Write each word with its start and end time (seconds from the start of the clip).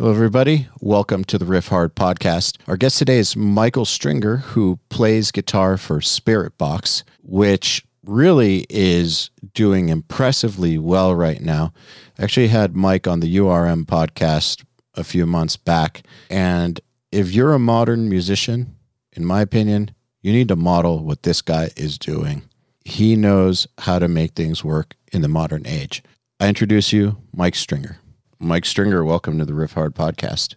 Hello, 0.00 0.12
everybody. 0.12 0.66
Welcome 0.80 1.24
to 1.24 1.36
the 1.36 1.44
Riffhard 1.44 1.90
podcast. 1.90 2.56
Our 2.66 2.78
guest 2.78 2.96
today 2.96 3.18
is 3.18 3.36
Michael 3.36 3.84
Stringer, 3.84 4.38
who 4.38 4.78
plays 4.88 5.30
guitar 5.30 5.76
for 5.76 6.00
Spiritbox, 6.00 7.02
which 7.22 7.84
really 8.06 8.64
is 8.70 9.28
doing 9.52 9.90
impressively 9.90 10.78
well 10.78 11.14
right 11.14 11.42
now. 11.42 11.74
I 12.18 12.22
actually 12.22 12.48
had 12.48 12.74
Mike 12.74 13.06
on 13.06 13.20
the 13.20 13.36
URM 13.36 13.84
podcast 13.84 14.64
a 14.94 15.04
few 15.04 15.26
months 15.26 15.58
back. 15.58 16.02
And 16.30 16.80
if 17.12 17.32
you're 17.32 17.52
a 17.52 17.58
modern 17.58 18.08
musician, 18.08 18.74
in 19.12 19.26
my 19.26 19.42
opinion, 19.42 19.90
you 20.22 20.32
need 20.32 20.48
to 20.48 20.56
model 20.56 21.04
what 21.04 21.24
this 21.24 21.42
guy 21.42 21.72
is 21.76 21.98
doing. 21.98 22.40
He 22.86 23.16
knows 23.16 23.66
how 23.76 23.98
to 23.98 24.08
make 24.08 24.32
things 24.32 24.64
work 24.64 24.96
in 25.12 25.20
the 25.20 25.28
modern 25.28 25.66
age. 25.66 26.02
I 26.40 26.48
introduce 26.48 26.90
you, 26.90 27.18
Mike 27.34 27.54
Stringer. 27.54 27.98
Mike 28.40 28.64
Stringer, 28.64 29.04
welcome 29.04 29.38
to 29.38 29.44
the 29.44 29.52
Riffhard 29.52 29.90
podcast. 29.90 30.54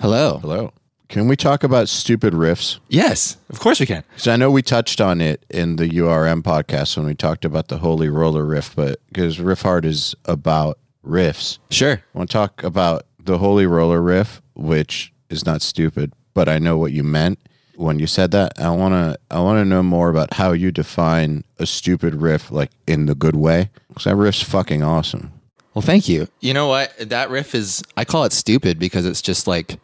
Hello. 0.00 0.38
Hello. 0.38 0.72
Can 1.08 1.26
we 1.28 1.36
talk 1.36 1.62
about 1.64 1.88
stupid 1.88 2.32
riffs? 2.32 2.78
Yes, 2.88 3.36
of 3.50 3.60
course 3.60 3.78
we 3.80 3.86
can. 3.86 4.04
Because 4.10 4.28
I 4.28 4.36
know 4.36 4.50
we 4.50 4.62
touched 4.62 5.00
on 5.00 5.20
it 5.20 5.44
in 5.50 5.76
the 5.76 5.88
URM 5.88 6.42
podcast 6.42 6.96
when 6.96 7.06
we 7.06 7.14
talked 7.14 7.44
about 7.44 7.68
the 7.68 7.78
Holy 7.78 8.08
Roller 8.08 8.44
riff, 8.44 8.74
but 8.74 9.00
because 9.08 9.38
Riffhard 9.38 9.84
is 9.84 10.14
about 10.24 10.78
riffs, 11.04 11.58
Sure. 11.70 12.02
I 12.14 12.18
want 12.18 12.30
to 12.30 12.32
talk 12.32 12.62
about 12.62 13.06
the 13.18 13.38
Holy 13.38 13.66
Roller 13.66 14.00
riff, 14.00 14.40
which 14.54 15.12
is 15.28 15.44
not 15.44 15.60
stupid, 15.60 16.12
but 16.34 16.48
I 16.48 16.58
know 16.58 16.78
what 16.78 16.92
you 16.92 17.02
meant 17.04 17.38
when 17.76 17.98
you 17.98 18.06
said 18.06 18.30
that. 18.30 18.52
I 18.58 18.70
want 18.70 18.94
to 18.94 19.18
I 19.30 19.40
want 19.40 19.58
to 19.58 19.64
know 19.64 19.82
more 19.82 20.08
about 20.08 20.34
how 20.34 20.52
you 20.52 20.70
define 20.72 21.44
a 21.58 21.66
stupid 21.66 22.14
riff, 22.14 22.50
like 22.50 22.70
in 22.86 23.06
the 23.06 23.14
good 23.14 23.36
way. 23.36 23.70
Because 23.88 24.04
that 24.04 24.16
riff's 24.16 24.42
fucking 24.42 24.82
awesome. 24.82 25.32
Well, 25.74 25.82
thank 25.82 26.08
you. 26.08 26.28
You 26.40 26.54
know 26.54 26.68
what? 26.68 26.92
That 26.98 27.30
riff 27.30 27.54
is 27.54 27.82
I 27.96 28.04
call 28.04 28.24
it 28.24 28.32
stupid 28.32 28.78
because 28.78 29.06
it's 29.06 29.20
just 29.20 29.46
like 29.46 29.78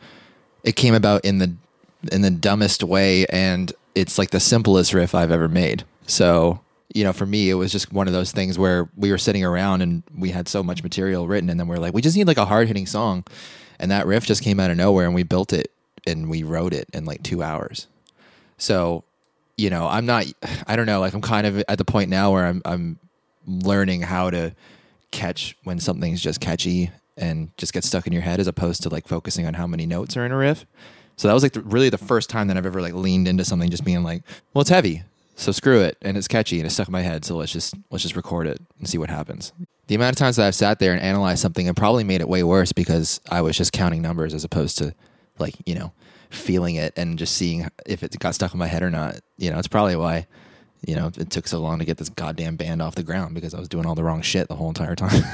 it 0.62 0.76
came 0.76 0.94
about 0.94 1.24
in 1.24 1.38
the 1.38 1.52
in 2.12 2.22
the 2.22 2.30
dumbest 2.30 2.84
way 2.84 3.26
and 3.26 3.72
it's 3.94 4.16
like 4.16 4.30
the 4.30 4.40
simplest 4.40 4.94
riff 4.94 5.14
I've 5.14 5.32
ever 5.32 5.48
made. 5.48 5.84
So, 6.06 6.60
you 6.94 7.02
know, 7.02 7.12
for 7.12 7.26
me 7.26 7.50
it 7.50 7.54
was 7.54 7.72
just 7.72 7.92
one 7.92 8.06
of 8.06 8.12
those 8.12 8.30
things 8.30 8.56
where 8.58 8.88
we 8.96 9.10
were 9.10 9.18
sitting 9.18 9.44
around 9.44 9.82
and 9.82 10.02
we 10.16 10.30
had 10.30 10.48
so 10.48 10.62
much 10.62 10.82
material 10.82 11.26
written 11.26 11.50
and 11.50 11.58
then 11.58 11.66
we're 11.66 11.78
like 11.78 11.92
we 11.92 12.02
just 12.02 12.16
need 12.16 12.28
like 12.28 12.38
a 12.38 12.46
hard-hitting 12.46 12.86
song. 12.86 13.24
And 13.80 13.90
that 13.90 14.06
riff 14.06 14.26
just 14.26 14.44
came 14.44 14.60
out 14.60 14.70
of 14.70 14.76
nowhere 14.76 15.06
and 15.06 15.14
we 15.14 15.24
built 15.24 15.52
it 15.52 15.72
and 16.06 16.30
we 16.30 16.42
wrote 16.44 16.72
it 16.72 16.88
in 16.92 17.04
like 17.04 17.22
2 17.22 17.42
hours. 17.42 17.88
So, 18.58 19.02
you 19.56 19.70
know, 19.70 19.88
I'm 19.88 20.06
not 20.06 20.26
I 20.68 20.76
don't 20.76 20.86
know, 20.86 21.00
like 21.00 21.14
I'm 21.14 21.20
kind 21.20 21.48
of 21.48 21.64
at 21.68 21.78
the 21.78 21.84
point 21.84 22.10
now 22.10 22.32
where 22.32 22.46
I'm 22.46 22.62
I'm 22.64 22.98
learning 23.46 24.02
how 24.02 24.30
to 24.30 24.54
catch 25.10 25.56
when 25.64 25.78
something's 25.78 26.20
just 26.20 26.40
catchy 26.40 26.90
and 27.16 27.56
just 27.56 27.72
gets 27.72 27.86
stuck 27.86 28.06
in 28.06 28.12
your 28.12 28.22
head 28.22 28.40
as 28.40 28.46
opposed 28.46 28.82
to 28.82 28.88
like 28.88 29.06
focusing 29.06 29.46
on 29.46 29.54
how 29.54 29.66
many 29.66 29.86
notes 29.86 30.16
are 30.16 30.24
in 30.24 30.32
a 30.32 30.36
riff. 30.36 30.66
So 31.16 31.28
that 31.28 31.34
was 31.34 31.42
like 31.42 31.52
the, 31.52 31.60
really 31.60 31.90
the 31.90 31.98
first 31.98 32.30
time 32.30 32.48
that 32.48 32.56
I've 32.56 32.66
ever 32.66 32.80
like 32.80 32.94
leaned 32.94 33.28
into 33.28 33.44
something 33.44 33.70
just 33.70 33.84
being 33.84 34.02
like, 34.02 34.22
well, 34.54 34.62
it's 34.62 34.70
heavy. 34.70 35.02
So 35.36 35.52
screw 35.52 35.80
it 35.80 35.96
and 36.02 36.16
it's 36.16 36.28
catchy 36.28 36.58
and 36.58 36.66
it's 36.66 36.74
stuck 36.74 36.88
in 36.88 36.92
my 36.92 37.02
head, 37.02 37.24
so 37.24 37.36
let's 37.36 37.52
just 37.52 37.74
let's 37.90 38.02
just 38.02 38.16
record 38.16 38.46
it 38.46 38.60
and 38.78 38.88
see 38.88 38.98
what 38.98 39.08
happens. 39.08 39.52
The 39.86 39.94
amount 39.94 40.12
of 40.12 40.18
times 40.18 40.36
that 40.36 40.46
I've 40.46 40.54
sat 40.54 40.78
there 40.78 40.92
and 40.92 41.00
analyzed 41.00 41.40
something 41.40 41.66
and 41.66 41.76
probably 41.76 42.04
made 42.04 42.20
it 42.20 42.28
way 42.28 42.42
worse 42.42 42.72
because 42.72 43.20
I 43.30 43.40
was 43.40 43.56
just 43.56 43.72
counting 43.72 44.02
numbers 44.02 44.34
as 44.34 44.44
opposed 44.44 44.78
to 44.78 44.94
like, 45.38 45.54
you 45.64 45.74
know, 45.74 45.92
feeling 46.28 46.76
it 46.76 46.92
and 46.96 47.18
just 47.18 47.34
seeing 47.34 47.68
if 47.86 48.02
it 48.02 48.18
got 48.18 48.34
stuck 48.34 48.52
in 48.52 48.58
my 48.58 48.66
head 48.66 48.82
or 48.82 48.90
not. 48.90 49.20
You 49.38 49.50
know, 49.50 49.58
it's 49.58 49.66
probably 49.66 49.96
why 49.96 50.26
you 50.86 50.96
know, 50.96 51.10
it 51.18 51.30
took 51.30 51.46
so 51.46 51.60
long 51.60 51.78
to 51.78 51.84
get 51.84 51.98
this 51.98 52.08
goddamn 52.08 52.56
band 52.56 52.80
off 52.82 52.94
the 52.94 53.02
ground 53.02 53.34
because 53.34 53.54
I 53.54 53.58
was 53.58 53.68
doing 53.68 53.86
all 53.86 53.94
the 53.94 54.04
wrong 54.04 54.22
shit 54.22 54.48
the 54.48 54.56
whole 54.56 54.68
entire 54.68 54.94
time. 54.96 55.22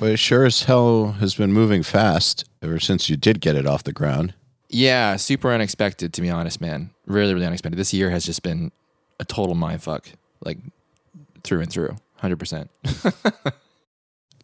But 0.00 0.10
it 0.10 0.16
sure 0.18 0.44
as 0.44 0.64
hell 0.64 1.12
has 1.20 1.36
been 1.36 1.52
moving 1.52 1.84
fast 1.84 2.44
ever 2.60 2.80
since 2.80 3.08
you 3.08 3.16
did 3.16 3.40
get 3.40 3.54
it 3.54 3.64
off 3.66 3.84
the 3.84 3.92
ground. 3.92 4.34
yeah, 4.68 5.14
super 5.16 5.52
unexpected 5.52 6.12
to 6.14 6.20
be 6.20 6.30
honest, 6.30 6.60
man. 6.60 6.90
Really, 7.06 7.32
really 7.32 7.46
unexpected. 7.46 7.78
This 7.78 7.94
year 7.94 8.10
has 8.10 8.24
just 8.24 8.42
been 8.42 8.72
a 9.20 9.24
total 9.24 9.54
mindfuck, 9.54 10.06
like 10.44 10.58
through 11.44 11.60
and 11.60 11.70
through, 11.70 11.96
hundred 12.16 12.38
percent. 12.38 12.70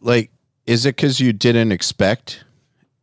Like, 0.01 0.31
is 0.65 0.85
it 0.85 0.97
because 0.97 1.19
you 1.21 1.31
didn't 1.31 1.71
expect? 1.71 2.43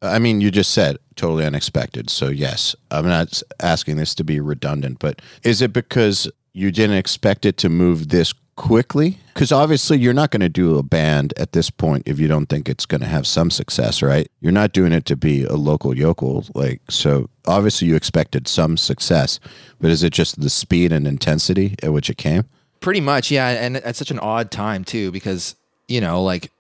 I 0.03 0.19
mean, 0.19 0.41
you 0.41 0.51
just 0.51 0.71
said 0.71 0.97
totally 1.17 1.45
unexpected. 1.45 2.09
So, 2.11 2.29
yes, 2.29 2.75
I'm 2.91 3.07
not 3.07 3.43
asking 3.61 3.97
this 3.97 4.15
to 4.17 4.25
be 4.25 4.41
redundant, 4.41 4.99
but 4.99 5.21
is 5.43 5.61
it 5.61 5.73
because 5.73 6.31
you 6.53 6.71
didn't 6.71 6.97
expect 6.97 7.45
it 7.45 7.57
to 7.59 7.69
move 7.69 8.09
this 8.09 8.33
quickly? 8.57 9.19
Because 9.35 9.53
obviously, 9.53 9.99
you're 9.99 10.15
not 10.15 10.31
going 10.31 10.41
to 10.41 10.49
do 10.49 10.79
a 10.79 10.83
band 10.83 11.35
at 11.37 11.53
this 11.53 11.71
point 11.71 12.05
if 12.07 12.19
you 12.19 12.29
don't 12.29 12.47
think 12.47 12.69
it's 12.69 12.87
going 12.87 13.01
to 13.03 13.07
have 13.07 13.27
some 13.27 13.51
success, 13.51 14.03
right? 14.03 14.31
You're 14.41 14.53
not 14.53 14.73
doing 14.73 14.93
it 14.93 15.05
to 15.07 15.17
be 15.17 15.45
a 15.45 15.55
local 15.55 15.97
yokel. 15.97 16.45
Like, 16.55 16.81
so 16.89 17.29
obviously, 17.47 17.89
you 17.89 17.97
expected 17.97 18.49
some 18.49 18.77
success, 18.77 19.39
but 19.81 19.91
is 19.91 20.03
it 20.03 20.13
just 20.13 20.41
the 20.41 20.51
speed 20.51 20.93
and 20.93 21.07
intensity 21.07 21.75
at 21.83 21.93
which 21.93 22.09
it 22.09 22.17
came? 22.17 22.45
Pretty 22.81 23.01
much, 23.01 23.31
yeah. 23.31 23.49
And 23.49 23.77
at 23.77 23.97
such 23.97 24.11
an 24.11 24.19
odd 24.19 24.51
time 24.51 24.85
too, 24.85 25.11
because 25.11 25.57
you 25.89 26.01
know, 26.01 26.23
like 26.23 26.51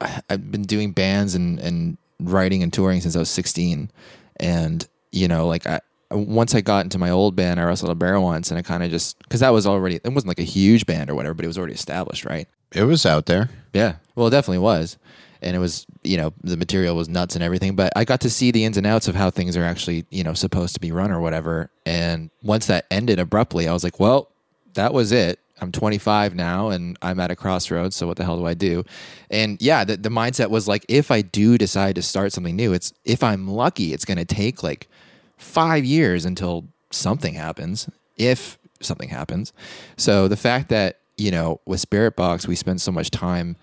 I've 0.00 0.50
been 0.50 0.62
doing 0.62 0.92
bands 0.92 1.34
and 1.34 1.60
and 1.60 1.96
writing 2.20 2.62
and 2.62 2.72
touring 2.72 3.00
since 3.00 3.16
I 3.16 3.18
was 3.18 3.30
sixteen, 3.30 3.90
and 4.38 4.86
you 5.12 5.28
know, 5.28 5.46
like 5.46 5.66
I 5.66 5.80
once 6.10 6.54
I 6.54 6.60
got 6.60 6.84
into 6.84 6.98
my 6.98 7.10
old 7.10 7.36
band, 7.36 7.60
I 7.60 7.64
wrestled 7.64 7.90
a 7.90 7.94
bear 7.94 8.20
once, 8.20 8.50
and 8.50 8.58
I 8.58 8.62
kind 8.62 8.82
of 8.82 8.90
just 8.90 9.18
because 9.20 9.40
that 9.40 9.50
was 9.50 9.66
already 9.66 9.96
it 9.96 10.08
wasn't 10.08 10.28
like 10.28 10.40
a 10.40 10.44
huge 10.44 10.86
band 10.86 11.10
or 11.10 11.14
whatever, 11.14 11.34
but 11.34 11.44
it 11.44 11.48
was 11.48 11.58
already 11.58 11.74
established, 11.74 12.24
right? 12.24 12.48
It 12.72 12.84
was 12.84 13.04
out 13.06 13.26
there. 13.26 13.50
Yeah. 13.72 13.96
Well, 14.14 14.28
it 14.28 14.30
definitely 14.30 14.58
was. 14.58 14.96
And 15.42 15.56
it 15.56 15.58
was, 15.58 15.86
you 16.04 16.18
know, 16.18 16.34
the 16.44 16.56
material 16.56 16.94
was 16.94 17.08
nuts 17.08 17.34
and 17.34 17.42
everything, 17.42 17.74
but 17.74 17.92
I 17.96 18.04
got 18.04 18.20
to 18.20 18.30
see 18.30 18.50
the 18.50 18.64
ins 18.64 18.76
and 18.76 18.86
outs 18.86 19.08
of 19.08 19.14
how 19.14 19.30
things 19.30 19.56
are 19.56 19.64
actually, 19.64 20.04
you 20.10 20.22
know, 20.22 20.34
supposed 20.34 20.74
to 20.74 20.80
be 20.80 20.92
run 20.92 21.10
or 21.10 21.20
whatever. 21.20 21.70
And 21.86 22.30
once 22.42 22.66
that 22.66 22.84
ended 22.90 23.18
abruptly, 23.18 23.66
I 23.66 23.72
was 23.72 23.82
like, 23.82 23.98
well, 23.98 24.28
that 24.74 24.92
was 24.92 25.12
it. 25.12 25.40
I'm 25.60 25.72
25 25.72 26.34
now 26.34 26.70
and 26.70 26.96
I'm 27.02 27.20
at 27.20 27.30
a 27.30 27.36
crossroads. 27.36 27.96
So 27.96 28.06
what 28.06 28.16
the 28.16 28.24
hell 28.24 28.38
do 28.38 28.46
I 28.46 28.54
do? 28.54 28.84
And 29.30 29.60
yeah, 29.60 29.84
the, 29.84 29.96
the 29.96 30.08
mindset 30.08 30.50
was 30.50 30.66
like, 30.66 30.84
if 30.88 31.10
I 31.10 31.22
do 31.22 31.58
decide 31.58 31.94
to 31.96 32.02
start 32.02 32.32
something 32.32 32.56
new, 32.56 32.72
it's 32.72 32.92
if 33.04 33.22
I'm 33.22 33.48
lucky, 33.48 33.92
it's 33.92 34.04
going 34.04 34.18
to 34.18 34.24
take 34.24 34.62
like 34.62 34.88
five 35.36 35.84
years 35.84 36.24
until 36.24 36.66
something 36.90 37.34
happens, 37.34 37.88
if 38.16 38.58
something 38.80 39.08
happens. 39.08 39.52
So 39.96 40.28
the 40.28 40.36
fact 40.36 40.68
that, 40.70 40.98
you 41.16 41.30
know, 41.30 41.60
with 41.66 41.88
Spiritbox, 41.88 42.46
we 42.46 42.56
spent 42.56 42.80
so 42.80 42.92
much 42.92 43.10
time 43.10 43.56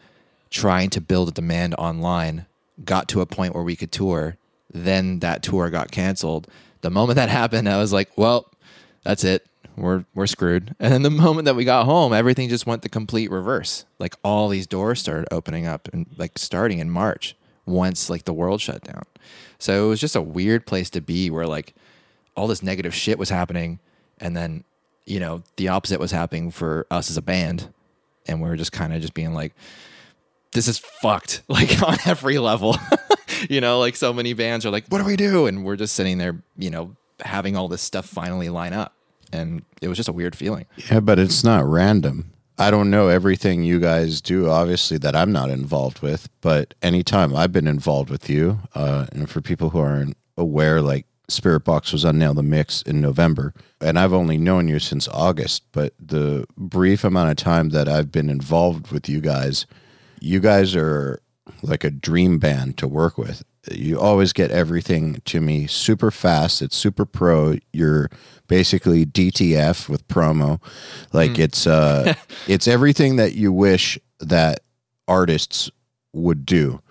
trying 0.50 0.90
to 0.92 1.02
build 1.02 1.30
a 1.30 1.32
demand 1.32 1.76
online, 1.78 2.46
got 2.84 3.08
to 3.10 3.22
a 3.22 3.26
point 3.26 3.54
where 3.54 3.64
we 3.64 3.76
could 3.76 3.92
tour, 3.92 4.38
then 4.72 5.20
that 5.20 5.44
tour 5.44 5.70
got 5.70 5.92
canceled. 5.92 6.48
The 6.82 6.90
moment 6.90 7.16
that 7.16 7.30
happened, 7.42 7.68
I 7.68 7.78
was 7.78 7.92
like, 7.92 8.16
well, 8.18 8.52
that's 9.04 9.24
it. 9.24 9.46
We're 9.78 10.06
we're 10.16 10.28
screwed. 10.28 10.76
And 10.80 10.92
then 10.92 11.04
the 11.04 11.10
moment 11.10 11.46
that 11.46 11.56
we 11.56 11.64
got 11.64 11.86
home, 11.86 12.12
everything 12.12 12.50
just 12.50 12.66
went 12.66 12.82
the 12.82 12.90
complete 12.90 13.32
reverse. 13.32 13.86
Like 14.00 14.16
all 14.24 14.50
these 14.50 14.68
doors 14.68 15.00
started 15.00 15.28
opening 15.32 15.66
up 15.66 15.88
and 15.94 16.08
like 16.18 16.38
starting 16.38 16.80
in 16.80 16.90
March 16.90 17.36
once 17.66 18.10
like 18.10 18.26
the 18.26 18.34
world 18.34 18.60
shut 18.62 18.84
down. 18.84 19.04
So 19.60 19.86
it 19.86 19.90
was 19.90 20.02
just 20.02 20.16
a 20.16 20.22
weird 20.22 20.66
place 20.66 20.90
to 20.92 21.02
be 21.02 21.30
where 21.30 21.46
like 21.48 21.76
all 22.36 22.48
this 22.48 22.64
negative 22.64 22.94
shit 22.94 23.18
was 23.18 23.30
happening 23.30 23.80
and 24.20 24.36
then 24.36 24.64
you 25.06 25.20
know 25.20 25.42
the 25.56 25.68
opposite 25.68 26.00
was 26.00 26.12
happening 26.12 26.52
for 26.52 26.86
us 26.92 27.10
as 27.10 27.18
a 27.18 27.22
band 27.22 27.74
and 28.28 28.42
we 28.42 28.48
were 28.48 28.56
just 28.56 28.72
kind 28.72 28.94
of 28.94 29.02
just 29.02 29.14
being 29.14 29.34
like 29.34 29.54
this 30.54 30.68
is 30.68 30.78
fucked 30.78 31.42
like 31.48 31.82
on 31.88 31.98
every 32.06 32.38
level 32.38 32.78
you 33.50 33.60
know 33.60 33.80
like 33.80 33.96
so 33.96 34.14
many 34.14 34.34
bands 34.34 34.66
are 34.66 34.70
like 34.70 34.86
what 34.90 35.00
do 35.00 35.06
we 35.06 35.16
do 35.16 35.48
and 35.48 35.66
we're 35.66 35.76
just 35.76 35.96
sitting 35.96 36.18
there 36.18 36.42
you 36.58 36.70
know 36.70 36.96
having 37.22 37.56
all 37.56 37.68
this 37.68 37.82
stuff 37.82 38.06
finally 38.06 38.50
line 38.50 38.74
up 38.74 38.94
and 39.32 39.64
it 39.82 39.88
was 39.88 39.98
just 39.98 40.10
a 40.10 40.14
weird 40.14 40.36
feeling 40.36 40.66
Yeah, 40.90 41.00
but 41.00 41.20
it's 41.20 41.44
not 41.44 41.66
random. 41.66 42.32
I 42.60 42.72
don't 42.72 42.90
know 42.90 43.08
everything 43.08 43.64
you 43.64 43.80
guys 43.80 44.20
do, 44.20 44.50
obviously, 44.50 44.98
that 45.00 45.16
I'm 45.16 45.32
not 45.32 45.52
involved 45.52 46.02
with, 46.02 46.28
but 46.42 46.74
anytime 46.82 47.36
I've 47.36 47.52
been 47.52 47.68
involved 47.68 48.10
with 48.10 48.30
you, 48.30 48.60
uh, 48.74 49.06
and 49.12 49.30
for 49.30 49.42
people 49.42 49.70
who 49.70 49.80
aren't 49.80 50.18
aware, 50.38 50.82
like 50.82 51.06
Spiritbox 51.30 51.92
was 51.92 52.04
on 52.04 52.18
Nail 52.18 52.34
the 52.34 52.42
Mix 52.42 52.82
in 52.82 53.00
November, 53.00 53.54
and 53.80 54.00
I've 54.00 54.14
only 54.14 54.40
known 54.40 54.68
you 54.68 54.80
since 54.80 55.08
August, 55.10 55.64
but 55.72 55.94
the 56.00 56.46
brief 56.58 57.04
amount 57.04 57.30
of 57.30 57.38
time 57.38 57.70
that 57.70 57.88
I've 57.88 58.12
been 58.12 58.30
involved 58.30 58.92
with 58.92 59.08
you 59.08 59.22
guys, 59.22 59.68
you 60.20 60.40
guys 60.40 60.76
are 60.76 61.22
like 61.62 61.84
a 61.84 61.92
dream 61.92 62.40
band 62.40 62.78
to 62.78 62.88
work 62.88 63.20
with. 63.20 63.44
You 63.72 64.00
always 64.00 64.34
get 64.34 64.52
everything 64.52 65.22
to 65.26 65.42
me 65.42 65.68
super 65.68 66.12
fast. 66.12 66.62
It's 66.62 66.76
super 66.76 67.06
pro. 67.06 67.58
You're 67.74 68.10
basically 68.48 69.06
DTF 69.06 69.90
with 69.90 70.08
promo. 70.08 70.62
Like 71.14 71.38
it's 71.40 71.68
uh 71.68 72.14
it's 72.48 72.68
everything 72.68 73.18
that 73.18 73.34
you 73.34 73.52
wish 73.52 74.00
that 74.20 74.62
artists 75.08 75.70
would 76.14 76.46
do. 76.46 76.82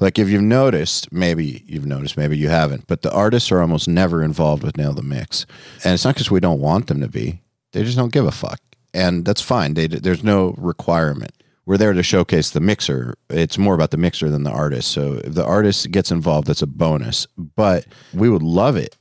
Like 0.00 0.18
if 0.18 0.28
you've 0.28 0.42
noticed, 0.42 1.12
maybe 1.12 1.62
you've 1.66 1.86
noticed, 1.86 2.16
maybe 2.16 2.36
you 2.36 2.48
haven't, 2.48 2.86
but 2.86 3.02
the 3.02 3.12
artists 3.12 3.50
are 3.52 3.60
almost 3.60 3.88
never 3.88 4.22
involved 4.22 4.62
with 4.62 4.76
Nail 4.76 4.92
the 4.92 5.02
Mix. 5.02 5.46
And 5.84 5.94
it's 5.94 6.04
not 6.04 6.14
because 6.14 6.30
we 6.30 6.40
don't 6.40 6.60
want 6.60 6.86
them 6.88 7.00
to 7.00 7.08
be. 7.08 7.40
They 7.72 7.84
just 7.84 7.96
don't 7.96 8.12
give 8.12 8.26
a 8.26 8.32
fuck. 8.32 8.60
And 8.92 9.24
that's 9.24 9.40
fine. 9.40 9.74
They, 9.74 9.86
there's 9.86 10.22
no 10.22 10.54
requirement. 10.58 11.32
We're 11.66 11.76
there 11.78 11.92
to 11.92 12.02
showcase 12.02 12.50
the 12.50 12.60
mixer. 12.60 13.14
It's 13.30 13.56
more 13.58 13.74
about 13.74 13.90
the 13.90 13.96
mixer 13.96 14.28
than 14.30 14.42
the 14.44 14.50
artist. 14.50 14.90
So 14.90 15.14
if 15.24 15.34
the 15.34 15.44
artist 15.44 15.90
gets 15.90 16.10
involved, 16.10 16.46
that's 16.48 16.62
a 16.62 16.66
bonus. 16.66 17.26
But 17.38 17.86
we 18.12 18.28
would 18.28 18.42
love 18.42 18.76
it 18.76 18.96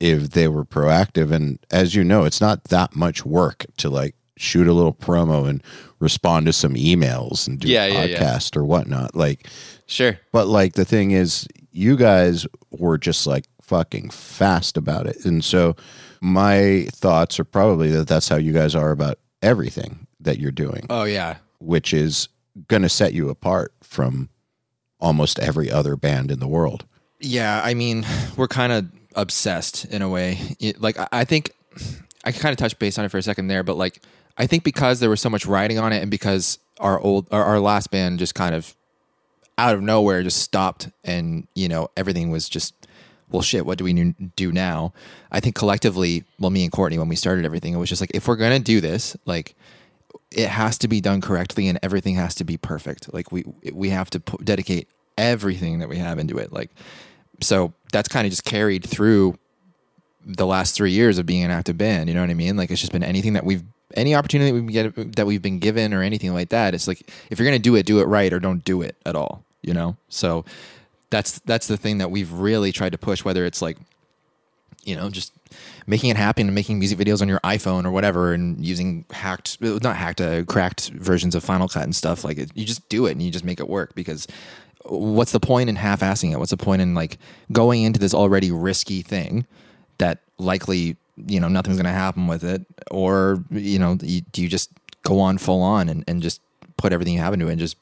if 0.00 0.30
they 0.30 0.48
were 0.48 0.64
proactive. 0.64 1.32
And 1.32 1.58
as 1.70 1.94
you 1.94 2.04
know, 2.04 2.24
it's 2.24 2.40
not 2.40 2.64
that 2.64 2.94
much 2.94 3.24
work 3.24 3.66
to 3.78 3.88
like 3.90 4.14
shoot 4.36 4.66
a 4.68 4.72
little 4.72 4.92
promo 4.92 5.48
and 5.48 5.62
respond 6.00 6.46
to 6.46 6.52
some 6.52 6.74
emails 6.74 7.46
and 7.48 7.58
do 7.58 7.68
Yeah, 7.68 7.84
a 7.84 7.88
yeah, 7.92 8.04
yeah. 8.04 8.18
podcast 8.18 8.56
or 8.56 8.64
whatnot. 8.64 9.14
Like, 9.14 9.48
Sure. 9.86 10.18
but 10.32 10.46
like 10.48 10.74
the 10.74 10.84
thing 10.84 11.12
is, 11.12 11.46
you 11.70 11.96
guys 11.96 12.46
were 12.70 12.98
just 12.98 13.26
like 13.26 13.46
fucking 13.60 14.10
fast 14.10 14.76
about 14.76 15.06
it. 15.06 15.24
And 15.24 15.44
so 15.44 15.74
my 16.20 16.86
thoughts 16.92 17.38
are 17.40 17.44
probably 17.44 17.90
that 17.90 18.06
that's 18.08 18.28
how 18.28 18.36
you 18.36 18.52
guys 18.52 18.74
are 18.74 18.90
about 18.90 19.18
everything 19.42 20.06
that 20.20 20.38
you're 20.38 20.50
doing, 20.52 20.86
Oh 20.90 21.04
yeah. 21.04 21.36
Which 21.64 21.92
is 21.92 22.28
going 22.68 22.82
to 22.82 22.88
set 22.88 23.12
you 23.12 23.28
apart 23.28 23.72
from 23.82 24.28
almost 25.00 25.38
every 25.38 25.70
other 25.70 25.96
band 25.96 26.30
in 26.30 26.38
the 26.40 26.46
world. 26.48 26.84
Yeah, 27.20 27.60
I 27.64 27.74
mean, 27.74 28.06
we're 28.36 28.48
kind 28.48 28.72
of 28.72 28.86
obsessed 29.14 29.84
in 29.86 30.02
a 30.02 30.08
way. 30.08 30.38
It- 30.60 30.80
like, 30.80 30.96
I- 31.12 31.24
think 31.24 31.52
I 32.24 32.32
kind 32.32 32.52
of 32.52 32.56
touched 32.58 32.78
base 32.78 32.98
on 32.98 33.04
it 33.04 33.10
for 33.10 33.18
a 33.18 33.22
second 33.22 33.48
there, 33.48 33.62
but 33.62 33.76
like, 33.76 34.00
I 34.38 34.46
think 34.46 34.64
because 34.64 35.00
there 35.00 35.10
was 35.10 35.20
so 35.20 35.28
much 35.30 35.46
writing 35.46 35.78
on 35.78 35.92
it, 35.92 36.00
and 36.02 36.10
because 36.10 36.58
our 36.80 36.98
old, 37.00 37.26
our, 37.30 37.44
our 37.44 37.60
last 37.60 37.90
band 37.90 38.18
just 38.18 38.34
kind 38.34 38.54
of 38.54 38.74
out 39.58 39.74
of 39.74 39.82
nowhere 39.82 40.22
just 40.22 40.38
stopped, 40.38 40.88
and 41.04 41.46
you 41.54 41.68
know, 41.68 41.88
everything 41.96 42.30
was 42.30 42.48
just, 42.48 42.74
well, 43.30 43.42
shit. 43.42 43.64
What 43.66 43.78
do 43.78 43.84
we 43.84 43.92
do 44.36 44.50
now? 44.52 44.92
I 45.30 45.40
think 45.40 45.54
collectively, 45.54 46.24
well, 46.40 46.50
me 46.50 46.62
and 46.64 46.72
Courtney, 46.72 46.98
when 46.98 47.08
we 47.08 47.16
started 47.16 47.44
everything, 47.44 47.74
it 47.74 47.78
was 47.78 47.88
just 47.88 48.00
like, 48.00 48.10
if 48.14 48.26
we're 48.26 48.36
gonna 48.36 48.58
do 48.58 48.80
this, 48.80 49.16
like, 49.24 49.54
it 50.30 50.48
has 50.48 50.78
to 50.78 50.88
be 50.88 51.00
done 51.00 51.20
correctly 51.20 51.68
and 51.68 51.78
everything 51.82 52.16
has 52.16 52.34
to 52.36 52.44
be 52.44 52.56
perfect. 52.56 53.12
Like 53.12 53.30
we 53.32 53.44
we 53.72 53.90
have 53.90 54.10
to 54.10 54.18
dedicate 54.42 54.88
everything 55.16 55.78
that 55.78 55.88
we 55.88 55.98
have 55.98 56.18
into 56.18 56.38
it. 56.38 56.52
Like 56.52 56.70
so 57.40 57.72
that's 57.92 58.08
kind 58.08 58.26
of 58.26 58.30
just 58.30 58.44
carried 58.44 58.84
through 58.84 59.38
the 60.26 60.46
last 60.46 60.74
three 60.74 60.92
years 60.92 61.18
of 61.18 61.26
being 61.26 61.44
an 61.44 61.50
active 61.50 61.78
band. 61.78 62.08
You 62.08 62.14
know 62.14 62.20
what 62.20 62.30
I 62.30 62.34
mean? 62.34 62.56
Like 62.56 62.70
it's 62.70 62.80
just 62.80 62.92
been 62.92 63.04
anything 63.04 63.34
that 63.34 63.44
we've 63.44 63.62
any 63.94 64.14
opportunity 64.14 64.50
that 64.50 64.62
we 64.62 64.72
get 64.72 65.16
that 65.16 65.26
we've 65.26 65.42
been 65.42 65.58
given 65.58 65.94
or 65.94 66.02
anything 66.02 66.34
like 66.34 66.48
that. 66.48 66.74
It's 66.74 66.88
like 66.88 67.10
if 67.30 67.38
you're 67.38 67.46
gonna 67.46 67.58
do 67.58 67.76
it, 67.76 67.86
do 67.86 68.00
it 68.00 68.06
right 68.06 68.32
or 68.32 68.40
don't 68.40 68.64
do 68.64 68.82
it 68.82 68.96
at 69.06 69.14
all. 69.16 69.44
You 69.62 69.74
know? 69.74 69.96
So 70.08 70.44
that's 71.10 71.38
that's 71.40 71.68
the 71.68 71.76
thing 71.76 71.98
that 71.98 72.10
we've 72.10 72.32
really 72.32 72.72
tried 72.72 72.92
to 72.92 72.98
push, 72.98 73.24
whether 73.24 73.44
it's 73.44 73.62
like 73.62 73.78
you 74.84 74.96
know, 74.96 75.10
just 75.10 75.32
making 75.86 76.10
it 76.10 76.16
happen 76.16 76.46
and 76.46 76.54
making 76.54 76.78
music 76.78 76.98
videos 76.98 77.20
on 77.20 77.28
your 77.28 77.40
iPhone 77.40 77.84
or 77.84 77.90
whatever 77.90 78.32
and 78.32 78.64
using 78.64 79.04
hacked, 79.10 79.60
not 79.60 79.96
hacked, 79.96 80.20
uh, 80.20 80.44
cracked 80.44 80.90
versions 80.90 81.34
of 81.34 81.44
Final 81.44 81.68
Cut 81.68 81.82
and 81.82 81.94
stuff. 81.94 82.24
Like 82.24 82.38
it, 82.38 82.50
you 82.54 82.64
just 82.64 82.88
do 82.88 83.06
it 83.06 83.12
and 83.12 83.22
you 83.22 83.30
just 83.30 83.44
make 83.44 83.60
it 83.60 83.68
work 83.68 83.94
because 83.94 84.26
what's 84.84 85.32
the 85.32 85.40
point 85.40 85.68
in 85.68 85.76
half 85.76 86.00
assing 86.00 86.32
it? 86.32 86.38
What's 86.38 86.50
the 86.50 86.56
point 86.56 86.82
in 86.82 86.94
like 86.94 87.18
going 87.52 87.82
into 87.82 88.00
this 88.00 88.14
already 88.14 88.50
risky 88.50 89.02
thing 89.02 89.46
that 89.98 90.20
likely, 90.38 90.96
you 91.26 91.40
know, 91.40 91.48
nothing's 91.48 91.76
going 91.76 91.84
to 91.84 91.90
happen 91.90 92.26
with 92.26 92.44
it? 92.44 92.64
Or, 92.90 93.42
you 93.50 93.78
know, 93.78 93.98
you, 94.02 94.22
do 94.32 94.42
you 94.42 94.48
just 94.48 94.70
go 95.02 95.20
on 95.20 95.38
full 95.38 95.62
on 95.62 95.88
and, 95.88 96.04
and 96.08 96.22
just 96.22 96.40
put 96.76 96.92
everything 96.92 97.14
you 97.14 97.20
have 97.20 97.34
into 97.34 97.48
it 97.48 97.52
and 97.52 97.60
just 97.60 97.76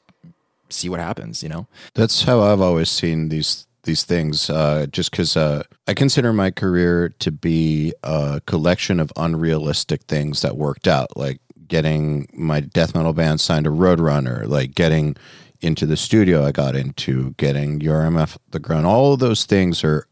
see 0.69 0.89
what 0.89 0.99
happens, 0.99 1.43
you 1.43 1.49
know? 1.49 1.67
That's 1.93 2.23
how 2.23 2.41
I've 2.41 2.61
always 2.61 2.89
seen 2.89 3.29
these 3.29 3.65
these 3.83 4.03
things. 4.03 4.49
Uh, 4.49 4.87
just 4.91 5.11
because 5.11 5.37
uh, 5.37 5.63
I 5.87 5.93
consider 5.93 6.33
my 6.33 6.51
career 6.51 7.09
to 7.19 7.31
be 7.31 7.93
a 8.03 8.41
collection 8.45 8.99
of 8.99 9.11
unrealistic 9.15 10.03
things 10.03 10.41
that 10.41 10.57
worked 10.57 10.87
out, 10.87 11.15
like 11.17 11.39
getting 11.67 12.27
my 12.33 12.59
death 12.59 12.95
metal 12.95 13.13
band 13.13 13.41
signed 13.41 13.65
to 13.65 13.71
Roadrunner, 13.71 14.47
like 14.47 14.75
getting 14.75 15.15
into 15.61 15.85
the 15.85 15.97
studio 15.97 16.45
I 16.45 16.51
got 16.51 16.75
into, 16.75 17.31
getting 17.37 17.79
URMF 17.79 18.37
the 18.51 18.59
ground. 18.59 18.85
All 18.85 19.13
of 19.13 19.19
those 19.19 19.45
things 19.45 19.83
are 19.83 20.07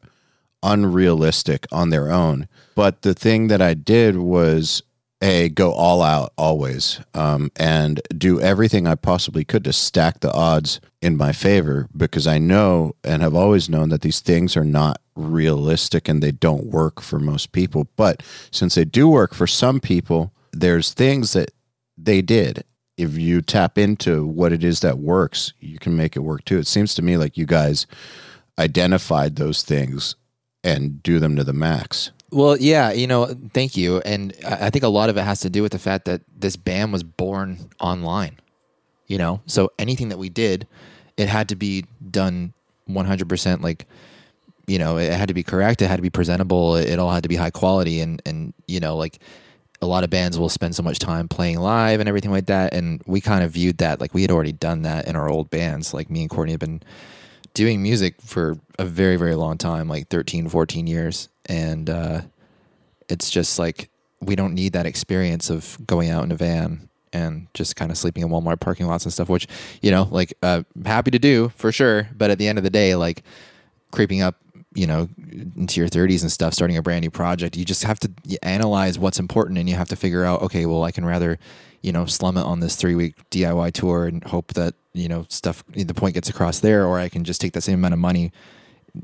unrealistic 0.63 1.67
on 1.71 1.89
their 1.89 2.09
own. 2.11 2.47
But 2.75 3.01
the 3.01 3.13
thing 3.13 3.47
that 3.47 3.61
I 3.61 3.73
did 3.73 4.17
was 4.17 4.81
a 5.21 5.49
go 5.49 5.71
all 5.71 6.01
out 6.01 6.33
always 6.37 6.99
um, 7.13 7.51
and 7.55 8.01
do 8.17 8.41
everything 8.41 8.87
I 8.87 8.95
possibly 8.95 9.45
could 9.45 9.63
to 9.65 9.73
stack 9.73 10.19
the 10.19 10.33
odds 10.33 10.81
in 11.01 11.15
my 11.15 11.31
favor 11.31 11.87
because 11.95 12.25
I 12.25 12.39
know 12.39 12.95
and 13.03 13.21
have 13.21 13.35
always 13.35 13.69
known 13.69 13.89
that 13.89 14.01
these 14.01 14.19
things 14.19 14.57
are 14.57 14.65
not 14.65 14.99
realistic 15.15 16.07
and 16.07 16.21
they 16.21 16.31
don't 16.31 16.67
work 16.67 17.01
for 17.01 17.19
most 17.19 17.51
people. 17.51 17.87
But 17.95 18.23
since 18.49 18.75
they 18.75 18.85
do 18.85 19.07
work 19.07 19.33
for 19.33 19.47
some 19.47 19.79
people, 19.79 20.33
there's 20.51 20.93
things 20.93 21.33
that 21.33 21.51
they 21.97 22.21
did. 22.21 22.63
If 22.97 23.17
you 23.17 23.41
tap 23.41 23.77
into 23.77 24.25
what 24.25 24.51
it 24.51 24.63
is 24.63 24.79
that 24.81 24.97
works, 24.97 25.53
you 25.59 25.79
can 25.79 25.95
make 25.95 26.15
it 26.15 26.19
work 26.19 26.45
too. 26.45 26.57
It 26.57 26.67
seems 26.67 26.93
to 26.95 27.01
me 27.01 27.17
like 27.17 27.37
you 27.37 27.45
guys 27.45 27.87
identified 28.59 29.35
those 29.35 29.63
things 29.63 30.15
and 30.63 31.01
do 31.01 31.19
them 31.19 31.35
to 31.35 31.43
the 31.43 31.53
max. 31.53 32.11
Well, 32.31 32.57
yeah, 32.57 32.91
you 32.91 33.07
know, 33.07 33.35
thank 33.53 33.75
you. 33.75 33.99
And 33.99 34.33
I 34.45 34.69
think 34.69 34.83
a 34.83 34.89
lot 34.89 35.09
of 35.09 35.17
it 35.17 35.21
has 35.23 35.41
to 35.41 35.49
do 35.49 35.61
with 35.61 35.73
the 35.73 35.79
fact 35.79 36.05
that 36.05 36.21
this 36.35 36.55
band 36.55 36.93
was 36.93 37.03
born 37.03 37.57
online, 37.79 38.37
you 39.07 39.17
know? 39.17 39.41
So 39.47 39.71
anything 39.77 40.09
that 40.09 40.17
we 40.17 40.29
did, 40.29 40.65
it 41.17 41.27
had 41.27 41.49
to 41.49 41.57
be 41.57 41.85
done 42.09 42.53
100% 42.89 43.61
like, 43.61 43.85
you 44.65 44.79
know, 44.79 44.97
it 44.97 45.11
had 45.11 45.27
to 45.27 45.33
be 45.33 45.43
correct. 45.43 45.81
It 45.81 45.87
had 45.87 45.97
to 45.97 46.01
be 46.01 46.09
presentable. 46.09 46.77
It 46.77 46.99
all 46.99 47.11
had 47.11 47.23
to 47.23 47.29
be 47.29 47.35
high 47.35 47.49
quality. 47.51 47.99
And, 47.99 48.21
and, 48.25 48.53
you 48.65 48.79
know, 48.79 48.95
like 48.95 49.19
a 49.81 49.85
lot 49.85 50.05
of 50.05 50.09
bands 50.09 50.39
will 50.39 50.49
spend 50.49 50.73
so 50.73 50.83
much 50.83 50.99
time 50.99 51.27
playing 51.27 51.59
live 51.59 51.99
and 51.99 52.07
everything 52.07 52.31
like 52.31 52.45
that. 52.45 52.73
And 52.73 53.01
we 53.05 53.19
kind 53.19 53.43
of 53.43 53.51
viewed 53.51 53.79
that 53.79 53.99
like 53.99 54.13
we 54.13 54.21
had 54.21 54.31
already 54.31 54.53
done 54.53 54.83
that 54.83 55.07
in 55.07 55.17
our 55.17 55.29
old 55.29 55.49
bands. 55.49 55.93
Like 55.93 56.09
me 56.09 56.21
and 56.21 56.29
Courtney 56.29 56.53
have 56.53 56.59
been 56.61 56.81
doing 57.53 57.83
music 57.83 58.21
for 58.21 58.57
a 58.79 58.85
very 58.85 59.17
very 59.17 59.35
long 59.35 59.57
time 59.57 59.87
like 59.89 60.07
13 60.07 60.47
14 60.47 60.87
years 60.87 61.27
and 61.45 61.89
uh, 61.89 62.21
it's 63.09 63.29
just 63.29 63.59
like 63.59 63.89
we 64.19 64.35
don't 64.35 64.53
need 64.53 64.73
that 64.73 64.85
experience 64.85 65.49
of 65.49 65.77
going 65.85 66.09
out 66.09 66.23
in 66.23 66.31
a 66.31 66.35
van 66.35 66.89
and 67.13 67.47
just 67.53 67.75
kind 67.75 67.91
of 67.91 67.97
sleeping 67.97 68.23
in 68.23 68.29
walmart 68.29 68.59
parking 68.59 68.87
lots 68.87 69.03
and 69.03 69.11
stuff 69.13 69.27
which 69.27 69.47
you 69.81 69.91
know 69.91 70.07
like 70.11 70.33
uh, 70.43 70.63
happy 70.85 71.11
to 71.11 71.19
do 71.19 71.49
for 71.55 71.71
sure. 71.71 72.07
But 72.15 72.31
at 72.31 72.37
the 72.37 72.47
end 72.47 72.57
of 72.57 72.63
the 72.63 72.69
day 72.69 72.95
like 72.95 73.23
creeping 73.91 74.21
up 74.21 74.37
you 74.73 74.87
know 74.87 75.09
into 75.57 75.79
your 75.79 75.89
30s 75.89 76.21
and 76.21 76.31
stuff 76.31 76.53
starting 76.53 76.77
a 76.77 76.81
brand 76.81 77.01
new 77.01 77.11
project 77.11 77.57
you 77.57 77.65
just 77.65 77.83
have 77.83 77.99
to 77.99 78.11
analyze 78.41 78.97
what's 78.97 79.19
important 79.19 79.57
and 79.59 79.69
you 79.69 79.75
have 79.75 79.89
to 79.89 79.95
figure 79.95 80.23
out 80.23 80.41
okay 80.41 80.65
well 80.65 80.83
i 80.83 80.91
can 80.91 81.03
rather 81.03 81.37
you 81.81 81.91
know 81.91 82.05
slum 82.05 82.37
it 82.37 82.43
on 82.43 82.61
this 82.61 82.75
three 82.75 82.95
week 82.95 83.15
diy 83.29 83.71
tour 83.73 84.05
and 84.05 84.23
hope 84.25 84.53
that 84.53 84.73
you 84.93 85.09
know 85.09 85.25
stuff 85.29 85.63
the 85.73 85.93
point 85.93 86.13
gets 86.13 86.29
across 86.29 86.59
there 86.61 86.85
or 86.85 86.99
i 86.99 87.09
can 87.09 87.23
just 87.23 87.41
take 87.41 87.53
that 87.53 87.61
same 87.61 87.75
amount 87.75 87.93
of 87.93 87.99
money 87.99 88.31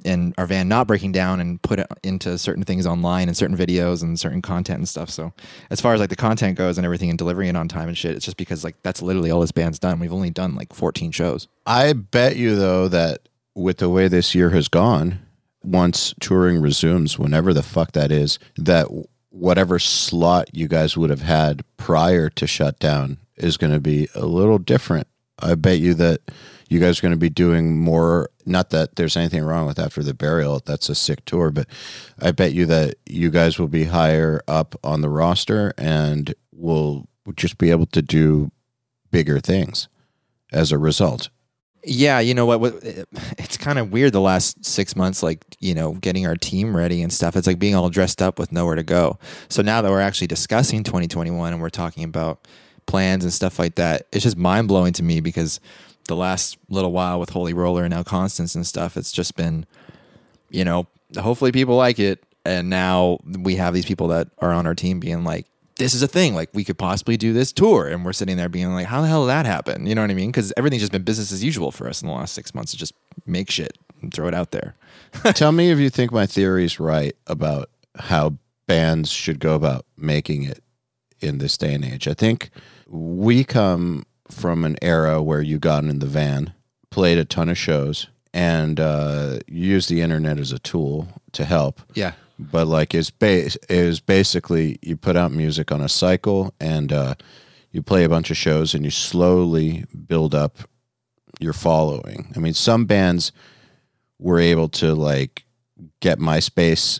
and 0.05 0.33
our 0.37 0.45
van 0.45 0.67
not 0.67 0.87
breaking 0.87 1.11
down 1.11 1.39
and 1.39 1.61
put 1.61 1.79
it 1.79 1.87
into 2.03 2.37
certain 2.37 2.63
things 2.63 2.85
online 2.85 3.27
and 3.27 3.37
certain 3.37 3.57
videos 3.57 4.03
and 4.03 4.19
certain 4.19 4.41
content 4.41 4.79
and 4.79 4.89
stuff. 4.89 5.09
So 5.09 5.33
as 5.69 5.79
far 5.79 5.93
as 5.93 5.99
like 5.99 6.09
the 6.09 6.15
content 6.15 6.57
goes 6.57 6.77
and 6.77 6.85
everything 6.85 7.09
and 7.09 7.17
delivering 7.17 7.49
it 7.49 7.55
on 7.55 7.67
time 7.67 7.87
and 7.87 7.97
shit 7.97 8.15
it's 8.15 8.25
just 8.25 8.37
because 8.37 8.63
like 8.63 8.75
that's 8.83 9.01
literally 9.01 9.31
all 9.31 9.41
this 9.41 9.51
band's 9.51 9.79
done. 9.79 9.99
We've 9.99 10.13
only 10.13 10.29
done 10.29 10.55
like 10.55 10.73
14 10.73 11.11
shows. 11.11 11.47
I 11.65 11.93
bet 11.93 12.35
you 12.35 12.55
though 12.55 12.87
that 12.89 13.29
with 13.55 13.77
the 13.77 13.89
way 13.89 14.07
this 14.07 14.35
year 14.35 14.51
has 14.51 14.67
gone, 14.67 15.19
once 15.63 16.13
touring 16.19 16.61
resumes, 16.61 17.17
whenever 17.17 17.53
the 17.53 17.63
fuck 17.63 17.93
that 17.93 18.11
is, 18.11 18.39
that 18.55 18.87
whatever 19.29 19.79
slot 19.79 20.49
you 20.53 20.67
guys 20.67 20.95
would 20.95 21.09
have 21.09 21.21
had 21.21 21.63
prior 21.75 22.29
to 22.29 22.47
shutdown 22.47 23.17
is 23.35 23.57
going 23.57 23.73
to 23.73 23.79
be 23.79 24.07
a 24.15 24.25
little 24.25 24.57
different. 24.57 25.07
I 25.39 25.55
bet 25.55 25.79
you 25.79 25.93
that 25.95 26.21
you 26.69 26.79
guys 26.79 26.99
are 26.99 27.01
going 27.01 27.13
to 27.13 27.17
be 27.17 27.29
doing 27.29 27.77
more. 27.77 28.29
Not 28.45 28.69
that 28.71 28.95
there's 28.95 29.17
anything 29.17 29.43
wrong 29.43 29.65
with 29.65 29.79
after 29.79 30.03
the 30.03 30.13
burial, 30.13 30.61
that's 30.65 30.89
a 30.89 30.95
sick 30.95 31.25
tour, 31.25 31.51
but 31.51 31.67
I 32.19 32.31
bet 32.31 32.53
you 32.53 32.65
that 32.67 32.95
you 33.05 33.29
guys 33.29 33.59
will 33.59 33.67
be 33.67 33.85
higher 33.85 34.41
up 34.47 34.75
on 34.83 35.01
the 35.01 35.09
roster 35.09 35.73
and 35.77 36.33
will 36.51 37.07
just 37.35 37.57
be 37.57 37.71
able 37.71 37.85
to 37.87 38.01
do 38.01 38.51
bigger 39.11 39.39
things 39.39 39.87
as 40.51 40.71
a 40.71 40.77
result. 40.77 41.29
Yeah, 41.83 42.19
you 42.19 42.33
know 42.33 42.45
what? 42.45 42.59
what 42.59 42.73
it's 43.37 43.55
kind 43.57 43.79
of 43.79 43.91
weird 43.91 44.11
the 44.11 44.21
last 44.21 44.65
six 44.65 44.95
months, 44.95 45.23
like 45.23 45.45
you 45.59 45.73
know, 45.73 45.93
getting 45.93 46.25
our 46.27 46.35
team 46.35 46.75
ready 46.75 47.01
and 47.01 47.13
stuff. 47.13 47.35
It's 47.35 47.47
like 47.47 47.59
being 47.59 47.75
all 47.75 47.89
dressed 47.89 48.21
up 48.21 48.39
with 48.39 48.51
nowhere 48.51 48.75
to 48.75 48.83
go. 48.83 49.19
So 49.49 49.61
now 49.61 49.81
that 49.81 49.89
we're 49.89 50.01
actually 50.01 50.27
discussing 50.27 50.83
2021 50.83 51.53
and 51.53 51.61
we're 51.61 51.69
talking 51.69 52.03
about 52.03 52.47
plans 52.87 53.23
and 53.23 53.31
stuff 53.31 53.59
like 53.59 53.75
that, 53.75 54.07
it's 54.11 54.23
just 54.23 54.37
mind 54.37 54.67
blowing 54.67 54.93
to 54.93 55.03
me 55.03 55.21
because 55.21 55.59
the 56.07 56.15
last 56.15 56.57
little 56.69 56.91
while 56.91 57.19
with 57.19 57.29
Holy 57.29 57.53
Roller 57.53 57.83
and 57.83 57.93
now 57.93 58.03
Constance 58.03 58.55
and 58.55 58.65
stuff, 58.65 58.97
it's 58.97 59.11
just 59.11 59.35
been, 59.35 59.65
you 60.49 60.63
know, 60.63 60.87
hopefully 61.19 61.51
people 61.51 61.75
like 61.75 61.99
it, 61.99 62.23
and 62.45 62.69
now 62.69 63.19
we 63.23 63.55
have 63.55 63.73
these 63.73 63.85
people 63.85 64.07
that 64.09 64.29
are 64.39 64.51
on 64.51 64.65
our 64.65 64.75
team 64.75 64.99
being 64.99 65.23
like, 65.23 65.45
this 65.77 65.93
is 65.93 66.01
a 66.01 66.07
thing. 66.07 66.33
Like 66.33 66.49
we 66.53 66.63
could 66.63 66.77
possibly 66.77 67.17
do 67.17 67.33
this 67.33 67.51
tour, 67.51 67.87
and 67.87 68.03
we're 68.03 68.13
sitting 68.13 68.37
there 68.37 68.49
being 68.49 68.73
like, 68.73 68.87
"How 68.87 69.01
the 69.01 69.07
hell 69.07 69.23
did 69.23 69.29
that 69.29 69.45
happen?" 69.45 69.85
You 69.85 69.95
know 69.95 70.01
what 70.01 70.11
I 70.11 70.15
mean? 70.15 70.31
Because 70.31 70.51
everything's 70.57 70.81
just 70.81 70.91
been 70.91 71.03
business 71.03 71.31
as 71.31 71.43
usual 71.43 71.71
for 71.71 71.87
us 71.87 72.01
in 72.01 72.07
the 72.07 72.13
last 72.13 72.33
six 72.33 72.55
months. 72.55 72.71
To 72.71 72.77
just 72.77 72.93
make 73.25 73.51
shit 73.51 73.77
and 74.01 74.11
throw 74.13 74.27
it 74.27 74.33
out 74.33 74.51
there. 74.51 74.75
Tell 75.33 75.51
me 75.51 75.69
if 75.69 75.79
you 75.79 75.89
think 75.89 76.11
my 76.11 76.25
theory's 76.25 76.79
right 76.79 77.15
about 77.27 77.69
how 77.95 78.37
bands 78.67 79.11
should 79.11 79.39
go 79.39 79.55
about 79.55 79.85
making 79.97 80.43
it 80.43 80.63
in 81.19 81.37
this 81.37 81.57
day 81.57 81.73
and 81.73 81.85
age. 81.85 82.07
I 82.07 82.13
think 82.13 82.49
we 82.87 83.43
come 83.43 84.05
from 84.29 84.63
an 84.65 84.77
era 84.81 85.21
where 85.21 85.41
you 85.41 85.59
got 85.59 85.83
in 85.83 85.99
the 85.99 86.05
van, 86.05 86.53
played 86.89 87.17
a 87.17 87.25
ton 87.25 87.49
of 87.49 87.57
shows, 87.57 88.07
and 88.33 88.79
uh, 88.79 89.39
used 89.47 89.89
the 89.89 90.01
internet 90.01 90.37
as 90.39 90.51
a 90.51 90.59
tool 90.59 91.07
to 91.31 91.45
help. 91.45 91.81
Yeah. 91.93 92.13
But 92.39 92.67
like 92.67 92.93
it's 92.93 93.09
base 93.09 93.55
is 93.67 93.99
basically 93.99 94.77
you 94.81 94.95
put 94.95 95.15
out 95.15 95.31
music 95.31 95.71
on 95.71 95.81
a 95.81 95.89
cycle 95.89 96.53
and 96.59 96.93
uh, 96.93 97.15
you 97.71 97.81
play 97.81 98.03
a 98.03 98.09
bunch 98.09 98.29
of 98.29 98.37
shows 98.37 98.75
and 98.75 98.85
you 98.85 98.91
slowly 98.91 99.85
build 100.07 100.35
up 100.35 100.57
your 101.39 101.53
following. 101.53 102.31
I 102.35 102.39
mean, 102.39 102.53
some 102.53 102.85
bands 102.85 103.31
were 104.19 104.39
able 104.39 104.69
to 104.69 104.93
like 104.93 105.45
get 105.99 106.19
MySpace 106.19 106.99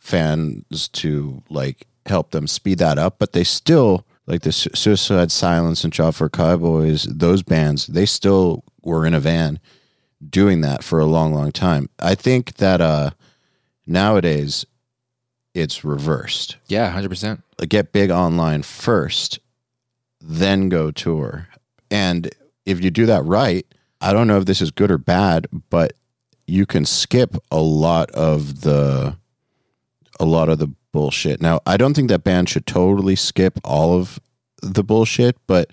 fans 0.00 0.88
to 0.88 1.42
like 1.48 1.86
help 2.06 2.30
them 2.30 2.46
speed 2.46 2.78
that 2.78 2.98
up, 2.98 3.18
but 3.18 3.32
they 3.32 3.44
still 3.44 4.06
like 4.26 4.42
the 4.42 4.52
Su- 4.52 4.70
Suicide 4.74 5.30
Silence 5.30 5.84
and 5.84 5.92
Job 5.92 6.14
for 6.14 6.28
Cowboys, 6.28 7.04
those 7.04 7.42
bands, 7.42 7.86
they 7.86 8.06
still 8.06 8.64
were 8.82 9.06
in 9.06 9.14
a 9.14 9.20
van 9.20 9.58
doing 10.28 10.60
that 10.62 10.82
for 10.82 10.98
a 10.98 11.06
long, 11.06 11.32
long 11.32 11.52
time. 11.52 11.88
I 11.98 12.14
think 12.14 12.54
that 12.56 12.80
uh 12.80 13.10
nowadays 13.86 14.64
it's 15.54 15.84
reversed. 15.84 16.56
Yeah, 16.66 16.90
hundred 16.90 17.08
percent. 17.10 17.42
Get 17.68 17.92
big 17.92 18.10
online 18.10 18.62
first, 18.62 19.38
then 20.20 20.68
go 20.68 20.90
tour. 20.90 21.48
And 21.90 22.30
if 22.64 22.82
you 22.82 22.90
do 22.90 23.06
that 23.06 23.24
right, 23.24 23.64
I 24.00 24.12
don't 24.12 24.26
know 24.26 24.38
if 24.38 24.44
this 24.44 24.60
is 24.60 24.70
good 24.70 24.90
or 24.90 24.98
bad, 24.98 25.46
but 25.70 25.92
you 26.46 26.66
can 26.66 26.84
skip 26.84 27.36
a 27.50 27.60
lot 27.60 28.10
of 28.10 28.62
the 28.62 29.16
a 30.18 30.24
lot 30.24 30.48
of 30.48 30.58
the 30.58 30.68
bullshit. 30.96 31.42
Now, 31.42 31.60
I 31.66 31.76
don't 31.76 31.92
think 31.92 32.08
that 32.08 32.24
band 32.24 32.48
should 32.48 32.66
totally 32.66 33.16
skip 33.16 33.60
all 33.62 33.98
of 33.98 34.18
the 34.62 34.82
bullshit, 34.82 35.36
but 35.46 35.70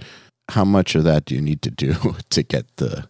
how 0.50 0.65
much 0.65 0.96
of 0.96 1.06
that 1.06 1.24
do 1.24 1.34
you 1.34 1.39
need 1.39 1.62
to 1.62 1.72
do 1.72 1.96
to 2.30 2.44
get 2.44 2.75
the 2.75 3.08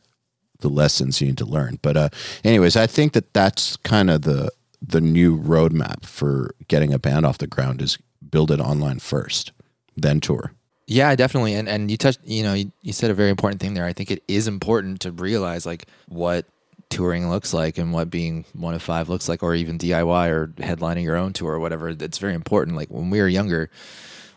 the 0.59 0.69
lessons 0.69 1.19
you 1.19 1.25
need 1.25 1.39
to 1.39 1.45
learn? 1.45 1.79
But 1.81 1.97
uh 1.97 2.09
anyways, 2.43 2.75
I 2.75 2.85
think 2.85 3.13
that 3.13 3.33
that's 3.33 3.77
kind 3.77 4.11
of 4.11 4.21
the 4.21 4.51
the 4.79 5.01
new 5.01 5.35
roadmap 5.39 6.05
for 6.05 6.53
getting 6.67 6.93
a 6.93 6.99
band 6.99 7.25
off 7.25 7.39
the 7.39 7.47
ground 7.47 7.81
is 7.81 7.97
build 8.29 8.51
it 8.51 8.59
online 8.59 8.99
first, 8.99 9.51
then 9.97 10.19
tour. 10.19 10.53
Yeah, 10.85 11.15
definitely. 11.15 11.55
And 11.55 11.67
and 11.67 11.89
you 11.89 11.97
touched, 11.97 12.19
you 12.23 12.43
know, 12.43 12.53
you, 12.53 12.71
you 12.83 12.93
said 12.93 13.09
a 13.09 13.15
very 13.15 13.31
important 13.31 13.59
thing 13.59 13.73
there. 13.73 13.85
I 13.85 13.93
think 13.93 14.11
it 14.11 14.21
is 14.27 14.47
important 14.47 14.99
to 15.01 15.11
realize 15.11 15.65
like 15.65 15.87
what 16.09 16.45
touring 16.89 17.29
looks 17.29 17.53
like 17.53 17.77
and 17.77 17.93
what 17.93 18.09
being 18.09 18.45
one 18.53 18.73
of 18.73 18.81
five 18.81 19.09
looks 19.09 19.27
like, 19.27 19.43
or 19.43 19.55
even 19.55 19.77
DIY 19.77 20.29
or 20.29 20.47
headlining 20.57 21.03
your 21.03 21.15
own 21.15 21.33
tour 21.33 21.53
or 21.53 21.59
whatever. 21.59 21.89
It's 21.89 22.17
very 22.17 22.33
important. 22.33 22.77
Like 22.77 22.89
when 22.89 23.09
we 23.09 23.19
were 23.19 23.27
younger, 23.27 23.69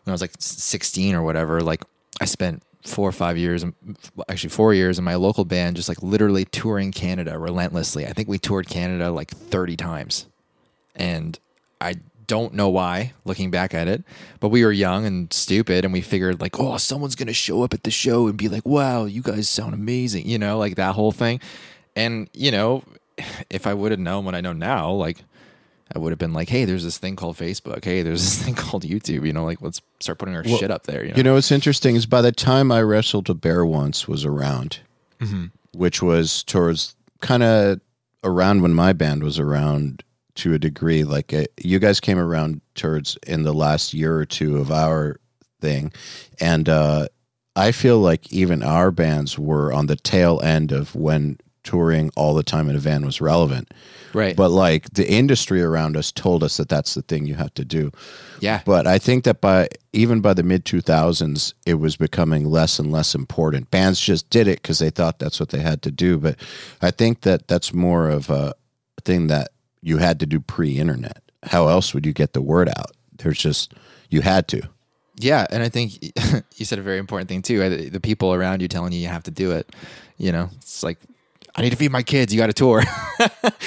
when 0.05 0.11
I 0.11 0.13
was 0.13 0.21
like 0.21 0.35
16 0.39 1.15
or 1.15 1.23
whatever, 1.23 1.61
like 1.61 1.85
I 2.21 2.25
spent 2.25 2.63
four 2.85 3.09
or 3.09 3.13
five 3.13 3.37
years, 3.37 3.65
actually 4.29 4.51
four 4.51 4.73
years 4.73 4.99
in 4.99 5.05
my 5.05 5.17
local 5.17 5.45
band, 5.45 5.77
just 5.77 5.89
like 5.89 6.03
literally 6.03 6.45
touring 6.45 6.93
Canada 6.93 7.39
relentlessly. 7.39 8.07
I 8.07 8.13
think 8.13 8.29
we 8.29 8.39
toured 8.39 8.69
Canada 8.69 9.11
like 9.11 9.31
30 9.31 9.77
times. 9.77 10.27
And 10.95 11.39
I 11.81 11.97
don't 12.27 12.55
know 12.55 12.69
why, 12.69 13.13
looking 13.25 13.51
back 13.51 13.75
at 13.75 13.89
it, 13.89 14.03
but 14.41 14.49
we 14.49 14.65
were 14.65 14.73
young 14.73 15.07
and 15.07 15.33
stupid, 15.33 15.85
and 15.85 15.93
we 15.93 16.01
figured 16.01 16.41
like, 16.41 16.59
oh, 16.59 16.77
someone's 16.77 17.15
gonna 17.15 17.33
show 17.33 17.63
up 17.63 17.75
at 17.75 17.85
the 17.85 17.91
show 17.91 18.27
and 18.27 18.37
be 18.37 18.49
like, 18.49 18.67
wow, 18.67 19.05
you 19.05 19.23
guys 19.23 19.49
sound 19.49 19.75
amazing, 19.75 20.29
you 20.29 20.39
know, 20.39 20.59
like 20.59 20.77
that 20.77 20.95
whole 20.95 21.13
thing. 21.13 21.41
And 21.97 22.31
you 22.33 22.51
know, 22.53 22.85
if 23.51 23.67
I 23.67 23.75
would 23.75 23.91
have 23.91 23.99
known 24.01 24.25
what 24.25 24.35
I 24.35 24.41
know 24.41 24.53
now, 24.53 24.93
like 24.93 25.25
I 25.95 25.99
would 25.99 26.11
have 26.11 26.19
been 26.19 26.33
like, 26.33 26.49
hey, 26.49 26.65
there's 26.65 26.85
this 26.85 26.99
thing 26.99 27.17
called 27.17 27.37
Facebook. 27.37 27.85
Hey, 27.85 28.03
there's 28.03 28.23
this 28.23 28.43
thing 28.45 28.55
called 28.55 28.85
YouTube. 28.85 29.27
You 29.27 29.33
know, 29.33 29.45
like 29.45 29.61
let's 29.63 29.81
start 30.01 30.19
putting 30.19 30.37
our 30.37 30.43
Well, 30.45 30.59
shit 30.59 30.71
up 30.71 30.85
there. 30.85 31.03
You 31.03 31.11
know, 31.11 31.17
You 31.17 31.23
know 31.23 31.35
what's 31.35 31.51
interesting 31.51 31.97
is 31.97 32.07
by 32.07 32.23
the 32.23 32.33
time 32.33 32.71
I 32.71 32.83
wrestled 32.83 33.29
a 33.31 33.35
bear 33.35 33.65
once 33.65 34.07
was 34.07 34.25
around, 34.25 34.81
which 35.73 36.03
was 36.03 36.43
towards 36.45 36.95
kind 37.21 37.43
of 37.43 37.81
around 38.23 38.63
when 38.63 38.75
my 38.75 38.93
band 38.93 39.23
was 39.23 39.39
around 39.39 40.03
to 40.37 40.53
a 40.53 40.59
degree. 40.59 41.03
Like 41.05 41.33
uh, 41.33 41.45
you 41.63 41.79
guys 41.79 41.99
came 42.01 42.19
around 42.19 42.61
towards 42.75 43.17
in 43.27 43.45
the 43.45 43.55
last 43.55 43.95
year 43.95 44.17
or 44.19 44.27
two 44.27 44.59
of 44.59 44.71
our 44.71 45.19
thing, 45.61 45.93
and 46.41 46.69
uh, 46.69 47.09
I 47.55 47.73
feel 47.73 48.01
like 48.01 48.31
even 48.31 48.63
our 48.63 48.91
bands 48.91 49.39
were 49.39 49.73
on 49.73 49.87
the 49.87 49.97
tail 49.97 50.41
end 50.43 50.73
of 50.73 50.95
when 50.95 51.39
touring 51.67 52.11
all 52.17 52.33
the 52.33 52.43
time 52.43 52.71
in 52.71 52.77
a 52.77 52.79
van 52.79 53.05
was 53.05 53.21
relevant. 53.21 53.75
right? 54.15 54.37
But 54.37 54.51
like 54.51 54.89
the 54.95 55.07
industry 55.11 55.61
around 55.61 55.97
us 55.97 56.13
told 56.13 56.43
us 56.45 56.57
that 56.57 56.69
that's 56.69 56.95
the 56.95 57.03
thing 57.03 57.27
you 57.27 57.35
have 57.35 57.53
to 57.55 57.65
do. 57.65 57.91
yeah, 58.41 58.63
But 58.65 58.87
I 58.87 58.99
think 58.99 59.25
that 59.25 59.41
by 59.41 59.69
even 59.93 60.21
by 60.21 60.33
the 60.33 60.43
mid 60.43 60.65
2000s, 60.65 61.53
it 61.67 61.75
was 61.75 61.97
becoming 61.97 62.45
less 62.45 62.79
and 62.79 62.93
less 62.93 63.15
important. 63.15 63.71
Bands 63.71 64.01
just 64.01 64.31
did 64.31 64.47
it 64.47 64.63
because 64.63 64.79
they 64.79 64.91
thought 64.91 65.19
that's 65.19 65.41
what 65.41 65.49
they 65.51 65.61
had 65.61 65.83
to 65.83 65.91
do. 65.91 66.19
But 66.19 66.39
I 66.81 66.91
think 66.91 67.23
that 67.23 67.49
that's 67.49 67.75
more 67.75 68.09
of 68.09 68.31
a 68.31 68.55
thing 69.03 69.27
that 69.27 69.51
you 69.83 69.99
had 69.99 70.21
to 70.21 70.27
do 70.27 70.41
pre 70.41 70.79
internet. 70.79 71.23
How 71.43 71.69
else 71.69 71.93
would 71.93 72.07
you 72.07 72.13
get 72.13 72.33
the 72.33 72.43
word 72.43 72.69
out? 72.69 72.93
There's 73.19 73.39
just, 73.39 73.75
you 74.11 74.23
had 74.23 74.47
to. 74.49 74.63
Yeah, 75.19 75.47
and 75.51 75.63
I 75.63 75.69
think 75.71 76.03
you 76.57 76.65
said 76.65 76.79
a 76.79 76.83
very 76.83 76.99
important 76.99 77.29
thing 77.29 77.43
too. 77.43 77.89
The 77.89 78.01
people 78.01 78.35
around 78.35 78.61
you 78.63 78.69
telling 78.69 78.93
you 78.93 79.01
you 79.01 79.09
have 79.09 79.23
to 79.25 79.31
do 79.31 79.53
it. 79.53 79.75
You 80.19 80.33
know, 80.33 80.51
it's 80.57 80.83
like 80.83 80.99
I 81.57 81.63
need 81.63 81.71
to 81.71 81.77
feed 81.77 81.91
my 81.91 82.03
kids. 82.03 82.33
You 82.35 82.39
got 82.41 82.47
to 82.49 82.53
tour. 82.53 82.83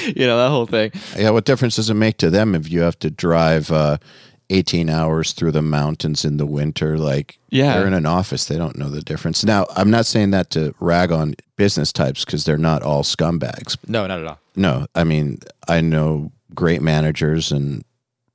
you 0.06 0.28
know 0.28 0.38
that 0.38 0.50
whole 0.50 0.66
thing. 0.68 0.92
Yeah, 1.18 1.32
what 1.32 1.46
difference 1.46 1.76
does 1.78 1.90
it 1.90 1.96
make 1.96 2.18
to 2.18 2.30
them 2.30 2.54
if 2.56 2.70
you 2.72 2.82
have 2.82 3.00
to 3.00 3.10
drive 3.10 3.72
uh, 3.72 3.98
18 4.52 4.90
hours 4.90 5.34
through 5.34 5.52
the 5.54 5.62
mountains 5.62 6.24
in 6.24 6.38
the 6.38 6.46
winter? 6.46 6.98
Like, 6.98 7.40
Yeah. 7.50 7.74
they're 7.78 7.88
in 7.88 7.94
an 7.94 8.06
office, 8.06 8.46
they 8.46 8.58
don't 8.58 8.78
know 8.78 8.90
the 8.90 9.02
difference. 9.02 9.44
Now, 9.44 9.66
I'm 9.76 9.90
not 9.90 10.06
saying 10.06 10.32
that 10.32 10.50
to 10.52 10.74
rag 10.80 11.12
on 11.12 11.34
business 11.56 11.92
types 11.92 12.24
because 12.26 12.46
they're 12.46 12.58
not 12.58 12.84
all 12.84 13.04
scumbags. 13.04 13.76
No, 13.88 14.06
not 14.08 14.20
at 14.20 14.26
all. 14.28 14.40
No, 14.56 14.86
I 14.94 15.04
mean, 15.04 15.40
I 15.68 15.82
know 15.82 16.32
great 16.54 16.82
managers 16.82 17.52
and 17.52 17.84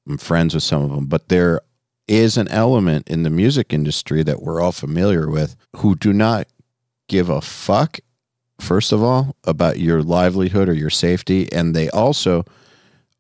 I'm 0.09 0.19
friends 0.19 0.55
with 0.55 0.63
some 0.65 0.83
of 0.83 0.91
them, 0.91 1.07
but 1.07 1.29
there 1.29 1.61
is 2.09 2.37
an 2.37 2.49
element 2.49 3.09
in 3.09 3.23
the 3.23 3.31
music 3.31 3.73
industry 3.73 4.23
that 4.23 4.43
we're 4.43 4.61
all 4.61 4.73
familiar 4.73 5.29
with 5.31 5.57
who 5.77 5.95
do 5.95 6.13
not 6.13 6.47
give 7.09 7.29
a 7.31 7.41
fuck, 7.41 7.99
first 8.65 8.93
of 8.93 9.03
all, 9.03 9.37
about 9.45 9.79
your 9.79 10.03
livelihood 10.03 10.69
or 10.69 10.75
your 10.75 10.91
safety. 10.91 11.53
And 11.53 11.75
they 11.77 11.89
also 11.91 12.45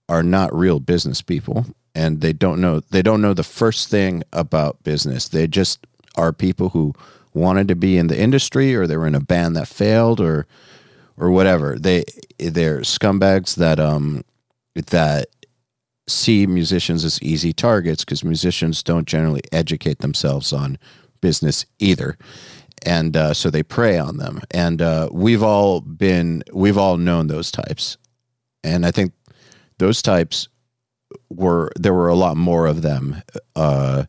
are 0.08 0.22
not 0.22 0.54
real 0.54 0.80
business 0.80 1.22
people 1.22 1.66
and 1.94 2.20
they 2.20 2.32
don't 2.32 2.60
know 2.60 2.80
they 2.90 3.02
don't 3.02 3.22
know 3.22 3.34
the 3.34 3.42
first 3.42 3.88
thing 3.88 4.22
about 4.32 4.82
business. 4.82 5.28
They 5.28 5.46
just 5.46 5.86
are 6.16 6.32
people 6.32 6.70
who 6.70 6.94
wanted 7.32 7.68
to 7.68 7.74
be 7.74 7.96
in 7.96 8.08
the 8.08 8.20
industry 8.20 8.74
or 8.74 8.86
they 8.86 8.96
were 8.96 9.06
in 9.06 9.14
a 9.14 9.20
band 9.20 9.56
that 9.56 9.68
failed 9.68 10.20
or 10.20 10.46
or 11.16 11.30
whatever. 11.30 11.78
They 11.78 12.04
they're 12.38 12.80
scumbags 12.80 13.54
that 13.56 13.78
um 13.78 14.24
that 14.74 15.28
see 16.06 16.46
musicians 16.46 17.04
as 17.04 17.22
easy 17.22 17.52
targets 17.52 18.04
because 18.04 18.24
musicians 18.24 18.82
don't 18.82 19.06
generally 19.06 19.42
educate 19.52 20.00
themselves 20.00 20.52
on 20.52 20.78
business 21.20 21.64
either. 21.78 22.18
And 22.82 23.16
uh, 23.16 23.34
so 23.34 23.50
they 23.50 23.62
prey 23.62 23.98
on 23.98 24.18
them. 24.18 24.40
And 24.50 24.82
uh, 24.82 25.08
we've 25.12 25.42
all 25.42 25.80
been, 25.80 26.42
we've 26.52 26.78
all 26.78 26.96
known 26.96 27.28
those 27.28 27.50
types. 27.50 27.96
And 28.62 28.84
I 28.84 28.90
think 28.90 29.12
those 29.78 30.02
types 30.02 30.48
were, 31.30 31.72
there 31.76 31.94
were 31.94 32.08
a 32.08 32.14
lot 32.14 32.36
more 32.36 32.66
of 32.66 32.82
them 32.82 33.22
uh, 33.56 34.04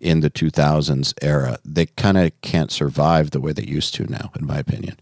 in 0.00 0.20
the 0.20 0.30
2000s 0.30 1.14
era. 1.22 1.58
They 1.64 1.86
kind 1.86 2.18
of 2.18 2.32
can't 2.40 2.70
survive 2.70 3.30
the 3.30 3.40
way 3.40 3.52
they 3.52 3.64
used 3.64 3.94
to 3.94 4.04
now, 4.10 4.30
in 4.38 4.46
my 4.46 4.58
opinion. 4.58 4.96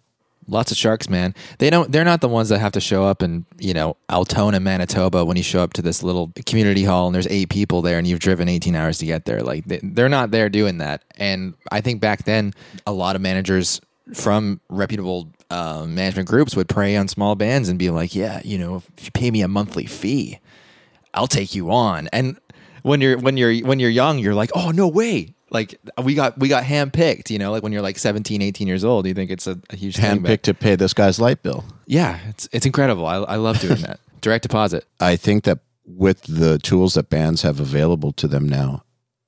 Lots 0.47 0.71
of 0.71 0.77
sharks, 0.77 1.09
man. 1.09 1.35
They 1.59 1.71
don't. 1.71 1.91
They're 1.91 2.05
not 2.05 2.21
the 2.21 2.29
ones 2.29 2.51
that 2.51 2.59
have 2.59 2.73
to 2.73 2.81
show 2.81 3.05
up 3.05 3.23
in 3.23 3.47
you 3.59 3.73
know 3.73 3.97
Altona, 4.11 4.61
Manitoba, 4.61 5.25
when 5.25 5.37
you 5.37 5.43
show 5.43 5.63
up 5.63 5.73
to 5.75 5.83
this 5.83 6.03
little 6.03 6.33
community 6.47 6.85
hall 6.85 7.07
and 7.07 7.15
there's 7.15 7.27
eight 7.29 7.49
people 7.49 7.83
there 7.83 7.99
and 7.99 8.07
you've 8.07 8.21
driven 8.21 8.49
18 8.49 8.75
hours 8.75 8.99
to 8.99 9.07
get 9.07 9.25
there. 9.25 9.41
Like 9.41 9.65
they, 9.65 9.81
they're 9.83 10.09
not 10.09 10.31
there 10.31 10.49
doing 10.49 10.79
that. 10.79 11.03
And 11.17 11.55
I 11.73 11.81
think 11.81 12.01
back 12.01 12.25
then, 12.25 12.53
a 12.87 12.93
lot 12.93 13.17
of 13.17 13.23
managers 13.23 13.81
from 14.13 14.61
reputable 14.69 15.33
uh, 15.51 15.87
management 15.87 16.29
groups 16.29 16.57
would 16.57 16.69
prey 16.69 16.97
on 16.97 17.09
small 17.09 17.35
bands 17.35 17.69
and 17.69 17.79
be 17.79 17.91
like, 17.91 18.15
"Yeah, 18.15 18.41
you 18.45 18.59
know, 18.59 18.83
if 18.99 19.07
you 19.07 19.11
pay 19.13 19.31
me 19.31 19.41
a 19.43 19.49
monthly 19.49 19.87
fee, 19.87 20.41
I'll 21.15 21.27
take 21.27 21.55
you 21.55 21.71
on." 21.71 22.09
And 22.13 22.39
when 22.83 23.01
you're 23.01 23.19
when 23.19 23.37
you're 23.37 23.57
when 23.67 23.79
you're 23.81 23.91
young, 23.91 24.19
you're 24.19 24.35
like, 24.35 24.51
"Oh 24.55 24.71
no 24.71 24.89
way!" 24.89 25.35
Like 25.51 25.79
we 26.03 26.15
got 26.15 26.39
we 26.39 26.49
got 26.49 26.65
handpicked, 26.65 27.31
you 27.31 27.39
know. 27.39 27.51
Like 27.53 27.63
when 27.63 27.73
you're 27.73 27.83
like 27.83 27.99
17, 27.99 28.43
18 28.43 28.67
years 28.67 28.85
old, 28.85 29.07
you 29.07 29.15
think 29.15 29.31
it's 29.31 29.47
a, 29.47 29.59
a 29.71 29.77
huge 29.77 29.97
thing. 29.97 30.23
Handpicked 30.23 30.43
to 30.43 30.55
pay 30.55 30.75
this 30.77 30.95
guy's 30.95 31.21
light 31.21 31.43
bill. 31.43 31.65
yeah, 31.87 32.19
it's 32.29 32.49
it's 32.53 32.67
incredible. 32.67 33.07
I 33.07 33.17
I 33.17 33.37
love 33.37 33.61
doing 33.61 33.83
that. 33.83 34.01
Direct 34.21 34.43
deposit. 34.43 34.87
I 35.01 35.17
think 35.17 35.45
that 35.45 35.59
with 35.87 36.23
the 36.23 36.59
tools 36.59 36.95
that 36.95 37.11
bands 37.11 37.43
have 37.43 37.61
available 37.61 38.11
to 38.13 38.27
them 38.27 38.49
now, 38.49 38.85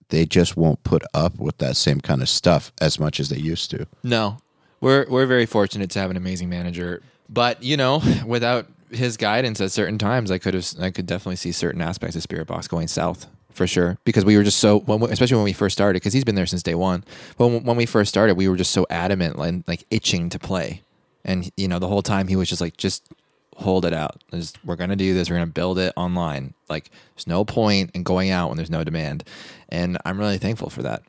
they 0.08 0.24
just 0.24 0.56
won't 0.56 0.82
put 0.84 1.02
up 1.12 1.38
with 1.38 1.58
that 1.58 1.76
same 1.76 2.00
kind 2.00 2.22
of 2.22 2.28
stuff 2.28 2.72
as 2.80 2.98
much 2.98 3.20
as 3.20 3.28
they 3.28 3.36
used 3.36 3.70
to. 3.72 3.86
No, 4.02 4.38
we're 4.80 5.06
we're 5.08 5.26
very 5.26 5.46
fortunate 5.46 5.90
to 5.90 5.98
have 6.00 6.10
an 6.10 6.16
amazing 6.16 6.48
manager. 6.48 7.02
But 7.28 7.62
you 7.62 7.76
know, 7.76 8.02
without 8.26 8.66
his 8.90 9.16
guidance 9.16 9.60
at 9.60 9.72
certain 9.72 9.98
times, 9.98 10.30
I 10.30 10.38
could 10.38 10.54
have 10.54 10.66
I 10.80 10.90
could 10.90 11.06
definitely 11.06 11.36
see 11.36 11.52
certain 11.52 11.82
aspects 11.82 12.16
of 12.16 12.22
Spiritbox 12.22 12.68
going 12.68 12.88
south 12.88 13.26
for 13.56 13.66
sure 13.66 13.98
because 14.04 14.24
we 14.24 14.36
were 14.36 14.42
just 14.44 14.58
so 14.58 14.80
when 14.80 15.00
we, 15.00 15.08
especially 15.10 15.36
when 15.36 15.44
we 15.44 15.52
first 15.52 15.72
started 15.76 15.96
because 15.96 16.12
he's 16.12 16.24
been 16.24 16.34
there 16.34 16.46
since 16.46 16.62
day 16.62 16.74
one. 16.74 17.02
But 17.38 17.48
when, 17.48 17.64
when 17.64 17.76
we 17.76 17.86
first 17.86 18.08
started 18.10 18.36
we 18.36 18.48
were 18.48 18.56
just 18.56 18.70
so 18.72 18.86
adamant 18.90 19.36
and 19.36 19.64
like 19.66 19.84
itching 19.90 20.28
to 20.30 20.38
play. 20.38 20.82
And 21.24 21.50
you 21.56 21.66
know 21.66 21.78
the 21.78 21.88
whole 21.88 22.02
time 22.02 22.28
he 22.28 22.36
was 22.36 22.48
just 22.48 22.60
like 22.60 22.76
just 22.76 23.08
hold 23.56 23.84
it 23.86 23.92
out. 23.94 24.22
Just- 24.32 24.58
we're 24.64 24.76
gonna 24.76 24.94
do 24.96 25.14
this. 25.14 25.30
We're 25.30 25.36
gonna 25.36 25.46
build 25.46 25.78
it 25.78 25.92
online. 25.96 26.54
Like 26.68 26.90
there's 27.14 27.26
no 27.26 27.44
point 27.44 27.90
in 27.94 28.02
going 28.02 28.30
out 28.30 28.48
when 28.48 28.56
there's 28.58 28.70
no 28.70 28.84
demand. 28.84 29.24
And 29.70 29.98
i'm 30.04 30.18
really 30.18 30.38
thankful 30.38 30.70
for 30.70 30.82
that. 30.82 31.02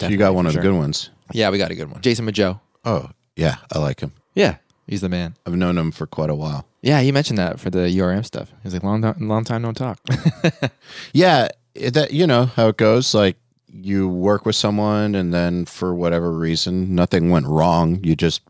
So 0.00 0.08
you 0.08 0.16
got 0.16 0.34
one 0.34 0.46
of 0.46 0.52
the 0.54 0.60
good 0.60 0.74
ones. 0.74 1.10
yeah 1.32 1.48
we 1.50 1.58
got 1.58 1.70
a 1.70 1.74
good 1.76 1.90
one. 1.90 2.02
Jason 2.02 2.24
majo 2.24 2.60
Oh, 2.84 3.10
yeah, 3.36 3.56
I 3.72 3.78
like 3.78 4.00
him. 4.00 4.12
yeah 4.34 4.56
he's 4.86 5.00
the 5.00 5.08
man. 5.08 5.36
I've 5.46 5.54
known 5.56 5.78
him 5.78 5.90
for 5.92 6.06
quite 6.06 6.28
a 6.30 6.34
while. 6.34 6.66
yeah 6.82 7.00
he 7.00 7.12
mentioned 7.12 7.38
that 7.38 7.58
for 7.60 7.70
the 7.70 7.86
urm 7.98 8.24
stuff. 8.26 8.52
He's 8.64 8.74
like 8.74 8.82
long 8.82 9.00
time 9.00 9.28
long 9.28 9.44
time 9.44 9.62
no 9.62 9.72
talk. 9.72 10.00
Yeah, 11.12 11.48
that 11.74 12.12
you 12.12 12.26
know 12.26 12.46
how 12.46 12.68
it 12.68 12.76
goes. 12.76 13.14
Like 13.14 13.36
you 13.72 14.08
work 14.08 14.46
with 14.46 14.56
someone, 14.56 15.14
and 15.14 15.32
then 15.34 15.64
for 15.64 15.94
whatever 15.94 16.32
reason, 16.32 16.94
nothing 16.94 17.30
went 17.30 17.46
wrong. 17.46 18.02
You 18.04 18.14
just 18.16 18.42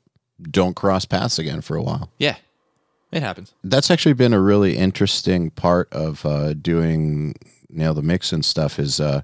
don't 0.42 0.76
cross 0.76 1.04
paths 1.04 1.38
again 1.38 1.60
for 1.60 1.76
a 1.76 1.82
while. 1.82 2.10
yeah 2.18 2.36
it 3.12 3.22
happens 3.22 3.54
That's 3.62 3.90
actually 3.92 4.14
been 4.14 4.34
a 4.34 4.40
really 4.40 4.76
interesting 4.76 5.50
part 5.50 5.90
of 5.92 6.26
uh, 6.26 6.54
doing 6.54 7.36
nail 7.70 7.94
the 7.94 8.02
mix 8.02 8.32
and 8.32 8.44
stuff. 8.44 8.78
Is 8.78 8.98
uh, 9.00 9.22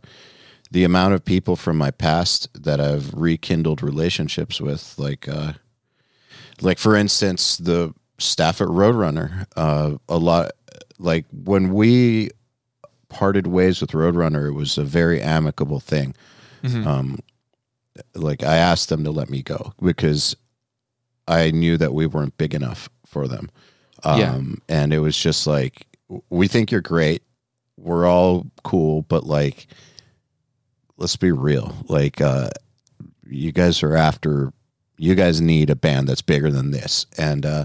the 0.71 0.85
amount 0.85 1.15
of 1.15 1.25
people 1.25 1.57
from 1.57 1.77
my 1.77 1.91
past 1.91 2.49
that 2.55 2.81
I've 2.81 3.13
rekindled 3.13 3.83
relationships 3.83 4.61
with, 4.61 4.95
like, 4.99 5.29
uh, 5.29 5.55
like 6.61 6.79
for 6.79 6.95
instance, 6.95 7.57
the 7.57 7.93
staff 8.19 8.61
at 8.61 8.69
Roadrunner. 8.69 9.47
Uh, 9.57 9.97
a 10.09 10.19
lot, 10.19 10.53
like 10.99 11.27
when 11.33 11.75
we 11.75 12.31
parted 13.11 13.47
ways 13.47 13.83
with 13.83 13.91
Roadrunner, 13.91 14.49
it 14.49 14.53
was 14.55 14.79
a 14.79 14.85
very 14.85 15.21
amicable 15.21 15.81
thing. 15.81 16.15
Um, 16.87 17.19
like 18.15 18.43
I 18.43 18.57
asked 18.57 18.89
them 18.89 19.05
to 19.05 19.11
let 19.11 19.29
me 19.29 19.43
go 19.43 19.75
because 19.83 20.35
I 21.29 21.51
knew 21.51 21.77
that 21.77 21.93
we 21.93 22.07
weren't 22.07 22.39
big 22.39 22.55
enough 22.55 22.89
for 23.05 23.29
them. 23.29 23.51
Yeah. 24.05 24.33
Um, 24.33 24.63
and 24.69 24.95
it 24.95 25.01
was 25.01 25.17
just 25.17 25.47
like, 25.47 25.87
we 26.31 26.49
think 26.49 26.71
you're 26.71 26.81
great. 26.81 27.23
We're 27.77 28.07
all 28.07 28.47
cool, 28.65 29.03
but 29.03 29.25
like, 29.25 29.67
let's 30.97 31.17
be 31.17 31.33
real. 31.33 31.75
Like, 31.89 32.21
uh, 32.21 32.51
you 33.27 33.53
guys 33.53 33.83
are 33.83 33.97
after, 33.97 34.53
you 34.99 35.15
guys 35.15 35.41
need 35.41 35.71
a 35.71 35.77
band 35.77 36.09
that's 36.09 36.23
bigger 36.23 36.51
than 36.51 36.71
this. 36.73 37.07
And, 37.17 37.47
uh, 37.47 37.65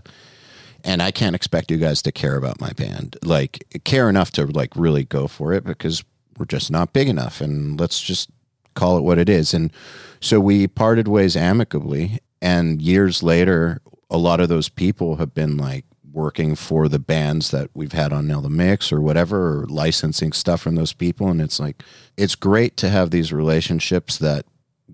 and 0.85 1.01
I 1.01 1.11
can't 1.11 1.35
expect 1.35 1.71
you 1.71 1.77
guys 1.77 2.01
to 2.03 2.11
care 2.11 2.37
about 2.37 2.61
my 2.61 2.69
band, 2.69 3.17
like 3.23 3.65
care 3.83 4.07
enough 4.07 4.31
to 4.33 4.45
like 4.45 4.75
really 4.75 5.03
go 5.03 5.27
for 5.27 5.51
it 5.51 5.65
because 5.65 6.03
we're 6.37 6.45
just 6.45 6.69
not 6.69 6.93
big 6.93 7.09
enough. 7.09 7.41
And 7.41 7.79
let's 7.79 7.99
just 7.99 8.29
call 8.75 8.97
it 8.97 9.03
what 9.03 9.17
it 9.17 9.27
is. 9.27 9.53
And 9.53 9.73
so 10.21 10.39
we 10.39 10.67
parted 10.67 11.07
ways 11.07 11.35
amicably. 11.35 12.19
And 12.39 12.81
years 12.81 13.23
later, 13.23 13.81
a 14.11 14.17
lot 14.17 14.39
of 14.39 14.47
those 14.47 14.69
people 14.69 15.15
have 15.15 15.33
been 15.33 15.57
like 15.57 15.85
working 16.13 16.55
for 16.55 16.87
the 16.87 16.99
bands 16.99 17.49
that 17.49 17.71
we've 17.73 17.91
had 17.91 18.13
on 18.13 18.27
Nail 18.27 18.41
the 18.41 18.49
Mix 18.49 18.91
or 18.91 19.01
whatever, 19.01 19.61
or 19.61 19.65
licensing 19.65 20.33
stuff 20.33 20.61
from 20.61 20.75
those 20.75 20.93
people. 20.93 21.29
And 21.29 21.41
it's 21.41 21.59
like, 21.59 21.83
it's 22.15 22.35
great 22.35 22.77
to 22.77 22.89
have 22.89 23.09
these 23.09 23.33
relationships 23.33 24.17
that 24.19 24.45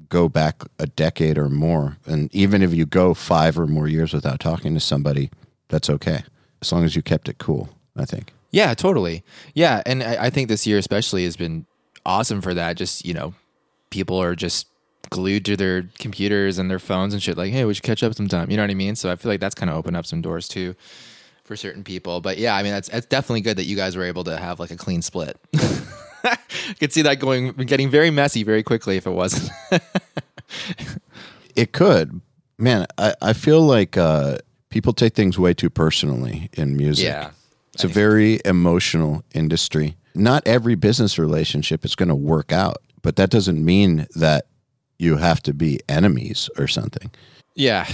go 0.07 0.29
back 0.29 0.63
a 0.79 0.87
decade 0.87 1.37
or 1.37 1.49
more. 1.49 1.97
And 2.05 2.33
even 2.33 2.61
if 2.61 2.73
you 2.73 2.85
go 2.85 3.13
five 3.13 3.59
or 3.59 3.67
more 3.67 3.87
years 3.87 4.13
without 4.13 4.39
talking 4.39 4.73
to 4.73 4.79
somebody, 4.79 5.29
that's 5.71 5.89
okay. 5.89 6.23
As 6.61 6.71
long 6.71 6.83
as 6.83 6.95
you 6.95 7.01
kept 7.01 7.27
it 7.27 7.39
cool, 7.39 7.69
I 7.95 8.05
think. 8.05 8.33
Yeah, 8.51 8.73
totally. 8.73 9.23
Yeah, 9.55 9.81
and 9.85 10.03
I, 10.03 10.25
I 10.25 10.29
think 10.29 10.47
this 10.49 10.67
year 10.67 10.77
especially 10.77 11.23
has 11.23 11.35
been 11.37 11.65
awesome 12.05 12.41
for 12.41 12.53
that. 12.53 12.77
Just 12.77 13.05
you 13.05 13.13
know, 13.13 13.33
people 13.89 14.21
are 14.21 14.35
just 14.35 14.67
glued 15.09 15.45
to 15.45 15.57
their 15.57 15.89
computers 15.99 16.57
and 16.59 16.69
their 16.69 16.79
phones 16.79 17.13
and 17.13 17.23
shit. 17.23 17.37
Like, 17.37 17.51
hey, 17.51 17.65
we 17.65 17.73
should 17.73 17.83
catch 17.83 18.03
up 18.03 18.13
sometime. 18.13 18.51
You 18.51 18.57
know 18.57 18.63
what 18.63 18.69
I 18.69 18.75
mean? 18.75 18.95
So 18.95 19.11
I 19.11 19.15
feel 19.15 19.31
like 19.31 19.39
that's 19.39 19.55
kind 19.55 19.69
of 19.69 19.75
opened 19.77 19.97
up 19.97 20.05
some 20.05 20.21
doors 20.21 20.47
too 20.47 20.75
for 21.43 21.55
certain 21.55 21.83
people. 21.83 22.21
But 22.21 22.37
yeah, 22.37 22.55
I 22.55 22.63
mean, 22.63 22.73
that's 22.73 22.89
that's 22.89 23.07
definitely 23.07 23.41
good 23.41 23.57
that 23.57 23.65
you 23.65 23.75
guys 23.75 23.95
were 23.95 24.03
able 24.03 24.25
to 24.25 24.37
have 24.37 24.59
like 24.59 24.71
a 24.71 24.77
clean 24.77 25.01
split. 25.01 25.37
I 26.23 26.37
could 26.79 26.93
see 26.93 27.01
that 27.03 27.19
going 27.19 27.53
getting 27.53 27.89
very 27.89 28.11
messy 28.11 28.43
very 28.43 28.61
quickly 28.63 28.97
if 28.97 29.07
it 29.07 29.11
wasn't. 29.11 29.49
It 31.55 31.73
could. 31.73 32.21
Man, 32.57 32.85
I, 32.97 33.15
I 33.21 33.33
feel 33.33 33.61
like 33.61 33.97
uh, 33.97 34.37
people 34.71 34.93
take 34.93 35.13
things 35.13 35.37
way 35.37 35.53
too 35.53 35.69
personally 35.69 36.49
in 36.53 36.75
music. 36.75 37.05
Yeah. 37.05 37.31
It's 37.73 37.83
a 37.83 37.87
very 37.87 38.39
emotional 38.43 39.23
industry. 39.33 39.95
Not 40.15 40.45
every 40.47 40.75
business 40.75 41.17
relationship 41.19 41.85
is 41.85 41.95
going 41.95 42.09
to 42.09 42.15
work 42.15 42.51
out, 42.51 42.77
but 43.01 43.15
that 43.17 43.29
doesn't 43.29 43.63
mean 43.63 44.07
that 44.15 44.45
you 44.97 45.17
have 45.17 45.41
to 45.43 45.53
be 45.53 45.79
enemies 45.87 46.49
or 46.57 46.67
something. 46.67 47.11
yeah. 47.55 47.85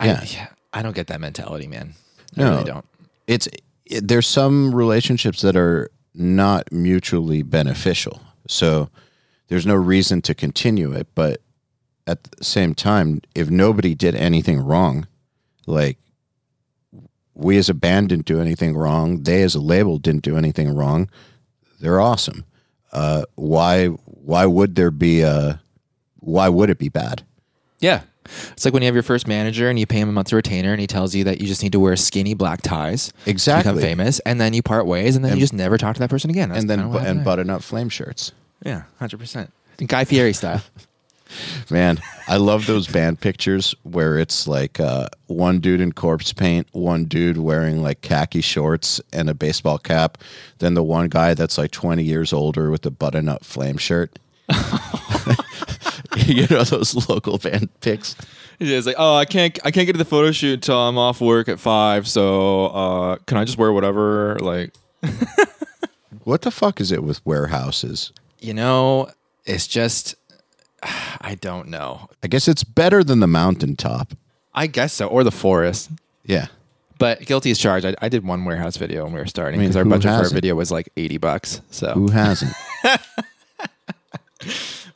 Yeah. 0.00 0.18
I, 0.20 0.24
yeah. 0.32 0.48
I 0.72 0.82
don't 0.82 0.96
get 0.96 1.06
that 1.08 1.20
mentality, 1.20 1.68
man. 1.68 1.94
I 2.36 2.40
No. 2.40 2.50
really 2.52 2.64
don't. 2.64 2.84
It's 3.28 3.46
it, 3.86 4.08
there's 4.08 4.26
some 4.26 4.74
relationships 4.74 5.42
that 5.42 5.54
are 5.54 5.90
not 6.12 6.72
mutually 6.72 7.42
beneficial. 7.42 8.20
So 8.48 8.88
there's 9.46 9.64
no 9.66 9.76
reason 9.76 10.20
to 10.22 10.34
continue 10.34 10.92
it, 10.92 11.06
but 11.14 11.40
at 12.08 12.24
the 12.24 12.44
same 12.44 12.74
time, 12.74 13.20
if 13.36 13.48
nobody 13.48 13.94
did 13.94 14.16
anything 14.16 14.58
wrong, 14.58 15.06
like 15.66 15.98
we 17.34 17.56
as 17.56 17.68
a 17.68 17.74
band 17.74 18.10
didn't 18.10 18.26
do 18.26 18.40
anything 18.40 18.76
wrong, 18.76 19.22
they 19.22 19.42
as 19.42 19.54
a 19.54 19.60
label 19.60 19.98
didn't 19.98 20.22
do 20.22 20.36
anything 20.36 20.74
wrong, 20.74 21.08
they're 21.80 22.00
awesome. 22.00 22.44
Uh, 22.92 23.24
why 23.36 23.86
why 23.86 24.44
would 24.46 24.74
there 24.74 24.90
be 24.90 25.22
a 25.22 25.60
why 26.18 26.48
would 26.48 26.70
it 26.70 26.78
be 26.78 26.88
bad? 26.88 27.22
Yeah. 27.80 28.02
It's 28.52 28.64
like 28.64 28.72
when 28.72 28.82
you 28.82 28.86
have 28.86 28.94
your 28.94 29.02
first 29.02 29.26
manager 29.26 29.68
and 29.68 29.76
you 29.78 29.86
pay 29.86 29.98
him 29.98 30.08
a 30.08 30.12
month's 30.12 30.32
retainer 30.32 30.70
and 30.70 30.80
he 30.80 30.86
tells 30.86 31.12
you 31.12 31.24
that 31.24 31.40
you 31.40 31.46
just 31.48 31.60
need 31.62 31.72
to 31.72 31.80
wear 31.80 31.96
skinny 31.96 32.34
black 32.34 32.62
ties 32.62 33.12
to 33.24 33.30
Exactly. 33.30 33.72
become 33.72 33.82
famous 33.82 34.20
and 34.20 34.40
then 34.40 34.54
you 34.54 34.62
part 34.62 34.86
ways 34.86 35.16
and 35.16 35.24
then 35.24 35.34
you 35.34 35.40
just 35.40 35.52
never 35.52 35.76
talk 35.76 35.94
to 35.94 35.98
that 36.00 36.08
person 36.10 36.30
again. 36.30 36.50
That's 36.50 36.60
And 36.60 36.70
then 36.70 36.80
and 36.80 37.24
button 37.24 37.50
up 37.50 37.62
flame 37.62 37.88
shirts. 37.88 38.30
yeah, 38.64 38.82
hundred 39.00 39.18
percent. 39.18 39.50
Guy 39.84 40.04
Fieri 40.04 40.32
style. 40.32 40.62
Man, 41.70 42.00
I 42.28 42.36
love 42.36 42.66
those 42.66 42.86
band 42.88 43.20
pictures 43.20 43.74
where 43.82 44.18
it's 44.18 44.46
like 44.46 44.78
uh, 44.80 45.08
one 45.26 45.60
dude 45.60 45.80
in 45.80 45.92
corpse 45.92 46.32
paint, 46.32 46.66
one 46.72 47.04
dude 47.04 47.36
wearing 47.38 47.82
like 47.82 48.00
khaki 48.00 48.40
shorts 48.40 49.00
and 49.12 49.28
a 49.30 49.34
baseball 49.34 49.78
cap, 49.78 50.18
then 50.58 50.74
the 50.74 50.82
one 50.82 51.08
guy 51.08 51.34
that's 51.34 51.58
like 51.58 51.70
20 51.70 52.02
years 52.02 52.32
older 52.32 52.70
with 52.70 52.84
a 52.86 52.90
button 52.90 53.28
up 53.28 53.44
flame 53.44 53.76
shirt. 53.76 54.18
you 56.26 56.46
know 56.48 56.62
those 56.64 57.08
local 57.08 57.38
band 57.38 57.68
pics? 57.80 58.16
Yeah, 58.58 58.76
It's 58.76 58.86
like, 58.86 58.96
oh, 58.98 59.16
I 59.16 59.24
can't, 59.24 59.58
I 59.64 59.70
can't 59.70 59.86
get 59.86 59.92
to 59.92 59.98
the 59.98 60.04
photo 60.04 60.30
shoot 60.30 60.54
until 60.54 60.78
I'm 60.78 60.98
off 60.98 61.20
work 61.20 61.48
at 61.48 61.58
five. 61.58 62.06
So, 62.06 62.66
uh, 62.66 63.16
can 63.26 63.36
I 63.38 63.44
just 63.44 63.58
wear 63.58 63.72
whatever? 63.72 64.36
Like, 64.40 64.74
What 66.24 66.42
the 66.42 66.50
fuck 66.52 66.80
is 66.80 66.92
it 66.92 67.02
with 67.02 67.24
warehouses? 67.26 68.12
you 68.38 68.54
know, 68.54 69.08
it's 69.44 69.66
just, 69.66 70.14
I 71.20 71.36
don't 71.40 71.68
know. 71.68 72.08
I 72.22 72.28
guess 72.28 72.48
it's 72.48 72.64
better 72.64 73.04
than 73.04 73.20
the 73.20 73.26
mountaintop. 73.26 74.14
I 74.54 74.66
guess 74.66 74.92
so, 74.94 75.06
or 75.06 75.24
the 75.24 75.30
forest. 75.30 75.90
Yeah. 76.24 76.48
But 76.98 77.24
guilty 77.24 77.50
as 77.50 77.58
charged. 77.58 77.86
I, 77.86 77.94
I 78.00 78.08
did 78.08 78.24
one 78.24 78.44
warehouse 78.44 78.76
video 78.76 79.04
when 79.04 79.12
we 79.12 79.18
were 79.18 79.26
starting 79.26 79.58
I 79.58 79.62
mean, 79.62 79.70
because 79.70 79.76
our 79.76 79.84
budget 79.84 80.10
for 80.10 80.24
our 80.24 80.30
video 80.30 80.54
was 80.54 80.70
like 80.70 80.88
eighty 80.96 81.18
bucks. 81.18 81.60
So 81.70 81.92
Who 81.92 82.08
hasn't? 82.08 82.52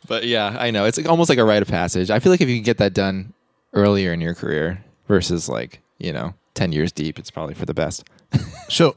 But 0.08 0.24
yeah, 0.24 0.56
I 0.58 0.70
know 0.70 0.84
it's 0.84 0.96
like 0.96 1.08
almost 1.08 1.28
like 1.28 1.38
a 1.38 1.44
rite 1.44 1.62
of 1.62 1.68
passage. 1.68 2.10
I 2.10 2.20
feel 2.20 2.32
like 2.32 2.40
if 2.40 2.48
you 2.48 2.56
can 2.56 2.64
get 2.64 2.78
that 2.78 2.94
done 2.94 3.32
earlier 3.72 4.12
in 4.12 4.20
your 4.20 4.34
career 4.34 4.84
versus 5.08 5.48
like 5.48 5.80
you 5.98 6.12
know 6.12 6.34
ten 6.54 6.72
years 6.72 6.92
deep, 6.92 7.18
it's 7.18 7.30
probably 7.30 7.54
for 7.54 7.66
the 7.66 7.74
best. 7.74 8.04
So, 8.68 8.96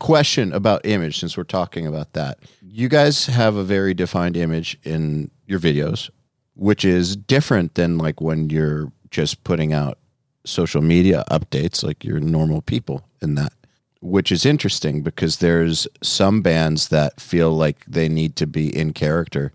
question 0.00 0.52
about 0.52 0.84
image 0.84 1.20
since 1.20 1.36
we're 1.36 1.44
talking 1.44 1.86
about 1.86 2.14
that. 2.14 2.40
You 2.68 2.88
guys 2.88 3.26
have 3.26 3.54
a 3.54 3.62
very 3.62 3.94
defined 3.94 4.36
image 4.36 4.76
in 4.82 5.30
your 5.46 5.60
videos, 5.60 6.10
which 6.54 6.84
is 6.84 7.16
different 7.16 7.74
than 7.74 7.98
like 7.98 8.20
when 8.20 8.50
you're 8.50 8.90
just 9.10 9.44
putting 9.44 9.72
out 9.72 9.98
social 10.44 10.82
media 10.82 11.24
updates 11.30 11.82
like 11.82 12.04
you're 12.04 12.20
normal 12.20 12.62
people 12.62 13.06
in 13.22 13.34
that. 13.36 13.52
Which 14.00 14.30
is 14.30 14.44
interesting 14.44 15.02
because 15.02 15.38
there's 15.38 15.88
some 16.02 16.42
bands 16.42 16.88
that 16.88 17.20
feel 17.20 17.52
like 17.52 17.84
they 17.86 18.08
need 18.08 18.36
to 18.36 18.46
be 18.46 18.74
in 18.76 18.92
character 18.92 19.52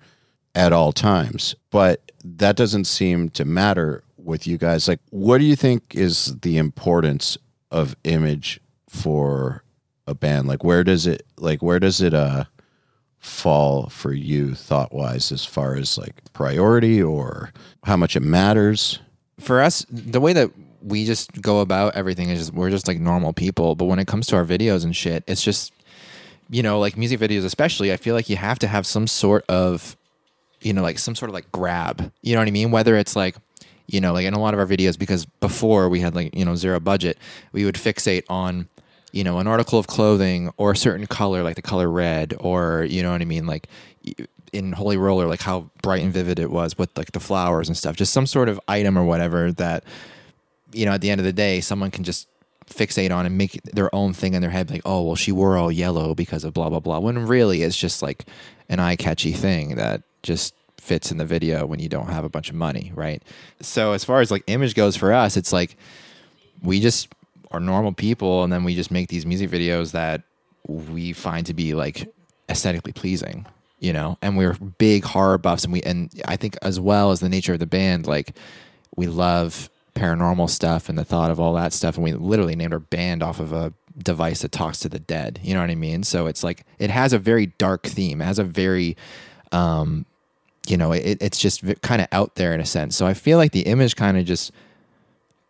at 0.56 0.74
all 0.74 0.92
times, 0.92 1.56
but 1.70 2.12
that 2.24 2.56
doesn't 2.56 2.86
seem 2.86 3.30
to 3.30 3.46
matter 3.46 4.04
with 4.18 4.48
you 4.48 4.58
guys. 4.58 4.88
Like, 4.88 5.00
what 5.12 5.38
do 5.38 5.46
you 5.46 5.56
think 5.56 5.96
is 5.96 6.36
the 6.42 6.58
importance 6.58 7.38
of 7.72 7.96
image 8.04 8.60
for 8.90 9.64
a 10.08 10.16
band? 10.16 10.48
Like, 10.48 10.64
where 10.64 10.84
does 10.84 11.06
it 11.06 11.26
like 11.38 11.62
where 11.62 11.80
does 11.80 12.02
it 12.02 12.16
uh 12.16 12.46
fall 13.20 13.90
for 13.90 14.14
you 14.14 14.56
thought 14.56 14.94
wise 14.94 15.32
as 15.32 15.46
far 15.46 15.76
as 15.76 15.98
like 15.98 16.16
priority 16.34 17.02
or 17.02 17.52
how 17.84 17.98
much 17.98 18.16
it 18.16 18.22
matters? 18.22 19.00
For 19.40 19.62
us, 19.62 19.86
the 19.90 20.20
way 20.20 20.34
that 20.34 20.52
we 20.82 21.06
just 21.06 21.42
go 21.42 21.60
about 21.60 21.96
everything 21.96 22.30
is 22.30 22.40
just, 22.40 22.54
we're 22.54 22.70
just 22.70 22.88
like 22.88 23.00
normal 23.00 23.34
people. 23.34 23.76
But 23.76 23.86
when 23.86 24.00
it 24.00 24.08
comes 24.08 24.28
to 24.28 24.36
our 24.36 24.46
videos 24.46 24.84
and 24.84 24.96
shit, 24.96 25.24
it's 25.28 25.44
just 25.44 25.74
you 26.50 26.64
know, 26.64 26.80
like 26.80 26.98
music 26.98 27.20
videos, 27.20 27.46
especially, 27.46 27.94
I 27.94 27.98
feel 27.98 28.16
like 28.16 28.30
you 28.30 28.36
have 28.36 28.60
to 28.60 28.68
have 28.68 28.86
some 28.86 29.08
sort 29.08 29.46
of, 29.48 29.96
you 30.62 30.74
know, 30.74 30.82
like 30.82 31.00
some 31.00 31.16
sort 31.16 31.30
of 31.30 31.34
like 31.34 31.52
grab. 31.52 32.12
You 32.22 32.34
know 32.34 32.42
what 32.42 32.48
I 32.48 32.52
mean? 32.52 32.72
Whether 32.72 32.98
it's 32.98 33.16
like, 33.16 33.36
you 33.88 34.02
know, 34.02 34.14
like 34.14 34.26
in 34.26 34.34
a 34.34 34.40
lot 34.40 34.54
of 34.54 34.60
our 34.60 34.66
videos, 34.66 34.98
because 34.98 35.26
before 35.26 35.90
we 35.90 36.00
had 36.00 36.16
like, 36.16 36.36
you 36.36 36.44
know, 36.44 36.56
zero 36.56 36.80
budget, 36.80 37.18
we 37.52 37.66
would 37.66 37.76
fixate 37.76 38.24
on, 38.30 38.68
you 39.12 39.24
know, 39.24 39.40
an 39.40 39.48
article 39.48 39.80
of 39.80 39.88
clothing 39.88 40.52
or 40.58 40.72
a 40.72 40.78
certain 40.78 41.08
color, 41.08 41.44
like 41.44 41.56
the 41.56 41.62
color 41.62 41.90
red, 41.90 42.36
or, 42.40 42.86
you 42.90 43.02
know 43.02 43.12
what 43.12 43.22
I 43.22 43.26
mean? 43.26 43.46
Like 43.46 43.68
in 44.54 44.72
Holy 44.72 44.98
Roller, 44.98 45.28
like 45.28 45.42
how 45.42 45.70
bright 45.82 46.04
and 46.04 46.14
vivid 46.14 46.40
it 46.40 46.52
was 46.52 46.78
with 46.78 46.96
like 46.98 47.12
the 47.12 47.20
flowers 47.20 47.68
and 47.68 47.78
stuff, 47.78 47.96
just 47.96 48.14
some 48.14 48.26
sort 48.26 48.50
of 48.50 48.60
item 48.68 48.98
or 48.98 49.04
whatever 49.04 49.52
that, 49.54 49.84
you 50.72 50.86
know, 50.86 50.92
at 50.94 51.02
the 51.02 51.10
end 51.10 51.20
of 51.20 51.26
the 51.26 51.34
day, 51.34 51.62
someone 51.62 51.92
can 51.92 52.04
just 52.04 52.28
fixate 52.70 53.12
on 53.12 53.26
and 53.26 53.38
make 53.38 53.62
their 53.64 53.94
own 53.94 54.14
thing 54.14 54.34
in 54.34 54.42
their 54.42 54.52
head 54.52 54.70
like 54.70 54.82
oh 54.86 55.02
well 55.02 55.16
she 55.16 55.32
wore 55.32 55.58
all 55.58 55.72
yellow 55.72 56.14
because 56.14 56.44
of 56.44 56.54
blah 56.54 56.70
blah 56.70 56.80
blah 56.80 57.00
when 57.00 57.26
really 57.26 57.64
it's 57.64 57.76
just 57.76 58.02
like 58.02 58.26
an 58.70 58.80
eye 58.80 58.96
catchy 58.96 59.32
thing 59.32 59.76
that 59.76 60.04
just 60.22 60.54
fits 60.78 61.12
in 61.12 61.18
the 61.18 61.26
video 61.26 61.66
when 61.66 61.80
you 61.80 61.90
don't 61.90 62.10
have 62.10 62.24
a 62.24 62.30
bunch 62.30 62.50
of 62.50 62.56
money 62.56 62.92
right 62.96 63.24
so 63.60 63.94
as 63.94 64.04
far 64.04 64.22
as 64.22 64.30
like 64.32 64.44
image 64.48 64.76
goes 64.76 64.96
for 64.96 65.12
us 65.12 65.36
it's 65.36 65.52
like 65.52 65.76
we 66.62 66.80
just 66.80 67.08
are 67.52 67.60
normal 67.60 67.94
people 67.94 68.44
and 68.44 68.52
then 68.54 68.64
we 68.64 68.76
just 68.76 68.92
make 68.92 69.10
these 69.10 69.26
music 69.26 69.50
videos 69.50 69.92
that 69.92 70.22
we 70.68 71.14
find 71.14 71.46
to 71.46 71.54
be 71.54 71.74
like 71.74 72.08
aesthetically 72.50 72.92
pleasing 72.92 73.46
you 73.80 73.94
know 73.94 74.18
and 74.22 74.38
we're 74.38 74.54
big 74.78 75.04
horror 75.04 75.38
buffs 75.38 75.64
and 75.64 75.74
we 75.74 75.82
and 75.84 76.12
i 76.26 76.36
think 76.36 76.58
as 76.62 76.80
well 76.80 77.12
as 77.12 77.20
the 77.20 77.30
nature 77.30 77.54
of 77.54 77.60
the 77.60 77.66
band 77.66 78.06
like 78.06 78.36
we 78.96 79.08
love 79.08 79.70
paranormal 80.00 80.50
stuff 80.50 80.90
and 80.90 80.98
the 80.98 81.06
thought 81.06 81.30
of 81.30 81.40
all 81.40 81.54
that 81.54 81.74
stuff. 81.74 81.96
And 81.96 82.04
we 82.04 82.14
literally 82.14 82.56
named 82.56 82.74
our 82.74 82.80
band 82.80 83.22
off 83.22 83.40
of 83.40 83.52
a 83.52 83.74
device 83.98 84.42
that 84.42 84.52
talks 84.52 84.80
to 84.80 84.90
the 84.90 85.00
dead. 85.00 85.40
You 85.44 85.54
know 85.54 85.62
what 85.62 85.70
I 85.70 85.76
mean? 85.76 86.04
So 86.04 86.28
it's 86.28 86.44
like 86.44 86.66
it 86.80 86.90
has 86.90 87.14
a 87.14 87.20
very 87.20 87.48
dark 87.48 87.84
theme. 87.84 88.22
It 88.22 88.26
has 88.26 88.40
a 88.40 88.44
very, 88.44 88.96
um, 89.52 90.06
you 90.68 90.78
know, 90.78 90.94
it, 90.94 91.18
it's 91.22 91.38
just 91.38 91.64
kind 91.82 92.02
of 92.02 92.08
out 92.12 92.36
there 92.36 92.54
in 92.54 92.62
a 92.62 92.66
sense. 92.66 92.96
So 92.96 93.06
I 93.06 93.14
feel 93.14 93.38
like 93.38 93.52
the 93.52 93.62
image 93.62 93.96
kind 93.96 94.18
of 94.18 94.26
just 94.26 94.52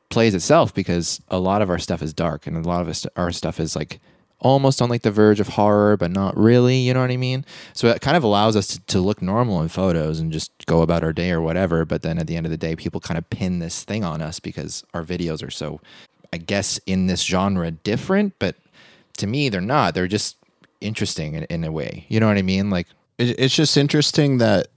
plays 0.09 0.33
itself 0.33 0.73
because 0.73 1.21
a 1.29 1.39
lot 1.39 1.61
of 1.61 1.69
our 1.69 1.79
stuff 1.79 2.01
is 2.01 2.13
dark 2.13 2.47
and 2.47 2.57
a 2.57 2.67
lot 2.67 2.87
of 2.87 3.05
our 3.15 3.31
stuff 3.31 3.59
is 3.59 3.75
like 3.75 3.99
almost 4.39 4.81
on 4.81 4.89
like 4.89 5.01
the 5.01 5.11
verge 5.11 5.39
of 5.39 5.49
horror, 5.49 5.97
but 5.97 6.11
not 6.11 6.37
really. 6.37 6.77
You 6.77 6.93
know 6.93 7.01
what 7.01 7.11
I 7.11 7.17
mean? 7.17 7.45
So 7.73 7.87
it 7.87 8.01
kind 8.01 8.17
of 8.17 8.23
allows 8.23 8.55
us 8.55 8.67
to, 8.67 8.79
to, 8.87 8.99
look 8.99 9.21
normal 9.21 9.61
in 9.61 9.67
photos 9.67 10.19
and 10.19 10.31
just 10.31 10.51
go 10.65 10.81
about 10.81 11.03
our 11.03 11.13
day 11.13 11.31
or 11.31 11.41
whatever. 11.41 11.85
But 11.85 12.01
then 12.01 12.17
at 12.17 12.27
the 12.27 12.35
end 12.35 12.45
of 12.45 12.51
the 12.51 12.57
day, 12.57 12.75
people 12.75 13.01
kind 13.01 13.17
of 13.17 13.29
pin 13.29 13.59
this 13.59 13.83
thing 13.83 14.03
on 14.03 14.21
us 14.21 14.39
because 14.39 14.83
our 14.93 15.03
videos 15.03 15.45
are 15.45 15.51
so, 15.51 15.81
I 16.31 16.37
guess, 16.37 16.79
in 16.85 17.07
this 17.07 17.23
genre 17.23 17.71
different. 17.71 18.33
But 18.39 18.55
to 19.17 19.27
me, 19.27 19.49
they're 19.49 19.61
not. 19.61 19.93
They're 19.93 20.07
just 20.07 20.37
interesting 20.81 21.35
in, 21.35 21.43
in 21.45 21.63
a 21.63 21.71
way. 21.71 22.05
You 22.07 22.19
know 22.19 22.27
what 22.27 22.37
I 22.37 22.43
mean? 22.43 22.69
Like, 22.69 22.87
it's 23.17 23.53
just 23.53 23.75
interesting 23.75 24.37
that 24.37 24.67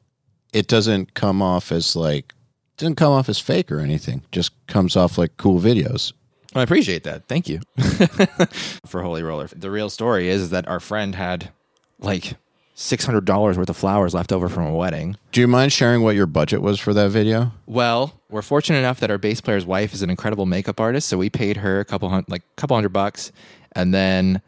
it 0.53 0.67
doesn't 0.67 1.15
come 1.15 1.41
off 1.41 1.71
as 1.71 1.95
like, 1.95 2.35
doesn't 2.77 2.97
come 2.97 3.13
off 3.13 3.29
as 3.29 3.39
fake 3.39 3.71
or 3.71 3.81
anything. 3.81 4.23
Just 4.33 4.53
comes 4.67 4.97
off 4.97 5.19
like 5.19 5.37
cool 5.37 5.61
videos. 5.61 6.13
I 6.55 6.63
appreciate 6.63 7.05
that. 7.05 7.27
Thank 7.29 7.49
you 7.49 7.61
for 8.87 9.03
Holy 9.03 9.23
Roller. 9.23 9.49
The 9.49 9.71
real 9.71 9.89
story 9.89 10.29
is 10.29 10.51
that 10.51 10.69
our 10.69 10.81
friend 10.81 11.15
had 11.15 11.51
like 11.99 12.35
six 12.75 13.05
hundred 13.07 13.25
dollars 13.25 13.57
worth 13.57 13.71
of 13.71 13.77
flowers 13.77 14.13
left 14.13 14.33
over 14.33 14.49
from 14.49 14.67
a 14.67 14.75
wedding. 14.75 15.17
Do 15.31 15.41
you 15.41 15.47
mind 15.47 15.73
sharing 15.73 16.03
what 16.03 16.15
your 16.15 16.27
budget 16.27 16.61
was 16.61 16.79
for 16.79 16.93
that 16.93 17.11
video? 17.11 17.53
Well, 17.67 18.21
we're 18.29 18.43
fortunate 18.43 18.79
enough 18.79 19.01
that 19.01 19.11
our 19.11 19.19
bass 19.19 19.41
player's 19.41 19.65
wife 19.65 19.95
is 19.95 20.03
an 20.03 20.11
incredible 20.11 20.45
makeup 20.47 20.79
artist, 20.81 21.09
so 21.09 21.17
we 21.17 21.31
paid 21.31 21.59
her 21.59 21.81
a 21.81 21.85
couple 21.85 22.09
hundred, 22.11 22.29
like 22.31 22.43
couple 22.57 22.77
hundred 22.77 22.93
bucks, 22.93 23.33
and 23.73 23.95
then 23.95 24.43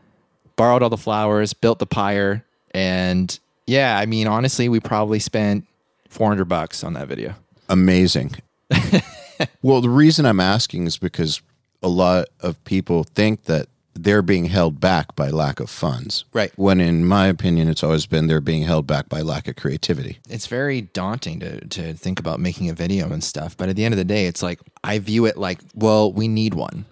borrowed 0.56 0.82
all 0.82 0.90
the 0.90 0.96
flowers, 0.98 1.54
built 1.54 1.78
the 1.78 1.86
pyre, 1.86 2.44
and 2.72 3.38
yeah, 3.66 3.98
I 3.98 4.04
mean, 4.04 4.26
honestly, 4.26 4.68
we 4.68 4.78
probably 4.80 5.20
spent 5.20 5.66
four 6.08 6.28
hundred 6.28 6.46
bucks 6.46 6.84
on 6.84 6.92
that 6.94 7.08
video. 7.08 7.34
Amazing. 7.74 8.36
well, 9.62 9.80
the 9.80 9.90
reason 9.90 10.26
I'm 10.26 10.38
asking 10.38 10.86
is 10.86 10.96
because 10.96 11.42
a 11.82 11.88
lot 11.88 12.28
of 12.38 12.62
people 12.64 13.02
think 13.02 13.46
that 13.46 13.66
they're 13.94 14.22
being 14.22 14.44
held 14.44 14.78
back 14.78 15.16
by 15.16 15.30
lack 15.30 15.58
of 15.58 15.68
funds. 15.68 16.24
Right. 16.32 16.52
When 16.54 16.80
in 16.80 17.04
my 17.04 17.26
opinion 17.26 17.68
it's 17.68 17.82
always 17.82 18.06
been 18.06 18.28
they're 18.28 18.40
being 18.40 18.62
held 18.62 18.86
back 18.86 19.08
by 19.08 19.22
lack 19.22 19.48
of 19.48 19.56
creativity. 19.56 20.18
It's 20.28 20.46
very 20.46 20.82
daunting 20.82 21.40
to 21.40 21.66
to 21.66 21.94
think 21.94 22.20
about 22.20 22.38
making 22.38 22.70
a 22.70 22.74
video 22.74 23.12
and 23.12 23.24
stuff, 23.24 23.56
but 23.56 23.68
at 23.68 23.74
the 23.74 23.84
end 23.84 23.92
of 23.92 23.98
the 23.98 24.04
day 24.04 24.26
it's 24.26 24.42
like 24.42 24.60
I 24.84 25.00
view 25.00 25.26
it 25.26 25.36
like, 25.36 25.58
well, 25.74 26.12
we 26.12 26.28
need 26.28 26.54
one. 26.54 26.84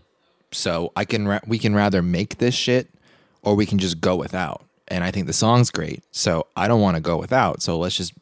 So 0.50 0.90
I 0.96 1.04
can 1.04 1.28
ra- 1.28 1.46
we 1.46 1.58
can 1.58 1.76
rather 1.76 2.02
make 2.02 2.38
this 2.38 2.56
shit 2.56 2.88
or 3.42 3.54
we 3.54 3.66
can 3.66 3.78
just 3.78 4.00
go 4.00 4.16
without. 4.16 4.64
And 4.88 5.04
I 5.04 5.12
think 5.12 5.28
the 5.28 5.32
song's 5.32 5.70
great. 5.70 6.02
So 6.10 6.48
I 6.56 6.66
don't 6.66 6.80
want 6.80 6.96
to 6.96 7.02
go 7.02 7.16
without. 7.18 7.62
So 7.62 7.78
let's 7.78 7.96
just 7.96 8.12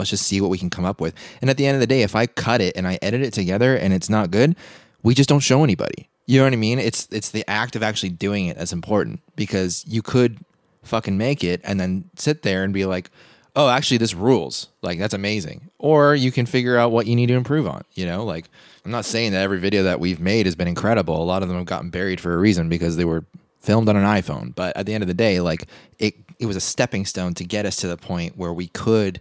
let's 0.00 0.10
just 0.10 0.26
see 0.26 0.40
what 0.40 0.50
we 0.50 0.58
can 0.58 0.70
come 0.70 0.84
up 0.84 1.00
with. 1.00 1.14
And 1.40 1.48
at 1.48 1.56
the 1.56 1.66
end 1.66 1.76
of 1.76 1.80
the 1.80 1.86
day, 1.86 2.02
if 2.02 2.16
I 2.16 2.26
cut 2.26 2.60
it 2.60 2.76
and 2.76 2.86
I 2.88 2.98
edit 3.00 3.22
it 3.22 3.32
together 3.32 3.76
and 3.76 3.92
it's 3.92 4.10
not 4.10 4.30
good, 4.30 4.56
we 5.02 5.14
just 5.14 5.28
don't 5.28 5.40
show 5.40 5.62
anybody. 5.62 6.08
You 6.26 6.38
know 6.38 6.44
what 6.44 6.52
I 6.52 6.56
mean? 6.56 6.78
It's 6.78 7.08
it's 7.10 7.30
the 7.30 7.48
act 7.48 7.76
of 7.76 7.82
actually 7.82 8.10
doing 8.10 8.46
it 8.46 8.56
that's 8.56 8.72
important 8.72 9.20
because 9.36 9.84
you 9.86 10.02
could 10.02 10.38
fucking 10.82 11.18
make 11.18 11.42
it 11.42 11.60
and 11.64 11.80
then 11.80 12.08
sit 12.16 12.42
there 12.42 12.62
and 12.62 12.72
be 12.72 12.84
like, 12.84 13.10
"Oh, 13.56 13.68
actually 13.68 13.96
this 13.96 14.14
rules." 14.14 14.68
Like 14.82 14.98
that's 14.98 15.14
amazing. 15.14 15.70
Or 15.78 16.14
you 16.14 16.30
can 16.30 16.46
figure 16.46 16.76
out 16.76 16.92
what 16.92 17.06
you 17.06 17.16
need 17.16 17.26
to 17.26 17.34
improve 17.34 17.66
on, 17.66 17.82
you 17.94 18.06
know? 18.06 18.24
Like 18.24 18.48
I'm 18.84 18.92
not 18.92 19.04
saying 19.04 19.32
that 19.32 19.42
every 19.42 19.58
video 19.58 19.82
that 19.82 19.98
we've 19.98 20.20
made 20.20 20.46
has 20.46 20.54
been 20.54 20.68
incredible. 20.68 21.20
A 21.20 21.24
lot 21.24 21.42
of 21.42 21.48
them 21.48 21.58
have 21.58 21.66
gotten 21.66 21.90
buried 21.90 22.20
for 22.20 22.32
a 22.32 22.38
reason 22.38 22.68
because 22.68 22.96
they 22.96 23.04
were 23.04 23.24
filmed 23.58 23.88
on 23.88 23.96
an 23.96 24.04
iPhone, 24.04 24.54
but 24.54 24.76
at 24.76 24.86
the 24.86 24.94
end 24.94 25.02
of 25.02 25.08
the 25.08 25.14
day, 25.14 25.40
like 25.40 25.66
it 25.98 26.14
it 26.38 26.46
was 26.46 26.56
a 26.56 26.60
stepping 26.60 27.04
stone 27.04 27.34
to 27.34 27.44
get 27.44 27.66
us 27.66 27.76
to 27.76 27.88
the 27.88 27.96
point 27.96 28.36
where 28.36 28.52
we 28.52 28.68
could 28.68 29.20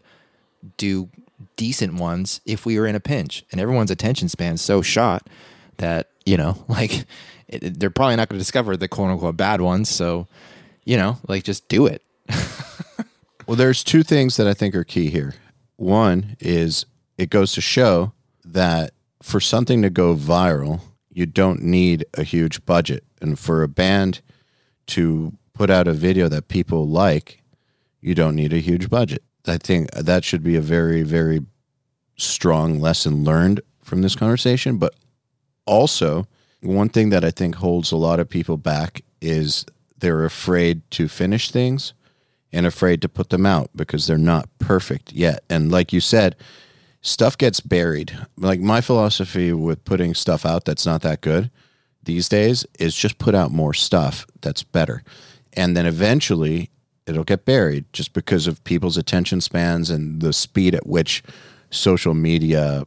do 0.77 1.09
decent 1.55 1.95
ones 1.95 2.41
if 2.45 2.65
we 2.65 2.79
were 2.79 2.87
in 2.87 2.95
a 2.95 2.99
pinch. 2.99 3.45
And 3.51 3.59
everyone's 3.59 3.91
attention 3.91 4.29
span's 4.29 4.61
so 4.61 4.81
shot 4.81 5.27
that 5.77 6.09
you 6.29 6.37
know, 6.37 6.63
like 6.67 7.05
it, 7.47 7.79
they're 7.79 7.89
probably 7.89 8.15
not 8.15 8.29
going 8.29 8.37
to 8.37 8.43
discover 8.43 8.77
the 8.77 8.87
quote 8.87 9.09
unquote 9.09 9.37
bad 9.37 9.61
ones. 9.61 9.89
So, 9.89 10.27
you 10.85 10.95
know, 10.95 11.17
like 11.27 11.43
just 11.43 11.67
do 11.67 11.87
it. 11.87 12.03
well, 13.47 13.57
there's 13.57 13.83
two 13.83 14.03
things 14.03 14.37
that 14.37 14.47
I 14.47 14.53
think 14.53 14.75
are 14.75 14.83
key 14.83 15.09
here. 15.09 15.33
One 15.75 16.37
is 16.39 16.85
it 17.17 17.29
goes 17.29 17.53
to 17.53 17.61
show 17.61 18.13
that 18.45 18.91
for 19.21 19.39
something 19.39 19.81
to 19.81 19.89
go 19.89 20.15
viral, 20.15 20.81
you 21.09 21.25
don't 21.25 21.61
need 21.61 22.05
a 22.13 22.23
huge 22.23 22.65
budget. 22.65 23.03
And 23.21 23.37
for 23.37 23.63
a 23.63 23.67
band 23.67 24.21
to 24.87 25.33
put 25.53 25.69
out 25.69 25.87
a 25.87 25.93
video 25.93 26.29
that 26.29 26.47
people 26.47 26.87
like, 26.87 27.41
you 27.99 28.15
don't 28.15 28.35
need 28.35 28.53
a 28.53 28.59
huge 28.59 28.89
budget. 28.89 29.23
I 29.49 29.57
think 29.57 29.91
that 29.91 30.23
should 30.23 30.43
be 30.43 30.55
a 30.55 30.61
very, 30.61 31.03
very 31.03 31.41
strong 32.17 32.79
lesson 32.79 33.23
learned 33.23 33.61
from 33.83 34.01
this 34.01 34.15
conversation. 34.15 34.77
But 34.77 34.95
also, 35.65 36.27
one 36.61 36.89
thing 36.89 37.09
that 37.09 37.23
I 37.23 37.31
think 37.31 37.55
holds 37.55 37.91
a 37.91 37.97
lot 37.97 38.19
of 38.19 38.29
people 38.29 38.57
back 38.57 39.03
is 39.21 39.65
they're 39.97 40.25
afraid 40.25 40.81
to 40.91 41.07
finish 41.07 41.51
things 41.51 41.93
and 42.51 42.65
afraid 42.65 43.01
to 43.01 43.09
put 43.09 43.29
them 43.29 43.45
out 43.45 43.69
because 43.75 44.07
they're 44.07 44.17
not 44.17 44.49
perfect 44.59 45.13
yet. 45.13 45.43
And 45.49 45.71
like 45.71 45.93
you 45.93 46.01
said, 46.01 46.35
stuff 47.01 47.37
gets 47.37 47.59
buried. 47.59 48.17
Like 48.37 48.59
my 48.59 48.81
philosophy 48.81 49.53
with 49.53 49.85
putting 49.85 50.13
stuff 50.13 50.45
out 50.45 50.65
that's 50.65 50.85
not 50.85 51.01
that 51.01 51.21
good 51.21 51.51
these 52.03 52.29
days 52.29 52.65
is 52.79 52.95
just 52.95 53.17
put 53.19 53.35
out 53.35 53.51
more 53.51 53.73
stuff 53.73 54.25
that's 54.41 54.63
better. 54.63 55.03
And 55.53 55.75
then 55.75 55.85
eventually 55.85 56.69
it'll 57.09 57.23
get 57.23 57.45
buried 57.45 57.85
just 57.93 58.13
because 58.13 58.47
of 58.47 58.63
people's 58.63 58.97
attention 58.97 59.41
spans 59.41 59.89
and 59.89 60.21
the 60.21 60.33
speed 60.33 60.75
at 60.75 60.85
which 60.85 61.23
social 61.69 62.13
media 62.13 62.85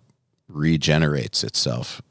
regenerates 0.49 1.45
itself 1.45 2.03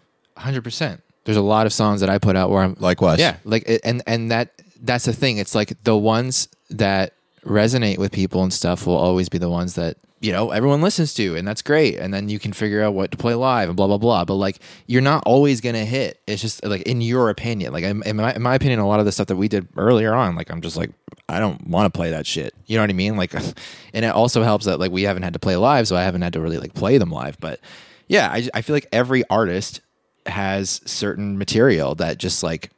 hundred 0.41 0.63
percent. 0.63 1.01
There's 1.23 1.37
a 1.37 1.41
lot 1.41 1.65
of 1.65 1.73
songs 1.73 2.01
that 2.01 2.09
I 2.09 2.17
put 2.17 2.35
out 2.35 2.49
where 2.49 2.63
I'm 2.63 2.75
likewise. 2.79 3.19
Yeah, 3.19 3.37
like 3.43 3.69
and 3.83 4.01
and 4.07 4.31
that 4.31 4.51
that's 4.81 5.05
the 5.05 5.13
thing. 5.13 5.37
It's 5.37 5.55
like 5.55 5.81
the 5.83 5.95
ones 5.95 6.47
that 6.71 7.13
resonate 7.45 7.97
with 7.97 8.11
people 8.11 8.43
and 8.43 8.53
stuff 8.53 8.85
will 8.85 8.95
always 8.97 9.29
be 9.29 9.37
the 9.37 9.49
ones 9.49 9.75
that 9.75 9.97
you 10.19 10.31
know 10.31 10.51
everyone 10.51 10.81
listens 10.81 11.13
to 11.15 11.35
and 11.35 11.47
that's 11.47 11.61
great. 11.61 11.97
And 11.97 12.13
then 12.13 12.29
you 12.29 12.37
can 12.37 12.53
figure 12.53 12.81
out 12.83 12.93
what 12.93 13.11
to 13.11 13.17
play 13.17 13.33
live 13.33 13.69
and 13.69 13.75
blah 13.75 13.87
blah 13.87 13.97
blah. 13.97 14.25
But 14.25 14.35
like 14.35 14.59
you're 14.85 15.01
not 15.01 15.23
always 15.25 15.61
gonna 15.61 15.85
hit. 15.85 16.21
It's 16.27 16.41
just 16.41 16.63
like 16.63 16.83
in 16.83 17.01
your 17.01 17.29
opinion. 17.29 17.73
Like 17.73 17.83
in 17.83 18.15
my, 18.15 18.33
in 18.33 18.41
my 18.41 18.55
opinion 18.55 18.79
a 18.79 18.87
lot 18.87 18.99
of 18.99 19.05
the 19.05 19.11
stuff 19.11 19.27
that 19.27 19.35
we 19.35 19.47
did 19.47 19.67
earlier 19.75 20.13
on 20.13 20.35
like 20.35 20.51
i'm 20.51 20.61
just 20.61 20.77
like 20.77 20.91
i 21.27 21.39
don't 21.39 21.67
want 21.67 21.91
to 21.91 21.97
play 21.97 22.11
that 22.11 22.27
shit. 22.27 22.53
You 22.67 22.77
know 22.77 22.83
what 22.83 22.91
i 22.91 22.93
mean? 22.93 23.17
Like 23.17 23.33
and 23.93 24.05
it 24.05 24.13
also 24.13 24.43
helps 24.43 24.65
that 24.65 24.79
like 24.79 24.91
we 24.91 25.03
haven't 25.03 25.23
had 25.23 25.33
to 25.33 25.39
play 25.39 25.55
live 25.55 25.87
so 25.87 25.95
i 25.95 26.03
haven't 26.03 26.21
had 26.21 26.33
to 26.33 26.41
really 26.41 26.57
like 26.57 26.73
play 26.73 26.97
them 26.97 27.09
live. 27.09 27.39
But 27.39 27.59
yeah 28.07 28.29
i, 28.31 28.47
I 28.53 28.61
feel 28.61 28.75
like 28.75 28.87
every 28.91 29.23
artist 29.29 29.81
has 30.27 30.81
certain 30.85 31.37
material 31.37 31.95
that 31.95 32.17
just 32.17 32.43
like 32.43 32.71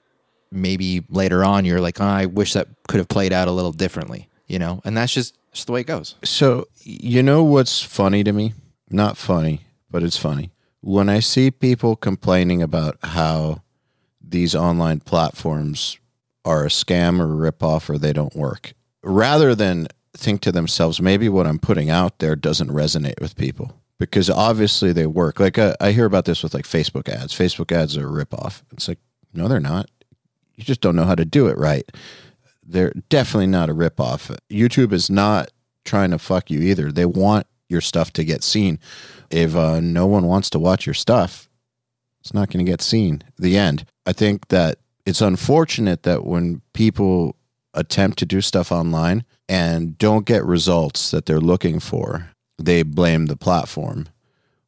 maybe 0.54 1.04
later 1.10 1.44
on 1.44 1.66
you're 1.66 1.82
like, 1.82 2.00
oh, 2.00 2.06
I 2.06 2.28
wish 2.28 2.54
that 2.54 2.68
could 2.88 3.00
have 3.00 3.10
played 3.10 3.34
out 3.34 3.48
a 3.48 3.52
little 3.52 3.72
differently, 3.72 4.30
you 4.54 4.60
know? 4.60 4.82
And 4.86 4.96
that's 4.96 5.12
just, 5.12 5.36
just 5.52 5.66
the 5.66 5.74
way 5.74 5.82
it 5.82 5.88
goes. 5.88 6.14
So, 6.24 6.68
you 6.84 7.24
know 7.24 7.44
what's 7.44 7.82
funny 7.82 8.24
to 8.24 8.32
me? 8.32 8.54
Not 8.92 9.18
funny, 9.18 9.62
but 9.90 10.04
it's 10.04 10.16
funny. 10.16 10.52
When 10.82 11.10
I 11.10 11.22
see 11.22 11.50
people 11.50 11.96
complaining 11.96 12.62
about 12.62 12.98
how 13.02 13.64
these 14.22 14.54
online 14.54 15.00
platforms 15.00 15.98
are 16.46 16.66
a 16.66 16.70
scam 16.70 17.20
or 17.20 17.48
a 17.48 17.52
ripoff 17.52 17.90
or 17.90 17.98
they 17.98 18.14
don't 18.14 18.36
work, 18.36 18.74
rather 19.02 19.56
than 19.56 19.88
think 20.16 20.42
to 20.42 20.52
themselves, 20.52 21.02
maybe 21.02 21.30
what 21.30 21.48
I'm 21.48 21.58
putting 21.58 21.90
out 21.90 22.20
there 22.20 22.36
doesn't 22.36 22.70
resonate 22.70 23.20
with 23.20 23.36
people 23.36 23.82
because 24.00 24.30
obviously 24.30 24.92
they 24.92 25.08
work. 25.08 25.40
Like 25.40 25.58
I, 25.58 25.76
I 25.82 25.94
hear 25.94 26.06
about 26.06 26.26
this 26.26 26.44
with 26.44 26.54
like 26.54 26.66
Facebook 26.66 27.10
ads. 27.10 27.34
Facebook 27.34 27.72
ads 27.72 27.98
are 27.98 28.08
a 28.08 28.26
ripoff. 28.26 28.62
It's 28.72 28.88
like, 28.88 29.00
no, 29.34 29.48
they're 29.48 29.60
not. 29.60 29.90
You 30.56 30.64
just 30.64 30.82
don't 30.82 30.96
know 30.96 31.06
how 31.06 31.16
to 31.16 31.26
do 31.26 31.48
it 31.48 31.58
right. 31.58 31.90
They're 32.66 32.94
definitely 33.10 33.48
not 33.48 33.70
a 33.70 33.76
ripoff. 33.76 34.36
YouTube 34.50 34.94
is 34.94 35.10
not 35.10 35.52
trying 35.86 36.12
to 36.12 36.20
fuck 36.20 36.50
you 36.50 36.62
either. 36.62 36.92
They 36.92 37.06
want 37.06 37.48
your 37.70 37.82
stuff 37.82 38.14
to 38.14 38.24
get 38.24 38.44
seen. 38.44 38.80
If 39.30 39.56
uh, 39.56 39.80
no 39.80 40.06
one 40.06 40.28
wants 40.28 40.50
to 40.52 40.60
watch 40.60 40.86
your 40.86 40.94
stuff, 40.94 41.50
it's 42.22 42.34
not 42.34 42.50
going 42.50 42.66
to 42.66 42.72
get 42.72 42.82
seen. 42.82 43.24
The 43.38 43.58
end. 43.58 43.86
I 44.06 44.14
think 44.14 44.48
that 44.48 44.80
it's 45.06 45.22
unfortunate 45.22 46.04
that 46.04 46.26
when 46.26 46.62
people 46.74 47.36
attempt 47.74 48.20
to 48.20 48.26
do 48.26 48.40
stuff 48.40 48.72
online 48.72 49.26
and 49.50 49.98
don't 49.98 50.26
get 50.26 50.46
results 50.46 51.12
that 51.12 51.26
they're 51.26 51.40
looking 51.42 51.80
for, 51.80 52.30
they 52.58 52.84
blame 52.84 53.26
the 53.26 53.36
platform. 53.36 54.08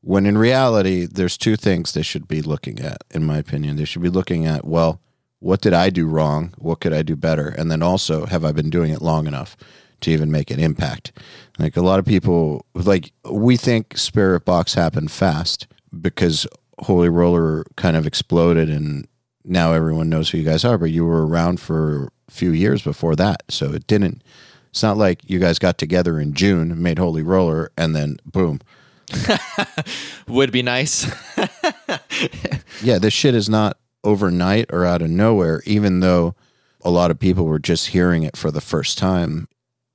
When 0.02 0.26
in 0.26 0.38
reality, 0.38 1.06
there's 1.06 1.38
two 1.38 1.56
things 1.56 1.94
they 1.94 2.02
should 2.02 2.28
be 2.28 2.42
looking 2.42 2.80
at, 2.80 3.04
in 3.12 3.24
my 3.24 3.38
opinion. 3.38 3.76
They 3.76 3.86
should 3.86 4.02
be 4.02 4.10
looking 4.10 4.46
at, 4.46 4.66
well, 4.66 5.00
what 5.46 5.62
did 5.62 5.76
I 5.76 5.92
do 5.92 6.08
wrong? 6.08 6.56
What 6.58 6.80
could 6.80 6.92
I 6.92 7.04
do 7.04 7.16
better? 7.16 7.50
And 7.50 7.70
then 7.70 7.84
also, 7.84 8.26
have 8.26 8.44
I 8.44 8.52
been 8.52 8.72
doing 8.72 8.92
it 8.92 9.00
long 9.00 9.28
enough 9.28 9.56
to 10.02 10.10
even 10.10 10.32
make 10.32 10.50
an 10.50 10.60
impact? 10.60 11.12
Like 11.60 11.78
a 11.78 11.84
lot 11.84 12.00
of 12.00 12.06
people, 12.06 12.66
like 12.74 13.12
we 13.30 13.56
think 13.56 13.90
Spiritbox 13.90 14.74
happened 14.74 15.12
fast 15.12 15.68
because 16.02 16.48
Holy 16.80 17.10
Roller 17.10 17.64
kind 17.76 17.96
of 17.96 18.08
exploded 18.08 18.72
and 18.72 19.08
now 19.44 19.72
everyone 19.74 20.10
knows 20.10 20.32
who 20.32 20.40
you 20.40 20.44
guys 20.44 20.66
are, 20.66 20.80
but 20.80 20.90
you 20.90 21.06
were 21.06 21.28
around 21.28 21.60
for 21.60 22.12
a 22.28 22.32
few 22.32 22.50
years 22.50 22.82
before 22.82 23.16
that. 23.16 23.44
So 23.48 23.72
it 23.72 23.86
didn't, 23.86 24.24
it's 24.72 24.82
not 24.82 24.98
like 24.98 25.30
you 25.30 25.38
guys 25.38 25.60
got 25.60 25.78
together 25.78 26.20
in 26.20 26.34
June, 26.34 26.82
made 26.82 26.98
Holy 26.98 27.22
Roller, 27.22 27.70
and 27.78 27.96
then 27.96 28.18
boom. 28.26 28.62
Would 30.28 30.52
be 30.52 30.64
nice. 30.64 31.06
yeah, 32.82 32.98
this 32.98 33.14
shit 33.14 33.36
is 33.36 33.48
not 33.48 33.78
overnight 34.06 34.68
or 34.72 34.86
out 34.86 35.02
of 35.02 35.10
nowhere, 35.10 35.62
even 35.66 36.00
though 36.00 36.36
a 36.82 36.90
lot 36.90 37.12
of 37.12 37.20
people 37.20 37.46
were 37.46 37.60
just 37.60 37.88
hearing 37.88 38.24
it 38.24 38.38
for 38.38 38.52
the 38.52 38.62
first 38.62 38.98
time. 38.98 39.48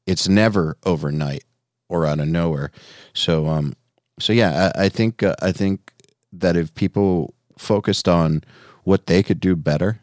It's 0.07 0.29
never 0.29 0.77
overnight 0.85 1.45
or 1.89 2.05
out 2.05 2.19
of 2.19 2.29
nowhere. 2.29 2.73
So, 3.15 3.47
um, 3.47 3.75
so 4.19 4.33
yeah, 4.33 4.71
I, 4.75 4.85
I 4.85 4.89
think 4.89 5.23
uh, 5.23 5.37
I 5.41 5.53
think 5.53 5.93
that 6.33 6.57
if 6.57 6.75
people 6.75 7.35
focused 7.57 8.09
on 8.09 8.43
what 8.85 9.07
they 9.07 9.23
could 9.23 9.41
do 9.41 9.55
better 9.57 10.01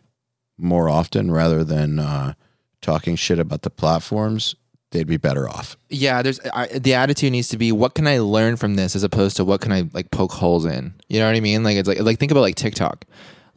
more 0.57 0.89
often 0.89 1.31
rather 1.31 1.63
than 1.63 1.99
uh, 1.99 2.33
talking 2.81 3.15
shit 3.15 3.39
about 3.39 3.63
the 3.63 3.69
platforms, 3.69 4.55
they'd 4.91 5.07
be 5.07 5.17
better 5.17 5.49
off. 5.49 5.77
Yeah, 5.89 6.21
there's 6.21 6.39
I, 6.53 6.67
the 6.67 6.93
attitude 6.93 7.31
needs 7.31 7.49
to 7.49 7.57
be 7.57 7.71
what 7.71 7.95
can 7.95 8.07
I 8.07 8.19
learn 8.19 8.55
from 8.55 8.75
this 8.75 8.95
as 8.95 9.03
opposed 9.03 9.37
to 9.37 9.45
what 9.45 9.61
can 9.61 9.71
I 9.71 9.89
like 9.93 10.11
poke 10.11 10.31
holes 10.31 10.65
in. 10.65 10.93
You 11.07 11.19
know 11.19 11.27
what 11.27 11.35
I 11.35 11.41
mean? 11.41 11.63
Like 11.63 11.77
it's 11.77 11.87
like 11.87 11.99
like 11.99 12.19
think 12.19 12.31
about 12.31 12.41
like 12.41 12.55
TikTok. 12.55 13.05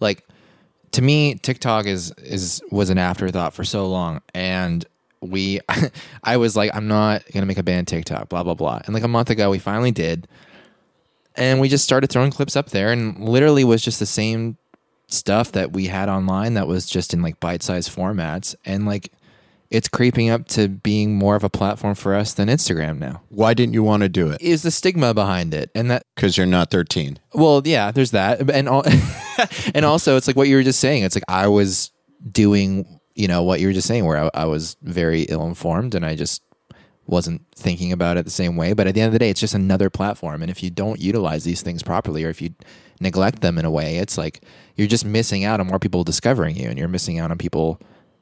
Like 0.01 0.25
to 0.93 1.03
me, 1.03 1.35
TikTok 1.37 1.87
is 1.87 2.13
is 2.19 2.63
was 2.71 2.91
an 2.91 2.99
afterthought 2.99 3.55
for 3.55 3.65
so 3.65 3.89
long, 3.89 4.21
and 4.35 4.85
we 5.21 5.61
I 6.25 6.37
was 6.37 6.57
like 6.57 6.75
I'm 6.75 6.89
not 6.89 7.23
gonna 7.33 7.47
make 7.47 7.59
a 7.59 7.63
band 7.63 7.89
TikTok, 7.89 8.29
blah 8.29 8.43
blah 8.43 8.55
blah. 8.55 8.81
And 8.85 8.95
like 8.95 9.05
a 9.05 9.09
month 9.09 9.31
ago, 9.31 9.51
we 9.51 9.59
finally 9.59 9.93
did, 9.93 10.27
and 11.37 11.61
we 11.61 11.69
just 11.69 11.85
started 11.85 12.11
throwing 12.11 12.31
clips 12.31 12.57
up 12.57 12.71
there, 12.71 12.93
and 12.93 13.29
literally 13.29 13.65
was 13.65 13.83
just 13.83 13.99
the 13.99 14.07
same 14.07 14.57
stuff 15.07 15.53
that 15.53 15.73
we 15.73 15.87
had 15.87 16.09
online 16.09 16.55
that 16.55 16.69
was 16.69 16.87
just 16.87 17.13
in 17.13 17.23
like 17.23 17.39
bite 17.41 17.63
sized 17.63 17.95
formats, 17.95 18.55
and 18.65 18.87
like 18.87 19.13
it's 19.71 19.87
creeping 19.89 20.29
up 20.29 20.47
to 20.49 20.69
being 20.69 21.15
more 21.15 21.37
of 21.37 21.45
a 21.45 21.49
platform 21.51 21.95
for 21.95 22.15
us 22.15 22.35
than 22.35 22.49
Instagram 22.49 22.99
now. 22.99 23.23
Why 23.29 23.55
didn't 23.55 23.75
you 23.75 23.83
want 23.85 24.03
to 24.03 24.09
do 24.09 24.31
it? 24.31 24.41
Is 24.41 24.63
the 24.63 24.71
stigma 24.71 25.15
behind 25.15 25.55
it, 25.55 25.71
and 25.75 25.91
that 25.91 26.05
Because 26.15 26.37
you're 26.37 26.47
not 26.47 26.71
13. 26.71 27.19
well, 27.35 27.63
yeah, 27.65 27.93
there's 27.93 28.11
that, 28.11 28.51
and 28.51 28.69
all, 28.69 28.85
and 29.75 29.85
also 29.85 30.17
it's 30.17 30.27
like 30.27 30.37
what 30.37 30.49
you 30.49 30.57
were 30.57 30.63
just 30.63 30.81
saying. 30.81 31.05
It's 31.05 31.15
like 31.15 31.25
I 31.29 31.47
was 31.47 31.93
doing, 32.31 33.01
you 33.15 33.29
know, 33.29 33.43
what 33.43 33.61
you 33.61 33.69
were 33.69 33.73
just 33.73 33.87
saying, 33.89 34.05
where 34.05 34.25
I, 34.25 34.31
I 34.35 34.45
was 34.47 34.77
very 34.83 35.23
ill 35.23 35.47
informed, 35.47 35.95
and 35.95 36.05
I 36.05 36.17
just 36.17 36.43
wasn't 37.07 37.43
thinking 37.57 37.93
about 37.93 38.17
it 38.17 38.25
the 38.25 38.31
same 38.31 38.57
way. 38.57 38.73
But 38.73 38.87
at 38.87 38.95
the 38.95 39.01
end 39.01 39.09
of 39.09 39.13
the 39.13 39.19
day, 39.19 39.31
it's 39.31 39.41
just 39.41 39.55
another 39.55 39.89
platform, 39.89 40.43
and 40.43 40.51
if 40.51 40.63
you 40.63 40.71
don't 40.71 41.01
utilize 41.01 41.45
these 41.45 41.63
things 41.63 41.83
properly, 41.83 42.25
or 42.25 42.29
if 42.29 42.43
you 42.43 42.55
neglect 43.01 43.41
them 43.41 43.57
in 43.57 43.65
a 43.65 43.71
way, 43.71 43.97
it's 43.99 44.19
like 44.19 44.43
you're 44.77 44.87
just 44.89 45.05
missing 45.05 45.45
out 45.45 45.61
on 45.61 45.69
more 45.69 45.79
people 45.79 46.03
discovering 46.03 46.57
you, 46.57 46.69
and 46.69 46.77
you're 46.79 46.89
missing 46.89 47.21
out 47.21 47.31
on 47.31 47.39
people 47.39 47.81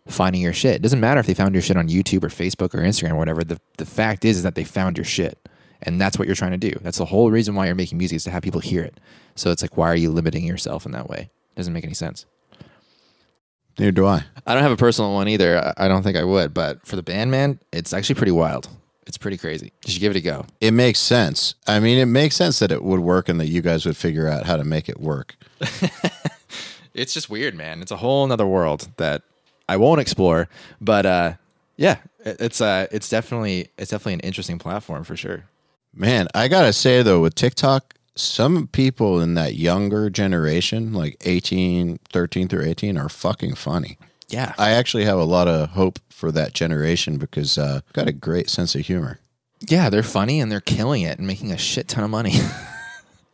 finding 0.09 0.40
your 0.42 0.53
shit. 0.53 0.77
It 0.77 0.83
doesn't 0.83 1.01
matter 1.01 1.21
if 1.21 1.27
they 1.27 1.35
found 1.35 1.55
your 1.55 1.62
shit 1.62 1.77
on 1.77 1.88
YouTube 1.88 2.25
or 2.25 2.29
Facebook 2.29 2.75
or 2.75 2.79
Instagram 2.79 3.12
or 3.12 3.16
whatever. 3.16 3.44
The 3.44 3.61
the 3.77 3.87
fact 3.87 4.25
is 4.25 4.38
is 4.38 4.42
that 4.42 4.55
they 4.55 4.64
found 4.64 4.97
your 4.99 5.05
shit. 5.05 5.38
And 5.83 6.01
that's 6.01 6.18
what 6.18 6.27
you're 6.27 6.35
trying 6.35 6.59
to 6.59 6.71
do. 6.71 6.77
That's 6.83 6.99
the 6.99 7.05
whole 7.05 7.31
reason 7.31 7.55
why 7.55 7.66
you're 7.66 7.77
making 7.77 7.99
music 7.99 8.16
is 8.16 8.25
to 8.25 8.31
have 8.33 8.42
people 8.42 8.61
hear 8.61 8.83
it. 8.83 8.99
So 9.37 9.51
it's 9.53 9.62
like 9.62 9.77
why 9.77 9.87
are 9.88 9.97
you 9.97 10.11
limiting 10.11 10.44
yourself 10.44 10.85
in 10.87 10.92
that 10.92 11.09
way? 11.09 11.31
It 11.53 11.57
Doesn't 11.57 11.73
make 11.73 11.85
any 11.85 11.94
sense. 11.94 12.27
Neither 13.79 13.92
do 13.92 14.07
I. 14.07 14.25
I 14.44 14.55
don't 14.55 14.64
have 14.64 14.73
a 14.73 14.77
personal 14.77 15.14
one 15.14 15.29
either. 15.29 15.57
I- 15.79 15.85
I 15.85 15.88
don't 15.88 16.03
think 16.03 16.16
I 16.16 16.25
would, 16.25 16.53
but 16.53 16.85
for 16.85 16.97
the 16.97 17.03
band, 17.05 17.31
man, 17.31 17.61
it's 17.73 17.92
actually 17.92 18.16
pretty 18.16 18.33
wild. 18.33 18.68
It's 19.07 19.16
pretty 19.16 19.37
crazy. 19.38 19.73
You 19.87 19.92
should 19.92 20.01
give 20.01 20.11
it 20.14 20.18
a 20.18 20.21
go. 20.21 20.44
It 20.61 20.73
makes 20.73 20.99
sense. 20.99 21.55
I 21.66 21.79
mean, 21.81 21.97
it 21.99 22.07
makes 22.07 22.35
sense 22.37 22.59
that 22.59 22.73
it 22.73 22.83
would 22.83 23.01
work 23.01 23.29
and 23.29 23.40
that 23.40 23.47
you 23.47 23.62
guys 23.62 23.87
would 23.87 23.97
figure 23.97 24.29
out 24.29 24.44
how 24.47 24.57
to 24.57 24.64
make 24.64 24.88
it 24.88 24.99
work. 25.01 25.37
It's 26.94 27.14
just 27.14 27.31
weird, 27.31 27.55
man. 27.55 27.81
It's 27.81 27.92
a 27.92 27.97
whole 27.99 28.27
nother 28.27 28.47
world 28.47 28.88
that 28.97 29.23
I 29.68 29.76
won't 29.76 30.00
explore. 30.00 30.48
But 30.81 31.07
uh, 31.07 31.33
yeah, 31.76 31.98
it- 32.24 32.37
it's 32.40 32.61
uh, 32.61 32.87
it's 32.90 33.09
definitely 33.09 33.68
it's 33.78 33.90
definitely 33.90 34.14
an 34.14 34.20
interesting 34.20 34.59
platform 34.59 35.04
for 35.04 35.16
sure. 35.16 35.44
Man, 35.94 36.28
I 36.35 36.48
got 36.48 36.62
to 36.62 36.72
say, 36.72 37.02
though, 37.02 37.20
with 37.20 37.35
TikTok, 37.35 37.94
some 38.14 38.66
people 38.68 39.20
in 39.20 39.35
that 39.35 39.54
younger 39.54 40.11
generation, 40.11 40.92
like 40.92 41.16
18, 41.24 41.98
13 42.12 42.46
through 42.48 42.64
18, 42.64 42.96
are 42.98 43.09
fucking 43.09 43.54
funny. 43.54 43.98
Yeah, 44.28 44.52
I 44.59 44.70
actually 44.72 45.07
have 45.07 45.18
a 45.18 45.24
lot 45.24 45.48
of 45.48 45.70
hope 45.70 45.98
for 46.11 46.31
that 46.33 46.52
generation 46.52 47.16
because 47.16 47.57
uh, 47.57 47.81
got 47.94 48.07
a 48.09 48.12
great 48.12 48.50
sense 48.50 48.74
of 48.74 48.83
humor. 48.83 49.20
yeah, 49.66 49.88
they're 49.88 50.02
funny 50.02 50.40
and 50.40 50.52
they're 50.52 50.61
killing 50.61 51.02
it 51.02 51.16
and 51.18 51.26
making 51.26 51.50
a 51.52 51.59
shit 51.59 51.88
ton 51.88 52.04
of 52.04 52.11
money. 52.11 52.35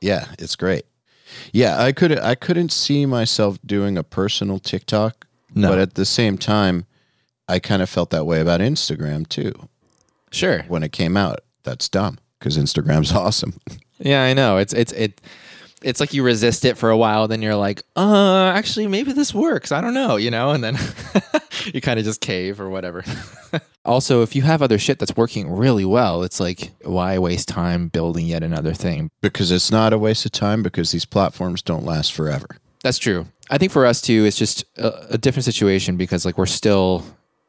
Yeah, 0.00 0.26
it's 0.38 0.54
great. 0.54 0.84
Yeah, 1.52 1.82
I 1.82 1.92
could 1.92 2.18
I 2.18 2.34
couldn't 2.34 2.70
see 2.72 3.06
myself 3.06 3.58
doing 3.64 3.96
a 3.96 4.02
personal 4.04 4.58
TikTok, 4.58 5.26
No. 5.54 5.68
but 5.70 5.78
at 5.78 5.94
the 5.94 6.04
same 6.04 6.36
time, 6.38 6.86
I 7.48 7.58
kind 7.58 7.82
of 7.82 7.88
felt 7.88 8.10
that 8.10 8.26
way 8.26 8.40
about 8.40 8.60
Instagram 8.60 9.28
too 9.28 9.52
sure. 10.30 10.62
when 10.68 10.82
it 10.82 10.92
came 10.92 11.16
out. 11.16 11.40
That's 11.62 11.88
dumb 11.88 12.18
because 12.38 12.58
Instagram's 12.58 13.12
awesome. 13.14 13.54
Yeah, 13.98 14.22
I 14.24 14.34
know. 14.34 14.58
It's 14.58 14.72
it's 14.72 14.92
it. 14.92 15.20
It's 15.82 16.00
like 16.00 16.14
you 16.14 16.22
resist 16.22 16.64
it 16.64 16.78
for 16.78 16.88
a 16.88 16.96
while, 16.96 17.28
then 17.28 17.42
you're 17.42 17.54
like, 17.56 17.82
uh, 17.94 18.46
actually, 18.54 18.86
maybe 18.86 19.12
this 19.12 19.34
works. 19.34 19.70
I 19.70 19.82
don't 19.82 19.92
know, 19.92 20.16
you 20.16 20.30
know, 20.30 20.52
and 20.52 20.64
then 20.64 20.78
you 21.74 21.82
kind 21.82 21.98
of 21.98 22.06
just 22.06 22.22
cave 22.22 22.58
or 22.58 22.70
whatever. 22.70 23.04
also, 23.84 24.22
if 24.22 24.34
you 24.34 24.40
have 24.40 24.62
other 24.62 24.78
shit 24.78 24.98
that's 24.98 25.14
working 25.14 25.50
really 25.50 25.84
well, 25.84 26.22
it's 26.22 26.40
like, 26.40 26.72
why 26.84 27.18
waste 27.18 27.48
time 27.48 27.88
building 27.88 28.26
yet 28.26 28.42
another 28.42 28.72
thing? 28.72 29.10
because 29.20 29.50
it's 29.52 29.70
not 29.70 29.92
a 29.92 29.98
waste 29.98 30.24
of 30.24 30.32
time 30.32 30.62
because 30.62 30.90
these 30.90 31.04
platforms 31.04 31.60
don't 31.60 31.84
last 31.84 32.14
forever. 32.14 32.46
That's 32.84 32.98
true. 32.98 33.26
I 33.48 33.56
think 33.56 33.72
for 33.72 33.86
us 33.86 34.02
too, 34.02 34.26
it's 34.26 34.36
just 34.36 34.62
a, 34.76 35.14
a 35.14 35.18
different 35.18 35.46
situation 35.46 35.96
because 35.96 36.26
like 36.26 36.36
we're 36.36 36.44
still 36.44 37.02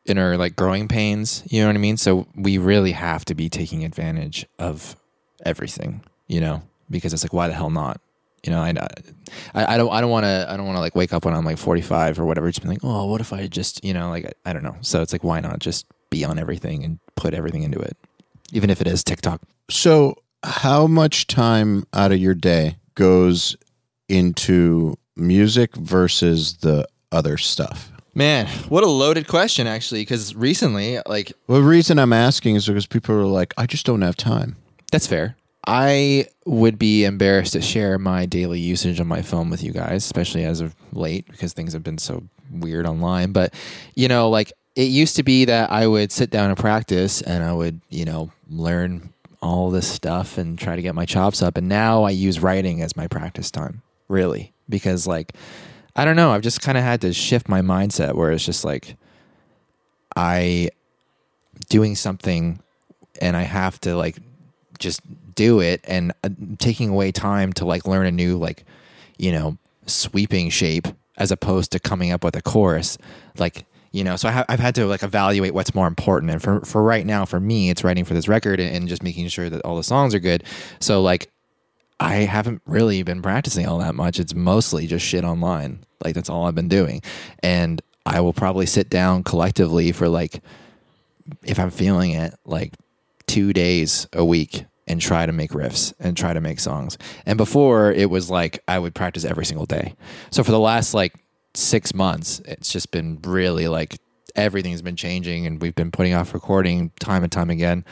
in 0.06 0.18
our 0.18 0.38
like 0.38 0.56
growing 0.56 0.88
pains. 0.88 1.44
You 1.50 1.60
know 1.60 1.68
what 1.68 1.76
I 1.76 1.80
mean? 1.80 1.98
So 1.98 2.26
we 2.36 2.58
really 2.58 2.94
have 2.94 3.26
to 3.26 3.36
be 3.36 3.50
taking 3.50 3.84
advantage 3.84 4.46
of 4.60 4.96
everything. 5.46 6.02
You 6.28 6.40
know, 6.40 6.64
because 6.90 7.14
it's 7.14 7.22
like, 7.24 7.34
why 7.34 7.50
the 7.50 7.54
hell 7.54 7.70
not? 7.70 8.00
You 8.46 8.52
know, 8.52 8.62
I, 8.62 8.70
I, 9.54 9.78
don't, 9.78 9.92
I 9.92 10.00
don't 10.00 10.10
want 10.10 10.24
to, 10.24 10.48
I 10.48 10.56
don't 10.56 10.66
want 10.66 10.78
to 10.78 10.80
like 10.80 10.96
wake 10.96 11.12
up 11.12 11.26
when 11.26 11.34
I'm 11.34 11.44
like 11.44 11.58
45 11.58 12.18
or 12.18 12.26
whatever. 12.26 12.48
Just 12.48 12.62
be 12.62 12.70
like, 12.70 12.84
oh, 12.84 13.06
what 13.08 13.20
if 13.20 13.34
I 13.34 13.48
just, 13.48 13.84
you 13.84 13.94
know, 13.94 14.10
like 14.10 14.26
I, 14.46 14.52
I 14.52 14.54
don't 14.54 14.64
know. 14.64 14.78
So 14.82 15.02
it's 15.02 15.12
like, 15.12 15.24
why 15.24 15.42
not 15.42 15.60
just 15.60 15.86
be 16.10 16.24
on 16.24 16.40
everything 16.40 16.86
and 16.86 17.00
put 17.16 17.34
everything 17.34 17.64
into 17.64 17.80
it, 17.80 17.98
even 18.54 18.70
if 18.70 18.80
it 18.80 18.88
is 18.88 19.04
TikTok. 19.04 19.42
So, 19.70 20.16
how 20.44 20.88
much 20.88 21.28
time 21.28 21.86
out 21.94 22.12
of 22.12 22.20
your 22.20 22.36
day 22.36 22.78
goes 22.94 23.58
into 24.08 24.96
music 25.16 25.76
versus 25.76 26.58
the 26.58 26.88
other 27.12 27.38
stuff? 27.38 27.92
Man, 28.14 28.48
what 28.70 28.84
a 28.84 28.90
loaded 28.90 29.28
question, 29.28 29.68
actually. 29.68 30.02
Because 30.02 30.36
recently, 30.36 31.00
like 31.06 31.34
Well, 31.48 31.62
the 31.62 31.68
reason 31.68 32.00
I'm 32.00 32.14
asking 32.14 32.56
is 32.56 32.68
because 32.68 32.86
people 32.86 33.16
are 33.16 33.26
like, 33.26 33.54
I 33.58 33.66
just 33.66 33.86
don't 33.86 34.02
have 34.02 34.16
time. 34.16 34.56
That's 34.92 35.08
fair. 35.08 35.36
I 35.68 36.28
would 36.46 36.78
be 36.78 37.06
embarrassed 37.06 37.54
to 37.54 37.62
share 37.62 37.98
my 37.98 38.26
daily 38.26 38.60
usage 38.60 39.00
on 39.00 39.08
my 39.08 39.22
phone 39.22 39.50
with 39.50 39.64
you 39.64 39.72
guys, 39.72 40.06
especially 40.06 40.46
as 40.46 40.62
of 40.62 40.76
late 40.94 41.26
because 41.28 41.54
things 41.54 41.74
have 41.74 41.84
been 41.84 41.98
so 41.98 42.24
weird 42.52 42.86
online. 42.86 43.32
But, 43.32 43.54
you 43.96 44.08
know, 44.08 44.30
like 44.30 44.54
it 44.76 44.84
used 44.90 45.16
to 45.16 45.24
be 45.24 45.46
that 45.46 45.72
I 45.72 45.88
would 45.88 46.12
sit 46.12 46.30
down 46.30 46.50
and 46.50 46.58
practice 46.58 47.22
and 47.22 47.44
I 47.44 47.52
would, 47.52 47.82
you 47.90 48.06
know, 48.06 48.32
learn 48.48 49.12
all 49.42 49.72
this 49.72 49.88
stuff 49.88 50.38
and 50.38 50.58
try 50.58 50.76
to 50.76 50.82
get 50.82 50.96
my 50.96 51.06
chops 51.06 51.42
up. 51.42 51.58
And 51.58 51.68
now 51.68 52.04
I 52.04 52.12
use 52.12 52.40
writing 52.40 52.82
as 52.82 52.96
my 52.96 53.08
practice 53.08 53.52
time, 53.52 53.82
really, 54.08 54.54
because 54.70 55.08
like, 55.08 55.34
I 55.96 56.06
don't 56.06 56.16
know, 56.16 56.32
I've 56.32 56.42
just 56.42 56.62
kind 56.62 56.78
of 56.78 56.84
had 56.84 57.02
to 57.02 57.14
shift 57.14 57.48
my 57.48 57.62
mindset 57.62 58.16
where 58.16 58.32
it's 58.32 58.46
just 58.46 58.66
like, 58.66 58.98
I 60.16 60.70
doing 61.70 61.96
something 61.96 62.60
and 63.22 63.36
I 63.36 63.44
have 63.44 63.80
to 63.82 63.96
like 63.96 64.18
just 64.80 65.02
do 65.36 65.60
it 65.60 65.82
and 65.86 66.14
uh, 66.24 66.30
taking 66.58 66.90
away 66.90 67.12
time 67.12 67.54
to 67.54 67.66
like 67.66 67.88
learn 67.88 68.06
a 68.06 68.12
new 68.12 68.38
like 68.38 68.66
you 69.18 69.32
know 69.32 69.58
sweeping 69.86 70.50
shape 70.50 70.88
as 71.18 71.32
opposed 71.32 71.72
to 71.72 71.80
coming 71.80 72.12
up 72.12 72.24
with 72.24 72.36
a 72.36 72.42
chorus 72.42 72.98
like 73.38 73.66
you 73.92 74.04
know 74.04 74.16
so 74.16 74.28
I 74.28 74.32
ha- 74.32 74.46
i've 74.50 74.60
had 74.60 74.76
to 74.76 74.86
like 74.86 75.04
evaluate 75.04 75.54
what's 75.54 75.74
more 75.74 75.88
important. 75.88 76.32
And 76.32 76.42
for, 76.42 76.62
for 76.62 76.84
right 76.84 77.06
now 77.06 77.26
for 77.26 77.40
me 77.40 77.70
it's 77.70 77.84
writing 77.84 78.06
for 78.06 78.14
this 78.14 78.28
record 78.28 78.60
and, 78.60 78.76
and 78.76 78.88
just 78.88 79.04
making 79.04 79.28
sure 79.30 79.50
that 79.50 79.62
all 79.64 79.78
the 79.78 79.84
songs 79.84 80.14
are 80.14 80.20
good. 80.20 80.44
So 80.80 81.02
like 81.02 81.32
i 82.00 82.16
haven't 82.16 82.62
really 82.66 83.04
been 83.04 83.22
practicing 83.22 83.68
all 83.68 83.80
that 83.80 83.96
much 83.96 84.20
it's 84.20 84.36
mostly 84.36 84.88
just 84.88 85.06
shit 85.06 85.24
online 85.24 85.84
like 86.04 86.16
that's 86.16 86.30
all 86.30 86.46
i've 86.46 86.56
been 86.56 86.68
doing 86.68 87.02
and 87.42 87.82
i 88.06 88.20
will 88.20 88.34
probably 88.34 88.66
sit 88.66 88.90
down 88.90 89.24
collectively 89.24 89.92
for 89.92 90.10
like 90.10 90.42
if 91.44 91.60
i'm 91.60 91.72
feeling 91.72 92.12
it 92.12 92.34
like 92.46 92.74
two 93.28 93.54
days 93.54 94.08
a 94.14 94.24
week 94.24 94.66
and 94.88 95.02
try 95.02 95.26
to 95.26 95.32
make 95.32 95.52
riffs 95.52 95.94
and 96.00 96.16
try 96.16 96.34
to 96.34 96.42
make 96.42 96.60
songs. 96.60 96.98
And 97.26 97.38
before 97.38 97.92
it 97.92 98.10
was 98.10 98.30
like 98.30 98.60
I 98.68 98.78
would 98.80 98.94
practice 98.94 99.26
every 99.26 99.46
single 99.46 99.66
day. 99.66 99.96
So 100.30 100.44
for 100.44 100.52
the 100.52 100.60
last 100.60 100.94
like 100.94 101.14
six 101.54 101.94
months, 101.94 102.40
it's 102.46 102.72
just 102.72 102.92
been 102.92 103.20
really 103.24 103.68
like 103.68 103.98
everything's 104.36 104.82
been 104.82 104.96
changing 104.96 105.46
and 105.46 105.62
we've 105.62 105.76
been 105.76 105.92
putting 105.92 106.14
off 106.14 106.34
recording 106.34 106.92
time 107.00 107.24
and 107.24 107.32
time 107.32 107.50
again. 107.50 107.86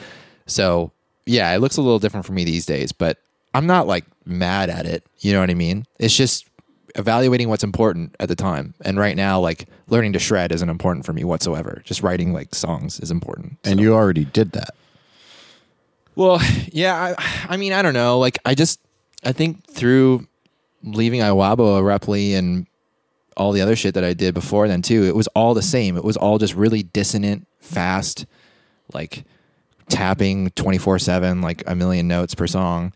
So 0.46 0.92
yeah, 1.26 1.54
it 1.56 1.60
looks 1.60 1.78
a 1.78 1.82
little 1.82 2.00
different 2.00 2.26
for 2.26 2.34
me 2.34 2.44
these 2.44 2.66
days, 2.66 2.92
but 2.92 3.18
I'm 3.54 3.68
not 3.68 3.88
like 3.88 4.06
mad 4.26 4.70
at 4.70 4.86
it. 4.86 5.06
You 5.20 5.34
know 5.34 5.39
what 5.39 5.50
I 5.50 5.54
mean? 5.54 5.86
It's 6.00 6.16
just 6.16 6.48
evaluating 6.96 7.50
what's 7.50 7.63
important 7.63 8.16
at 8.20 8.30
the 8.30 8.36
time. 8.36 8.74
And 8.82 8.98
right 8.98 9.16
now, 9.16 9.39
like 9.39 9.68
learning 9.88 10.13
to 10.13 10.20
shred 10.20 10.52
isn't 10.52 10.70
important 10.70 11.06
for 11.06 11.13
me 11.13 11.24
whatsoever. 11.24 11.82
Just 11.86 12.04
writing 12.04 12.34
like 12.34 12.54
songs 12.54 13.00
is 13.00 13.12
important. 13.12 13.58
And 13.63 13.80
you 13.80 13.94
already 13.94 14.26
did 14.26 14.52
that. 14.54 14.76
Well, 16.16 16.42
yeah, 16.72 17.16
I, 17.18 17.46
I 17.50 17.58
mean, 17.58 17.74
I 17.74 17.82
don't 17.82 17.94
know. 17.94 18.20
Like, 18.20 18.39
I 18.46 18.56
just, 18.56 18.80
I 19.24 19.32
think 19.32 19.66
through 19.66 20.28
leaving 20.84 21.22
Iwabo 21.22 21.80
abruptly 21.80 22.36
and 22.36 22.68
all 23.36 23.52
the 23.52 23.62
other 23.62 23.76
shit 23.76 23.96
that 23.96 24.04
I 24.04 24.13
did 24.13 24.34
before 24.34 24.68
then 24.68 24.82
too, 24.82 25.04
it 25.06 25.16
was 25.16 25.28
all 25.28 25.54
the 25.54 25.62
same. 25.62 25.98
It 25.98 26.04
was 26.04 26.18
all 26.18 26.38
just 26.38 26.54
really 26.56 26.84
dissonant, 26.84 27.48
fast, 27.60 28.26
like 28.94 29.24
tapping 29.89 30.50
24 30.52 31.00
7, 31.00 31.42
like 31.42 31.63
a 31.66 31.76
million 31.76 32.08
notes 32.08 32.36
per 32.36 32.48
song. 32.48 32.94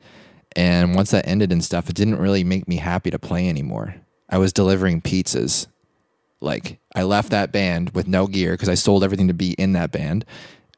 And 0.58 0.96
once 0.96 1.12
that 1.12 1.26
ended 1.26 1.54
and 1.54 1.64
stuff, 1.64 1.90
it 1.90 1.96
didn't 1.96 2.20
really 2.20 2.44
make 2.44 2.68
me 2.68 2.76
happy 2.78 3.12
to 3.12 3.20
play 3.20 3.48
anymore. 3.48 3.96
I 4.30 4.40
was 4.40 4.52
delivering 4.52 5.02
pizzas. 5.02 5.68
Like, 6.42 6.80
I 6.94 7.04
left 7.04 7.30
that 7.30 7.54
band 7.54 7.92
with 7.92 8.08
no 8.08 8.28
gear 8.28 8.52
because 8.52 8.68
I 8.68 8.74
sold 8.74 9.04
everything 9.04 9.30
to 9.30 9.34
be 9.34 9.54
in 9.54 9.74
that 9.74 9.92
band 9.92 10.26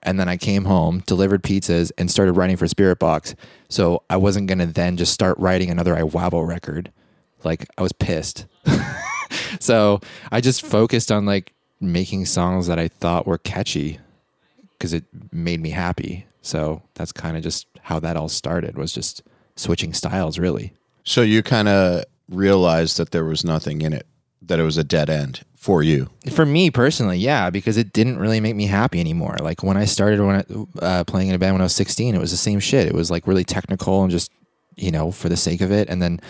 and 0.02 0.20
then 0.20 0.30
I 0.30 0.38
came 0.38 0.65
home, 0.65 1.04
delivered 1.06 1.44
pizzas, 1.44 1.92
and 1.98 2.10
started 2.10 2.34
writing 2.34 2.58
for 2.58 2.65
Spiritbox. 2.65 3.36
So 3.68 4.04
I 4.10 4.18
wasn't 4.18 4.48
gonna 4.48 4.65
then 4.65 4.98
just 4.98 5.13
start 5.13 5.38
writing 5.38 5.70
another 5.70 5.96
Iwabo 5.96 6.48
record. 6.48 6.92
Like 7.44 7.68
I 7.78 7.82
was 7.82 7.92
pissed. 7.92 8.46
so 9.60 10.00
I 10.32 10.42
just 10.42 10.62
focused 10.65 11.12
on 11.12 11.26
like 11.26 11.54
making 11.82 12.26
songs 12.26 12.68
that 12.68 12.80
I 12.80 12.88
thought 12.88 13.28
were 13.28 13.38
catchy 13.38 14.00
because 14.78 14.94
it 14.94 15.04
made 15.32 15.60
me 15.60 15.72
happy. 15.72 16.26
So 16.42 16.82
that's 16.94 17.12
kind 17.12 17.36
of 17.36 17.44
just 17.44 17.68
how 17.82 18.00
that 18.00 18.15
all 18.15 18.30
started. 18.30 18.78
Was 18.78 18.94
just 18.94 19.22
switching 19.60 19.93
styles, 19.93 20.39
really. 20.39 20.74
So 21.04 21.22
you 21.22 21.43
kind 21.43 21.67
of 21.67 22.06
realized 22.30 22.98
that 22.98 23.12
there 23.12 23.26
was 23.26 23.43
nothing 23.43 23.82
in 23.82 23.93
it, 23.93 24.06
that 24.41 24.60
it 24.60 24.63
was 24.63 24.78
a 24.78 24.84
dead 24.84 25.10
end 25.10 25.41
for 25.56 25.84
you. 25.84 26.10
For 26.32 26.45
me 26.45 26.72
personally, 26.72 27.17
yeah, 27.17 27.50
because 27.50 27.78
it 27.78 27.91
didn't 27.91 28.19
really 28.19 28.39
make 28.39 28.56
me 28.56 28.65
happy 28.65 29.00
anymore. 29.00 29.36
Like 29.41 29.63
when 29.63 29.78
I 29.78 29.86
started 29.86 30.22
when 30.22 30.36
I, 30.38 30.86
uh, 30.86 31.04
playing 31.04 31.30
in 31.30 31.36
a 31.36 31.39
band 31.39 31.56
when 31.56 31.62
I 31.62 31.65
was 31.65 31.76
16, 31.76 32.15
it 32.15 32.19
was 32.19 32.32
the 32.32 32.38
same 32.38 32.60
shit. 32.60 32.88
It 32.88 32.93
was 32.93 33.12
like 33.12 33.28
really 33.28 33.43
technical 33.43 34.02
and 34.04 34.12
just 34.12 34.32
you 34.76 34.91
know 34.91 35.12
for 35.12 35.28
the 35.28 35.38
sake 35.38 35.62
of 35.62 35.72
it. 35.72 35.89
And 35.89 36.02
then 36.02 36.22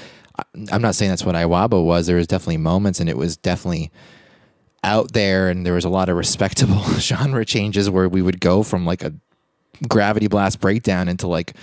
I'm 0.72 0.82
not 0.82 0.96
saying 0.96 1.10
that's 1.10 1.26
what 1.26 1.36
Iwabo 1.36 1.84
was. 1.84 2.08
There 2.08 2.16
was 2.16 2.28
definitely 2.28 2.58
moments, 2.58 3.00
and 3.00 3.10
it 3.10 3.18
was 3.18 3.38
definitely 3.38 3.92
out 4.84 5.12
there, 5.14 5.50
and 5.50 5.66
there 5.66 5.74
was 5.74 5.86
a 5.86 5.90
lot 5.90 6.10
of 6.10 6.16
respectable 6.16 6.84
genre 6.98 7.46
changes 7.46 7.90
where 7.90 8.10
we 8.10 8.22
would 8.22 8.40
go 8.40 8.64
from 8.64 8.86
like 8.86 9.04
a 9.04 9.14
gravity 9.88 10.28
blast 10.28 10.60
breakdown 10.60 11.08
into 11.08 11.28
like 11.28 11.54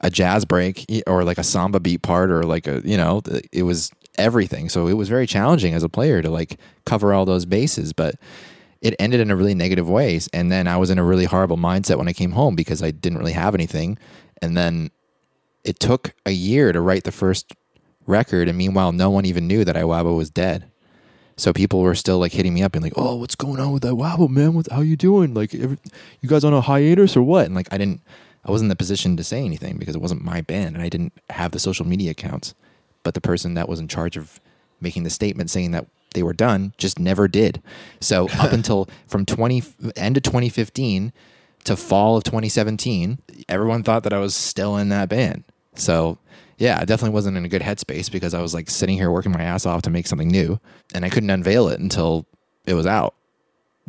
a 0.00 0.10
jazz 0.10 0.44
break 0.44 0.84
or 1.06 1.24
like 1.24 1.38
a 1.38 1.44
samba 1.44 1.80
beat 1.80 2.02
part 2.02 2.30
or 2.30 2.42
like 2.42 2.66
a 2.66 2.82
you 2.84 2.96
know 2.96 3.22
it 3.52 3.62
was 3.62 3.90
everything. 4.16 4.68
So 4.68 4.86
it 4.86 4.94
was 4.94 5.08
very 5.08 5.26
challenging 5.26 5.74
as 5.74 5.82
a 5.82 5.88
player 5.88 6.22
to 6.22 6.30
like 6.30 6.58
cover 6.84 7.12
all 7.12 7.24
those 7.24 7.46
bases, 7.46 7.92
but 7.92 8.16
it 8.80 8.94
ended 8.98 9.20
in 9.20 9.30
a 9.30 9.36
really 9.36 9.54
negative 9.54 9.88
way. 9.88 10.20
And 10.32 10.52
then 10.52 10.68
I 10.68 10.76
was 10.76 10.90
in 10.90 10.98
a 10.98 11.04
really 11.04 11.24
horrible 11.24 11.56
mindset 11.56 11.96
when 11.96 12.08
I 12.08 12.12
came 12.12 12.32
home 12.32 12.54
because 12.54 12.82
I 12.82 12.90
didn't 12.90 13.18
really 13.18 13.32
have 13.32 13.54
anything. 13.54 13.98
And 14.42 14.56
then 14.56 14.90
it 15.64 15.80
took 15.80 16.14
a 16.26 16.30
year 16.30 16.70
to 16.72 16.80
write 16.80 17.04
the 17.04 17.12
first 17.12 17.54
record. 18.06 18.48
And 18.48 18.58
meanwhile, 18.58 18.92
no 18.92 19.10
one 19.10 19.24
even 19.24 19.48
knew 19.48 19.64
that 19.64 19.76
Iwabo 19.76 20.16
was 20.16 20.30
dead. 20.30 20.70
So 21.36 21.52
people 21.52 21.80
were 21.80 21.94
still 21.94 22.18
like 22.18 22.32
hitting 22.32 22.54
me 22.54 22.62
up 22.62 22.74
and 22.74 22.84
like, 22.84 22.92
"Oh, 22.94 23.16
what's 23.16 23.34
going 23.34 23.58
on 23.58 23.72
with 23.72 23.82
that 23.82 23.94
Iwabo, 23.94 24.28
man? 24.28 24.54
What, 24.54 24.70
how 24.70 24.82
you 24.82 24.96
doing? 24.96 25.34
Like, 25.34 25.52
every, 25.52 25.78
you 26.20 26.28
guys 26.28 26.44
on 26.44 26.52
a 26.52 26.60
hiatus 26.60 27.16
or 27.16 27.22
what?" 27.22 27.46
And 27.46 27.56
like, 27.56 27.66
I 27.72 27.78
didn't, 27.78 28.02
I 28.44 28.50
wasn't 28.50 28.66
in 28.66 28.70
the 28.70 28.76
position 28.76 29.16
to 29.16 29.24
say 29.24 29.44
anything 29.44 29.78
because 29.78 29.94
it 29.94 30.02
wasn't 30.02 30.24
my 30.24 30.40
band 30.40 30.74
and 30.74 30.82
I 30.82 30.88
didn't 30.88 31.12
have 31.30 31.52
the 31.52 31.58
social 31.58 31.86
media 31.86 32.10
accounts 32.10 32.54
but 33.04 33.14
the 33.14 33.20
person 33.20 33.54
that 33.54 33.68
was 33.68 33.78
in 33.78 33.86
charge 33.86 34.16
of 34.16 34.40
making 34.80 35.04
the 35.04 35.10
statement 35.10 35.50
saying 35.50 35.70
that 35.70 35.86
they 36.14 36.24
were 36.24 36.32
done 36.32 36.72
just 36.78 36.98
never 36.98 37.28
did. 37.28 37.62
So 38.00 38.28
up 38.38 38.52
until 38.52 38.88
from 39.06 39.24
20 39.24 39.62
end 39.94 40.16
of 40.16 40.24
2015 40.24 41.12
to 41.64 41.76
fall 41.76 42.16
of 42.16 42.24
2017, 42.24 43.18
everyone 43.48 43.84
thought 43.84 44.02
that 44.02 44.12
I 44.12 44.18
was 44.18 44.34
still 44.34 44.76
in 44.76 44.88
that 44.88 45.08
band. 45.08 45.44
So 45.76 46.18
yeah, 46.58 46.78
I 46.80 46.84
definitely 46.84 47.14
wasn't 47.14 47.36
in 47.36 47.44
a 47.44 47.48
good 47.48 47.62
headspace 47.62 48.10
because 48.10 48.34
I 48.34 48.40
was 48.40 48.54
like 48.54 48.70
sitting 48.70 48.96
here 48.96 49.10
working 49.10 49.32
my 49.32 49.42
ass 49.42 49.66
off 49.66 49.82
to 49.82 49.90
make 49.90 50.06
something 50.06 50.28
new 50.28 50.58
and 50.94 51.04
I 51.04 51.10
couldn't 51.10 51.30
unveil 51.30 51.68
it 51.68 51.80
until 51.80 52.26
it 52.66 52.74
was 52.74 52.86
out. 52.86 53.14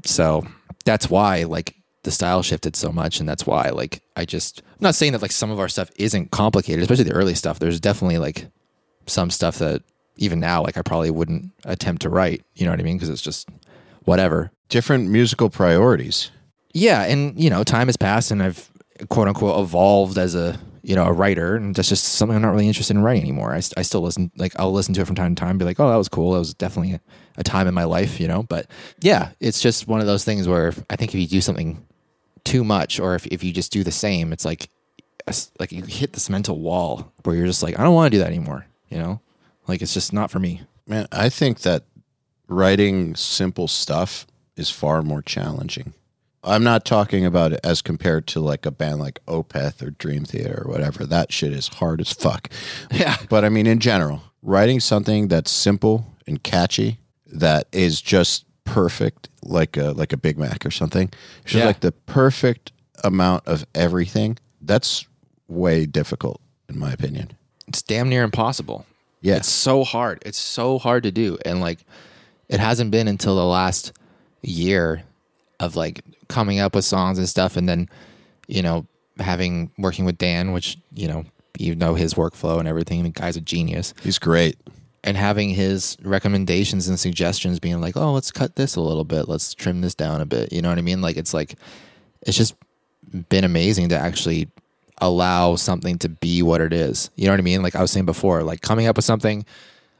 So 0.03 0.45
that's 0.83 1.09
why 1.09 1.43
like 1.43 1.75
the 2.05 2.11
style 2.11 2.41
shifted 2.41 2.75
so 2.75 2.91
much 2.91 3.19
and 3.19 3.27
that's 3.27 3.45
why 3.45 3.69
like 3.69 4.01
I 4.15 4.25
just 4.25 4.61
I'm 4.61 4.77
not 4.81 4.95
saying 4.95 5.11
that 5.11 5.21
like 5.21 5.31
some 5.31 5.51
of 5.51 5.59
our 5.59 5.67
stuff 5.67 5.91
isn't 5.97 6.31
complicated, 6.31 6.81
especially 6.81 7.03
the 7.05 7.13
early 7.13 7.35
stuff. 7.35 7.59
There's 7.59 7.79
definitely 7.79 8.17
like 8.17 8.47
some 9.07 9.29
stuff 9.29 9.59
that 9.59 9.83
even 10.17 10.39
now, 10.39 10.63
like 10.63 10.77
I 10.77 10.81
probably 10.81 11.11
wouldn't 11.11 11.51
attempt 11.65 12.01
to 12.03 12.09
write. 12.09 12.43
You 12.55 12.65
know 12.65 12.71
what 12.71 12.79
I 12.79 12.83
mean? 12.83 12.97
Because 12.97 13.09
it's 13.09 13.21
just 13.21 13.49
whatever. 14.03 14.51
Different 14.69 15.09
musical 15.09 15.49
priorities. 15.49 16.31
Yeah, 16.73 17.03
and 17.03 17.39
you 17.41 17.49
know, 17.49 17.63
time 17.63 17.87
has 17.87 17.97
passed, 17.97 18.31
and 18.31 18.41
I've 18.41 18.69
quote 19.09 19.27
unquote 19.27 19.59
evolved 19.59 20.17
as 20.17 20.35
a 20.35 20.59
you 20.83 20.95
know 20.95 21.05
a 21.05 21.11
writer, 21.11 21.55
and 21.55 21.75
that's 21.75 21.89
just 21.89 22.03
something 22.03 22.35
I'm 22.35 22.41
not 22.41 22.51
really 22.51 22.67
interested 22.67 22.95
in 22.95 23.03
writing 23.03 23.23
anymore. 23.23 23.53
I, 23.53 23.61
I 23.77 23.81
still 23.81 24.01
listen, 24.01 24.31
like 24.37 24.53
I'll 24.59 24.71
listen 24.71 24.93
to 24.95 25.01
it 25.01 25.07
from 25.07 25.15
time 25.15 25.35
to 25.35 25.39
time, 25.39 25.57
be 25.57 25.65
like, 25.65 25.79
oh, 25.79 25.89
that 25.89 25.95
was 25.95 26.09
cool. 26.09 26.33
That 26.33 26.39
was 26.39 26.53
definitely 26.53 26.93
a, 26.93 27.01
a 27.37 27.43
time 27.43 27.67
in 27.67 27.73
my 27.73 27.85
life, 27.85 28.19
you 28.19 28.27
know. 28.27 28.43
But 28.43 28.67
yeah, 29.01 29.31
it's 29.39 29.61
just 29.61 29.87
one 29.87 30.01
of 30.01 30.07
those 30.07 30.25
things 30.25 30.47
where 30.47 30.73
I 30.89 30.95
think 30.95 31.13
if 31.13 31.19
you 31.19 31.27
do 31.27 31.41
something 31.41 31.85
too 32.45 32.63
much, 32.63 32.99
or 32.99 33.15
if 33.15 33.25
if 33.27 33.43
you 33.43 33.51
just 33.51 33.71
do 33.71 33.83
the 33.83 33.91
same, 33.91 34.31
it's 34.31 34.45
like 34.45 34.69
like 35.59 35.71
you 35.71 35.83
hit 35.83 36.13
this 36.13 36.29
mental 36.29 36.59
wall 36.59 37.11
where 37.23 37.35
you're 37.35 37.47
just 37.47 37.63
like, 37.63 37.77
I 37.79 37.83
don't 37.83 37.95
want 37.95 38.11
to 38.11 38.17
do 38.17 38.19
that 38.19 38.27
anymore. 38.27 38.67
You 38.89 38.99
know, 38.99 39.21
like 39.67 39.81
it's 39.81 39.93
just 39.93 40.13
not 40.13 40.31
for 40.31 40.39
me. 40.39 40.61
Man, 40.87 41.07
I 41.11 41.29
think 41.29 41.61
that 41.61 41.83
writing 42.47 43.15
simple 43.15 43.67
stuff 43.67 44.27
is 44.55 44.69
far 44.69 45.01
more 45.01 45.21
challenging. 45.21 45.93
I'm 46.43 46.63
not 46.63 46.85
talking 46.85 47.25
about 47.25 47.53
it 47.53 47.59
as 47.63 47.81
compared 47.81 48.27
to 48.27 48.39
like 48.39 48.67
a 48.67 48.71
band 48.71 48.99
like 48.99 49.19
Opeth 49.25 49.81
or 49.81 49.89
Dream 49.89 50.25
Theater 50.25 50.63
or 50.63 50.71
whatever. 50.71 51.03
That 51.05 51.31
shit 51.31 51.51
is 51.51 51.67
hard 51.67 52.01
as 52.01 52.13
fuck. 52.13 52.49
Yeah. 52.91 53.17
But 53.29 53.43
I 53.43 53.49
mean, 53.49 53.65
in 53.65 53.79
general, 53.79 54.21
writing 54.43 54.79
something 54.79 55.27
that's 55.27 55.49
simple 55.49 56.05
and 56.27 56.41
catchy 56.41 56.99
that 57.25 57.67
is 57.71 57.99
just 57.99 58.45
perfect, 58.65 59.29
like 59.43 59.77
a 59.77 59.91
like 59.91 60.11
a 60.13 60.17
Big 60.17 60.37
Mac 60.37 60.65
or 60.65 60.71
something. 60.71 61.09
It's 61.43 61.53
just 61.53 61.55
Yeah. 61.61 61.65
like 61.65 61.79
the 61.79 61.91
perfect 61.93 62.71
amount 63.03 63.47
of 63.47 63.65
everything. 63.73 64.37
That's 64.61 65.05
way 65.47 65.85
difficult, 65.85 66.41
in 66.69 66.77
my 66.79 66.91
opinion. 66.91 67.31
It's 67.67 67.81
damn 67.81 68.09
near 68.09 68.23
impossible. 68.23 68.85
Yeah. 69.21 69.37
It's 69.37 69.49
so 69.49 69.83
hard. 69.83 70.21
It's 70.25 70.37
so 70.37 70.77
hard 70.77 71.03
to 71.03 71.11
do. 71.11 71.37
And 71.45 71.61
like 71.61 71.79
it 72.49 72.59
hasn't 72.59 72.91
been 72.91 73.07
until 73.07 73.35
the 73.35 73.45
last 73.45 73.91
year 74.41 75.03
of 75.59 75.75
like 75.75 76.01
coming 76.27 76.59
up 76.59 76.75
with 76.75 76.85
songs 76.85 77.17
and 77.17 77.27
stuff 77.29 77.57
and 77.57 77.67
then, 77.67 77.89
you 78.47 78.61
know, 78.61 78.85
having 79.19 79.71
working 79.77 80.05
with 80.05 80.17
Dan, 80.17 80.51
which, 80.51 80.77
you 80.93 81.07
know, 81.07 81.25
you 81.57 81.73
know 81.73 81.95
his 81.95 82.13
workflow 82.15 82.59
and 82.59 82.67
everything. 82.67 83.01
The 83.03 83.09
guy's 83.09 83.37
a 83.37 83.41
genius. 83.41 83.93
He's 84.03 84.19
great. 84.19 84.57
And 85.05 85.15
having 85.15 85.51
his 85.51 85.97
recommendations 86.01 86.87
and 86.87 86.99
suggestions 86.99 87.59
being 87.59 87.79
like, 87.79 87.95
oh, 87.95 88.11
let's 88.11 88.31
cut 88.31 88.55
this 88.55 88.75
a 88.75 88.81
little 88.81 89.03
bit. 89.03 89.29
Let's 89.29 89.53
trim 89.53 89.81
this 89.81 89.93
down 89.93 90.19
a 90.19 90.25
bit. 90.25 90.51
You 90.51 90.61
know 90.63 90.69
what 90.69 90.79
I 90.79 90.81
mean? 90.81 90.99
Like 90.99 91.15
it's 91.15 91.33
like 91.33 91.55
it's 92.23 92.35
just 92.35 92.55
been 93.29 93.43
amazing 93.43 93.89
to 93.89 93.97
actually 93.97 94.49
allow 94.99 95.55
something 95.55 95.97
to 95.99 96.09
be 96.09 96.41
what 96.41 96.61
it 96.61 96.73
is. 96.73 97.09
You 97.15 97.25
know 97.25 97.33
what 97.33 97.39
I 97.39 97.43
mean? 97.43 97.61
Like 97.61 97.75
I 97.75 97.81
was 97.81 97.91
saying 97.91 98.05
before, 98.05 98.43
like 98.43 98.61
coming 98.61 98.87
up 98.87 98.95
with 98.95 99.05
something, 99.05 99.45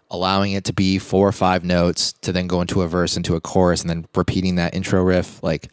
allowing 0.10 0.54
it 0.54 0.64
to 0.66 0.74
be 0.74 0.98
four 0.98 1.28
or 1.28 1.34
five 1.34 1.64
notes 1.64 2.14
to 2.22 2.32
then 2.32 2.48
go 2.48 2.62
into 2.62 2.82
a 2.82 2.88
verse, 2.88 3.18
into 3.18 3.36
a 3.36 3.42
chorus, 3.42 3.82
and 3.82 3.90
then 3.90 4.08
repeating 4.16 4.56
that 4.56 4.74
intro 4.74 5.04
riff. 5.04 5.42
Like 5.44 5.70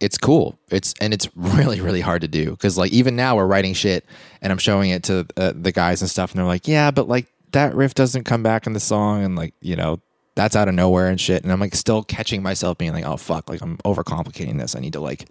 it's 0.00 0.18
cool. 0.18 0.58
It's 0.70 0.94
and 1.00 1.14
it's 1.14 1.28
really 1.36 1.80
really 1.80 2.00
hard 2.00 2.22
to 2.22 2.28
do 2.28 2.50
because 2.50 2.76
like 2.78 2.92
even 2.92 3.16
now 3.16 3.36
we're 3.36 3.46
writing 3.46 3.74
shit 3.74 4.04
and 4.42 4.52
I'm 4.52 4.58
showing 4.58 4.90
it 4.90 5.04
to 5.04 5.26
uh, 5.36 5.52
the 5.54 5.72
guys 5.72 6.02
and 6.02 6.10
stuff 6.10 6.32
and 6.32 6.38
they're 6.38 6.46
like, 6.46 6.68
yeah, 6.68 6.90
but 6.90 7.08
like 7.08 7.26
that 7.54 7.74
riff 7.74 7.94
doesn't 7.94 8.24
come 8.24 8.42
back 8.42 8.66
in 8.66 8.72
the 8.72 8.80
song 8.80 9.24
and 9.24 9.36
like 9.36 9.54
you 9.60 9.74
know 9.74 10.00
that's 10.36 10.56
out 10.56 10.68
of 10.68 10.74
nowhere 10.74 11.08
and 11.08 11.20
shit 11.20 11.42
and 11.42 11.52
I'm 11.52 11.60
like 11.60 11.74
still 11.74 12.02
catching 12.02 12.42
myself 12.42 12.76
being 12.76 12.92
like, 12.92 13.04
oh 13.04 13.16
fuck, 13.16 13.48
like 13.48 13.62
I'm 13.62 13.78
overcomplicating 13.78 14.58
this. 14.58 14.74
I 14.74 14.80
need 14.80 14.92
to 14.94 15.00
like 15.00 15.26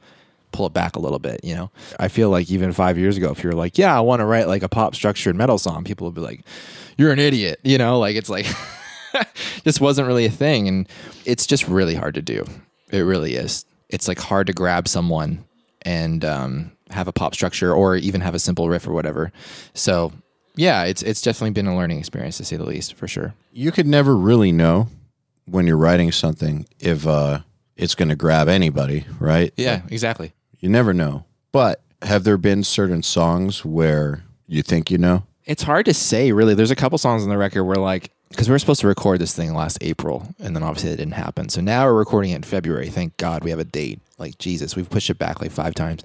pull 0.53 0.65
it 0.65 0.73
back 0.73 0.95
a 0.95 0.99
little 0.99 1.19
bit, 1.19 1.41
you 1.43 1.53
know? 1.53 1.69
I 1.99 2.07
feel 2.07 2.29
like 2.29 2.49
even 2.49 2.71
five 2.71 2.97
years 2.97 3.17
ago, 3.17 3.31
if 3.31 3.43
you 3.43 3.49
were 3.49 3.55
like, 3.55 3.77
yeah, 3.77 3.97
I 3.97 3.99
want 3.99 4.21
to 4.21 4.25
write 4.25 4.47
like 4.47 4.63
a 4.63 4.69
pop 4.69 4.95
structured 4.95 5.35
metal 5.35 5.57
song, 5.57 5.83
people 5.83 6.05
would 6.07 6.15
be 6.15 6.21
like, 6.21 6.45
you're 6.97 7.11
an 7.11 7.19
idiot, 7.19 7.59
you 7.63 7.77
know? 7.77 7.99
Like 7.99 8.15
it's 8.15 8.29
like, 8.29 8.45
just 9.65 9.81
wasn't 9.81 10.07
really 10.07 10.25
a 10.25 10.31
thing. 10.31 10.69
And 10.69 10.87
it's 11.25 11.45
just 11.45 11.67
really 11.67 11.95
hard 11.95 12.15
to 12.15 12.21
do. 12.21 12.45
It 12.91 13.01
really 13.01 13.35
is. 13.35 13.65
It's 13.89 14.07
like 14.07 14.19
hard 14.19 14.47
to 14.47 14.53
grab 14.53 14.87
someone 14.87 15.43
and 15.81 16.23
um, 16.23 16.71
have 16.91 17.09
a 17.09 17.11
pop 17.11 17.33
structure 17.33 17.73
or 17.73 17.97
even 17.97 18.21
have 18.21 18.35
a 18.35 18.39
simple 18.39 18.69
riff 18.69 18.87
or 18.87 18.93
whatever. 18.93 19.33
So 19.73 20.13
yeah, 20.55 20.83
it's 20.83 21.01
it's 21.01 21.21
definitely 21.21 21.51
been 21.51 21.67
a 21.67 21.75
learning 21.75 21.99
experience 21.99 22.37
to 22.37 22.45
say 22.45 22.57
the 22.57 22.65
least, 22.65 22.93
for 22.93 23.07
sure. 23.07 23.33
You 23.51 23.71
could 23.71 23.87
never 23.87 24.15
really 24.15 24.51
know 24.51 24.87
when 25.45 25.67
you're 25.67 25.77
writing 25.77 26.11
something 26.11 26.65
if 26.79 27.05
uh, 27.07 27.39
it's 27.75 27.95
going 27.95 28.09
to 28.09 28.15
grab 28.15 28.47
anybody, 28.47 29.05
right? 29.19 29.53
Yeah, 29.57 29.81
exactly. 29.89 30.33
You 30.59 30.69
never 30.69 30.93
know. 30.93 31.25
But 31.51 31.81
have 32.01 32.23
there 32.23 32.37
been 32.37 32.63
certain 32.63 33.03
songs 33.03 33.65
where 33.65 34.23
you 34.47 34.61
think 34.61 34.89
you 34.91 34.97
know? 34.97 35.23
It's 35.45 35.63
hard 35.63 35.85
to 35.85 35.93
say, 35.93 36.31
really. 36.31 36.53
There's 36.53 36.71
a 36.71 36.75
couple 36.75 36.97
songs 36.97 37.23
on 37.23 37.29
the 37.29 37.37
record 37.37 37.65
where, 37.65 37.75
like, 37.75 38.11
because 38.29 38.47
we 38.47 38.53
were 38.53 38.59
supposed 38.59 38.81
to 38.81 38.87
record 38.87 39.19
this 39.19 39.35
thing 39.35 39.53
last 39.53 39.77
April, 39.81 40.27
and 40.39 40.55
then 40.55 40.63
obviously 40.63 40.91
it 40.91 40.97
didn't 40.97 41.13
happen. 41.13 41.49
So 41.49 41.61
now 41.61 41.85
we're 41.85 41.93
recording 41.93 42.31
it 42.31 42.35
in 42.37 42.43
February. 42.43 42.89
Thank 42.89 43.17
God 43.17 43.43
we 43.43 43.49
have 43.49 43.59
a 43.59 43.65
date. 43.65 43.99
Like, 44.17 44.37
Jesus, 44.37 44.75
we've 44.75 44.89
pushed 44.89 45.09
it 45.09 45.19
back 45.19 45.41
like 45.41 45.51
five 45.51 45.75
times. 45.75 46.03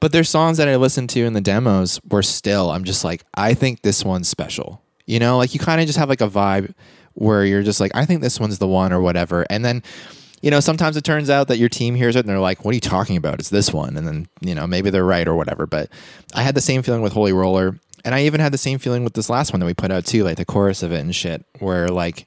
But 0.00 0.12
there's 0.12 0.28
songs 0.28 0.58
that 0.58 0.68
I 0.68 0.76
listened 0.76 1.10
to 1.10 1.24
in 1.24 1.32
the 1.32 1.40
demos 1.40 1.96
where 2.08 2.22
still 2.22 2.70
I'm 2.70 2.84
just 2.84 3.04
like, 3.04 3.24
I 3.34 3.54
think 3.54 3.82
this 3.82 4.04
one's 4.04 4.28
special. 4.28 4.82
You 5.06 5.18
know, 5.18 5.38
like 5.38 5.54
you 5.54 5.60
kind 5.60 5.80
of 5.80 5.86
just 5.86 5.98
have 5.98 6.08
like 6.08 6.20
a 6.20 6.28
vibe 6.28 6.74
where 7.14 7.44
you're 7.44 7.62
just 7.62 7.80
like, 7.80 7.92
I 7.94 8.04
think 8.04 8.20
this 8.20 8.38
one's 8.38 8.58
the 8.58 8.68
one 8.68 8.92
or 8.92 9.00
whatever. 9.00 9.44
And 9.50 9.64
then, 9.64 9.82
you 10.40 10.50
know, 10.50 10.60
sometimes 10.60 10.96
it 10.96 11.02
turns 11.02 11.30
out 11.30 11.48
that 11.48 11.58
your 11.58 11.68
team 11.68 11.94
hears 11.94 12.14
it 12.14 12.20
and 12.20 12.28
they're 12.28 12.38
like, 12.38 12.64
what 12.64 12.72
are 12.72 12.74
you 12.74 12.80
talking 12.80 13.16
about? 13.16 13.40
It's 13.40 13.48
this 13.48 13.72
one. 13.72 13.96
And 13.96 14.06
then, 14.06 14.28
you 14.40 14.54
know, 14.54 14.66
maybe 14.66 14.90
they're 14.90 15.04
right 15.04 15.26
or 15.26 15.34
whatever. 15.34 15.66
But 15.66 15.90
I 16.34 16.42
had 16.42 16.54
the 16.54 16.60
same 16.60 16.82
feeling 16.82 17.02
with 17.02 17.12
Holy 17.12 17.32
Roller. 17.32 17.78
And 18.04 18.14
I 18.14 18.22
even 18.22 18.40
had 18.40 18.52
the 18.52 18.58
same 18.58 18.78
feeling 18.78 19.02
with 19.02 19.14
this 19.14 19.28
last 19.28 19.52
one 19.52 19.58
that 19.60 19.66
we 19.66 19.74
put 19.74 19.90
out 19.90 20.06
too, 20.06 20.22
like 20.22 20.36
the 20.36 20.44
chorus 20.44 20.84
of 20.84 20.92
it 20.92 21.00
and 21.00 21.14
shit, 21.14 21.44
where 21.58 21.88
like, 21.88 22.26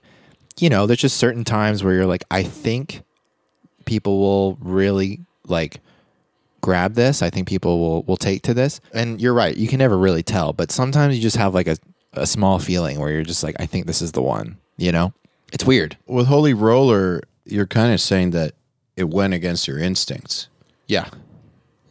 you 0.59 0.69
know, 0.69 0.85
there's 0.85 0.99
just 0.99 1.17
certain 1.17 1.45
times 1.45 1.83
where 1.83 1.93
you're 1.93 2.05
like, 2.05 2.25
I 2.29 2.43
think 2.43 3.03
people 3.85 4.19
will 4.19 4.57
really 4.59 5.21
like 5.47 5.79
grab 6.61 6.93
this. 6.93 7.21
I 7.21 7.29
think 7.29 7.47
people 7.47 7.79
will 7.79 8.03
will 8.03 8.17
take 8.17 8.43
to 8.43 8.53
this. 8.53 8.79
And 8.93 9.19
you're 9.21 9.33
right, 9.33 9.55
you 9.55 9.67
can 9.67 9.79
never 9.79 9.97
really 9.97 10.23
tell, 10.23 10.53
but 10.53 10.71
sometimes 10.71 11.15
you 11.15 11.21
just 11.21 11.37
have 11.37 11.53
like 11.53 11.67
a, 11.67 11.77
a 12.13 12.25
small 12.25 12.59
feeling 12.59 12.99
where 12.99 13.11
you're 13.11 13.23
just 13.23 13.43
like, 13.43 13.55
I 13.59 13.65
think 13.65 13.87
this 13.87 14.01
is 14.01 14.11
the 14.13 14.21
one, 14.21 14.57
you 14.77 14.91
know? 14.91 15.13
It's 15.51 15.65
weird. 15.65 15.97
With 16.07 16.27
Holy 16.27 16.53
Roller, 16.53 17.21
you're 17.45 17.67
kind 17.67 17.93
of 17.93 17.99
saying 17.99 18.31
that 18.31 18.53
it 18.95 19.09
went 19.09 19.33
against 19.33 19.67
your 19.67 19.79
instincts. 19.79 20.47
Yeah. 20.87 21.09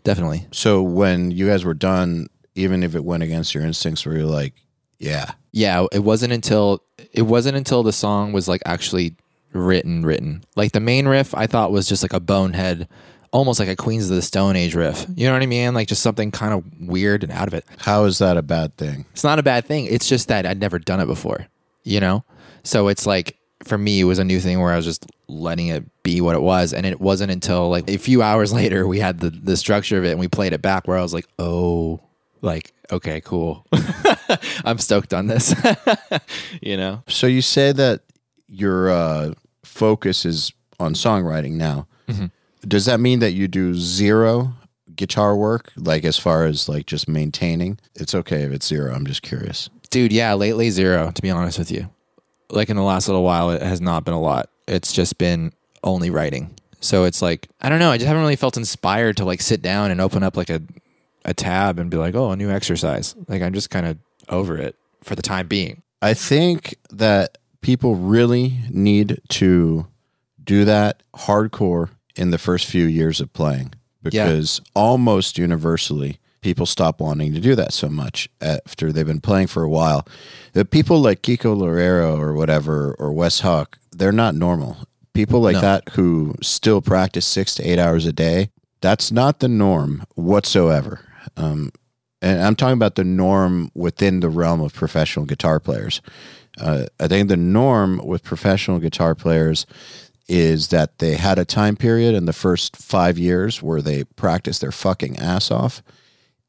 Definitely. 0.05 0.47
So 0.51 0.83
when 0.83 1.31
you 1.31 1.47
guys 1.47 1.65
were 1.65 1.75
done, 1.75 2.29
even 2.55 2.83
if 2.83 2.95
it 2.95 3.05
went 3.05 3.23
against 3.23 3.55
your 3.55 3.65
instincts, 3.65 4.07
were 4.07 4.17
you 4.17 4.27
like, 4.27 4.55
yeah, 4.99 5.33
Yeah, 5.53 5.87
it 5.93 6.01
wasn't 6.01 6.33
until 6.33 6.83
it 7.13 7.23
wasn't 7.23 7.57
until 7.57 7.83
the 7.83 7.93
song 7.93 8.33
was 8.33 8.49
like 8.49 8.63
actually 8.67 9.17
written 9.53 10.03
written. 10.03 10.45
Like 10.57 10.73
the 10.73 10.81
main 10.81 11.09
riff 11.09 11.35
I 11.35 11.47
thought 11.47 11.73
was 11.73 11.89
just 11.89 12.03
like 12.03 12.13
a 12.13 12.21
bonehead 12.21 12.87
almost 13.33 13.61
like 13.61 13.69
a 13.69 13.77
Queens 13.77 14.11
of 14.11 14.17
the 14.17 14.23
Stone 14.23 14.57
Age 14.57 14.75
riff. 14.75 15.07
You 15.15 15.27
know 15.27 15.33
what 15.33 15.43
I 15.43 15.47
mean? 15.47 15.75
Like 15.75 15.89
just 15.89 16.03
something 16.03 16.31
kind 16.31 16.53
of 16.53 16.65
weird 16.81 17.23
and 17.23 17.33
out 17.33 17.49
of 17.49 17.55
it. 17.55 17.65
how 17.79 18.05
is 18.05 18.19
that 18.19 18.37
a 18.37 18.43
bad 18.43 18.77
thing? 18.77 19.07
It's 19.13 19.25
not 19.25 19.39
a 19.39 19.43
bad 19.43 19.67
thing. 19.67 19.87
It's 19.87 20.09
just 20.09 20.29
that 20.29 20.47
I'd 20.47 20.61
never 20.61 20.79
done 20.79 21.01
it 21.01 21.07
before, 21.07 21.47
you 21.85 22.01
know? 22.01 22.25
So 22.65 22.89
it's 22.89 23.07
like, 23.07 23.37
for 23.63 23.79
me, 23.79 24.01
it 24.01 24.05
was 24.05 24.19
a 24.19 24.25
new 24.25 24.41
thing 24.41 24.61
where 24.61 24.73
I 24.73 24.77
was 24.77 24.85
just 24.85 25.07
letting 25.29 25.69
it 25.69 25.85
be 26.03 26.21
what 26.21 26.35
it 26.35 26.43
was. 26.43 26.73
And 26.73 26.87
it 26.87 27.01
wasn't 27.01 27.31
until 27.31 27.69
like 27.69 27.89
a 27.89 27.99
few 27.99 28.23
hours 28.23 28.53
later 28.61 28.87
we 28.87 28.99
had 28.99 29.21
the, 29.21 29.31
the 29.31 29.57
structure 29.57 29.99
of 29.99 30.05
it 30.05 30.11
and 30.11 30.21
we 30.21 30.29
played 30.29 30.53
it 30.53 30.63
back 30.63 30.89
where 30.89 30.99
I 30.99 31.03
was 31.03 31.15
like, 31.15 31.27
oh, 31.39 32.01
like, 32.43 32.73
okay, 32.91 33.21
cool. 33.21 33.67
I'm 34.65 34.79
stoked 34.79 35.13
on 35.13 35.27
this, 35.27 35.55
you 36.63 36.77
know? 36.77 37.03
So 37.09 37.27
you 37.27 37.43
say 37.43 37.73
that 37.73 38.01
your 38.49 38.91
uh, 38.91 39.35
focus 39.63 40.25
is 40.25 40.53
on 40.81 40.95
songwriting 40.95 41.53
now. 41.53 41.87
Does 42.67 42.87
that 42.87 43.01
mean 43.01 43.21
that 43.21 43.33
you 43.33 43.49
do 43.49 43.75
zero 43.75 44.55
guitar 44.95 45.35
work, 45.35 45.73
like 45.77 46.05
as 46.05 46.19
far 46.19 46.45
as 46.45 46.69
like 46.69 46.87
just 46.87 47.09
maintaining? 47.09 47.79
It's 47.95 48.15
okay 48.15 48.43
if 48.43 48.53
it's 48.53 48.67
zero. 48.67 48.95
I'm 48.95 49.07
just 49.07 49.23
curious. 49.23 49.71
Dude, 49.91 50.13
yeah, 50.13 50.35
lately 50.35 50.71
zero, 50.71 51.11
to 51.11 51.23
be 51.23 51.31
honest 51.31 51.59
with 51.59 51.71
you. 51.71 51.91
Like 52.51 52.69
in 52.69 52.77
the 52.77 52.83
last 52.83 53.09
little 53.09 53.25
while, 53.25 53.51
it 53.51 53.63
has 53.63 53.81
not 53.81 54.05
been 54.05 54.15
a 54.15 54.21
lot. 54.21 54.51
It's 54.69 54.93
just 54.93 55.19
been 55.19 55.53
only 55.83 56.11
writing. 56.11 56.55
So 56.81 57.05
it's 57.05 57.23
like, 57.23 57.49
I 57.61 57.69
don't 57.69 57.79
know, 57.79 57.91
I 57.91 57.99
just 57.99 58.07
haven't 58.07 58.23
really 58.23 58.37
felt 58.37 58.57
inspired 58.57 59.17
to 59.19 59.25
like 59.25 59.41
sit 59.41 59.63
down 59.63 59.91
and 59.91 60.01
open 60.01 60.23
up 60.23 60.37
like 60.37 60.51
a, 60.51 60.63
a 61.25 61.35
tab 61.35 61.79
and 61.79 61.91
be 61.91 61.97
like, 61.97 62.15
oh, 62.15 62.31
a 62.31 62.37
new 62.37 62.51
exercise. 62.51 63.15
Like 63.29 63.43
I'm 63.43 63.53
just 63.53 63.71
kind 63.71 63.87
of 63.87 63.99
over 64.29 64.57
it 64.57 64.77
for 65.03 65.15
the 65.15 65.23
time 65.23 65.47
being. 65.47 65.83
I 66.03 66.15
think 66.15 66.77
that 66.91 67.39
people 67.61 67.97
really 67.97 68.59
need 68.71 69.21
to 69.29 69.87
do 70.43 70.65
that 70.65 71.03
hardcore 71.15 71.91
in 72.17 72.31
the 72.31 72.39
first 72.39 72.67
few 72.67 72.85
years 72.87 73.21
of 73.21 73.33
playing 73.33 73.73
because 74.03 74.61
almost 74.75 75.39
universally 75.39 76.19
people 76.41 76.65
stop 76.67 77.01
wanting 77.01 77.35
to 77.35 77.41
do 77.41 77.55
that 77.55 77.73
so 77.73 77.89
much 77.89 78.29
after 78.41 78.93
they've 78.93 79.07
been 79.07 79.21
playing 79.21 79.47
for 79.47 79.63
a 79.63 79.69
while. 79.69 80.07
The 80.55 80.65
people 80.65 81.01
like 81.01 81.23
Kiko 81.23 81.55
Loureiro 81.57 82.19
or 82.19 82.33
whatever 82.33 82.95
or 82.99 83.13
Wes 83.13 83.41
Hauch, 83.41 83.77
they're 83.93 84.11
not 84.13 84.35
normal. 84.35 84.79
People 85.13 85.41
like 85.41 85.55
No. 85.55 85.61
that 85.61 85.89
who 85.91 86.35
still 86.41 86.81
practice 86.81 87.27
six 87.27 87.55
to 87.57 87.63
eight 87.63 87.79
hours 87.79 88.07
a 88.07 88.13
day, 88.13 88.51
that's 88.81 89.13
not 89.13 89.41
the 89.41 89.49
norm 89.49 90.05
whatsoever. 90.15 91.01
Um, 91.37 91.73
and 92.23 92.41
I'm 92.41 92.57
talking 92.57 92.75
about 92.75 92.95
the 92.95 93.05
norm 93.05 93.71
within 93.75 94.21
the 94.21 94.29
realm 94.31 94.61
of 94.63 94.73
professional 94.73 95.27
guitar 95.27 95.61
players. 95.61 96.01
Uh, 96.59 96.87
I 96.99 97.07
think 97.09 97.29
the 97.29 97.37
norm 97.37 98.01
with 98.05 98.23
professional 98.23 98.79
guitar 98.79 99.15
players 99.15 99.67
is 100.31 100.69
that 100.69 101.01
they 101.01 101.17
had 101.17 101.41
a 101.41 101.45
time 101.45 101.75
period 101.75 102.15
in 102.15 102.25
the 102.25 102.33
first 102.33 102.77
five 102.77 103.19
years 103.19 103.61
where 103.61 103.83
they 103.83 104.05
practiced 104.05 104.61
their 104.61 104.71
fucking 104.71 105.19
ass 105.19 105.51
off, 105.51 105.83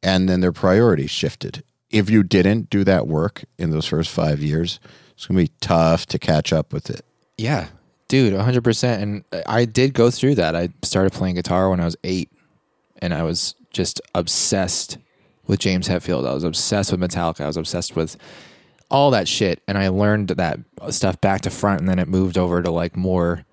and 0.04 0.30
then 0.30 0.40
their 0.40 0.52
priorities 0.52 1.10
shifted. 1.10 1.64
If 1.90 2.08
you 2.08 2.22
didn't 2.22 2.70
do 2.70 2.84
that 2.84 3.08
work 3.08 3.44
in 3.58 3.72
those 3.72 3.88
first 3.88 4.12
five 4.12 4.40
years, 4.40 4.80
it's 5.14 5.26
gonna 5.26 5.40
be 5.40 5.52
tough 5.62 6.06
to 6.08 6.20
catch 6.20 6.54
up 6.54 6.72
with 6.72 6.92
it. 6.92 7.04
Yeah, 7.40 7.70
dude, 8.08 8.34
100%. 8.34 9.02
And 9.02 9.24
I 9.48 9.66
did 9.66 9.96
go 9.96 10.12
through 10.12 10.36
that. 10.36 10.56
I 10.56 10.70
started 10.84 11.12
playing 11.12 11.36
guitar 11.36 11.68
when 11.68 11.80
I 11.80 11.86
was 11.86 11.98
eight, 12.04 12.30
and 13.02 13.16
I 13.16 13.24
was 13.24 13.56
just 13.72 14.00
obsessed 14.14 15.00
with 15.48 15.60
James 15.60 15.90
Hetfield. 15.90 16.28
I 16.28 16.36
was 16.36 16.44
obsessed 16.44 16.92
with 16.92 17.02
Metallica. 17.02 17.42
I 17.42 17.48
was 17.48 17.58
obsessed 17.58 17.96
with 17.96 18.16
all 18.92 19.10
that 19.10 19.28
shit. 19.28 19.64
And 19.68 19.76
I 19.76 19.88
learned 19.88 20.30
that 20.30 20.60
stuff 20.92 21.20
back 21.20 21.42
to 21.42 21.50
front, 21.50 21.80
and 21.80 21.90
then 21.90 21.98
it 21.98 22.08
moved 22.08 22.38
over 22.38 22.62
to 22.62 22.70
like 22.70 22.96
more 22.96 23.44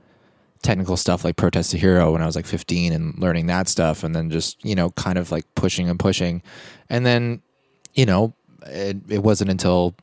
technical 0.62 0.96
stuff 0.96 1.24
like 1.24 1.36
Protest 1.36 1.72
the 1.72 1.78
Hero 1.78 2.12
when 2.12 2.22
I 2.22 2.26
was 2.26 2.36
like 2.36 2.46
15 2.46 2.92
and 2.92 3.18
learning 3.18 3.46
that 3.46 3.68
stuff, 3.68 4.02
and 4.02 4.14
then 4.14 4.30
just, 4.30 4.62
you 4.64 4.74
know, 4.74 4.90
kind 4.90 5.18
of 5.18 5.30
like 5.30 5.44
pushing 5.54 5.88
and 5.88 5.98
pushing. 5.98 6.42
And 6.88 7.04
then, 7.04 7.42
you 7.94 8.06
know, 8.06 8.34
it, 8.66 8.96
it 9.08 9.22
wasn't 9.22 9.50
until 9.50 9.94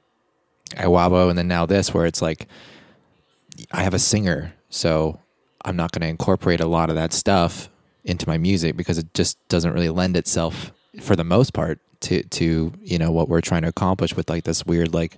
Iwabo 0.72 1.30
and 1.30 1.38
then 1.38 1.48
now 1.48 1.66
this 1.66 1.94
where 1.94 2.06
it's 2.06 2.22
like, 2.22 2.48
I 3.72 3.84
have 3.84 3.94
a 3.94 4.00
singer, 4.00 4.54
so 4.70 5.20
I'm 5.64 5.76
not 5.76 5.92
going 5.92 6.02
to 6.02 6.08
incorporate 6.08 6.60
a 6.60 6.68
lot 6.68 6.90
of 6.90 6.96
that 6.96 7.14
stuff 7.14 7.70
into 8.04 8.28
my 8.28 8.38
music 8.38 8.78
because 8.78 8.98
it 8.98 9.14
just 9.14 9.38
doesn't 9.50 9.74
really 9.74 9.90
lend 9.90 10.16
itself 10.16 10.72
for 11.02 11.16
the 11.16 11.24
most 11.24 11.54
part 11.54 11.80
to 12.02 12.24
to 12.24 12.72
you 12.82 12.98
know 12.98 13.12
what 13.12 13.28
we're 13.28 13.42
trying 13.42 13.64
to 13.64 13.68
accomplish 13.68 14.16
with 14.16 14.30
like 14.30 14.44
this 14.44 14.66
weird 14.66 14.94
like 14.94 15.18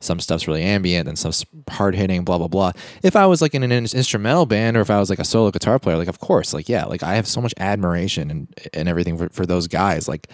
some 0.00 0.20
stuff's 0.20 0.46
really 0.46 0.62
ambient 0.62 1.08
and 1.08 1.18
stuff's 1.18 1.44
hard 1.70 1.94
hitting 1.94 2.24
blah 2.24 2.38
blah 2.38 2.48
blah 2.48 2.72
if 3.02 3.16
i 3.16 3.26
was 3.26 3.40
like 3.40 3.54
in 3.54 3.62
an 3.62 3.72
instrumental 3.72 4.46
band 4.46 4.76
or 4.76 4.80
if 4.80 4.90
i 4.90 4.98
was 4.98 5.10
like 5.10 5.18
a 5.18 5.24
solo 5.24 5.50
guitar 5.50 5.78
player 5.78 5.96
like 5.96 6.08
of 6.08 6.20
course 6.20 6.52
like 6.52 6.68
yeah 6.68 6.84
like 6.84 7.02
i 7.02 7.14
have 7.14 7.26
so 7.26 7.40
much 7.40 7.54
admiration 7.58 8.30
and 8.30 8.68
and 8.74 8.88
everything 8.88 9.16
for, 9.16 9.28
for 9.30 9.46
those 9.46 9.66
guys 9.66 10.08
like 10.08 10.28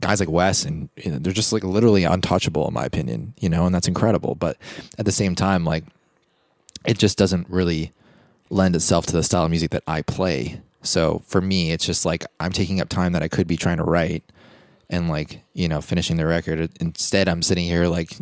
guys 0.00 0.20
like 0.20 0.28
Wes 0.28 0.64
and 0.64 0.88
you 0.96 1.10
know, 1.10 1.18
they're 1.18 1.32
just 1.32 1.52
like 1.52 1.64
literally 1.64 2.04
untouchable 2.04 2.66
in 2.68 2.74
my 2.74 2.84
opinion, 2.84 3.34
you 3.40 3.48
know, 3.48 3.66
and 3.66 3.74
that's 3.74 3.88
incredible. 3.88 4.34
But 4.34 4.56
at 4.98 5.04
the 5.04 5.12
same 5.12 5.34
time, 5.34 5.64
like 5.64 5.84
it 6.84 6.98
just 6.98 7.18
doesn't 7.18 7.48
really 7.48 7.92
lend 8.50 8.76
itself 8.76 9.06
to 9.06 9.12
the 9.12 9.22
style 9.22 9.44
of 9.44 9.50
music 9.50 9.70
that 9.70 9.82
I 9.86 10.02
play. 10.02 10.60
So 10.82 11.22
for 11.26 11.40
me, 11.40 11.72
it's 11.72 11.84
just 11.84 12.04
like 12.04 12.24
I'm 12.38 12.52
taking 12.52 12.80
up 12.80 12.88
time 12.88 13.12
that 13.12 13.22
I 13.22 13.28
could 13.28 13.46
be 13.46 13.56
trying 13.56 13.78
to 13.78 13.84
write 13.84 14.24
and 14.88 15.08
like, 15.08 15.40
you 15.52 15.68
know, 15.68 15.80
finishing 15.80 16.16
the 16.16 16.26
record. 16.26 16.70
Instead, 16.80 17.28
I'm 17.28 17.42
sitting 17.42 17.64
here 17.64 17.86
like, 17.88 18.16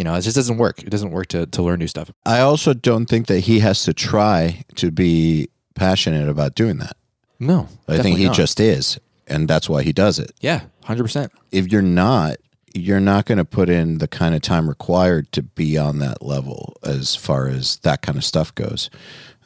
you 0.00 0.04
know, 0.04 0.14
it 0.14 0.22
just 0.22 0.34
doesn't 0.34 0.56
work. 0.56 0.82
It 0.82 0.88
doesn't 0.88 1.10
work 1.10 1.26
to, 1.26 1.44
to 1.44 1.62
learn 1.62 1.78
new 1.78 1.86
stuff. 1.86 2.10
I 2.24 2.40
also 2.40 2.72
don't 2.72 3.04
think 3.04 3.26
that 3.26 3.40
he 3.40 3.60
has 3.60 3.82
to 3.82 3.92
try 3.92 4.64
to 4.76 4.90
be 4.90 5.50
passionate 5.74 6.26
about 6.26 6.54
doing 6.54 6.78
that. 6.78 6.96
No, 7.38 7.68
I 7.86 7.98
think 7.98 8.16
he 8.16 8.24
not. 8.24 8.34
just 8.34 8.60
is, 8.60 8.98
and 9.26 9.46
that's 9.46 9.68
why 9.68 9.82
he 9.82 9.92
does 9.92 10.18
it. 10.18 10.32
yeah, 10.40 10.62
hundred 10.84 11.02
percent. 11.02 11.32
If 11.52 11.70
you're 11.70 11.82
not, 11.82 12.38
you're 12.72 12.98
not 12.98 13.26
going 13.26 13.36
to 13.36 13.44
put 13.44 13.68
in 13.68 13.98
the 13.98 14.08
kind 14.08 14.34
of 14.34 14.40
time 14.40 14.70
required 14.70 15.30
to 15.32 15.42
be 15.42 15.76
on 15.76 15.98
that 15.98 16.22
level 16.22 16.78
as 16.82 17.14
far 17.14 17.48
as 17.48 17.76
that 17.80 18.00
kind 18.00 18.16
of 18.16 18.24
stuff 18.24 18.54
goes. 18.54 18.88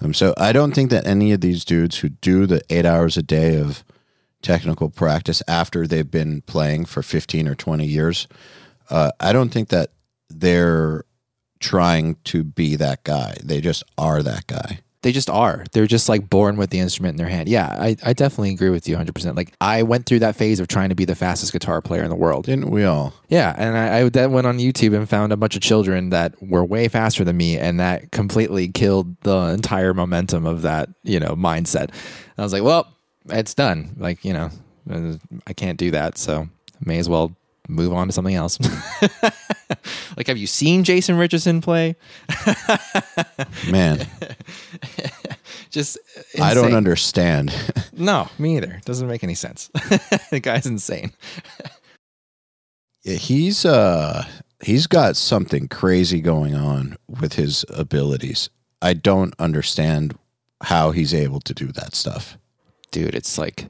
Um, 0.01 0.15
so 0.15 0.35
I 0.37 0.53
don't 0.53 0.73
think 0.73 0.91
that 0.91 1.05
any 1.05 1.33
of 1.33 1.41
these 1.41 1.65
dudes 1.65 1.99
who 1.99 2.11
do 2.11 2.47
the 2.47 2.63
eight 2.71 2.87
hours 2.87 3.17
a 3.17 3.25
day 3.25 3.57
of 3.57 3.83
technical 4.41 4.89
practice 4.89 5.43
after 5.49 5.85
they've 5.85 6.09
been 6.09 6.43
playing 6.43 6.85
for 6.85 7.03
15 7.03 7.49
or 7.49 7.57
20 7.57 7.85
years, 7.85 8.29
uh, 8.89 9.11
I 9.19 9.33
don't 9.33 9.49
think 9.49 9.71
that 9.71 9.91
they're 10.29 11.05
trying 11.61 12.17
to 12.25 12.45
be 12.45 12.77
that 12.77 13.05
guy. 13.05 13.37
They 13.43 13.61
just 13.61 13.83
are 13.97 14.23
that 14.23 14.47
guy. 14.47 14.81
They 15.05 15.13
just 15.13 15.29
are. 15.29 15.65
They're 15.73 15.87
just 15.87 16.09
like 16.09 16.31
born 16.31 16.57
with 16.57 16.71
the 16.71 16.79
instrument 16.79 17.13
in 17.13 17.17
their 17.19 17.29
hand. 17.29 17.47
Yeah, 17.47 17.67
I, 17.79 17.95
I 18.03 18.15
definitely 18.15 18.55
agree 18.55 18.71
with 18.71 18.89
you 18.89 18.97
100%. 18.97 19.37
Like, 19.37 19.53
I 19.61 19.83
went 19.83 20.07
through 20.07 20.21
that 20.21 20.35
phase 20.35 20.61
of 20.61 20.69
trying 20.69 20.89
to 20.89 20.95
be 20.95 21.05
the 21.05 21.15
fastest 21.15 21.53
guitar 21.53 21.83
player 21.83 22.03
in 22.03 22.09
the 22.09 22.17
world. 22.17 22.47
Didn't 22.47 22.71
we 22.71 22.85
all? 22.85 23.13
Yeah, 23.29 23.55
and 23.59 23.77
I, 23.77 23.99
I 24.01 24.09
then 24.09 24.33
went 24.33 24.47
on 24.47 24.59
YouTube 24.59 24.97
and 24.97 25.07
found 25.07 25.31
a 25.31 25.37
bunch 25.37 25.57
of 25.57 25.63
children 25.63 26.09
that 26.09 26.35
were 26.43 26.65
way 26.65 26.89
faster 26.89 27.23
than 27.23 27.37
me, 27.37 27.59
and 27.59 27.79
that 27.81 28.13
completely 28.13 28.69
killed 28.69 29.21
the 29.21 29.49
entire 29.49 29.93
momentum 29.93 30.47
of 30.47 30.63
that, 30.63 30.89
you 31.03 31.21
know, 31.21 31.35
mindset. 31.37 31.91
I 32.39 32.43
was 32.43 32.55
like, 32.55 32.63
well, 32.63 32.89
it's 33.27 33.53
done. 33.53 33.95
Like, 33.99 34.25
you 34.25 34.33
know, 34.33 34.49
uh, 34.91 35.17
I 35.47 35.53
can't 35.53 35.79
do 35.79 35.91
that, 35.91 36.17
so 36.17 36.49
may 36.83 36.99
as 36.99 37.11
well 37.11 37.37
move 37.69 37.93
on 37.93 38.07
to 38.09 38.13
something 38.13 38.35
else. 38.35 38.59
like, 40.17 40.27
have 40.27 40.37
you 40.39 40.47
seen 40.47 40.85
Jason 40.85 41.17
Richardson 41.17 41.61
play? 41.61 41.97
Man, 43.71 44.07
Just 45.71 45.99
I 46.41 46.55
don't 46.55 46.75
understand. 46.75 47.53
No, 47.97 48.29
me 48.41 48.57
either. 48.57 48.81
Doesn't 48.85 49.07
make 49.07 49.23
any 49.23 49.37
sense. 49.37 49.69
the 50.33 50.41
guy's 50.43 50.67
insane. 50.67 51.13
Yeah, 53.05 53.15
he's 53.15 53.65
uh 53.65 54.27
he's 54.61 54.89
got 54.89 55.15
something 55.15 55.69
crazy 55.69 56.21
going 56.21 56.57
on 56.57 56.97
with 57.09 57.35
his 57.35 57.65
abilities. 57.69 58.51
I 58.83 58.95
don't 58.95 59.33
understand 59.39 60.19
how 60.63 60.91
he's 60.91 61.15
able 61.15 61.39
to 61.43 61.55
do 61.55 61.69
that 61.69 61.95
stuff. 61.95 62.37
dude, 62.91 63.15
it's 63.15 63.39
like 63.39 63.69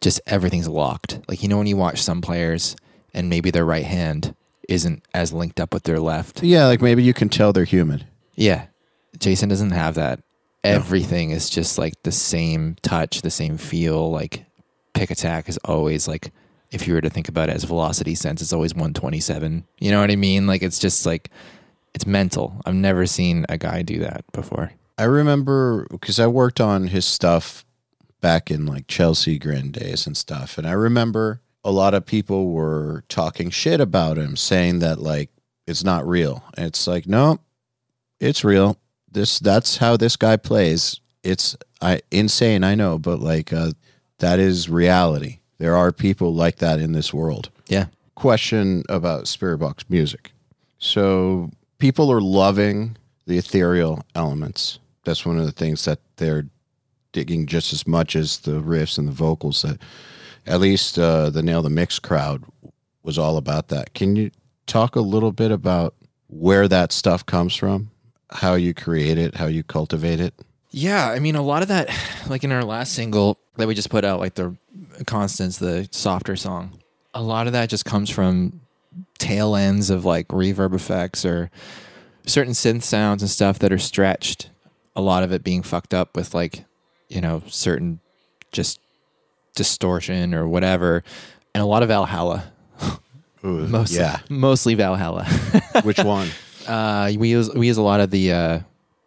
just 0.00 0.20
everything's 0.26 0.68
locked. 0.68 1.20
Like 1.28 1.44
you 1.44 1.48
know 1.48 1.58
when 1.58 1.68
you 1.68 1.76
watch 1.76 2.02
some 2.02 2.20
players 2.20 2.74
and 3.14 3.28
maybe 3.28 3.50
their 3.50 3.64
right 3.64 3.84
hand 3.84 4.34
isn't 4.68 5.02
as 5.12 5.32
linked 5.32 5.60
up 5.60 5.74
with 5.74 5.82
their 5.82 5.98
left. 6.00 6.42
Yeah, 6.42 6.66
like 6.66 6.80
maybe 6.80 7.02
you 7.02 7.12
can 7.12 7.28
tell 7.28 7.52
they're 7.52 7.64
human. 7.64 8.04
Yeah. 8.36 8.66
Jason 9.18 9.48
doesn't 9.48 9.72
have 9.72 9.96
that. 9.96 10.20
Everything 10.62 11.30
is 11.30 11.50
just 11.50 11.78
like 11.78 12.02
the 12.02 12.12
same 12.12 12.76
touch, 12.82 13.22
the 13.22 13.30
same 13.30 13.56
feel. 13.56 14.10
Like 14.10 14.44
pick 14.94 15.10
attack 15.10 15.48
is 15.48 15.58
always 15.64 16.06
like 16.06 16.32
if 16.70 16.86
you 16.86 16.94
were 16.94 17.00
to 17.00 17.10
think 17.10 17.28
about 17.28 17.48
it 17.48 17.56
as 17.56 17.64
velocity 17.64 18.14
sense, 18.14 18.40
it's 18.40 18.52
always 18.52 18.74
127. 18.74 19.66
You 19.78 19.90
know 19.90 20.00
what 20.00 20.10
I 20.10 20.16
mean? 20.16 20.46
Like 20.46 20.62
it's 20.62 20.78
just 20.78 21.04
like 21.04 21.30
it's 21.94 22.06
mental. 22.06 22.60
I've 22.64 22.74
never 22.74 23.06
seen 23.06 23.46
a 23.48 23.58
guy 23.58 23.82
do 23.82 23.98
that 24.00 24.24
before. 24.32 24.72
I 24.98 25.04
remember 25.04 25.86
because 25.90 26.20
I 26.20 26.26
worked 26.26 26.60
on 26.60 26.88
his 26.88 27.06
stuff 27.06 27.64
back 28.20 28.50
in 28.50 28.66
like 28.66 28.86
Chelsea 28.86 29.38
Grin 29.38 29.72
days 29.72 30.06
and 30.06 30.16
stuff, 30.16 30.58
and 30.58 30.66
I 30.66 30.72
remember 30.72 31.40
a 31.64 31.70
lot 31.70 31.94
of 31.94 32.06
people 32.06 32.50
were 32.52 33.04
talking 33.08 33.50
shit 33.50 33.80
about 33.80 34.16
him, 34.18 34.36
saying 34.36 34.78
that 34.80 34.98
like 35.00 35.30
it's 35.66 35.84
not 35.84 36.06
real. 36.06 36.42
And 36.56 36.66
it's 36.66 36.86
like 36.86 37.06
no, 37.06 37.38
it's 38.20 38.44
real. 38.44 38.76
This 39.10 39.38
that's 39.38 39.78
how 39.78 39.96
this 39.96 40.16
guy 40.16 40.36
plays. 40.36 41.00
It's 41.22 41.56
I 41.82 42.00
insane, 42.10 42.64
I 42.64 42.74
know, 42.74 42.98
but 42.98 43.20
like 43.20 43.52
uh, 43.52 43.72
that 44.18 44.38
is 44.38 44.68
reality. 44.68 45.38
There 45.58 45.76
are 45.76 45.92
people 45.92 46.34
like 46.34 46.56
that 46.56 46.80
in 46.80 46.92
this 46.92 47.12
world 47.12 47.50
Yeah. 47.68 47.86
question 48.14 48.82
about 48.88 49.24
Spiritbox 49.24 49.84
music. 49.90 50.32
So 50.78 51.50
people 51.78 52.10
are 52.10 52.20
loving 52.22 52.96
the 53.26 53.36
ethereal 53.36 54.02
elements. 54.14 54.78
That's 55.04 55.26
one 55.26 55.38
of 55.38 55.44
the 55.44 55.52
things 55.52 55.84
that 55.84 55.98
they're 56.16 56.46
digging 57.12 57.46
just 57.46 57.72
as 57.74 57.86
much 57.86 58.16
as 58.16 58.38
the 58.38 58.62
riffs 58.62 58.96
and 58.96 59.06
the 59.06 59.12
vocals. 59.12 59.60
That 59.62 59.78
at 60.46 60.60
least 60.60 60.98
uh, 60.98 61.30
the 61.30 61.42
Nail 61.42 61.62
the 61.62 61.70
Mix 61.70 61.98
crowd 61.98 62.44
was 63.02 63.18
all 63.18 63.36
about 63.36 63.68
that. 63.68 63.94
Can 63.94 64.16
you 64.16 64.30
talk 64.66 64.96
a 64.96 65.00
little 65.00 65.32
bit 65.32 65.50
about 65.50 65.94
where 66.28 66.68
that 66.68 66.92
stuff 66.92 67.24
comes 67.26 67.56
from, 67.56 67.90
how 68.30 68.54
you 68.54 68.74
create 68.74 69.18
it, 69.18 69.36
how 69.36 69.46
you 69.46 69.62
cultivate 69.62 70.20
it? 70.20 70.34
Yeah, 70.70 71.10
I 71.10 71.18
mean, 71.18 71.34
a 71.34 71.42
lot 71.42 71.62
of 71.62 71.68
that, 71.68 71.90
like 72.28 72.44
in 72.44 72.52
our 72.52 72.64
last 72.64 72.92
single 72.92 73.38
that 73.56 73.66
we 73.66 73.74
just 73.74 73.90
put 73.90 74.04
out, 74.04 74.20
like 74.20 74.34
the 74.34 74.56
Constance, 75.06 75.58
the 75.58 75.88
softer 75.90 76.36
song, 76.36 76.78
a 77.14 77.22
lot 77.22 77.46
of 77.46 77.52
that 77.54 77.68
just 77.68 77.84
comes 77.84 78.10
from 78.10 78.60
tail 79.18 79.56
ends 79.56 79.90
of 79.90 80.04
like 80.04 80.28
reverb 80.28 80.74
effects 80.74 81.24
or 81.24 81.50
certain 82.26 82.52
synth 82.52 82.82
sounds 82.82 83.22
and 83.22 83.30
stuff 83.30 83.58
that 83.58 83.72
are 83.72 83.78
stretched. 83.78 84.50
A 84.94 85.00
lot 85.00 85.22
of 85.22 85.32
it 85.32 85.42
being 85.42 85.62
fucked 85.62 85.94
up 85.94 86.16
with 86.16 86.34
like, 86.34 86.64
you 87.08 87.20
know, 87.20 87.42
certain 87.46 88.00
just 88.52 88.80
distortion 89.54 90.34
or 90.34 90.46
whatever. 90.48 91.02
And 91.54 91.62
a 91.62 91.66
lot 91.66 91.82
of 91.82 91.88
Valhalla. 91.88 92.52
Ooh, 93.44 93.66
Mostly, 93.68 93.98
yeah. 93.98 94.20
mostly 94.28 94.74
Valhalla. 94.74 95.24
Which 95.82 95.98
one? 95.98 96.28
uh, 96.68 97.10
we 97.18 97.28
use 97.30 97.52
we 97.54 97.66
use 97.66 97.78
a 97.78 97.82
lot 97.82 98.00
of 98.00 98.10
the 98.10 98.32
uh, 98.32 98.60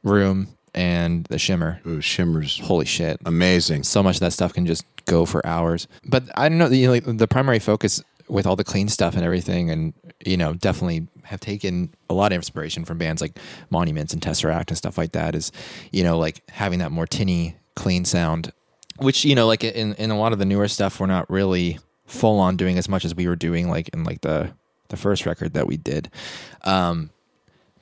room 0.04 0.48
and 0.74 1.26
the 1.26 1.38
shimmer. 1.38 1.80
Ooh, 1.86 2.02
Shimmer's 2.02 2.60
Holy 2.60 2.86
shit! 2.86 3.20
amazing. 3.26 3.84
so 3.84 4.02
much 4.02 4.16
of 4.16 4.20
that 4.22 4.34
stuff 4.34 4.54
can 4.54 4.66
just 4.66 4.86
go 5.06 5.26
for 5.26 5.46
hours. 5.46 5.88
But 6.06 6.24
I 6.36 6.50
don't 6.50 6.58
know, 6.58 6.68
you 6.68 6.88
know, 6.88 6.94
like 6.94 7.04
the 7.06 7.28
primary 7.28 7.60
focus 7.60 8.02
with 8.28 8.48
all 8.48 8.56
the 8.56 8.64
clean 8.64 8.88
stuff 8.90 9.14
and 9.16 9.24
everything, 9.24 9.70
and 9.70 9.94
you 10.26 10.36
know, 10.38 10.54
definitely 10.56 11.08
have 11.24 11.40
taken 11.40 11.94
a 12.10 12.14
lot 12.16 12.32
of 12.32 12.38
inspiration 12.38 12.86
from 12.86 12.98
bands 12.98 13.22
like 13.22 13.38
Monuments 13.70 14.14
and 14.14 14.22
Tesseract 14.22 14.70
and 14.70 14.78
stuff 14.78 14.98
like 14.98 15.12
that. 15.12 15.36
Is 15.36 15.52
you 15.92 16.04
know, 16.04 16.18
like 16.18 16.42
having 16.50 16.80
that 16.80 16.92
more 16.92 17.06
tinny, 17.06 17.56
clean 17.76 18.04
sound, 18.04 18.52
which 18.98 19.26
you 19.26 19.36
know, 19.36 19.48
like 19.48 19.64
in 19.64 19.94
in 19.96 20.12
a 20.12 20.18
lot 20.18 20.34
of 20.34 20.40
the 20.40 20.46
newer 20.46 20.68
stuff, 20.68 21.00
we're 21.00 21.08
not 21.08 21.30
really 21.30 21.80
full 22.06 22.40
on 22.40 22.58
doing 22.58 22.78
as 22.78 22.88
much 22.90 23.06
as 23.06 23.16
we 23.16 23.28
were 23.28 23.36
doing 23.36 23.70
like 23.70 23.90
in 23.90 24.04
like 24.04 24.22
the 24.22 24.52
the 24.90 24.98
first 24.98 25.26
record 25.26 25.54
that 25.54 25.68
we 25.68 25.78
did. 25.78 26.10
Um, 26.64 27.10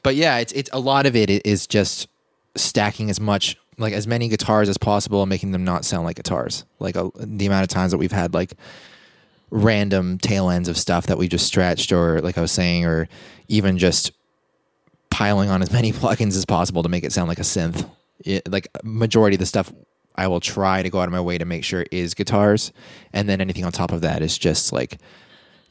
but 0.04 0.16
yeah, 0.16 0.38
it's 0.38 0.54
it's 0.54 0.70
a 0.74 0.80
lot 0.80 1.06
of 1.06 1.16
it 1.16 1.46
is 1.46 1.68
just 1.68 2.08
stacking 2.56 3.10
as 3.10 3.20
much 3.20 3.58
like 3.78 3.94
as 3.94 4.08
many 4.08 4.28
guitars 4.28 4.70
as 4.70 4.78
possible 4.78 5.22
and 5.22 5.30
making 5.30 5.52
them 5.52 5.64
not 5.64 5.86
sound 5.86 6.06
like 6.06 6.16
guitars. 6.16 6.66
Like 6.80 6.96
uh, 6.96 7.10
the 7.16 7.46
amount 7.46 7.64
of 7.64 7.70
times 7.70 7.92
that 7.92 7.98
we've 7.98 8.12
had 8.12 8.34
like 8.34 8.54
random 9.50 10.18
tail 10.18 10.50
ends 10.50 10.70
of 10.70 10.78
stuff 10.78 11.08
that 11.08 11.18
we 11.18 11.28
just 11.28 11.46
stretched 11.46 11.92
or 11.92 12.22
like 12.22 12.38
I 12.38 12.42
was 12.42 12.52
saying 12.52 12.86
or 12.86 13.10
even 13.50 13.78
just 13.78 14.12
piling 15.10 15.50
on 15.50 15.62
as 15.62 15.72
many 15.74 15.92
plugins 15.92 16.38
as 16.38 16.46
possible 16.46 16.84
to 16.84 16.90
make 16.90 17.04
it 17.04 17.12
sound 17.12 17.28
like 17.28 17.40
a 17.40 17.44
synth. 17.44 17.90
It, 18.24 18.50
like 18.52 18.68
majority 18.84 19.36
of 19.36 19.40
the 19.40 19.48
stuff 19.48 19.72
I 20.16 20.28
will 20.28 20.40
try 20.40 20.84
to 20.84 20.90
go 20.90 21.00
out 21.00 21.08
of 21.08 21.12
my 21.12 21.22
way 21.22 21.38
to 21.38 21.46
make 21.46 21.64
sure 21.64 21.86
is 21.92 22.14
guitars 22.14 22.72
and 23.14 23.28
then 23.30 23.42
anything 23.42 23.66
on 23.66 23.72
top 23.72 23.92
of 23.92 24.02
that 24.02 24.22
is 24.22 24.38
just 24.38 24.72
like 24.72 25.00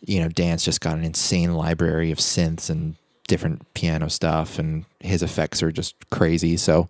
you 0.06 0.20
know, 0.20 0.28
Dan's 0.28 0.64
just 0.64 0.80
got 0.80 0.96
an 0.96 1.04
insane 1.04 1.54
library 1.54 2.10
of 2.10 2.18
synths 2.18 2.70
and 2.70 2.96
different 3.28 3.72
piano 3.74 4.08
stuff, 4.08 4.58
and 4.58 4.84
his 5.00 5.22
effects 5.22 5.62
are 5.62 5.70
just 5.70 5.94
crazy. 6.10 6.56
So, 6.56 6.88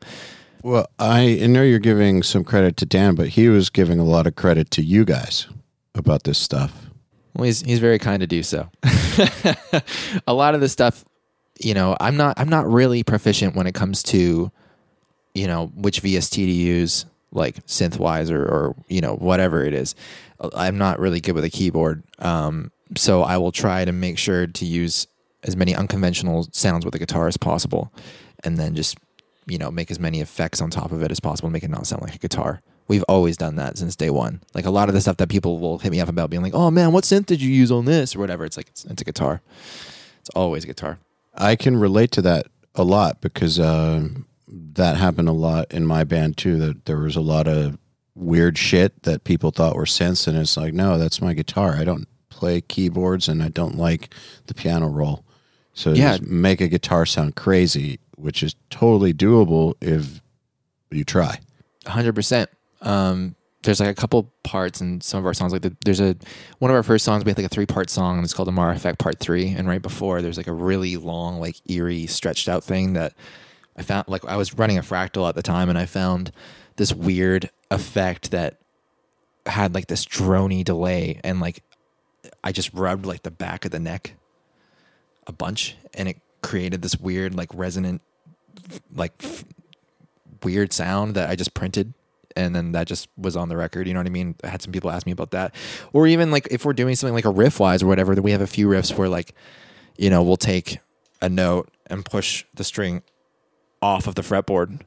Well, 0.62 0.88
I 0.98 1.46
know 1.46 1.62
you're 1.62 1.78
giving 1.78 2.22
some 2.22 2.44
credit 2.44 2.76
to 2.78 2.86
Dan, 2.86 3.14
but 3.14 3.28
he 3.28 3.48
was 3.48 3.68
giving 3.70 3.98
a 3.98 4.04
lot 4.04 4.26
of 4.26 4.36
credit 4.36 4.70
to 4.72 4.82
you 4.82 5.04
guys 5.04 5.48
about 5.94 6.22
this 6.22 6.38
stuff. 6.38 6.86
well, 7.34 7.44
he's 7.44 7.62
he's 7.62 7.78
very 7.78 7.98
kind 7.98 8.20
to 8.20 8.26
do 8.26 8.42
so. 8.42 8.70
a 10.26 10.32
lot 10.32 10.54
of 10.54 10.60
this 10.60 10.72
stuff, 10.72 11.04
you 11.58 11.74
know, 11.74 11.96
I'm 12.00 12.16
not 12.16 12.38
I'm 12.38 12.48
not 12.48 12.70
really 12.70 13.02
proficient 13.02 13.56
when 13.56 13.66
it 13.66 13.74
comes 13.74 14.02
to, 14.04 14.50
you 15.34 15.46
know, 15.46 15.66
which 15.74 16.02
VST 16.02 16.34
to 16.34 16.40
use, 16.42 17.06
like 17.32 17.64
synth 17.66 17.98
wise 17.98 18.30
or 18.30 18.42
or 18.42 18.76
you 18.88 19.00
know 19.00 19.14
whatever 19.14 19.64
it 19.64 19.74
is. 19.74 19.94
I'm 20.54 20.78
not 20.78 20.98
really 20.98 21.20
good 21.20 21.34
with 21.34 21.44
a 21.44 21.50
keyboard, 21.50 22.02
um, 22.18 22.72
so 22.96 23.22
I 23.22 23.36
will 23.36 23.52
try 23.52 23.84
to 23.84 23.92
make 23.92 24.18
sure 24.18 24.46
to 24.46 24.64
use 24.64 25.06
as 25.42 25.56
many 25.56 25.74
unconventional 25.74 26.48
sounds 26.52 26.84
with 26.84 26.94
a 26.94 26.98
guitar 26.98 27.28
as 27.28 27.36
possible, 27.36 27.92
and 28.44 28.56
then 28.56 28.74
just 28.74 28.98
you 29.46 29.58
know 29.58 29.70
make 29.70 29.90
as 29.90 30.00
many 30.00 30.20
effects 30.20 30.60
on 30.60 30.70
top 30.70 30.92
of 30.92 31.02
it 31.02 31.10
as 31.10 31.20
possible 31.20 31.50
make 31.50 31.62
it 31.62 31.70
not 31.70 31.86
sound 31.86 32.02
like 32.02 32.14
a 32.14 32.18
guitar. 32.18 32.60
We've 32.88 33.04
always 33.04 33.36
done 33.36 33.54
that 33.56 33.78
since 33.78 33.94
day 33.94 34.10
one. 34.10 34.42
Like 34.52 34.64
a 34.64 34.70
lot 34.70 34.88
of 34.88 34.96
the 34.96 35.00
stuff 35.00 35.18
that 35.18 35.28
people 35.28 35.60
will 35.60 35.78
hit 35.78 35.92
me 35.92 36.00
up 36.00 36.08
about, 36.08 36.28
being 36.28 36.42
like, 36.42 36.54
"Oh 36.54 36.70
man, 36.70 36.92
what 36.92 37.04
synth 37.04 37.26
did 37.26 37.40
you 37.40 37.50
use 37.50 37.70
on 37.70 37.84
this?" 37.84 38.16
or 38.16 38.18
whatever. 38.18 38.44
It's 38.44 38.56
like 38.56 38.68
it's, 38.68 38.84
it's 38.84 39.02
a 39.02 39.04
guitar. 39.04 39.42
It's 40.20 40.30
always 40.30 40.64
a 40.64 40.66
guitar. 40.66 40.98
I 41.34 41.54
can 41.54 41.76
relate 41.76 42.10
to 42.12 42.22
that 42.22 42.46
a 42.74 42.82
lot 42.82 43.20
because 43.20 43.60
uh, 43.60 44.08
that 44.52 44.96
happened 44.96 45.28
a 45.28 45.32
lot 45.32 45.72
in 45.72 45.86
my 45.86 46.04
band 46.04 46.36
too. 46.36 46.58
That 46.58 46.84
there 46.86 46.98
was 46.98 47.16
a 47.16 47.20
lot 47.20 47.46
of 47.48 47.78
weird 48.14 48.58
shit 48.58 49.02
that 49.04 49.24
people 49.24 49.50
thought 49.50 49.76
were 49.76 49.84
synths, 49.84 50.26
and 50.26 50.36
it's 50.36 50.56
like, 50.56 50.74
no, 50.74 50.98
that's 50.98 51.20
my 51.22 51.32
guitar. 51.34 51.76
I 51.76 51.84
don't 51.84 52.08
play 52.28 52.60
keyboards, 52.60 53.28
and 53.28 53.42
I 53.42 53.48
don't 53.48 53.76
like 53.76 54.12
the 54.46 54.54
piano 54.54 54.88
roll. 54.88 55.24
So 55.74 55.92
Yeah. 55.92 56.16
just 56.18 56.22
make 56.22 56.60
a 56.60 56.68
guitar 56.68 57.06
sound 57.06 57.36
crazy, 57.36 58.00
which 58.16 58.42
is 58.42 58.54
totally 58.70 59.14
doable 59.14 59.74
if 59.80 60.20
you 60.90 61.04
try. 61.04 61.38
hundred 61.86 62.14
percent. 62.14 62.50
Um, 62.82 63.36
there's 63.62 63.78
like 63.78 63.90
a 63.90 63.94
couple 63.94 64.32
parts 64.42 64.80
in 64.80 65.00
some 65.02 65.20
of 65.20 65.26
our 65.26 65.34
songs. 65.34 65.52
Like 65.52 65.62
the, 65.62 65.76
there's 65.84 66.00
a 66.00 66.16
one 66.58 66.70
of 66.70 66.74
our 66.74 66.82
first 66.82 67.04
songs 67.04 67.24
we 67.24 67.30
had 67.30 67.36
like 67.38 67.46
a 67.46 67.50
three 67.50 67.66
part 67.66 67.90
song. 67.90 68.16
And 68.16 68.24
it's 68.24 68.32
called 68.34 68.48
Amara 68.48 68.74
Effect 68.74 68.98
Part 68.98 69.18
Three. 69.18 69.48
And 69.48 69.68
right 69.68 69.82
before 69.82 70.22
there's 70.22 70.36
like 70.38 70.46
a 70.46 70.52
really 70.52 70.96
long, 70.96 71.38
like 71.40 71.56
eerie, 71.70 72.06
stretched 72.06 72.48
out 72.48 72.64
thing 72.64 72.94
that 72.94 73.12
I 73.76 73.82
found. 73.82 74.08
Like 74.08 74.24
I 74.24 74.36
was 74.36 74.54
running 74.54 74.78
a 74.78 74.82
fractal 74.82 75.28
at 75.28 75.34
the 75.34 75.42
time, 75.42 75.68
and 75.68 75.78
I 75.78 75.86
found 75.86 76.32
this 76.76 76.92
weird 76.92 77.50
effect 77.70 78.30
that 78.30 78.58
had 79.46 79.74
like 79.74 79.86
this 79.86 80.04
drony 80.04 80.64
delay, 80.64 81.20
and 81.24 81.40
like 81.40 81.62
I 82.42 82.52
just 82.52 82.72
rubbed 82.74 83.06
like 83.06 83.22
the 83.22 83.30
back 83.30 83.64
of 83.64 83.70
the 83.70 83.80
neck 83.80 84.14
a 85.26 85.32
bunch, 85.32 85.76
and 85.94 86.08
it 86.08 86.18
created 86.42 86.82
this 86.82 86.96
weird, 86.96 87.34
like 87.34 87.50
resonant, 87.54 88.02
like 88.94 89.22
weird 90.42 90.72
sound 90.72 91.14
that 91.14 91.28
I 91.28 91.36
just 91.36 91.54
printed 91.54 91.92
and 92.36 92.54
then 92.54 92.72
that 92.72 92.86
just 92.86 93.08
was 93.16 93.36
on 93.36 93.48
the 93.48 93.56
record. 93.56 93.86
You 93.86 93.94
know 93.94 94.00
what 94.00 94.06
I 94.06 94.10
mean? 94.10 94.34
I 94.42 94.48
had 94.48 94.62
some 94.62 94.72
people 94.72 94.90
ask 94.90 95.06
me 95.06 95.12
about 95.12 95.32
that, 95.32 95.54
or 95.92 96.06
even 96.06 96.30
like 96.30 96.48
if 96.50 96.64
we're 96.64 96.72
doing 96.72 96.94
something 96.94 97.14
like 97.14 97.24
a 97.24 97.30
riff 97.30 97.60
wise 97.60 97.82
or 97.82 97.86
whatever, 97.86 98.14
that 98.14 98.22
we 98.22 98.32
have 98.32 98.40
a 98.40 98.46
few 98.46 98.68
riffs 98.68 98.96
where 98.96 99.08
like, 99.08 99.34
you 99.96 100.10
know, 100.10 100.22
we'll 100.22 100.36
take 100.36 100.78
a 101.20 101.28
note 101.28 101.70
and 101.86 102.04
push 102.04 102.44
the 102.54 102.64
string 102.64 103.02
off 103.82 104.06
of 104.06 104.14
the 104.14 104.22
fretboard 104.22 104.80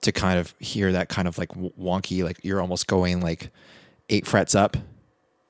to 0.00 0.12
kind 0.12 0.38
of 0.38 0.54
hear 0.60 0.92
that 0.92 1.08
kind 1.08 1.26
of 1.26 1.38
like 1.38 1.50
wonky, 1.50 2.22
like 2.22 2.38
you're 2.42 2.60
almost 2.60 2.86
going 2.86 3.20
like 3.20 3.50
eight 4.08 4.26
frets 4.26 4.54
up. 4.54 4.76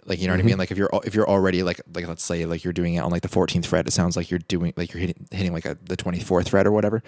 Like 0.07 0.21
you 0.21 0.27
know 0.27 0.33
mm-hmm. 0.33 0.39
what 0.39 0.45
I 0.45 0.47
mean? 0.47 0.59
Like 0.59 0.71
if 0.71 0.79
you're 0.79 0.91
if 1.05 1.15
you're 1.15 1.29
already 1.29 1.63
like 1.63 1.81
like 1.95 2.09
let's 2.09 2.25
say 2.25 2.47
like 2.47 2.65
you're 2.65 2.73
doing 2.73 2.95
it 2.95 3.01
on 3.01 3.11
like 3.11 3.23
the 3.23 3.29
14th 3.29 3.67
fret, 3.67 3.87
it 3.87 3.91
sounds 3.91 4.17
like 4.17 4.31
you're 4.31 4.39
doing 4.39 4.73
like 4.77 4.93
you're 4.93 5.01
hitting 5.01 5.27
hitting 5.31 5.53
like 5.53 5.67
a, 5.67 5.77
the 5.85 5.97
24th 5.97 6.49
fret 6.49 6.67
or 6.67 6.73
whatever. 6.73 7.03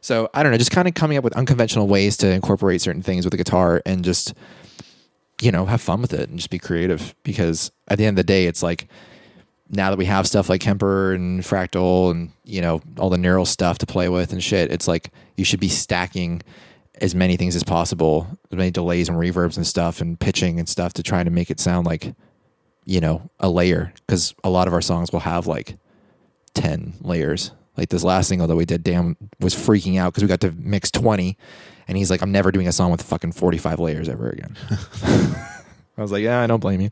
So 0.00 0.30
I 0.34 0.42
don't 0.42 0.50
know, 0.50 0.58
just 0.58 0.70
kind 0.70 0.88
of 0.88 0.94
coming 0.94 1.16
up 1.16 1.24
with 1.24 1.36
unconventional 1.36 1.86
ways 1.86 2.16
to 2.18 2.30
incorporate 2.30 2.80
certain 2.80 3.02
things 3.02 3.24
with 3.24 3.32
the 3.32 3.36
guitar 3.36 3.82
and 3.84 4.04
just, 4.04 4.34
you 5.40 5.52
know, 5.52 5.66
have 5.66 5.80
fun 5.80 6.00
with 6.00 6.12
it 6.12 6.28
and 6.28 6.38
just 6.38 6.50
be 6.50 6.58
creative. 6.58 7.14
Because 7.22 7.70
at 7.86 7.98
the 7.98 8.06
end 8.06 8.18
of 8.18 8.24
the 8.24 8.26
day, 8.26 8.46
it's 8.46 8.62
like 8.62 8.88
now 9.70 9.90
that 9.90 9.98
we 9.98 10.04
have 10.06 10.26
stuff 10.26 10.48
like 10.48 10.60
Kemper 10.60 11.12
and 11.12 11.40
Fractal 11.42 12.10
and, 12.10 12.32
you 12.44 12.60
know, 12.60 12.82
all 12.98 13.10
the 13.10 13.18
neural 13.18 13.46
stuff 13.46 13.78
to 13.78 13.86
play 13.86 14.08
with 14.08 14.32
and 14.32 14.42
shit, 14.42 14.72
it's 14.72 14.88
like 14.88 15.10
you 15.36 15.44
should 15.44 15.60
be 15.60 15.68
stacking 15.68 16.42
as 17.00 17.14
many 17.14 17.36
things 17.36 17.56
as 17.56 17.64
possible, 17.64 18.26
as 18.50 18.56
many 18.56 18.70
delays 18.70 19.08
and 19.08 19.16
reverbs 19.16 19.56
and 19.56 19.66
stuff 19.66 20.00
and 20.00 20.18
pitching 20.18 20.58
and 20.58 20.68
stuff 20.68 20.92
to 20.94 21.02
try 21.02 21.22
to 21.22 21.30
make 21.30 21.50
it 21.50 21.60
sound 21.60 21.86
like, 21.86 22.14
you 22.84 23.00
know, 23.00 23.30
a 23.38 23.48
layer. 23.48 23.92
Because 24.06 24.34
a 24.44 24.50
lot 24.50 24.66
of 24.66 24.74
our 24.74 24.82
songs 24.82 25.12
will 25.12 25.20
have 25.20 25.46
like 25.46 25.78
10 26.54 26.94
layers 27.00 27.52
like 27.80 27.88
this 27.88 28.04
last 28.04 28.28
single 28.28 28.46
that 28.46 28.56
we 28.56 28.66
did, 28.66 28.82
Dan 28.82 29.16
was 29.40 29.54
freaking 29.54 29.98
out 29.98 30.12
because 30.12 30.22
we 30.22 30.28
got 30.28 30.42
to 30.42 30.52
mix 30.52 30.90
20. 30.90 31.36
And 31.88 31.96
he's 31.96 32.10
like, 32.10 32.22
I'm 32.22 32.30
never 32.30 32.52
doing 32.52 32.68
a 32.68 32.72
song 32.72 32.90
with 32.90 33.02
fucking 33.02 33.32
45 33.32 33.80
layers 33.80 34.08
ever 34.08 34.28
again. 34.28 34.56
I 35.96 36.02
was 36.02 36.12
like, 36.12 36.22
yeah, 36.22 36.40
I 36.40 36.46
don't 36.46 36.60
blame 36.60 36.80
you. 36.80 36.90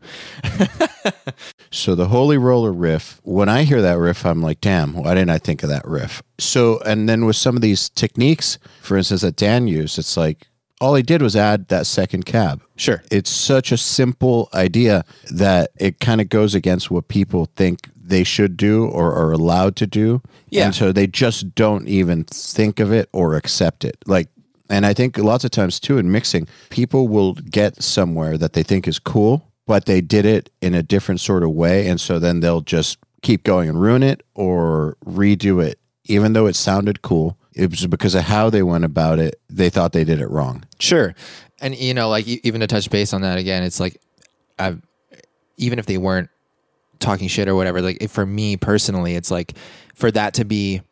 so 1.70 1.94
the 1.94 2.08
Holy 2.08 2.36
Roller 2.36 2.72
riff, 2.72 3.20
when 3.24 3.48
I 3.48 3.62
hear 3.62 3.80
that 3.80 3.98
riff, 3.98 4.26
I'm 4.26 4.42
like, 4.42 4.60
damn, 4.60 4.92
why 4.92 5.14
didn't 5.14 5.30
I 5.30 5.38
think 5.38 5.62
of 5.62 5.70
that 5.70 5.86
riff? 5.86 6.22
So, 6.38 6.80
and 6.80 7.08
then 7.08 7.24
with 7.24 7.36
some 7.36 7.56
of 7.56 7.62
these 7.62 7.88
techniques, 7.88 8.58
for 8.82 8.96
instance, 8.96 9.22
that 9.22 9.36
Dan 9.36 9.66
used, 9.66 9.98
it's 9.98 10.16
like, 10.16 10.48
all 10.80 10.94
he 10.94 11.02
did 11.02 11.22
was 11.22 11.34
add 11.34 11.68
that 11.68 11.86
second 11.86 12.24
cab. 12.24 12.62
Sure. 12.76 13.02
It's 13.10 13.30
such 13.30 13.72
a 13.72 13.76
simple 13.76 14.48
idea 14.54 15.04
that 15.30 15.70
it 15.76 16.00
kind 16.00 16.20
of 16.20 16.28
goes 16.28 16.54
against 16.54 16.90
what 16.90 17.08
people 17.08 17.46
think 17.56 17.88
they 17.96 18.24
should 18.24 18.56
do 18.56 18.86
or 18.86 19.12
are 19.12 19.32
allowed 19.32 19.76
to 19.76 19.86
do. 19.86 20.22
Yeah. 20.50 20.66
And 20.66 20.74
so 20.74 20.92
they 20.92 21.06
just 21.06 21.54
don't 21.54 21.88
even 21.88 22.24
think 22.24 22.78
of 22.80 22.92
it 22.92 23.08
or 23.12 23.34
accept 23.34 23.84
it. 23.84 23.96
Like, 24.06 24.28
and 24.68 24.86
I 24.86 24.94
think 24.94 25.18
lots 25.18 25.44
of 25.44 25.50
times 25.50 25.80
too 25.80 25.98
in 25.98 26.10
mixing, 26.10 26.46
people 26.70 27.08
will 27.08 27.34
get 27.34 27.82
somewhere 27.82 28.36
that 28.38 28.52
they 28.52 28.62
think 28.62 28.86
is 28.86 28.98
cool, 28.98 29.46
but 29.66 29.86
they 29.86 30.00
did 30.00 30.26
it 30.26 30.50
in 30.60 30.74
a 30.74 30.82
different 30.82 31.20
sort 31.20 31.42
of 31.42 31.50
way. 31.50 31.88
And 31.88 32.00
so 32.00 32.18
then 32.18 32.40
they'll 32.40 32.60
just 32.60 32.98
keep 33.22 33.44
going 33.44 33.68
and 33.68 33.80
ruin 33.80 34.02
it 34.02 34.22
or 34.34 34.96
redo 35.04 35.64
it, 35.64 35.78
even 36.04 36.32
though 36.32 36.46
it 36.46 36.56
sounded 36.56 37.02
cool. 37.02 37.36
It 37.54 37.70
was 37.70 37.86
because 37.86 38.14
of 38.14 38.22
how 38.22 38.50
they 38.50 38.62
went 38.62 38.84
about 38.84 39.18
it. 39.18 39.40
They 39.48 39.68
thought 39.68 39.92
they 39.92 40.04
did 40.04 40.20
it 40.20 40.30
wrong. 40.30 40.64
Sure. 40.78 41.14
And, 41.60 41.76
you 41.76 41.92
know, 41.92 42.08
like 42.08 42.26
even 42.26 42.60
to 42.60 42.66
touch 42.66 42.88
base 42.88 43.12
on 43.12 43.22
that 43.22 43.38
again, 43.38 43.62
it's 43.64 43.80
like, 43.80 44.00
I've, 44.58 44.80
even 45.56 45.78
if 45.80 45.86
they 45.86 45.98
weren't 45.98 46.30
talking 46.98 47.28
shit 47.28 47.48
or 47.48 47.54
whatever. 47.54 47.80
Like 47.80 48.08
for 48.10 48.26
me 48.26 48.56
personally, 48.56 49.14
it's 49.14 49.30
like 49.30 49.54
for 49.94 50.10
that 50.10 50.34
to 50.34 50.44
be 50.44 50.82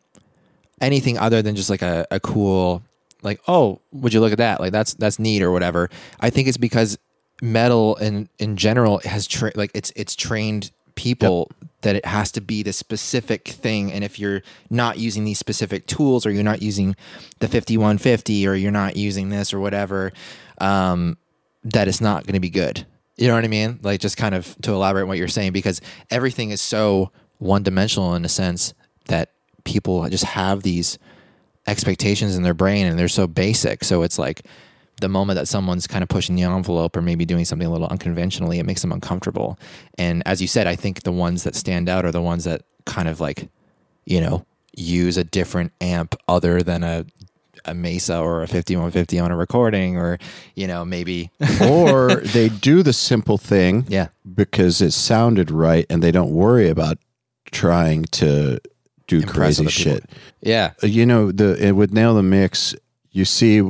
anything 0.80 1.18
other 1.18 1.42
than 1.42 1.56
just 1.56 1.70
like 1.70 1.82
a, 1.82 2.06
a 2.10 2.20
cool 2.20 2.82
like 3.26 3.40
oh 3.48 3.80
would 3.92 4.14
you 4.14 4.20
look 4.20 4.32
at 4.32 4.38
that 4.38 4.60
like 4.60 4.72
that's 4.72 4.94
that's 4.94 5.18
neat 5.18 5.42
or 5.42 5.52
whatever 5.52 5.90
i 6.20 6.30
think 6.30 6.48
it's 6.48 6.56
because 6.56 6.98
metal 7.42 7.96
in 7.96 8.28
in 8.38 8.56
general 8.56 8.98
has 9.04 9.26
tra- 9.26 9.52
like 9.54 9.70
it's 9.74 9.92
it's 9.94 10.14
trained 10.14 10.70
people 10.94 11.50
yep. 11.50 11.70
that 11.82 11.96
it 11.96 12.06
has 12.06 12.32
to 12.32 12.40
be 12.40 12.62
the 12.62 12.72
specific 12.72 13.48
thing 13.48 13.92
and 13.92 14.02
if 14.02 14.18
you're 14.18 14.40
not 14.70 14.98
using 14.98 15.24
these 15.24 15.38
specific 15.38 15.86
tools 15.86 16.24
or 16.24 16.30
you're 16.30 16.42
not 16.42 16.62
using 16.62 16.96
the 17.40 17.46
5150 17.46 18.48
or 18.48 18.54
you're 18.54 18.72
not 18.72 18.96
using 18.96 19.28
this 19.28 19.52
or 19.52 19.60
whatever 19.60 20.10
um 20.58 21.18
that 21.62 21.86
it's 21.86 22.00
not 22.00 22.24
going 22.24 22.32
to 22.32 22.40
be 22.40 22.48
good 22.48 22.86
you 23.16 23.28
know 23.28 23.34
what 23.34 23.44
I 23.44 23.48
mean? 23.48 23.78
Like 23.82 24.00
just 24.00 24.16
kind 24.16 24.34
of 24.34 24.56
to 24.62 24.72
elaborate 24.72 25.02
on 25.02 25.08
what 25.08 25.18
you're 25.18 25.28
saying 25.28 25.52
because 25.52 25.80
everything 26.10 26.50
is 26.50 26.60
so 26.60 27.10
one 27.38 27.62
dimensional 27.62 28.14
in 28.14 28.24
a 28.24 28.28
sense 28.28 28.74
that 29.06 29.30
people 29.64 30.08
just 30.08 30.24
have 30.24 30.62
these 30.62 30.98
expectations 31.66 32.36
in 32.36 32.42
their 32.42 32.54
brain 32.54 32.86
and 32.86 32.98
they're 32.98 33.08
so 33.08 33.26
basic. 33.26 33.84
So 33.84 34.02
it's 34.02 34.18
like 34.18 34.42
the 35.00 35.08
moment 35.08 35.36
that 35.36 35.48
someone's 35.48 35.86
kind 35.86 36.02
of 36.02 36.08
pushing 36.08 36.36
the 36.36 36.42
envelope 36.42 36.96
or 36.96 37.02
maybe 37.02 37.24
doing 37.24 37.44
something 37.44 37.66
a 37.66 37.70
little 37.70 37.88
unconventionally, 37.88 38.58
it 38.58 38.66
makes 38.66 38.82
them 38.82 38.92
uncomfortable. 38.92 39.58
And 39.98 40.22
as 40.26 40.40
you 40.40 40.48
said, 40.48 40.66
I 40.66 40.76
think 40.76 41.02
the 41.02 41.12
ones 41.12 41.44
that 41.44 41.54
stand 41.54 41.88
out 41.88 42.04
are 42.04 42.12
the 42.12 42.22
ones 42.22 42.44
that 42.44 42.62
kind 42.84 43.08
of 43.08 43.20
like, 43.20 43.48
you 44.04 44.20
know, 44.20 44.46
use 44.74 45.16
a 45.16 45.24
different 45.24 45.72
amp 45.80 46.14
other 46.28 46.62
than 46.62 46.82
a 46.82 47.06
a 47.64 47.74
Mesa 47.74 48.20
or 48.20 48.42
a 48.42 48.46
5150 48.46 49.18
on 49.18 49.32
a 49.32 49.36
recording, 49.36 49.96
or 49.96 50.18
you 50.54 50.66
know 50.66 50.84
maybe 50.84 51.30
or 51.68 52.16
they 52.16 52.48
do 52.48 52.82
the 52.84 52.92
simple 52.92 53.38
thing, 53.38 53.84
yeah, 53.88 54.08
because 54.34 54.80
it 54.80 54.92
sounded 54.92 55.50
right, 55.50 55.84
and 55.90 56.02
they 56.02 56.12
don't 56.12 56.30
worry 56.30 56.68
about 56.68 56.98
trying 57.50 58.04
to 58.04 58.60
do 59.06 59.22
crazy 59.22 59.66
shit. 59.68 60.04
Yeah, 60.40 60.72
uh, 60.82 60.86
you 60.86 61.06
know 61.06 61.32
the 61.32 61.72
with 61.72 61.92
nail 61.92 62.14
the 62.14 62.22
mix, 62.22 62.74
you 63.12 63.24
see 63.24 63.60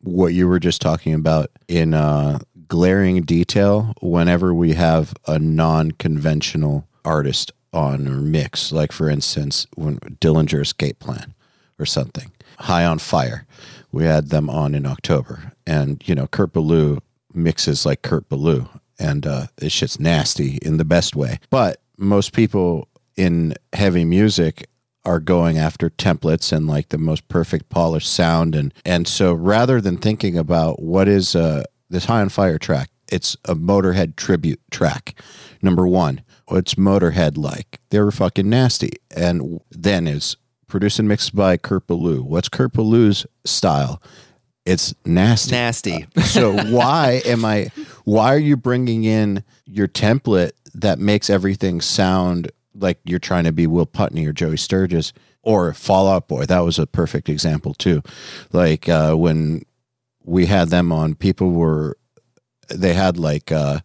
what 0.00 0.34
you 0.34 0.46
were 0.46 0.60
just 0.60 0.80
talking 0.80 1.14
about 1.14 1.50
in 1.68 1.94
uh, 1.94 2.38
glaring 2.68 3.22
detail 3.22 3.92
whenever 4.00 4.54
we 4.54 4.74
have 4.74 5.14
a 5.26 5.38
non-conventional 5.38 6.86
artist 7.04 7.52
on 7.72 8.08
or 8.08 8.16
mix 8.16 8.72
like 8.72 8.90
for 8.90 9.08
instance 9.08 9.66
when 9.74 9.98
dillinger 9.98 10.62
escape 10.62 10.98
plan 10.98 11.34
or 11.78 11.84
something 11.84 12.30
High 12.58 12.84
on 12.84 12.98
Fire. 12.98 13.46
We 13.92 14.04
had 14.04 14.28
them 14.28 14.50
on 14.50 14.74
in 14.74 14.86
October, 14.86 15.52
and 15.66 16.06
you 16.06 16.14
know 16.14 16.26
Kurt 16.26 16.52
Ballou 16.52 17.00
mixes 17.32 17.86
like 17.86 18.02
Kurt 18.02 18.28
Ballou, 18.28 18.68
and 18.98 19.26
uh, 19.26 19.46
this 19.56 19.72
shit's 19.72 20.00
nasty 20.00 20.58
in 20.62 20.76
the 20.76 20.84
best 20.84 21.16
way. 21.16 21.38
But 21.50 21.80
most 21.96 22.32
people 22.32 22.88
in 23.16 23.54
heavy 23.72 24.04
music 24.04 24.68
are 25.06 25.20
going 25.20 25.56
after 25.56 25.88
templates 25.88 26.52
and 26.52 26.66
like 26.66 26.90
the 26.90 26.98
most 26.98 27.28
perfect 27.28 27.70
polished 27.70 28.12
sound, 28.12 28.54
and 28.54 28.74
and 28.84 29.08
so 29.08 29.32
rather 29.32 29.80
than 29.80 29.96
thinking 29.96 30.36
about 30.36 30.82
what 30.82 31.08
is 31.08 31.34
uh, 31.34 31.62
this 31.88 32.04
High 32.06 32.20
on 32.20 32.28
Fire 32.28 32.58
track, 32.58 32.90
it's 33.10 33.36
a 33.44 33.54
Motorhead 33.54 34.16
tribute 34.16 34.60
track. 34.70 35.18
Number 35.62 35.86
one, 35.86 36.22
what's 36.48 36.74
Motorhead 36.74 37.38
like? 37.38 37.80
They 37.90 38.00
were 38.00 38.10
fucking 38.10 38.50
nasty, 38.50 38.90
and 39.16 39.60
then 39.70 40.06
is 40.06 40.36
produced 40.66 40.98
and 40.98 41.08
mixed 41.08 41.34
by 41.34 41.56
Kurt 41.56 41.86
Ballou. 41.86 42.22
What's 42.22 42.48
Kurt 42.48 42.72
Ballou's 42.72 43.26
style? 43.44 44.02
It's 44.64 44.92
nasty. 45.04 45.52
Nasty. 45.52 46.06
Uh, 46.16 46.22
so 46.22 46.52
why 46.70 47.22
am 47.24 47.44
I? 47.44 47.70
Why 48.04 48.34
are 48.34 48.38
you 48.38 48.56
bringing 48.56 49.04
in 49.04 49.44
your 49.64 49.86
template 49.86 50.52
that 50.74 50.98
makes 50.98 51.30
everything 51.30 51.80
sound 51.80 52.50
like 52.78 53.00
you're 53.04 53.18
trying 53.18 53.44
to 53.44 53.52
be 53.52 53.66
Will 53.66 53.86
Putney 53.86 54.26
or 54.26 54.32
Joey 54.32 54.56
Sturgis 54.56 55.12
or 55.42 55.72
Fall 55.74 56.08
Out 56.08 56.28
Boy? 56.28 56.44
That 56.44 56.60
was 56.60 56.78
a 56.78 56.86
perfect 56.86 57.28
example 57.28 57.74
too. 57.74 58.02
Like 58.52 58.88
uh, 58.88 59.14
when 59.14 59.62
we 60.24 60.46
had 60.46 60.68
them 60.68 60.92
on, 60.92 61.14
people 61.14 61.50
were 61.50 61.96
they 62.68 62.94
had 62.94 63.18
like. 63.18 63.52
Uh, 63.52 63.80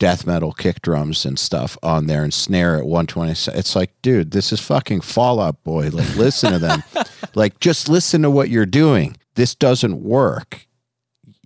death 0.00 0.26
metal 0.26 0.52
kick 0.52 0.80
drums 0.80 1.26
and 1.26 1.38
stuff 1.38 1.76
on 1.82 2.06
there 2.06 2.24
and 2.24 2.32
snare 2.32 2.76
at 2.76 2.86
120 2.86 3.32
it's 3.56 3.76
like 3.76 3.92
dude 4.00 4.30
this 4.30 4.50
is 4.50 4.58
fucking 4.58 5.02
Fall 5.02 5.38
Out 5.38 5.62
Boy 5.62 5.90
like 5.90 6.16
listen 6.16 6.52
to 6.52 6.58
them 6.58 6.82
like 7.34 7.60
just 7.60 7.86
listen 7.86 8.22
to 8.22 8.30
what 8.30 8.48
you're 8.48 8.64
doing 8.64 9.18
this 9.34 9.54
doesn't 9.54 10.02
work 10.02 10.66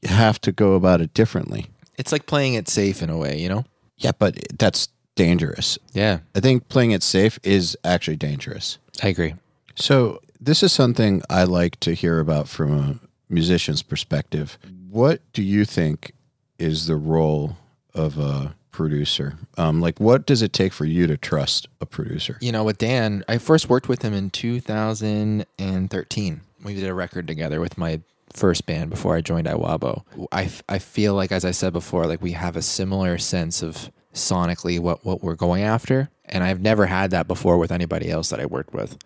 you 0.02 0.08
have 0.08 0.40
to 0.42 0.52
go 0.52 0.74
about 0.74 1.00
it 1.00 1.12
differently 1.14 1.66
it's 1.98 2.12
like 2.12 2.26
playing 2.26 2.54
it 2.54 2.68
safe 2.68 3.02
in 3.02 3.10
a 3.10 3.18
way 3.18 3.36
you 3.36 3.48
know 3.48 3.64
yeah 3.96 4.12
but 4.16 4.38
that's 4.56 4.88
dangerous 5.14 5.78
yeah 5.92 6.18
i 6.34 6.40
think 6.40 6.68
playing 6.68 6.90
it 6.90 7.02
safe 7.02 7.38
is 7.42 7.76
actually 7.84 8.16
dangerous 8.16 8.78
i 9.02 9.08
agree 9.08 9.34
so 9.74 10.20
this 10.40 10.62
is 10.62 10.72
something 10.72 11.22
i 11.30 11.44
like 11.44 11.78
to 11.80 11.94
hear 11.94 12.18
about 12.18 12.48
from 12.48 12.72
a 12.72 12.98
musician's 13.28 13.82
perspective 13.82 14.58
what 14.90 15.20
do 15.32 15.42
you 15.42 15.64
think 15.64 16.12
is 16.58 16.86
the 16.86 16.96
role 16.96 17.56
of 17.94 18.18
a 18.18 18.54
producer? 18.74 19.38
Um, 19.56 19.80
like, 19.80 20.00
what 20.00 20.26
does 20.26 20.42
it 20.42 20.52
take 20.52 20.72
for 20.72 20.84
you 20.84 21.06
to 21.06 21.16
trust 21.16 21.68
a 21.80 21.86
producer? 21.86 22.36
You 22.40 22.52
know, 22.52 22.64
with 22.64 22.78
Dan, 22.78 23.24
I 23.28 23.38
first 23.38 23.68
worked 23.68 23.88
with 23.88 24.02
him 24.02 24.12
in 24.12 24.30
2013. 24.30 26.40
We 26.64 26.74
did 26.74 26.88
a 26.88 26.94
record 26.94 27.26
together 27.26 27.60
with 27.60 27.78
my 27.78 28.00
first 28.32 28.66
band 28.66 28.90
before 28.90 29.14
I 29.14 29.20
joined 29.20 29.46
Iwabo. 29.46 30.02
I, 30.32 30.50
I 30.68 30.78
feel 30.80 31.14
like, 31.14 31.30
as 31.30 31.44
I 31.44 31.52
said 31.52 31.72
before, 31.72 32.06
like 32.06 32.20
we 32.20 32.32
have 32.32 32.56
a 32.56 32.62
similar 32.62 33.16
sense 33.18 33.62
of 33.62 33.92
sonically 34.14 34.80
what, 34.80 35.04
what 35.04 35.22
we're 35.22 35.34
going 35.34 35.62
after. 35.62 36.08
And 36.24 36.42
I've 36.42 36.60
never 36.60 36.86
had 36.86 37.10
that 37.10 37.28
before 37.28 37.58
with 37.58 37.70
anybody 37.70 38.10
else 38.10 38.30
that 38.30 38.40
I 38.40 38.46
worked 38.46 38.72
with. 38.72 38.96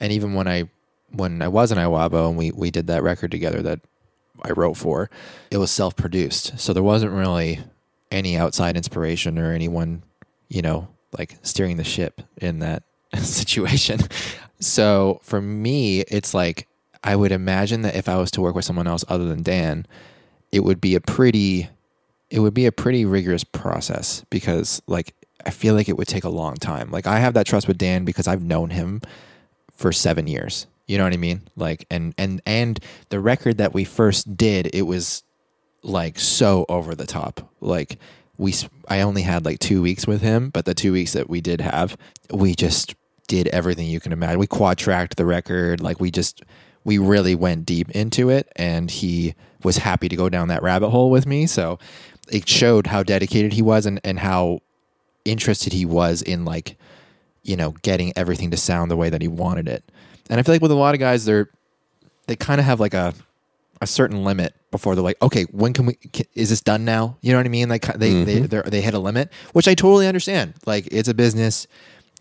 And 0.00 0.12
even 0.12 0.34
when 0.34 0.48
I 0.48 0.68
when 1.12 1.40
I 1.40 1.48
was 1.48 1.70
in 1.70 1.78
Iwabo 1.78 2.28
and 2.28 2.36
we, 2.36 2.50
we 2.50 2.70
did 2.70 2.88
that 2.88 3.02
record 3.02 3.30
together 3.30 3.62
that 3.62 3.80
I 4.42 4.52
wrote 4.52 4.76
for, 4.76 5.10
it 5.50 5.58
was 5.58 5.70
self 5.70 5.96
produced. 5.96 6.58
So 6.58 6.72
there 6.72 6.82
wasn't 6.82 7.12
really 7.12 7.60
any 8.10 8.36
outside 8.36 8.76
inspiration 8.76 9.38
or 9.38 9.52
anyone, 9.52 10.02
you 10.48 10.62
know, 10.62 10.88
like 11.16 11.36
steering 11.42 11.76
the 11.76 11.84
ship 11.84 12.22
in 12.38 12.60
that 12.60 12.82
situation. 13.14 14.00
So 14.60 15.20
for 15.22 15.40
me, 15.40 16.00
it's 16.00 16.34
like 16.34 16.66
I 17.04 17.16
would 17.16 17.32
imagine 17.32 17.82
that 17.82 17.96
if 17.96 18.08
I 18.08 18.16
was 18.16 18.30
to 18.32 18.40
work 18.40 18.54
with 18.54 18.64
someone 18.64 18.86
else 18.86 19.04
other 19.08 19.26
than 19.26 19.42
Dan, 19.42 19.86
it 20.52 20.60
would 20.60 20.80
be 20.80 20.94
a 20.94 21.00
pretty 21.00 21.68
it 22.30 22.40
would 22.40 22.54
be 22.54 22.66
a 22.66 22.72
pretty 22.72 23.04
rigorous 23.04 23.44
process 23.44 24.24
because 24.30 24.82
like 24.86 25.14
I 25.44 25.50
feel 25.50 25.74
like 25.74 25.88
it 25.88 25.96
would 25.96 26.08
take 26.08 26.24
a 26.24 26.28
long 26.28 26.54
time. 26.56 26.90
Like 26.90 27.06
I 27.06 27.18
have 27.20 27.34
that 27.34 27.46
trust 27.46 27.68
with 27.68 27.78
Dan 27.78 28.04
because 28.04 28.26
I've 28.26 28.42
known 28.42 28.70
him 28.70 29.00
for 29.76 29.92
7 29.92 30.26
years. 30.26 30.66
You 30.86 30.98
know 30.98 31.04
what 31.04 31.12
I 31.12 31.18
mean? 31.18 31.42
Like 31.56 31.86
and 31.90 32.14
and 32.18 32.40
and 32.46 32.80
the 33.10 33.20
record 33.20 33.58
that 33.58 33.74
we 33.74 33.84
first 33.84 34.36
did, 34.36 34.74
it 34.74 34.82
was 34.82 35.22
like 35.82 36.18
so 36.18 36.66
over 36.68 36.94
the 36.94 37.06
top. 37.06 37.48
Like 37.60 37.98
we 38.38 38.54
I 38.88 39.00
only 39.00 39.22
had 39.22 39.44
like 39.44 39.60
2 39.60 39.80
weeks 39.82 40.06
with 40.06 40.20
him, 40.20 40.50
but 40.50 40.64
the 40.64 40.74
2 40.74 40.92
weeks 40.92 41.12
that 41.12 41.30
we 41.30 41.40
did 41.40 41.60
have, 41.60 41.96
we 42.32 42.54
just 42.54 42.94
did 43.28 43.48
everything 43.48 43.88
you 43.88 44.00
can 44.00 44.12
imagine. 44.12 44.38
We 44.38 44.46
quad 44.46 44.78
tracked 44.78 45.16
the 45.16 45.26
record, 45.26 45.80
like 45.80 46.00
we 46.00 46.10
just 46.10 46.42
we 46.84 46.98
really 46.98 47.34
went 47.34 47.66
deep 47.66 47.90
into 47.90 48.30
it 48.30 48.48
and 48.54 48.88
he 48.88 49.34
was 49.64 49.78
happy 49.78 50.08
to 50.08 50.14
go 50.14 50.28
down 50.28 50.48
that 50.48 50.62
rabbit 50.62 50.90
hole 50.90 51.10
with 51.10 51.26
me. 51.26 51.46
So 51.46 51.80
it 52.30 52.48
showed 52.48 52.86
how 52.88 53.02
dedicated 53.02 53.52
he 53.52 53.62
was 53.62 53.86
and, 53.86 54.00
and 54.04 54.18
how 54.18 54.60
interested 55.24 55.72
he 55.72 55.84
was 55.84 56.22
in 56.22 56.44
like, 56.44 56.76
you 57.42 57.56
know, 57.56 57.72
getting 57.82 58.12
everything 58.16 58.50
to 58.50 58.56
sound 58.56 58.90
the 58.90 58.96
way 58.96 59.10
that 59.10 59.22
he 59.22 59.28
wanted 59.28 59.68
it. 59.68 59.84
And 60.28 60.40
I 60.40 60.42
feel 60.42 60.54
like 60.54 60.62
with 60.62 60.70
a 60.70 60.76
lot 60.76 60.94
of 60.94 61.00
guys, 61.00 61.24
they're, 61.24 61.48
they 62.26 62.36
kind 62.36 62.60
of 62.60 62.66
have 62.66 62.80
like 62.80 62.94
a, 62.94 63.14
a 63.80 63.86
certain 63.86 64.24
limit 64.24 64.54
before 64.70 64.94
they're 64.94 65.04
like, 65.04 65.20
okay, 65.22 65.44
when 65.52 65.72
can 65.72 65.86
we, 65.86 65.94
can, 65.94 66.26
is 66.34 66.50
this 66.50 66.60
done 66.60 66.84
now? 66.84 67.16
You 67.20 67.32
know 67.32 67.38
what 67.38 67.46
I 67.46 67.50
mean? 67.50 67.68
Like 67.68 67.84
they, 67.94 68.12
mm-hmm. 68.12 68.46
they, 68.46 68.62
they 68.62 68.80
hit 68.80 68.94
a 68.94 68.98
limit, 68.98 69.32
which 69.52 69.68
I 69.68 69.74
totally 69.74 70.08
understand. 70.08 70.54
Like 70.66 70.88
it's 70.90 71.08
a 71.08 71.14
business, 71.14 71.66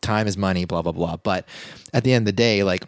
time 0.01 0.27
is 0.27 0.37
money, 0.37 0.65
blah, 0.65 0.81
blah, 0.81 0.91
blah. 0.91 1.17
But 1.17 1.47
at 1.93 2.03
the 2.03 2.13
end 2.13 2.23
of 2.23 2.25
the 2.27 2.33
day, 2.33 2.63
like 2.63 2.85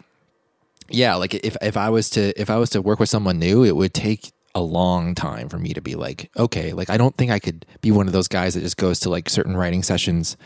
yeah, 0.90 1.14
like 1.16 1.34
if 1.34 1.56
if 1.60 1.76
I 1.76 1.90
was 1.90 2.10
to 2.10 2.38
if 2.40 2.50
I 2.50 2.56
was 2.56 2.70
to 2.70 2.82
work 2.82 2.98
with 2.98 3.08
someone 3.08 3.38
new, 3.38 3.64
it 3.64 3.76
would 3.76 3.92
take 3.92 4.32
a 4.58 4.60
long 4.60 5.14
time 5.14 5.48
for 5.48 5.58
me 5.58 5.72
to 5.72 5.80
be 5.80 5.94
like, 5.94 6.30
okay, 6.36 6.72
like 6.72 6.90
I 6.90 6.96
don't 6.96 7.16
think 7.16 7.30
I 7.30 7.38
could 7.38 7.64
be 7.80 7.90
one 7.90 8.06
of 8.06 8.12
those 8.12 8.28
guys 8.28 8.54
that 8.54 8.60
just 8.60 8.76
goes 8.76 9.00
to 9.00 9.10
like 9.10 9.30
certain 9.30 9.56
writing 9.56 9.82
sessions 9.82 10.36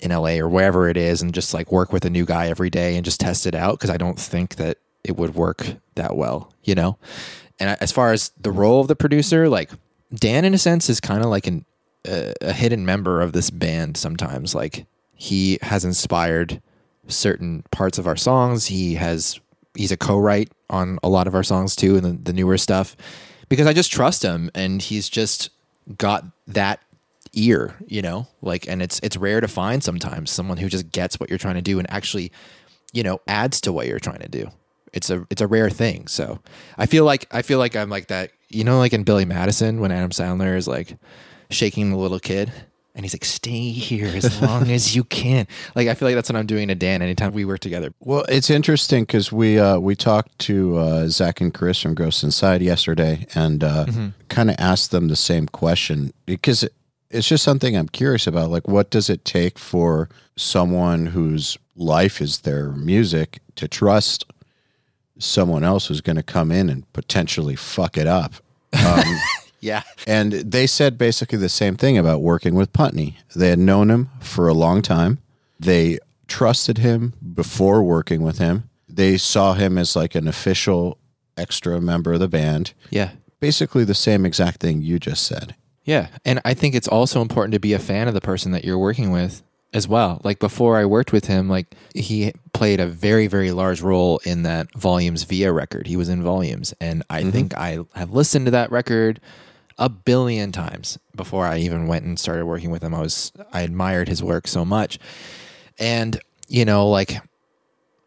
in 0.00 0.10
LA 0.10 0.32
or 0.32 0.48
wherever 0.48 0.88
it 0.88 0.96
is 0.96 1.22
and 1.22 1.32
just 1.32 1.54
like 1.54 1.72
work 1.72 1.92
with 1.92 2.04
a 2.04 2.10
new 2.10 2.26
guy 2.26 2.48
every 2.48 2.70
day 2.70 2.96
and 2.96 3.04
just 3.04 3.20
test 3.20 3.46
it 3.46 3.54
out 3.54 3.78
because 3.78 3.90
I 3.90 3.96
don't 3.96 4.18
think 4.18 4.56
that 4.56 4.78
it 5.04 5.16
would 5.16 5.34
work 5.34 5.66
that 5.94 6.16
well, 6.16 6.52
you 6.62 6.74
know. 6.74 6.98
And 7.58 7.76
as 7.80 7.92
far 7.92 8.12
as 8.12 8.32
the 8.40 8.50
role 8.50 8.80
of 8.80 8.88
the 8.88 8.96
producer, 8.96 9.48
like 9.48 9.70
Dan, 10.14 10.44
in 10.44 10.54
a 10.54 10.58
sense, 10.58 10.90
is 10.90 11.00
kind 11.00 11.22
of 11.22 11.30
like 11.30 11.46
an 11.46 11.64
uh, 12.06 12.32
a 12.40 12.52
hidden 12.52 12.84
member 12.84 13.22
of 13.22 13.32
this 13.32 13.50
band. 13.50 13.96
Sometimes, 13.96 14.54
like 14.54 14.86
he 15.14 15.58
has 15.62 15.84
inspired 15.84 16.60
certain 17.06 17.62
parts 17.70 17.98
of 17.98 18.06
our 18.06 18.16
songs. 18.16 18.66
He 18.66 18.94
has 18.94 19.40
he's 19.74 19.92
a 19.92 19.96
co-write 19.96 20.50
on 20.70 20.98
a 21.02 21.08
lot 21.08 21.26
of 21.26 21.34
our 21.34 21.42
songs 21.42 21.76
too, 21.76 21.96
and 21.96 22.04
the, 22.04 22.12
the 22.12 22.32
newer 22.32 22.58
stuff, 22.58 22.96
because 23.48 23.66
I 23.66 23.72
just 23.72 23.92
trust 23.92 24.22
him, 24.22 24.50
and 24.54 24.80
he's 24.80 25.08
just 25.08 25.50
got 25.98 26.24
that 26.46 26.80
ear, 27.34 27.74
you 27.86 28.02
know, 28.02 28.26
like, 28.40 28.68
and 28.68 28.82
it's 28.82 29.00
it's 29.02 29.16
rare 29.16 29.40
to 29.40 29.48
find 29.48 29.82
sometimes 29.82 30.30
someone 30.30 30.58
who 30.58 30.68
just 30.68 30.92
gets 30.92 31.18
what 31.18 31.30
you're 31.30 31.38
trying 31.38 31.54
to 31.54 31.62
do 31.62 31.78
and 31.78 31.90
actually, 31.90 32.32
you 32.92 33.02
know, 33.02 33.20
adds 33.26 33.60
to 33.62 33.72
what 33.72 33.86
you're 33.86 33.98
trying 33.98 34.20
to 34.20 34.28
do. 34.28 34.50
It's 34.92 35.08
a 35.08 35.26
it's 35.30 35.40
a 35.40 35.46
rare 35.46 35.70
thing. 35.70 36.06
So 36.08 36.40
I 36.76 36.86
feel 36.86 37.04
like 37.04 37.26
I 37.30 37.42
feel 37.42 37.58
like 37.58 37.74
I'm 37.74 37.88
like 37.88 38.08
that, 38.08 38.32
you 38.48 38.64
know, 38.64 38.78
like 38.78 38.92
in 38.92 39.04
Billy 39.04 39.24
Madison 39.24 39.80
when 39.80 39.90
Adam 39.90 40.10
Sandler 40.10 40.56
is 40.56 40.68
like 40.68 40.96
shaking 41.48 41.90
the 41.90 41.96
little 41.96 42.20
kid 42.20 42.52
and 42.94 43.04
he's 43.04 43.14
like, 43.14 43.24
"Stay 43.24 43.70
here 43.70 44.06
as 44.06 44.40
long 44.42 44.70
as 44.70 44.94
you 44.94 45.04
can." 45.04 45.46
Like 45.74 45.88
I 45.88 45.94
feel 45.94 46.08
like 46.08 46.14
that's 46.14 46.28
what 46.28 46.36
I'm 46.36 46.46
doing 46.46 46.68
to 46.68 46.74
Dan 46.74 47.00
anytime 47.02 47.32
we 47.32 47.44
work 47.44 47.60
together. 47.60 47.94
Well, 48.00 48.24
it's 48.28 48.50
interesting 48.50 49.04
because 49.04 49.32
we 49.32 49.58
uh, 49.58 49.78
we 49.78 49.96
talked 49.96 50.38
to 50.40 50.76
uh, 50.76 51.08
Zach 51.08 51.40
and 51.40 51.52
Chris 51.52 51.80
from 51.80 51.94
Ghost 51.94 52.22
Inside 52.22 52.62
yesterday, 52.62 53.26
and 53.34 53.64
uh, 53.64 53.86
mm-hmm. 53.86 54.08
kind 54.28 54.50
of 54.50 54.56
asked 54.58 54.90
them 54.90 55.08
the 55.08 55.16
same 55.16 55.46
question 55.46 56.12
because 56.26 56.62
it, 56.62 56.74
it's 57.10 57.28
just 57.28 57.44
something 57.44 57.76
I'm 57.76 57.88
curious 57.88 58.26
about. 58.26 58.50
Like, 58.50 58.68
what 58.68 58.90
does 58.90 59.08
it 59.08 59.24
take 59.24 59.58
for 59.58 60.08
someone 60.36 61.06
whose 61.06 61.58
life 61.76 62.20
is 62.20 62.40
their 62.40 62.72
music 62.72 63.40
to 63.56 63.68
trust 63.68 64.24
someone 65.18 65.64
else 65.64 65.86
who's 65.86 66.00
going 66.00 66.16
to 66.16 66.22
come 66.22 66.50
in 66.50 66.68
and 66.68 66.90
potentially 66.92 67.56
fuck 67.56 67.96
it 67.96 68.06
up? 68.06 68.34
Um, 68.84 69.04
Yeah. 69.62 69.84
And 70.06 70.32
they 70.32 70.66
said 70.66 70.98
basically 70.98 71.38
the 71.38 71.48
same 71.48 71.76
thing 71.76 71.96
about 71.96 72.20
working 72.20 72.54
with 72.54 72.72
Putney. 72.72 73.16
They 73.34 73.48
had 73.48 73.60
known 73.60 73.90
him 73.90 74.10
for 74.20 74.48
a 74.48 74.54
long 74.54 74.82
time. 74.82 75.18
They 75.58 76.00
trusted 76.26 76.78
him 76.78 77.14
before 77.34 77.82
working 77.82 78.22
with 78.22 78.38
him. 78.38 78.68
They 78.88 79.16
saw 79.16 79.54
him 79.54 79.78
as 79.78 79.96
like 79.96 80.14
an 80.14 80.28
official 80.28 80.98
extra 81.36 81.80
member 81.80 82.14
of 82.14 82.20
the 82.20 82.28
band. 82.28 82.74
Yeah. 82.90 83.12
Basically 83.40 83.84
the 83.84 83.94
same 83.94 84.26
exact 84.26 84.60
thing 84.60 84.82
you 84.82 84.98
just 84.98 85.24
said. 85.24 85.54
Yeah. 85.84 86.08
And 86.24 86.40
I 86.44 86.54
think 86.54 86.74
it's 86.74 86.88
also 86.88 87.22
important 87.22 87.54
to 87.54 87.60
be 87.60 87.72
a 87.72 87.78
fan 87.78 88.08
of 88.08 88.14
the 88.14 88.20
person 88.20 88.52
that 88.52 88.64
you're 88.64 88.78
working 88.78 89.12
with 89.12 89.42
as 89.72 89.86
well. 89.88 90.20
Like 90.24 90.40
before 90.40 90.76
I 90.76 90.84
worked 90.84 91.12
with 91.12 91.26
him, 91.26 91.48
like 91.48 91.74
he 91.94 92.32
played 92.52 92.80
a 92.80 92.86
very, 92.86 93.28
very 93.28 93.52
large 93.52 93.80
role 93.80 94.20
in 94.24 94.42
that 94.42 94.72
Volumes 94.74 95.22
Via 95.22 95.52
record. 95.52 95.86
He 95.86 95.96
was 95.96 96.08
in 96.08 96.22
Volumes. 96.22 96.74
And 96.80 97.04
I 97.08 97.20
mm-hmm. 97.20 97.30
think 97.30 97.56
I 97.56 97.78
have 97.94 98.10
listened 98.10 98.46
to 98.46 98.50
that 98.50 98.72
record 98.72 99.20
a 99.82 99.88
billion 99.88 100.52
times 100.52 100.96
before 101.16 101.44
I 101.44 101.58
even 101.58 101.88
went 101.88 102.04
and 102.04 102.16
started 102.16 102.46
working 102.46 102.70
with 102.70 102.84
him. 102.84 102.94
I 102.94 103.00
was 103.00 103.32
I 103.52 103.62
admired 103.62 104.06
his 104.06 104.22
work 104.22 104.46
so 104.46 104.64
much. 104.64 105.00
And 105.76 106.20
you 106.46 106.64
know, 106.64 106.88
like 106.88 107.20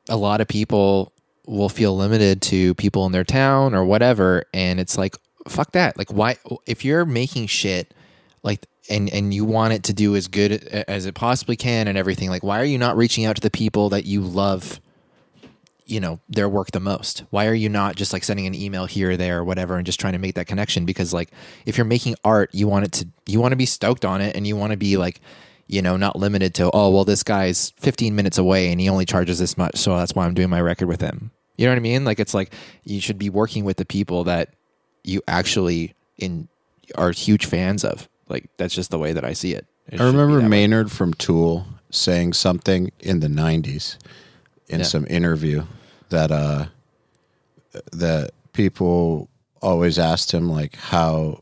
a 0.08 0.16
lot 0.16 0.40
of 0.40 0.48
people 0.48 1.12
will 1.46 1.68
feel 1.68 1.96
limited 1.96 2.42
to 2.44 2.74
people 2.76 3.06
in 3.06 3.12
their 3.12 3.26
town 3.26 3.76
or 3.76 3.84
whatever 3.84 4.46
and 4.54 4.80
it's 4.80 4.98
like 4.98 5.18
fuck 5.50 5.74
that. 5.74 5.98
Like 5.98 6.14
why 6.14 6.38
if 6.66 6.86
you're 6.86 7.06
making 7.06 7.48
shit 7.48 7.94
like 8.42 8.66
and 8.90 9.10
and 9.10 9.34
you 9.34 9.44
want 9.44 9.74
it 9.74 9.84
to 9.84 9.94
do 9.94 10.16
as 10.16 10.30
good 10.30 10.54
as 10.88 11.06
it 11.06 11.14
possibly 11.14 11.58
can 11.58 11.90
and 11.90 11.98
everything 11.98 12.30
like 12.30 12.44
why 12.44 12.62
are 12.62 12.66
you 12.66 12.78
not 12.78 12.96
reaching 12.96 13.26
out 13.26 13.36
to 13.36 13.42
the 13.42 13.52
people 13.52 13.90
that 13.90 14.06
you 14.06 14.22
love 14.22 14.80
you 15.86 16.00
know 16.00 16.20
their 16.28 16.50
work 16.50 16.72
the 16.72 16.80
most. 16.80 17.24
Why 17.30 17.48
are 17.48 17.54
you 17.54 17.70
not 17.70 17.96
just 17.96 18.14
like 18.14 18.24
sending 18.24 18.48
an 18.48 18.56
email 18.56 18.86
here 18.86 19.12
or 19.12 19.18
there 19.18 19.40
or 19.40 19.44
whatever 19.44 19.78
and 19.78 19.86
just 19.86 20.00
trying 20.00 20.14
to 20.14 20.20
make 20.20 20.36
that 20.36 20.48
connection? 20.48 20.86
Because 20.86 21.14
like 21.14 21.32
if 21.66 21.78
you're 21.78 21.86
making 21.86 22.16
art 22.24 22.50
you 22.54 22.68
want 22.68 22.86
it 22.86 22.92
to 22.94 23.08
you 23.26 23.40
want 23.40 23.52
to 23.52 23.58
be 23.58 23.66
stoked 23.66 24.06
on 24.06 24.22
it 24.22 24.36
and 24.36 24.48
you 24.48 24.56
want 24.56 24.72
to 24.72 24.78
be 24.78 24.98
like 24.98 25.22
you 25.68 25.82
know 25.82 25.98
not 25.98 26.16
limited 26.16 26.54
to 26.56 26.70
oh 26.74 26.90
well 26.90 27.06
this 27.06 27.24
guy's 27.24 27.72
15 27.78 28.16
minutes 28.16 28.38
away 28.38 28.72
and 28.72 28.80
he 28.80 28.90
only 28.90 29.06
charges 29.06 29.40
this 29.40 29.58
much 29.58 29.78
so 29.78 29.98
that's 29.98 30.14
why 30.14 30.26
i'm 30.26 30.34
doing 30.34 30.50
my 30.50 30.62
record 30.62 30.88
with 30.88 31.02
him. 31.02 31.32
You 31.58 31.66
know 31.66 31.72
what 31.72 31.78
i 31.78 31.82
mean? 31.82 32.04
Like 32.04 32.20
it's 32.20 32.34
like 32.34 32.54
you 32.84 33.00
should 33.00 33.18
be 33.18 33.30
working 33.30 33.64
with 33.64 33.78
the 33.78 33.86
people 33.86 34.24
that 34.26 34.54
you 35.04 35.22
actually 35.28 35.94
in 36.18 36.48
are 36.96 37.12
huge 37.12 37.46
fans 37.46 37.84
of. 37.84 38.08
Like 38.28 38.50
that's 38.58 38.74
just 38.74 38.90
the 38.90 38.98
way 38.98 39.14
that 39.14 39.24
i 39.24 39.34
see 39.34 39.54
it, 39.54 39.68
it 39.88 40.02
i 40.02 40.06
remember 40.06 40.42
maynard 40.42 40.88
way. 40.88 40.94
from 40.94 41.14
tool 41.14 41.68
saying 41.92 42.34
something 42.34 42.92
in 43.00 43.20
the 43.20 43.28
90s 43.28 43.98
in 44.68 44.80
yeah. 44.80 44.86
some 44.86 45.06
interview 45.10 45.64
that 46.10 46.32
uh 46.32 46.66
that 47.92 48.32
people 48.54 49.30
always 49.62 50.00
asked 50.00 50.34
him 50.34 50.50
like 50.50 50.76
how 50.76 51.42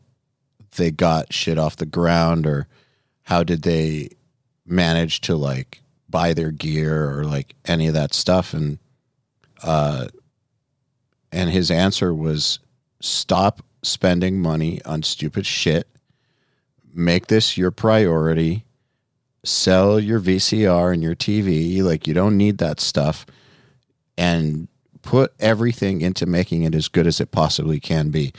they 0.78 0.92
got 0.92 1.32
shit 1.32 1.58
off 1.58 1.76
the 1.76 1.86
ground 1.86 2.48
or 2.48 2.68
how 3.24 3.44
did 3.44 3.62
they 3.62 4.10
manage 4.66 5.22
to 5.22 5.36
like 5.36 5.82
buy 6.10 6.34
their 6.34 6.52
gear 6.52 7.10
or 7.10 7.24
like 7.26 7.56
any 7.66 7.88
of 7.88 7.94
that 7.94 8.14
stuff. 8.14 8.54
And 8.54 8.80
uh 9.62 10.08
and 11.32 11.50
his 11.50 11.72
answer 11.72 12.14
was 12.14 12.60
stop 13.02 13.64
spending 13.82 14.40
money 14.40 14.82
on 14.86 15.04
stupid 15.04 15.46
shit. 15.46 15.88
Make 16.94 17.28
this 17.28 17.58
your 17.58 17.72
priority 17.72 18.66
sell 19.44 20.00
your 20.00 20.20
VCR 20.20 20.94
and 20.94 21.04
your 21.04 21.16
TV. 21.16 21.82
Like 21.84 22.08
you 22.08 22.14
don't 22.14 22.38
need 22.38 22.58
that 22.60 22.80
stuff, 22.80 23.26
and 24.18 24.68
put 25.02 25.34
everything 25.39 26.02
into 26.02 26.26
making 26.26 26.64
it 26.64 26.74
as 26.74 26.88
good 26.88 27.06
as 27.06 27.22
it 27.22 27.32
possibly 27.32 27.80
can 27.80 28.10
be. 28.10 28.34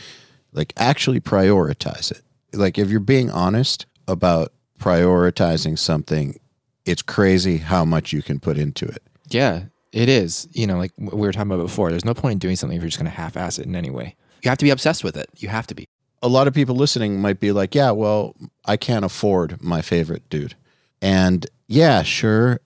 Like 0.52 0.72
actually 0.76 1.20
prioritize 1.20 2.10
it. 2.10 2.22
like 2.52 2.78
if 2.78 2.90
you're 2.90 3.00
being 3.00 3.30
honest 3.30 3.86
about 4.08 4.52
prioritizing 4.78 5.78
something, 5.78 6.38
it's 6.84 7.02
crazy 7.02 7.58
how 7.58 7.84
much 7.84 8.12
you 8.12 8.22
can 8.22 8.40
put 8.40 8.58
into 8.58 8.86
it. 8.86 9.02
Yeah, 9.28 9.64
it 9.92 10.08
is. 10.08 10.48
You 10.52 10.66
know, 10.66 10.76
like 10.76 10.92
we 10.98 11.12
were 11.12 11.32
talking 11.32 11.50
about 11.50 11.62
before, 11.62 11.90
there's 11.90 12.04
no 12.04 12.14
point 12.14 12.32
in 12.34 12.38
doing 12.38 12.56
something 12.56 12.76
if 12.76 12.82
you're 12.82 12.90
just 12.90 12.98
going 12.98 13.10
to 13.10 13.16
half 13.16 13.36
ass 13.36 13.58
it 13.58 13.66
in 13.66 13.76
any 13.76 13.90
way. 13.90 14.16
You 14.42 14.50
have 14.50 14.58
to 14.58 14.64
be 14.64 14.70
obsessed 14.70 15.02
with 15.02 15.16
it. 15.16 15.28
You 15.36 15.48
have 15.48 15.66
to 15.68 15.74
be. 15.74 15.86
A 16.22 16.28
lot 16.28 16.46
of 16.46 16.54
people 16.54 16.74
listening 16.74 17.20
might 17.20 17.40
be 17.40 17.52
like, 17.52 17.74
yeah, 17.74 17.90
well, 17.90 18.34
I 18.64 18.76
can't 18.76 19.04
afford 19.04 19.62
my 19.62 19.82
favorite 19.82 20.28
dude. 20.28 20.54
And 21.04 21.46
yeah, 21.66 22.02
sure, 22.02 22.60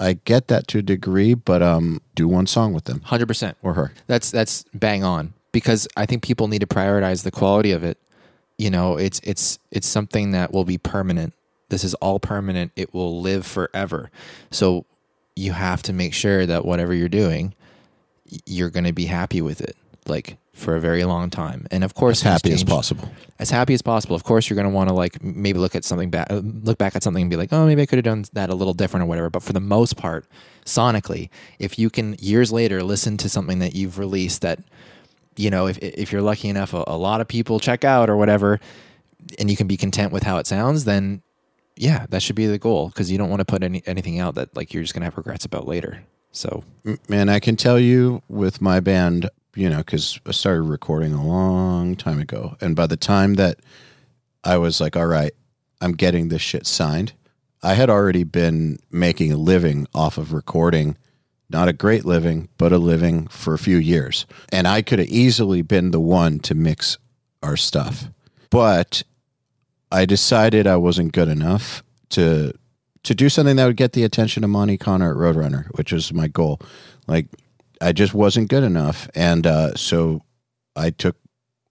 I 0.00 0.14
get 0.14 0.48
that 0.48 0.66
to 0.68 0.78
a 0.78 0.82
degree, 0.82 1.34
but 1.34 1.62
um, 1.62 2.00
do 2.16 2.26
one 2.26 2.48
song 2.48 2.72
with 2.72 2.84
them 2.84 3.00
100%. 3.06 3.54
or 3.62 3.74
her. 3.74 3.92
That's 4.08 4.32
that's 4.32 4.64
bang 4.74 5.04
on 5.04 5.32
because 5.52 5.86
I 5.96 6.04
think 6.04 6.24
people 6.24 6.48
need 6.48 6.58
to 6.58 6.66
prioritize 6.66 7.22
the 7.22 7.30
quality 7.30 7.70
of 7.70 7.84
it. 7.84 7.98
You 8.58 8.70
know, 8.70 8.96
it's 8.96 9.20
it's 9.22 9.60
it's 9.70 9.86
something 9.86 10.32
that 10.32 10.52
will 10.52 10.64
be 10.64 10.76
permanent. 10.76 11.34
This 11.68 11.84
is 11.84 11.94
all 11.94 12.18
permanent. 12.18 12.72
It 12.74 12.92
will 12.92 13.20
live 13.20 13.46
forever. 13.46 14.10
So 14.50 14.86
you 15.36 15.52
have 15.52 15.80
to 15.84 15.92
make 15.92 16.14
sure 16.14 16.46
that 16.46 16.64
whatever 16.64 16.94
you're 16.94 17.08
doing, 17.08 17.54
you're 18.44 18.70
going 18.70 18.84
to 18.84 18.92
be 18.92 19.06
happy 19.06 19.40
with 19.40 19.60
it, 19.60 19.76
like 20.06 20.36
for 20.54 20.76
a 20.76 20.80
very 20.80 21.04
long 21.04 21.28
time. 21.30 21.66
And 21.70 21.84
of 21.84 21.94
course, 21.94 22.18
As 22.20 22.22
happy 22.22 22.48
things 22.50 22.62
as 22.62 22.64
possible. 22.64 23.10
as 23.38 23.50
happy 23.50 23.74
as 23.74 23.82
possible. 23.82 24.14
Of 24.16 24.24
course, 24.24 24.48
you're 24.48 24.54
going 24.54 24.68
to 24.68 24.74
want 24.74 24.88
to 24.88 24.94
like 24.94 25.22
maybe 25.22 25.58
look 25.58 25.74
at 25.74 25.84
something 25.84 26.10
back, 26.10 26.28
look 26.30 26.78
back 26.78 26.94
at 26.96 27.02
something 27.02 27.22
and 27.22 27.30
be 27.30 27.36
like, 27.36 27.52
oh, 27.52 27.66
maybe 27.66 27.82
I 27.82 27.86
could 27.86 27.98
have 27.98 28.04
done 28.04 28.24
that 28.34 28.50
a 28.50 28.54
little 28.54 28.72
different 28.72 29.02
or 29.02 29.06
whatever. 29.06 29.28
But 29.30 29.42
for 29.42 29.52
the 29.52 29.60
most 29.60 29.96
part, 29.96 30.26
sonically, 30.64 31.28
if 31.58 31.78
you 31.78 31.90
can 31.90 32.14
years 32.20 32.52
later 32.52 32.82
listen 32.82 33.16
to 33.18 33.28
something 33.28 33.58
that 33.58 33.74
you've 33.74 33.98
released 33.98 34.42
that, 34.42 34.60
you 35.36 35.50
know, 35.50 35.66
if 35.66 35.76
if 35.78 36.12
you're 36.12 36.22
lucky 36.22 36.48
enough, 36.48 36.72
a, 36.72 36.84
a 36.86 36.96
lot 36.96 37.20
of 37.20 37.26
people 37.28 37.58
check 37.58 37.82
out 37.84 38.08
or 38.08 38.16
whatever, 38.16 38.60
and 39.38 39.50
you 39.50 39.56
can 39.56 39.66
be 39.66 39.76
content 39.76 40.12
with 40.12 40.22
how 40.22 40.38
it 40.38 40.46
sounds, 40.46 40.84
then 40.84 41.20
yeah, 41.76 42.06
that 42.10 42.22
should 42.22 42.36
be 42.36 42.46
the 42.46 42.58
goal 42.58 42.88
because 42.88 43.10
you 43.10 43.18
don't 43.18 43.28
want 43.30 43.40
to 43.40 43.44
put 43.44 43.64
any 43.64 43.82
anything 43.86 44.20
out 44.20 44.36
that 44.36 44.56
like 44.56 44.72
you're 44.72 44.84
just 44.84 44.94
going 44.94 45.00
to 45.00 45.06
have 45.06 45.16
regrets 45.16 45.44
about 45.44 45.66
later. 45.66 46.04
So 46.30 46.62
Man, 47.08 47.28
I 47.28 47.40
can 47.40 47.56
tell 47.56 47.78
you 47.80 48.22
with 48.28 48.60
my 48.60 48.78
band, 48.80 49.28
you 49.54 49.68
know, 49.68 49.78
because 49.78 50.18
I 50.26 50.32
started 50.32 50.62
recording 50.62 51.12
a 51.12 51.26
long 51.26 51.96
time 51.96 52.18
ago. 52.18 52.56
And 52.60 52.74
by 52.74 52.86
the 52.86 52.96
time 52.96 53.34
that 53.34 53.60
I 54.42 54.58
was 54.58 54.80
like, 54.80 54.96
all 54.96 55.06
right, 55.06 55.32
I'm 55.80 55.92
getting 55.92 56.28
this 56.28 56.42
shit 56.42 56.66
signed, 56.66 57.12
I 57.62 57.74
had 57.74 57.88
already 57.90 58.24
been 58.24 58.78
making 58.90 59.32
a 59.32 59.36
living 59.36 59.86
off 59.94 60.18
of 60.18 60.32
recording. 60.32 60.96
Not 61.48 61.68
a 61.68 61.72
great 61.72 62.04
living, 62.04 62.48
but 62.58 62.72
a 62.72 62.78
living 62.78 63.26
for 63.28 63.54
a 63.54 63.58
few 63.58 63.76
years. 63.76 64.26
And 64.50 64.66
I 64.66 64.82
could 64.82 64.98
have 64.98 65.08
easily 65.08 65.62
been 65.62 65.90
the 65.90 66.00
one 66.00 66.40
to 66.40 66.54
mix 66.54 66.98
our 67.42 67.56
stuff. 67.56 68.08
But 68.50 69.02
I 69.92 70.04
decided 70.04 70.66
I 70.66 70.76
wasn't 70.76 71.12
good 71.12 71.28
enough 71.28 71.82
to 72.10 72.52
to 73.04 73.14
do 73.14 73.28
something 73.28 73.56
that 73.56 73.66
would 73.66 73.76
get 73.76 73.92
the 73.92 74.02
attention 74.02 74.42
of 74.44 74.50
Monte 74.50 74.78
Conner 74.78 75.10
at 75.10 75.16
Roadrunner, 75.16 75.66
which 75.76 75.92
was 75.92 76.12
my 76.12 76.26
goal. 76.26 76.58
Like 77.06 77.26
I 77.84 77.92
just 77.92 78.14
wasn't 78.14 78.48
good 78.48 78.64
enough, 78.64 79.10
and 79.14 79.46
uh, 79.46 79.74
so 79.74 80.22
I 80.74 80.88
took 80.88 81.16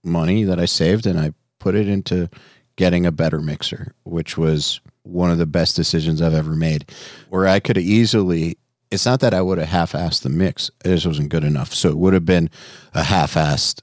money 0.03 0.43
that 0.43 0.59
I 0.59 0.65
saved 0.65 1.07
and 1.07 1.19
I 1.19 1.33
put 1.59 1.73
it 1.73 1.87
into 1.87 2.29
getting 2.75 3.07
a 3.07 3.11
better 3.11 3.41
mixer, 3.41 3.95
which 4.03 4.37
was 4.37 4.79
one 5.01 5.31
of 5.31 5.39
the 5.39 5.47
best 5.47 5.75
decisions 5.75 6.21
I've 6.21 6.35
ever 6.35 6.55
made. 6.55 6.91
Where 7.29 7.47
I 7.47 7.59
could 7.59 7.79
easily. 7.79 8.57
It's 8.91 9.07
not 9.07 9.21
that 9.21 9.33
I 9.33 9.41
would 9.41 9.57
have 9.57 9.69
half-assed 9.69 10.21
the 10.21 10.29
mix; 10.29 10.69
it 10.85 10.89
just 10.89 11.07
wasn't 11.07 11.29
good 11.29 11.43
enough. 11.43 11.73
So 11.73 11.89
it 11.89 11.97
would 11.97 12.13
have 12.13 12.25
been 12.25 12.51
a 12.93 13.03
half-assed 13.03 13.81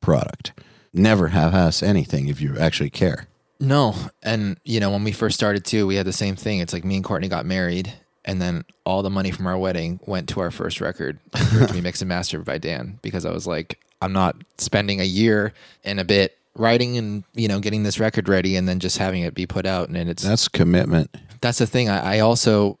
product. 0.00 0.52
Never 0.92 1.28
half-ass 1.28 1.82
anything 1.82 2.28
if 2.28 2.40
you 2.40 2.56
actually 2.56 2.90
care. 2.90 3.26
No, 3.58 3.96
and 4.22 4.58
you 4.64 4.78
know 4.78 4.90
when 4.90 5.02
we 5.02 5.10
first 5.10 5.34
started 5.34 5.64
too, 5.64 5.88
we 5.88 5.96
had 5.96 6.06
the 6.06 6.12
same 6.12 6.36
thing. 6.36 6.60
It's 6.60 6.72
like 6.72 6.84
me 6.84 6.94
and 6.94 7.04
Courtney 7.04 7.26
got 7.26 7.46
married, 7.46 7.92
and 8.24 8.40
then 8.40 8.64
all 8.84 9.02
the 9.02 9.10
money 9.10 9.30
from 9.30 9.46
our 9.46 9.58
wedding 9.58 10.00
went 10.06 10.28
to 10.30 10.40
our 10.40 10.50
first 10.50 10.80
record, 10.80 11.18
to 11.34 11.68
be 11.72 11.80
mixed 11.82 12.02
and 12.02 12.08
mastered 12.08 12.44
by 12.44 12.58
Dan, 12.58 12.98
because 13.02 13.24
I 13.24 13.30
was 13.32 13.46
like, 13.46 13.78
I'm 14.00 14.12
not 14.12 14.36
spending 14.58 15.00
a 15.00 15.04
year 15.04 15.52
and 15.84 15.98
a 16.00 16.04
bit 16.04 16.36
writing 16.56 16.96
and 16.96 17.24
you 17.34 17.48
know 17.48 17.58
getting 17.58 17.82
this 17.82 17.98
record 17.98 18.28
ready, 18.28 18.56
and 18.56 18.68
then 18.68 18.78
just 18.80 18.98
having 18.98 19.22
it 19.22 19.34
be 19.34 19.46
put 19.46 19.66
out. 19.66 19.88
And 19.88 19.96
it's 20.08 20.22
That's 20.22 20.48
commitment. 20.48 21.14
that's 21.40 21.58
the 21.58 21.66
thing. 21.66 21.88
I, 21.88 22.16
I 22.16 22.20
also 22.20 22.78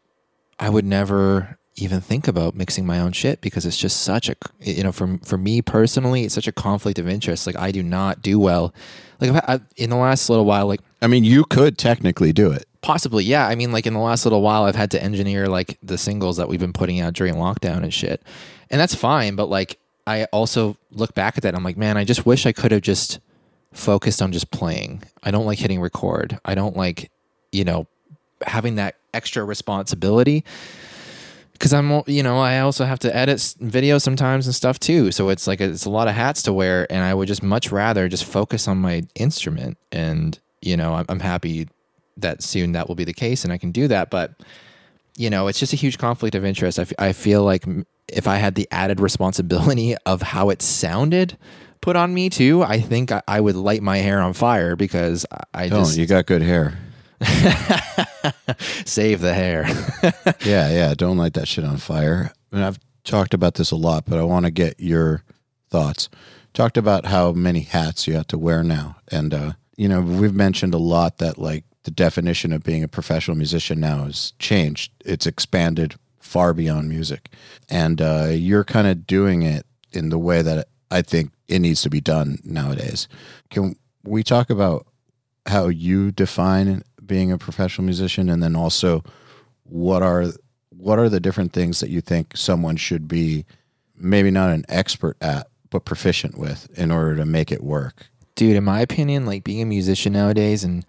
I 0.58 0.70
would 0.70 0.84
never 0.84 1.58
even 1.76 2.00
think 2.00 2.28
about 2.28 2.54
mixing 2.54 2.86
my 2.86 3.00
own 3.00 3.10
shit 3.10 3.40
because 3.40 3.66
it's 3.66 3.76
just 3.76 4.02
such 4.02 4.28
a 4.28 4.36
you 4.60 4.84
know 4.84 4.92
for 4.92 5.18
for 5.24 5.36
me 5.36 5.60
personally 5.60 6.22
it's 6.24 6.34
such 6.34 6.46
a 6.46 6.52
conflict 6.52 6.98
of 6.98 7.08
interest. 7.08 7.46
Like 7.46 7.56
I 7.56 7.72
do 7.72 7.82
not 7.82 8.22
do 8.22 8.38
well. 8.38 8.72
Like 9.20 9.30
I've, 9.30 9.60
I, 9.60 9.64
in 9.76 9.90
the 9.90 9.96
last 9.96 10.28
little 10.30 10.44
while, 10.44 10.66
like 10.66 10.80
I 11.02 11.06
mean, 11.06 11.24
you 11.24 11.44
could 11.44 11.76
technically 11.78 12.32
do 12.32 12.50
it. 12.52 12.64
Possibly, 12.84 13.24
yeah. 13.24 13.48
I 13.48 13.54
mean, 13.54 13.72
like 13.72 13.86
in 13.86 13.94
the 13.94 13.98
last 13.98 14.26
little 14.26 14.42
while, 14.42 14.64
I've 14.64 14.76
had 14.76 14.90
to 14.90 15.02
engineer 15.02 15.46
like 15.46 15.78
the 15.82 15.96
singles 15.96 16.36
that 16.36 16.48
we've 16.50 16.60
been 16.60 16.74
putting 16.74 17.00
out 17.00 17.14
during 17.14 17.36
lockdown 17.36 17.82
and 17.82 17.94
shit, 17.94 18.20
and 18.68 18.78
that's 18.78 18.94
fine. 18.94 19.36
But 19.36 19.46
like, 19.46 19.78
I 20.06 20.24
also 20.24 20.76
look 20.90 21.14
back 21.14 21.38
at 21.38 21.44
that. 21.44 21.54
I'm 21.54 21.64
like, 21.64 21.78
man, 21.78 21.96
I 21.96 22.04
just 22.04 22.26
wish 22.26 22.44
I 22.44 22.52
could 22.52 22.72
have 22.72 22.82
just 22.82 23.20
focused 23.72 24.20
on 24.20 24.32
just 24.32 24.50
playing. 24.50 25.02
I 25.22 25.30
don't 25.30 25.46
like 25.46 25.58
hitting 25.58 25.80
record. 25.80 26.38
I 26.44 26.54
don't 26.54 26.76
like, 26.76 27.10
you 27.52 27.64
know, 27.64 27.86
having 28.42 28.74
that 28.74 28.96
extra 29.14 29.42
responsibility 29.44 30.44
because 31.54 31.72
I'm, 31.72 32.02
you 32.06 32.22
know, 32.22 32.38
I 32.38 32.58
also 32.58 32.84
have 32.84 32.98
to 32.98 33.16
edit 33.16 33.38
videos 33.38 34.02
sometimes 34.02 34.44
and 34.44 34.54
stuff 34.54 34.78
too. 34.78 35.10
So 35.10 35.30
it's 35.30 35.46
like 35.46 35.62
it's 35.62 35.86
a 35.86 35.90
lot 35.90 36.06
of 36.06 36.14
hats 36.14 36.42
to 36.42 36.52
wear, 36.52 36.86
and 36.92 37.02
I 37.02 37.14
would 37.14 37.28
just 37.28 37.42
much 37.42 37.72
rather 37.72 38.10
just 38.10 38.26
focus 38.26 38.68
on 38.68 38.76
my 38.76 39.04
instrument. 39.14 39.78
And 39.90 40.38
you 40.60 40.76
know, 40.76 40.92
I'm, 40.92 41.06
I'm 41.08 41.20
happy 41.20 41.68
that 42.16 42.42
soon 42.42 42.72
that 42.72 42.88
will 42.88 42.94
be 42.94 43.04
the 43.04 43.12
case, 43.14 43.44
and 43.44 43.52
I 43.52 43.58
can 43.58 43.70
do 43.72 43.88
that. 43.88 44.10
But 44.10 44.32
you 45.16 45.30
know, 45.30 45.46
it's 45.46 45.60
just 45.60 45.72
a 45.72 45.76
huge 45.76 45.98
conflict 45.98 46.34
of 46.34 46.44
interest. 46.44 46.78
I, 46.78 46.82
f- 46.82 46.92
I 46.98 47.12
feel 47.12 47.44
like 47.44 47.64
if 48.08 48.26
I 48.26 48.36
had 48.36 48.54
the 48.56 48.66
added 48.70 48.98
responsibility 49.00 49.94
of 50.06 50.22
how 50.22 50.50
it 50.50 50.60
sounded 50.62 51.38
put 51.80 51.96
on 51.96 52.12
me 52.14 52.30
too, 52.30 52.62
I 52.62 52.80
think 52.80 53.12
I, 53.12 53.22
I 53.28 53.40
would 53.40 53.54
light 53.56 53.82
my 53.82 53.98
hair 53.98 54.20
on 54.20 54.32
fire 54.32 54.74
because 54.76 55.24
I- 55.30 55.64
I 55.64 55.68
Don't 55.68 55.84
just 55.84 55.96
you 55.98 56.06
got 56.06 56.26
good 56.26 56.42
hair? 56.42 56.78
save 58.84 59.20
the 59.20 59.34
hair. 59.34 59.64
yeah, 60.44 60.70
yeah. 60.70 60.94
Don't 60.94 61.16
light 61.16 61.34
that 61.34 61.48
shit 61.48 61.64
on 61.64 61.76
fire. 61.78 62.32
And 62.52 62.64
I've 62.64 62.78
talked 63.04 63.34
about 63.34 63.54
this 63.54 63.70
a 63.70 63.76
lot, 63.76 64.04
but 64.06 64.18
I 64.18 64.22
want 64.22 64.46
to 64.46 64.50
get 64.50 64.78
your 64.80 65.22
thoughts. 65.70 66.08
Talked 66.52 66.76
about 66.76 67.06
how 67.06 67.32
many 67.32 67.60
hats 67.60 68.06
you 68.06 68.14
have 68.14 68.28
to 68.28 68.38
wear 68.38 68.62
now, 68.62 68.96
and 69.10 69.34
uh, 69.34 69.52
you 69.76 69.88
know 69.88 70.00
we've 70.00 70.34
mentioned 70.34 70.72
a 70.72 70.78
lot 70.78 71.18
that 71.18 71.36
like 71.36 71.64
the 71.84 71.90
definition 71.90 72.52
of 72.52 72.62
being 72.62 72.82
a 72.82 72.88
professional 72.88 73.36
musician 73.36 73.80
now 73.80 74.04
has 74.04 74.32
changed. 74.38 74.92
It's 75.04 75.26
expanded 75.26 75.94
far 76.18 76.52
beyond 76.52 76.88
music, 76.88 77.30
and 77.68 78.00
uh, 78.00 78.28
you're 78.30 78.64
kind 78.64 78.86
of 78.86 79.06
doing 79.06 79.42
it 79.42 79.66
in 79.92 80.08
the 80.08 80.18
way 80.18 80.42
that 80.42 80.68
I 80.90 81.02
think 81.02 81.30
it 81.48 81.60
needs 81.60 81.82
to 81.82 81.90
be 81.90 82.00
done 82.00 82.38
nowadays. 82.44 83.06
Can 83.50 83.76
we 84.02 84.22
talk 84.22 84.50
about 84.50 84.86
how 85.46 85.68
you 85.68 86.10
define 86.10 86.82
being 87.04 87.30
a 87.30 87.38
professional 87.38 87.84
musician, 87.84 88.28
and 88.28 88.42
then 88.42 88.56
also 88.56 89.04
what 89.64 90.02
are 90.02 90.26
what 90.70 90.98
are 90.98 91.08
the 91.08 91.20
different 91.20 91.52
things 91.52 91.80
that 91.80 91.90
you 91.90 92.00
think 92.00 92.36
someone 92.36 92.76
should 92.76 93.08
be 93.08 93.44
maybe 93.96 94.30
not 94.30 94.50
an 94.50 94.64
expert 94.68 95.16
at 95.20 95.48
but 95.70 95.84
proficient 95.84 96.38
with 96.38 96.68
in 96.78 96.90
order 96.90 97.16
to 97.16 97.24
make 97.24 97.50
it 97.50 97.62
work 97.62 98.06
dude 98.34 98.56
in 98.56 98.64
my 98.64 98.80
opinion 98.80 99.24
like 99.24 99.44
being 99.44 99.62
a 99.62 99.66
musician 99.66 100.12
nowadays 100.12 100.62
and 100.62 100.84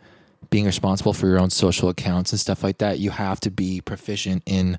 being 0.49 0.65
responsible 0.65 1.13
for 1.13 1.27
your 1.27 1.39
own 1.39 1.49
social 1.49 1.89
accounts 1.89 2.31
and 2.31 2.39
stuff 2.39 2.63
like 2.63 2.77
that 2.79 2.99
you 2.99 3.11
have 3.11 3.39
to 3.39 3.51
be 3.51 3.81
proficient 3.81 4.43
in 4.45 4.77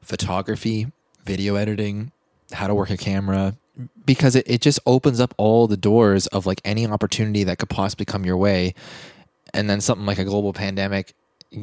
photography 0.00 0.86
video 1.24 1.56
editing 1.56 2.10
how 2.52 2.66
to 2.66 2.74
work 2.74 2.90
a 2.90 2.96
camera 2.96 3.54
because 4.04 4.34
it, 4.34 4.48
it 4.48 4.60
just 4.60 4.80
opens 4.86 5.20
up 5.20 5.34
all 5.36 5.66
the 5.66 5.76
doors 5.76 6.26
of 6.28 6.46
like 6.46 6.60
any 6.64 6.86
opportunity 6.86 7.44
that 7.44 7.58
could 7.58 7.68
possibly 7.68 8.04
come 8.04 8.24
your 8.24 8.36
way. 8.36 8.74
And 9.54 9.68
then 9.68 9.80
something 9.80 10.06
like 10.06 10.18
a 10.18 10.24
global 10.24 10.52
pandemic 10.52 11.14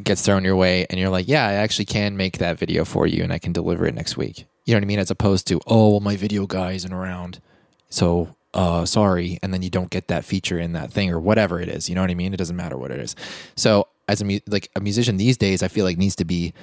gets 0.04 0.24
thrown 0.24 0.44
your 0.44 0.56
way 0.56 0.88
and 0.90 1.00
you're 1.00 1.12
like 1.12 1.28
yeah 1.28 1.46
i 1.48 1.54
actually 1.54 1.86
can 1.86 2.18
make 2.18 2.40
that 2.40 2.58
video 2.58 2.84
for 2.84 3.06
you 3.06 3.24
and 3.24 3.32
i 3.32 3.38
can 3.38 3.54
deliver 3.54 3.86
it 3.86 3.94
next 3.94 4.18
week. 4.18 4.48
You 4.66 4.74
know 4.74 4.78
what 4.78 4.84
i 4.84 4.88
mean? 4.88 4.98
As 4.98 5.12
opposed 5.12 5.46
to 5.48 5.62
oh 5.68 5.90
well 5.90 6.00
my 6.00 6.16
video 6.16 6.48
guy 6.48 6.72
isn't 6.72 6.92
around. 6.92 7.40
So 7.90 8.35
uh 8.56 8.86
sorry 8.86 9.38
and 9.44 9.54
then 9.54 9.62
you 9.62 9.70
don't 9.70 9.90
get 9.90 10.08
that 10.08 10.26
feature 10.26 10.58
in 10.58 10.74
that 10.74 10.92
thing 10.92 11.12
or 11.12 11.20
whatever 11.20 11.60
it 11.60 11.70
is 11.70 11.88
you 11.90 11.96
know 11.96 12.02
what 12.02 12.10
i 12.10 12.16
mean? 12.16 12.34
It 12.34 12.38
doesn't 12.38 12.56
matter 12.56 12.78
what 12.78 12.90
it 12.90 13.00
is. 13.00 13.16
So 13.56 13.88
as 14.08 14.22
a 14.22 14.26
mu- 14.26 14.40
like 14.48 14.70
a 14.76 14.80
musician 14.80 15.18
these 15.18 15.38
days 15.38 15.62
i 15.62 15.68
feel 15.68 15.86
like 15.86 15.98
needs 15.98 16.16
to 16.16 16.26
be 16.26 16.54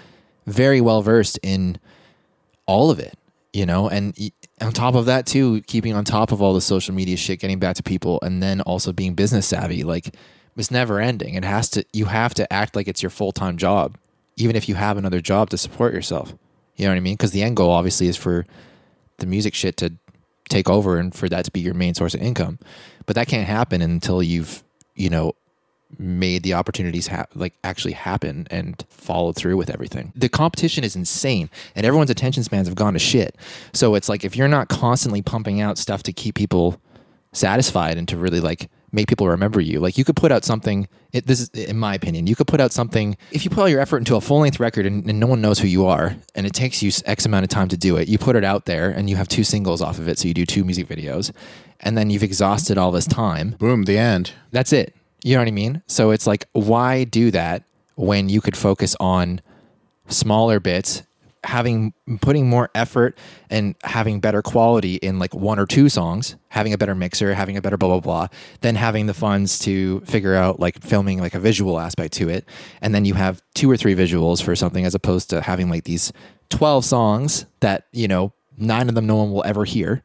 very 0.47 0.81
well 0.81 1.03
versed 1.03 1.39
in 1.43 1.79
all 2.67 2.91
of 2.91 2.99
it 2.99 3.17
you 3.53 3.67
know? 3.67 3.87
And 3.87 4.17
on 4.63 4.73
top 4.73 4.95
of 4.95 5.05
that 5.07 5.27
too 5.27 5.61
keeping 5.63 5.93
on 5.93 6.05
top 6.05 6.33
of 6.33 6.41
all 6.41 6.55
the 6.55 6.61
social 6.61 6.95
media 6.95 7.17
shit 7.17 7.41
getting 7.41 7.59
back 7.59 7.77
to 7.77 7.83
people 7.83 8.19
and 8.23 8.43
then 8.43 8.61
also 8.63 8.93
being 8.93 9.15
business 9.15 9.47
savvy 9.47 9.85
like 9.85 10.15
it's 10.57 10.71
never 10.71 11.01
ending. 11.01 11.35
It 11.35 11.45
has 11.45 11.71
to 11.71 11.85
you 11.93 12.07
have 12.07 12.35
to 12.35 12.51
act 12.53 12.77
like 12.77 12.89
it's 12.89 13.03
your 13.03 13.11
full-time 13.11 13.57
job 13.57 13.97
even 14.37 14.57
if 14.57 14.69
you 14.69 14.75
have 14.75 14.97
another 14.97 15.21
job 15.21 15.51
to 15.51 15.59
support 15.59 15.93
yourself 15.93 16.35
you 16.77 16.87
know 16.87 16.93
what 16.93 16.97
i 16.97 17.01
mean? 17.01 17.15
Because 17.15 17.33
the 17.33 17.43
end 17.43 17.57
goal 17.57 17.71
obviously 17.71 18.09
is 18.09 18.17
for 18.17 18.47
the 19.19 19.27
music 19.27 19.55
shit 19.55 19.77
to 19.79 19.93
take 20.49 20.69
over 20.69 20.99
and 20.99 21.15
for 21.15 21.29
that 21.29 21.45
to 21.45 21.51
be 21.51 21.61
your 21.61 21.75
main 21.75 21.95
source 21.95 22.15
of 22.15 22.21
income 22.21 22.59
but 23.07 23.17
that 23.17 23.29
can't 23.29 23.47
happen 23.47 23.81
until 23.83 24.23
you've 24.23 24.63
you 24.95 25.09
know 25.09 25.35
made 25.99 26.43
the 26.43 26.55
opportunities 26.55 27.07
ha- 27.07 27.27
like 27.35 27.55
actually 27.65 27.93
happen 27.93 28.47
and 28.51 28.85
followed 28.89 29.37
through 29.37 29.57
with 29.57 29.71
everything. 29.71 30.13
The 30.17 30.29
competition 30.29 30.85
is 30.85 30.97
insane 30.97 31.51
and 31.75 31.85
everyone's 31.87 32.11
attention 32.11 32.45
spans 32.45 32.67
have 32.69 32.77
gone 32.77 32.95
to 32.95 32.99
shit. 32.99 33.37
So 33.73 33.95
it's 33.95 34.09
like 34.09 34.25
if 34.25 34.37
you're 34.37 34.49
not 34.49 34.69
constantly 34.69 35.23
pumping 35.23 35.61
out 35.61 35.79
stuff 35.79 36.03
to 36.05 36.13
keep 36.13 36.35
people 36.35 36.81
satisfied 37.33 37.97
and 37.97 38.09
to 38.09 38.17
really 38.17 38.41
like 38.41 38.71
make 38.93 39.09
people 39.09 39.29
remember 39.29 39.61
you. 39.61 39.81
Like 39.81 39.99
you 39.99 40.05
could 40.05 40.17
put 40.17 40.31
out 40.31 40.45
something. 40.45 40.87
It, 41.13 41.27
this 41.27 41.41
is, 41.41 41.49
in 41.51 41.79
my 41.79 41.95
opinion, 41.95 42.27
you 42.27 42.37
could 42.37 42.47
put 42.47 42.61
out 42.61 42.73
something. 42.73 43.17
If 43.33 43.45
you 43.45 43.51
put 43.51 43.61
all 43.61 43.69
your 43.69 43.81
effort 43.81 43.99
into 43.99 44.17
a 44.17 44.21
full 44.21 44.41
length 44.41 44.61
record 44.61 44.87
and, 44.87 45.09
and, 45.09 45.19
no 45.19 45.27
one 45.27 45.41
knows 45.41 45.59
who 45.59 45.67
you 45.67 45.87
are, 45.87 46.17
and 46.35 46.47
it 46.47 46.53
takes 46.53 46.83
you 46.83 46.91
X 47.05 47.27
amount 47.27 47.45
of 47.45 47.51
time 47.51 47.69
to 47.69 47.77
do 47.77 47.97
it, 47.97 48.09
you 48.09 48.19
put 48.19 48.37
it 48.37 48.45
out 48.45 48.67
there 48.67 48.91
and 48.91 49.09
you 49.09 49.17
have 49.17 49.29
two 49.29 49.45
singles 49.45 49.83
off 49.83 49.99
of 49.99 50.09
it. 50.09 50.19
So 50.19 50.29
you 50.29 50.35
do 50.35 50.47
two 50.47 50.65
music 50.65 50.89
videos, 50.89 51.33
and 51.81 51.97
then 51.97 52.11
you've 52.11 52.23
exhausted 52.23 52.79
all 52.79 52.93
this 52.93 53.07
time. 53.07 53.57
Boom, 53.59 53.85
the 53.85 53.99
end. 53.99 54.33
That's 54.51 54.73
it. 54.73 54.95
You 55.25 55.35
know 55.35 55.41
what 55.41 55.49
I 55.49 55.53
mean? 55.53 55.83
So 55.87 56.11
it's 56.11 56.27
like, 56.27 56.47
why 56.53 57.05
do 57.05 57.31
that 57.31 57.65
when 57.95 58.29
you 58.29 58.41
could 58.41 58.57
focus 58.57 58.97
on 58.99 59.41
smaller 60.09 60.61
bits 60.61 61.03
having 61.45 61.93
putting 62.21 62.49
more 62.49 62.71
effort 62.75 63.19
and 63.51 63.75
having 63.83 64.21
better 64.21 64.43
quality 64.43 64.97
in 64.97 65.19
like 65.19 65.35
one 65.35 65.59
or 65.59 65.67
two 65.67 65.89
songs, 65.89 66.37
having 66.49 66.73
a 66.73 66.79
better 66.79 66.95
mixer, 66.95 67.35
having 67.35 67.57
a 67.57 67.63
better 67.63 67.77
blah 67.77 67.89
blah 67.89 68.01
blah, 68.01 68.29
then 68.61 68.75
having 68.75 69.07
the 69.07 69.15
funds 69.15 69.59
to 69.61 70.01
figure 70.01 70.35
out 70.35 70.61
like 70.61 70.83
filming 70.83 71.21
like 71.21 71.35
a 71.35 71.41
visual 71.41 71.81
aspect 71.81 72.13
to 72.15 72.29
it, 72.29 72.49
and 72.81 72.95
then 72.95 73.05
you 73.05 73.15
have 73.15 73.43
two 73.55 73.71
or 73.71 73.77
three 73.77 73.95
visuals 73.95 74.43
for 74.43 74.55
something 74.55 74.85
as 74.85 74.95
opposed 74.95 75.31
to 75.31 75.41
having 75.41 75.69
like 75.69 75.85
these 75.85 76.13
twelve 76.49 76.85
songs 76.85 77.47
that 77.61 77.87
you 77.93 78.07
know 78.07 78.33
nine 78.57 78.89
of 78.89 78.95
them 78.95 79.07
no 79.07 79.17
one 79.17 79.33
will 79.33 79.45
ever 79.45 79.65
hear 79.65 80.03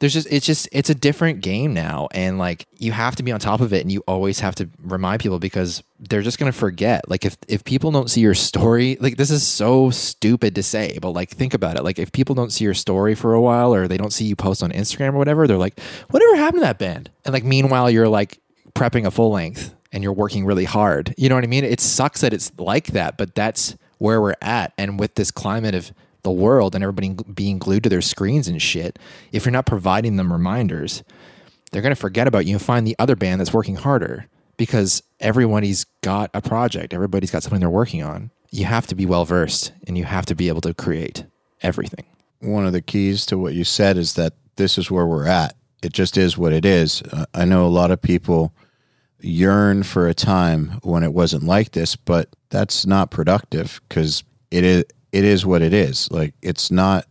there's 0.00 0.12
just 0.12 0.26
it's 0.30 0.44
just 0.44 0.68
it's 0.72 0.90
a 0.90 0.94
different 0.94 1.40
game 1.40 1.72
now. 1.72 2.08
And 2.12 2.38
like 2.38 2.66
you 2.78 2.92
have 2.92 3.16
to 3.16 3.22
be 3.22 3.30
on 3.32 3.38
top 3.38 3.60
of 3.60 3.72
it 3.72 3.82
and 3.82 3.92
you 3.92 4.02
always 4.08 4.40
have 4.40 4.54
to 4.56 4.68
remind 4.82 5.20
people 5.20 5.38
because 5.38 5.82
they're 6.00 6.22
just 6.22 6.38
going 6.38 6.50
to 6.50 6.58
forget. 6.58 7.08
Like 7.08 7.24
if 7.24 7.36
if 7.46 7.64
people 7.64 7.90
don't 7.90 8.10
see 8.10 8.20
your 8.20 8.34
story 8.34 8.96
like 9.00 9.16
this 9.16 9.30
is 9.30 9.46
so 9.46 9.90
stupid 9.90 10.54
to 10.56 10.62
say 10.62 10.98
but 11.00 11.10
like 11.10 11.30
think 11.30 11.54
about 11.54 11.76
it. 11.76 11.84
Like 11.84 11.98
if 11.98 12.10
people 12.12 12.34
don't 12.34 12.50
see 12.50 12.64
your 12.64 12.74
story 12.74 13.14
for 13.14 13.34
a 13.34 13.40
while 13.40 13.72
or 13.72 13.86
they 13.86 13.96
don't 13.96 14.12
see 14.12 14.24
you 14.24 14.36
post 14.36 14.62
on 14.62 14.72
Instagram 14.72 15.14
or 15.14 15.18
whatever 15.18 15.46
they're 15.46 15.56
like 15.56 15.78
whatever 16.10 16.36
happened 16.36 16.62
to 16.62 16.66
that 16.66 16.78
band? 16.78 17.10
And 17.24 17.32
like 17.32 17.44
meanwhile 17.44 17.88
you're 17.88 18.08
like 18.08 18.40
prepping 18.74 19.06
a 19.06 19.10
full 19.12 19.30
length 19.30 19.74
and 19.92 20.02
you're 20.02 20.12
working 20.12 20.44
really 20.44 20.64
hard. 20.64 21.14
You 21.16 21.28
know 21.28 21.36
what 21.36 21.44
i 21.44 21.46
mean? 21.48 21.64
It 21.64 21.80
sucks 21.80 22.20
that 22.22 22.32
it's 22.32 22.50
like 22.58 22.88
that 22.88 23.16
but 23.16 23.36
that's 23.36 23.76
where 23.98 24.20
we're 24.20 24.34
at. 24.42 24.72
And 24.76 24.98
with 24.98 25.14
this 25.14 25.30
climate 25.30 25.76
of 25.76 25.92
the 26.24 26.30
world 26.30 26.74
and 26.74 26.82
everybody 26.82 27.14
being 27.32 27.58
glued 27.58 27.84
to 27.84 27.88
their 27.88 28.02
screens 28.02 28.48
and 28.48 28.60
shit, 28.60 28.98
if 29.30 29.44
you're 29.44 29.52
not 29.52 29.66
providing 29.66 30.16
them 30.16 30.32
reminders, 30.32 31.04
they're 31.70 31.82
going 31.82 31.94
to 31.94 32.00
forget 32.00 32.26
about 32.26 32.46
you 32.46 32.56
and 32.56 32.62
find 32.62 32.86
the 32.86 32.96
other 32.98 33.14
band 33.14 33.40
that's 33.40 33.52
working 33.52 33.76
harder 33.76 34.26
because 34.56 35.02
everybody's 35.20 35.84
got 36.02 36.30
a 36.34 36.40
project, 36.40 36.92
everybody's 36.92 37.30
got 37.30 37.42
something 37.42 37.60
they're 37.60 37.70
working 37.70 38.02
on. 38.02 38.30
You 38.50 38.64
have 38.64 38.86
to 38.88 38.94
be 38.94 39.06
well 39.06 39.24
versed 39.24 39.72
and 39.86 39.96
you 39.96 40.04
have 40.04 40.26
to 40.26 40.34
be 40.34 40.48
able 40.48 40.60
to 40.62 40.74
create 40.74 41.24
everything. 41.62 42.04
One 42.40 42.66
of 42.66 42.72
the 42.72 42.82
keys 42.82 43.26
to 43.26 43.38
what 43.38 43.54
you 43.54 43.64
said 43.64 43.96
is 43.96 44.14
that 44.14 44.34
this 44.56 44.78
is 44.78 44.90
where 44.90 45.06
we're 45.06 45.26
at. 45.26 45.56
It 45.82 45.92
just 45.92 46.16
is 46.16 46.38
what 46.38 46.52
it 46.52 46.64
is. 46.64 47.02
Uh, 47.02 47.26
I 47.34 47.44
know 47.44 47.66
a 47.66 47.68
lot 47.68 47.90
of 47.90 48.00
people 48.00 48.54
yearn 49.20 49.82
for 49.82 50.06
a 50.06 50.14
time 50.14 50.78
when 50.82 51.02
it 51.02 51.12
wasn't 51.12 51.42
like 51.42 51.72
this, 51.72 51.96
but 51.96 52.28
that's 52.50 52.86
not 52.86 53.10
productive 53.10 53.80
because 53.88 54.22
it 54.50 54.64
is 54.64 54.84
it 55.14 55.24
is 55.24 55.46
what 55.46 55.62
it 55.62 55.72
is. 55.72 56.10
Like 56.10 56.34
it's 56.42 56.72
not 56.72 57.06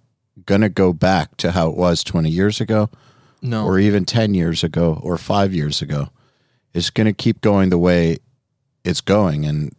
to 0.59 0.67
go 0.67 0.91
back 0.91 1.37
to 1.37 1.51
how 1.51 1.69
it 1.69 1.77
was 1.77 2.03
20 2.03 2.29
years 2.29 2.59
ago 2.59 2.89
no. 3.41 3.65
or 3.65 3.79
even 3.79 4.03
10 4.03 4.33
years 4.33 4.61
ago 4.61 4.99
or 5.01 5.17
5 5.17 5.53
years 5.53 5.81
ago. 5.81 6.09
It's 6.73 6.89
to 7.07 7.13
keep 7.13 7.39
going 7.39 7.69
the 7.69 7.77
way 7.77 8.17
it's 8.83 8.99
going 8.99 9.45
and 9.45 9.73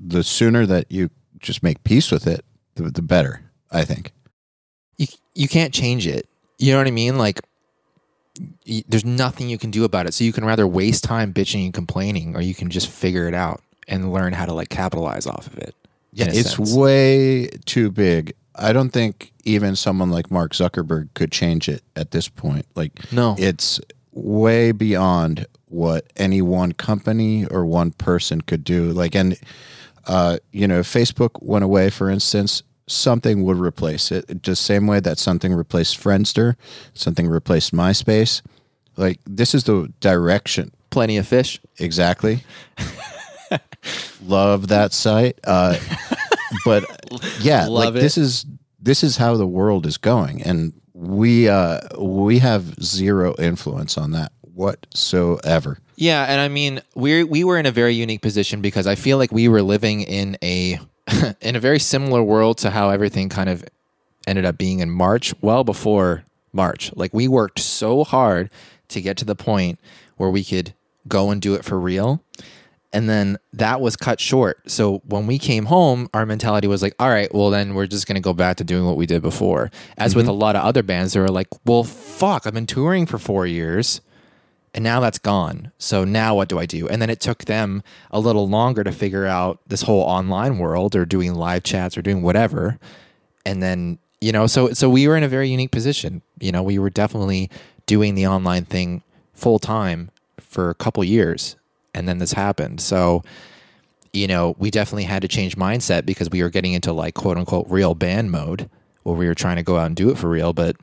the 0.00 0.22
sooner 0.22 0.64
that 0.64 0.92
you 0.92 1.10
just 1.40 1.64
make 1.64 1.82
peace 1.82 2.12
with 2.12 2.28
it, 2.28 2.44
the, 2.76 2.84
the 2.84 3.02
better, 3.02 3.42
I 3.72 3.84
think. 3.84 4.12
You 4.96 5.08
you 5.34 5.48
can't 5.48 5.74
change 5.74 6.06
it. 6.06 6.28
You 6.58 6.72
know 6.72 6.78
what 6.78 6.86
I 6.86 6.92
mean? 6.92 7.18
Like 7.18 7.40
y- 8.68 8.84
there's 8.86 9.04
nothing 9.04 9.48
you 9.48 9.58
can 9.58 9.72
do 9.72 9.82
about 9.82 10.06
it. 10.06 10.14
So 10.14 10.22
you 10.22 10.32
can 10.32 10.44
rather 10.44 10.68
waste 10.68 11.02
time 11.02 11.32
bitching 11.32 11.64
and 11.64 11.74
complaining 11.74 12.36
or 12.36 12.42
you 12.42 12.54
can 12.54 12.70
just 12.70 12.88
figure 12.88 13.26
it 13.26 13.34
out 13.34 13.60
and 13.88 14.12
learn 14.12 14.34
how 14.34 14.46
to 14.46 14.52
like 14.52 14.68
capitalize 14.68 15.26
off 15.26 15.48
of 15.48 15.58
it. 15.58 15.74
Yeah, 16.12 16.26
it's 16.28 16.56
sense. 16.56 16.74
way 16.74 17.48
too 17.64 17.90
big. 17.90 18.32
I 18.54 18.72
don't 18.72 18.90
think 18.90 19.32
even 19.44 19.76
someone 19.76 20.10
like 20.10 20.30
Mark 20.30 20.52
Zuckerberg 20.52 21.08
could 21.14 21.32
change 21.32 21.68
it 21.68 21.82
at 21.96 22.10
this 22.10 22.28
point. 22.28 22.66
Like, 22.74 23.12
no, 23.12 23.36
it's 23.38 23.80
way 24.12 24.72
beyond 24.72 25.46
what 25.66 26.12
any 26.16 26.42
one 26.42 26.72
company 26.72 27.46
or 27.46 27.64
one 27.64 27.92
person 27.92 28.40
could 28.40 28.64
do. 28.64 28.92
Like, 28.92 29.14
and 29.14 29.36
uh, 30.06 30.38
you 30.52 30.66
know, 30.66 30.80
if 30.80 30.86
Facebook 30.86 31.42
went 31.42 31.64
away, 31.64 31.90
for 31.90 32.10
instance, 32.10 32.62
something 32.86 33.44
would 33.44 33.58
replace 33.58 34.10
it. 34.10 34.42
Just 34.42 34.62
same 34.62 34.86
way 34.86 35.00
that 35.00 35.18
something 35.18 35.54
replaced 35.54 35.98
Friendster, 35.98 36.56
something 36.94 37.28
replaced 37.28 37.72
MySpace. 37.72 38.42
Like, 38.96 39.20
this 39.24 39.54
is 39.54 39.64
the 39.64 39.92
direction. 40.00 40.72
Plenty 40.90 41.16
of 41.16 41.26
fish. 41.26 41.60
Exactly. 41.78 42.44
Love 44.24 44.68
that 44.68 44.92
site. 44.92 45.38
Uh, 45.44 45.78
but 46.64 46.84
yeah, 47.40 47.66
Love 47.68 47.94
like 47.94 47.94
it. 47.96 48.00
this 48.00 48.18
is 48.18 48.46
this 48.80 49.02
is 49.02 49.16
how 49.16 49.36
the 49.36 49.46
world 49.46 49.86
is 49.86 49.96
going, 49.96 50.42
and 50.42 50.72
we 50.94 51.48
uh, 51.48 51.80
we 51.98 52.38
have 52.38 52.82
zero 52.82 53.34
influence 53.38 53.96
on 53.98 54.12
that 54.12 54.32
whatsoever. 54.42 55.78
Yeah, 55.96 56.24
and 56.24 56.40
I 56.40 56.48
mean 56.48 56.80
we 56.94 57.24
we 57.24 57.44
were 57.44 57.58
in 57.58 57.66
a 57.66 57.70
very 57.70 57.94
unique 57.94 58.22
position 58.22 58.60
because 58.60 58.86
I 58.86 58.94
feel 58.94 59.18
like 59.18 59.32
we 59.32 59.48
were 59.48 59.62
living 59.62 60.02
in 60.02 60.36
a 60.42 60.78
in 61.40 61.56
a 61.56 61.60
very 61.60 61.78
similar 61.78 62.22
world 62.22 62.58
to 62.58 62.70
how 62.70 62.90
everything 62.90 63.28
kind 63.28 63.48
of 63.48 63.64
ended 64.26 64.44
up 64.44 64.58
being 64.58 64.80
in 64.80 64.90
March, 64.90 65.34
well 65.40 65.64
before 65.64 66.24
March. 66.52 66.92
Like 66.94 67.12
we 67.14 67.28
worked 67.28 67.58
so 67.58 68.04
hard 68.04 68.50
to 68.88 69.00
get 69.00 69.16
to 69.18 69.24
the 69.24 69.36
point 69.36 69.78
where 70.16 70.30
we 70.30 70.44
could 70.44 70.74
go 71.08 71.30
and 71.30 71.40
do 71.40 71.54
it 71.54 71.64
for 71.64 71.80
real 71.80 72.22
and 72.92 73.08
then 73.08 73.38
that 73.52 73.80
was 73.80 73.96
cut 73.96 74.20
short. 74.20 74.68
So 74.70 74.98
when 75.04 75.26
we 75.26 75.38
came 75.38 75.66
home, 75.66 76.08
our 76.12 76.26
mentality 76.26 76.66
was 76.66 76.82
like, 76.82 76.94
all 76.98 77.08
right, 77.08 77.32
well, 77.32 77.50
then 77.50 77.74
we're 77.74 77.86
just 77.86 78.06
going 78.06 78.16
to 78.16 78.20
go 78.20 78.32
back 78.32 78.56
to 78.56 78.64
doing 78.64 78.84
what 78.84 78.96
we 78.96 79.06
did 79.06 79.22
before. 79.22 79.70
As 79.96 80.12
mm-hmm. 80.12 80.18
with 80.18 80.28
a 80.28 80.32
lot 80.32 80.56
of 80.56 80.64
other 80.64 80.82
bands, 80.82 81.12
they 81.12 81.20
were 81.20 81.28
like, 81.28 81.48
well, 81.64 81.84
fuck, 81.84 82.46
I've 82.46 82.54
been 82.54 82.66
touring 82.66 83.06
for 83.06 83.18
four 83.18 83.46
years 83.46 84.00
and 84.74 84.84
now 84.84 85.00
that's 85.00 85.18
gone. 85.18 85.72
So 85.78 86.04
now 86.04 86.34
what 86.34 86.48
do 86.48 86.58
I 86.58 86.66
do? 86.66 86.88
And 86.88 87.00
then 87.00 87.10
it 87.10 87.20
took 87.20 87.44
them 87.44 87.82
a 88.10 88.20
little 88.20 88.48
longer 88.48 88.84
to 88.84 88.92
figure 88.92 89.26
out 89.26 89.60
this 89.66 89.82
whole 89.82 90.02
online 90.02 90.58
world 90.58 90.94
or 90.96 91.04
doing 91.04 91.34
live 91.34 91.62
chats 91.62 91.96
or 91.96 92.02
doing 92.02 92.22
whatever. 92.22 92.78
And 93.44 93.62
then, 93.62 93.98
you 94.20 94.32
know, 94.32 94.46
so 94.46 94.72
so 94.72 94.88
we 94.88 95.08
were 95.08 95.16
in 95.16 95.22
a 95.22 95.28
very 95.28 95.48
unique 95.48 95.72
position. 95.72 96.22
You 96.40 96.52
know, 96.52 96.62
we 96.62 96.78
were 96.78 96.90
definitely 96.90 97.50
doing 97.86 98.14
the 98.14 98.26
online 98.26 98.64
thing 98.64 99.02
full 99.32 99.58
time 99.58 100.10
for 100.38 100.70
a 100.70 100.74
couple 100.74 101.02
years 101.02 101.56
and 101.94 102.08
then 102.08 102.18
this 102.18 102.32
happened. 102.32 102.80
So, 102.80 103.22
you 104.12 104.26
know, 104.26 104.54
we 104.58 104.70
definitely 104.70 105.04
had 105.04 105.22
to 105.22 105.28
change 105.28 105.56
mindset 105.56 106.06
because 106.06 106.30
we 106.30 106.42
were 106.42 106.50
getting 106.50 106.72
into 106.72 106.92
like 106.92 107.14
quote 107.14 107.36
unquote 107.36 107.66
real 107.68 107.94
band 107.94 108.30
mode 108.30 108.68
where 109.02 109.16
we 109.16 109.26
were 109.26 109.34
trying 109.34 109.56
to 109.56 109.62
go 109.62 109.76
out 109.76 109.86
and 109.86 109.96
do 109.96 110.10
it 110.10 110.18
for 110.18 110.28
real, 110.28 110.52
but 110.52 110.76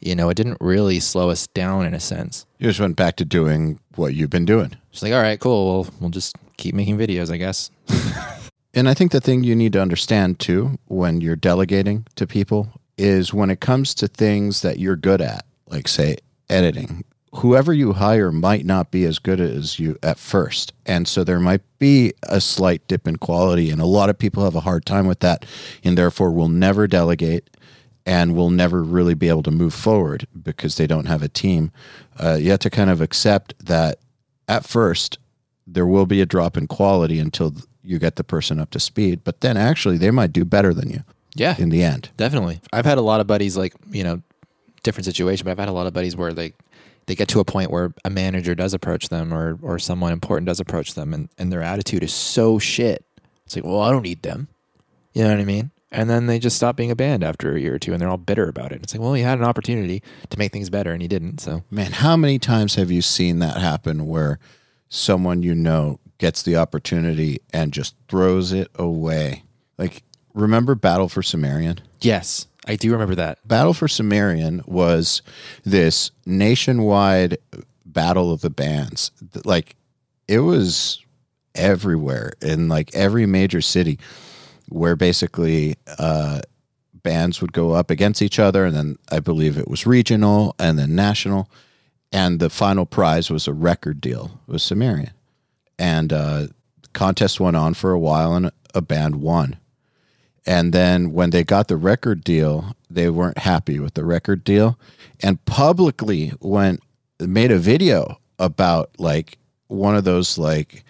you 0.00 0.16
know, 0.16 0.28
it 0.28 0.34
didn't 0.34 0.58
really 0.60 0.98
slow 0.98 1.30
us 1.30 1.46
down 1.48 1.86
in 1.86 1.94
a 1.94 2.00
sense. 2.00 2.44
You 2.58 2.68
just 2.68 2.80
went 2.80 2.96
back 2.96 3.16
to 3.16 3.24
doing 3.24 3.78
what 3.94 4.14
you've 4.14 4.30
been 4.30 4.44
doing. 4.44 4.76
It's 4.92 5.02
like, 5.02 5.12
all 5.12 5.22
right, 5.22 5.38
cool. 5.38 5.82
Well, 5.82 5.94
we'll 6.00 6.10
just 6.10 6.36
keep 6.56 6.74
making 6.74 6.98
videos, 6.98 7.32
I 7.32 7.36
guess. 7.36 7.70
and 8.74 8.88
I 8.88 8.94
think 8.94 9.12
the 9.12 9.20
thing 9.20 9.44
you 9.44 9.54
need 9.54 9.72
to 9.74 9.80
understand 9.80 10.40
too 10.40 10.78
when 10.88 11.20
you're 11.20 11.36
delegating 11.36 12.06
to 12.16 12.26
people 12.26 12.68
is 12.98 13.32
when 13.32 13.48
it 13.48 13.60
comes 13.60 13.94
to 13.94 14.08
things 14.08 14.62
that 14.62 14.78
you're 14.78 14.96
good 14.96 15.20
at, 15.20 15.46
like 15.68 15.86
say 15.86 16.16
editing, 16.48 17.04
whoever 17.36 17.72
you 17.72 17.94
hire 17.94 18.30
might 18.30 18.64
not 18.64 18.90
be 18.90 19.04
as 19.04 19.18
good 19.18 19.40
as 19.40 19.78
you 19.78 19.98
at 20.02 20.18
first. 20.18 20.72
And 20.84 21.08
so 21.08 21.24
there 21.24 21.40
might 21.40 21.62
be 21.78 22.12
a 22.24 22.40
slight 22.40 22.86
dip 22.88 23.08
in 23.08 23.16
quality. 23.16 23.70
And 23.70 23.80
a 23.80 23.86
lot 23.86 24.10
of 24.10 24.18
people 24.18 24.44
have 24.44 24.54
a 24.54 24.60
hard 24.60 24.84
time 24.84 25.06
with 25.06 25.20
that 25.20 25.46
and 25.82 25.96
therefore 25.96 26.30
will 26.30 26.48
never 26.48 26.86
delegate 26.86 27.48
and 28.04 28.34
will 28.34 28.50
never 28.50 28.82
really 28.82 29.14
be 29.14 29.28
able 29.28 29.42
to 29.44 29.50
move 29.50 29.72
forward 29.72 30.26
because 30.42 30.76
they 30.76 30.86
don't 30.86 31.06
have 31.06 31.22
a 31.22 31.28
team. 31.28 31.72
Uh, 32.18 32.36
you 32.38 32.50
have 32.50 32.60
to 32.60 32.70
kind 32.70 32.90
of 32.90 33.00
accept 33.00 33.54
that 33.64 33.98
at 34.48 34.66
first 34.66 35.18
there 35.66 35.86
will 35.86 36.06
be 36.06 36.20
a 36.20 36.26
drop 36.26 36.56
in 36.56 36.66
quality 36.66 37.18
until 37.18 37.54
you 37.82 37.98
get 37.98 38.16
the 38.16 38.24
person 38.24 38.58
up 38.58 38.70
to 38.70 38.80
speed, 38.80 39.22
but 39.24 39.40
then 39.40 39.56
actually 39.56 39.96
they 39.96 40.10
might 40.10 40.32
do 40.32 40.44
better 40.44 40.74
than 40.74 40.90
you. 40.90 41.02
Yeah. 41.34 41.56
In 41.58 41.70
the 41.70 41.82
end. 41.82 42.10
Definitely. 42.18 42.60
I've 42.74 42.84
had 42.84 42.98
a 42.98 43.02
lot 43.02 43.20
of 43.20 43.26
buddies 43.26 43.56
like, 43.56 43.72
you 43.90 44.04
know, 44.04 44.20
different 44.82 45.06
situation, 45.06 45.44
but 45.44 45.52
I've 45.52 45.58
had 45.58 45.68
a 45.68 45.72
lot 45.72 45.86
of 45.86 45.94
buddies 45.94 46.14
where 46.14 46.34
they 46.34 46.52
they 47.06 47.14
get 47.14 47.28
to 47.28 47.40
a 47.40 47.44
point 47.44 47.70
where 47.70 47.94
a 48.04 48.10
manager 48.10 48.54
does 48.54 48.74
approach 48.74 49.08
them 49.08 49.32
or 49.32 49.58
or 49.62 49.78
someone 49.78 50.12
important 50.12 50.46
does 50.46 50.60
approach 50.60 50.94
them 50.94 51.12
and, 51.14 51.28
and 51.38 51.52
their 51.52 51.62
attitude 51.62 52.02
is 52.02 52.12
so 52.12 52.58
shit. 52.58 53.04
It's 53.46 53.56
like, 53.56 53.64
well, 53.64 53.80
I 53.80 53.90
don't 53.90 54.02
need 54.02 54.22
them. 54.22 54.48
You 55.12 55.24
know 55.24 55.30
what 55.30 55.40
I 55.40 55.44
mean? 55.44 55.70
And 55.90 56.08
then 56.08 56.26
they 56.26 56.38
just 56.38 56.56
stop 56.56 56.76
being 56.76 56.90
a 56.90 56.96
band 56.96 57.22
after 57.22 57.54
a 57.54 57.60
year 57.60 57.74
or 57.74 57.78
two 57.78 57.92
and 57.92 58.00
they're 58.00 58.08
all 58.08 58.16
bitter 58.16 58.48
about 58.48 58.72
it. 58.72 58.82
It's 58.82 58.94
like, 58.94 59.02
well, 59.02 59.16
you 59.16 59.24
had 59.24 59.38
an 59.38 59.44
opportunity 59.44 60.02
to 60.30 60.38
make 60.38 60.52
things 60.52 60.70
better 60.70 60.92
and 60.92 61.02
you 61.02 61.08
didn't. 61.08 61.40
So 61.40 61.64
Man, 61.70 61.92
how 61.92 62.16
many 62.16 62.38
times 62.38 62.76
have 62.76 62.90
you 62.90 63.02
seen 63.02 63.40
that 63.40 63.58
happen 63.58 64.06
where 64.06 64.38
someone 64.88 65.42
you 65.42 65.54
know 65.54 65.98
gets 66.22 66.44
the 66.44 66.54
opportunity 66.54 67.40
and 67.52 67.72
just 67.72 67.96
throws 68.08 68.52
it 68.52 68.70
away. 68.76 69.42
Like, 69.76 70.04
remember 70.34 70.76
Battle 70.76 71.08
for 71.08 71.20
Sumerian? 71.20 71.80
Yes, 72.00 72.46
I 72.66 72.76
do 72.76 72.92
remember 72.92 73.16
that. 73.16 73.46
Battle 73.46 73.74
for 73.74 73.88
Sumerian 73.88 74.62
was 74.66 75.22
this 75.64 76.10
nationwide 76.26 77.38
battle 77.84 78.32
of 78.32 78.40
the 78.40 78.50
bands. 78.50 79.10
Like, 79.44 79.76
it 80.28 80.40
was 80.40 81.02
everywhere 81.54 82.32
in 82.40 82.68
like 82.68 82.94
every 82.94 83.26
major 83.26 83.60
city 83.60 83.98
where 84.68 84.96
basically 84.96 85.76
uh, 85.98 86.40
bands 87.02 87.40
would 87.40 87.52
go 87.52 87.72
up 87.72 87.90
against 87.90 88.22
each 88.22 88.38
other. 88.38 88.64
And 88.64 88.74
then 88.74 88.98
I 89.10 89.20
believe 89.20 89.58
it 89.58 89.68
was 89.68 89.86
regional 89.86 90.54
and 90.58 90.78
then 90.78 90.94
national. 90.94 91.50
And 92.10 92.40
the 92.40 92.50
final 92.50 92.86
prize 92.86 93.30
was 93.30 93.48
a 93.48 93.52
record 93.52 94.00
deal 94.00 94.40
with 94.46 94.62
Sumerian. 94.62 95.12
And 95.78 96.12
uh, 96.12 96.46
contest 96.92 97.40
went 97.40 97.56
on 97.56 97.74
for 97.74 97.90
a 97.90 97.98
while 97.98 98.34
and 98.34 98.50
a 98.74 98.80
band 98.82 99.16
won. 99.16 99.56
And 100.46 100.72
then 100.72 101.12
when 101.12 101.30
they 101.30 101.44
got 101.44 101.68
the 101.68 101.76
record 101.76 102.24
deal, 102.24 102.74
they 102.90 103.08
weren't 103.08 103.38
happy 103.38 103.78
with 103.78 103.94
the 103.94 104.04
record 104.04 104.44
deal. 104.44 104.78
And 105.22 105.44
publicly 105.44 106.32
went 106.40 106.80
made 107.20 107.52
a 107.52 107.58
video 107.58 108.18
about 108.38 108.90
like 108.98 109.38
one 109.68 109.94
of 109.94 110.04
those 110.04 110.36
like 110.38 110.84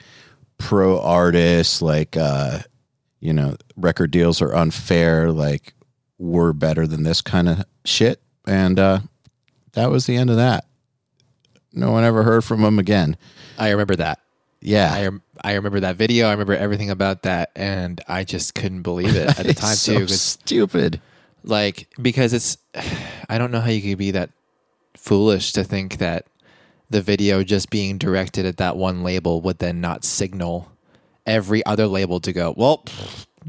pro 0.57 0.99
artists 1.01 1.83
like 1.83 2.17
uh 2.17 2.61
you 3.21 3.33
know 3.33 3.57
record 3.77 4.11
deals 4.11 4.41
are 4.41 4.55
unfair 4.55 5.31
like 5.31 5.75
we're 6.19 6.53
better 6.53 6.87
than 6.87 7.03
this 7.03 7.21
kind 7.21 7.49
of 7.49 7.65
shit. 7.85 8.23
And 8.47 8.79
uh 8.79 9.01
that 9.73 9.91
was 9.91 10.07
the 10.07 10.17
end 10.17 10.31
of 10.31 10.37
that. 10.37 10.65
No 11.73 11.91
one 11.91 12.05
ever 12.05 12.23
heard 12.23 12.45
from 12.45 12.65
him 12.65 12.79
again. 12.79 13.17
I 13.59 13.71
remember 13.71 13.97
that. 13.97 14.19
Yeah 14.63 14.93
I 14.93 15.03
rem- 15.05 15.23
I 15.45 15.55
remember 15.55 15.81
that 15.81 15.97
video. 15.97 16.29
I 16.29 16.33
remember 16.33 16.55
everything 16.55 16.91
about 16.91 17.23
that, 17.23 17.51
and 17.55 18.01
I 18.09 18.25
just 18.25 18.55
couldn't 18.55 18.83
believe 18.83 19.15
it 19.17 19.39
at 19.39 19.47
the 19.47 19.55
time 19.67 19.75
so 19.75 19.99
too. 19.99 20.09
stupid 20.09 21.01
like 21.45 21.89
because 22.01 22.33
it's, 22.33 22.57
I 23.29 23.39
don't 23.39 23.51
know 23.51 23.61
how 23.61 23.71
you 23.71 23.83
could 23.83 23.99
be 23.99 24.13
that 24.13 24.31
foolish 24.97 25.53
to 25.53 25.65
think 25.65 25.99
that 25.99 26.27
the 26.91 27.03
video 27.03 27.43
just 27.43 27.71
being 27.71 27.99
directed 27.99 28.47
at 28.47 28.59
that 28.59 28.77
one 28.77 29.03
label 29.03 29.41
would 29.41 29.59
then 29.59 29.81
not 29.81 30.05
signal 30.05 30.71
every 31.27 31.65
other 31.65 31.87
label 31.87 32.21
to 32.21 32.33
go. 32.33 32.55
Well, 32.57 32.85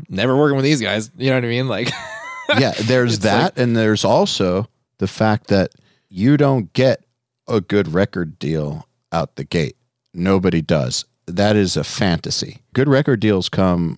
never 0.10 0.38
working 0.38 0.56
with 0.56 0.66
these 0.66 0.82
guys. 0.82 1.12
You 1.18 1.30
know 1.30 1.38
what 1.38 1.46
I 1.46 1.50
mean? 1.50 1.68
Like, 1.68 1.92
yeah 2.60 2.74
there's 2.84 3.20
that 3.20 3.58
and 3.58 3.76
there's 3.76 4.04
also 4.04 4.68
the 4.98 5.08
fact 5.08 5.48
that 5.48 5.72
you 6.10 6.38
don't 6.38 6.72
get 6.74 7.04
a 7.48 7.62
good 7.62 7.94
record 7.94 8.38
deal 8.40 8.88
out 9.12 9.36
the 9.36 9.44
gate 9.44 9.76
nobody 10.14 10.62
does. 10.62 11.06
That 11.28 11.56
is 11.56 11.78
a 11.78 11.84
fantasy. 11.84 12.62
Good 12.74 12.90
record 12.90 13.20
deals 13.20 13.50
come 13.50 13.98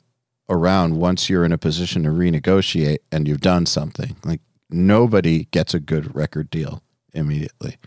around 0.50 0.98
once 0.98 1.30
you're 1.30 1.46
in 1.46 1.52
a 1.52 1.58
position 1.58 2.04
to 2.04 2.10
renegotiate 2.10 3.00
and 3.12 3.28
you've 3.28 3.42
done 3.42 3.66
something. 3.66 4.16
Like 4.24 4.42
nobody 4.70 5.46
gets 5.46 5.74
a 5.74 5.80
good 5.80 6.16
record 6.16 6.50
deal 6.50 6.84
immediately. 7.14 7.78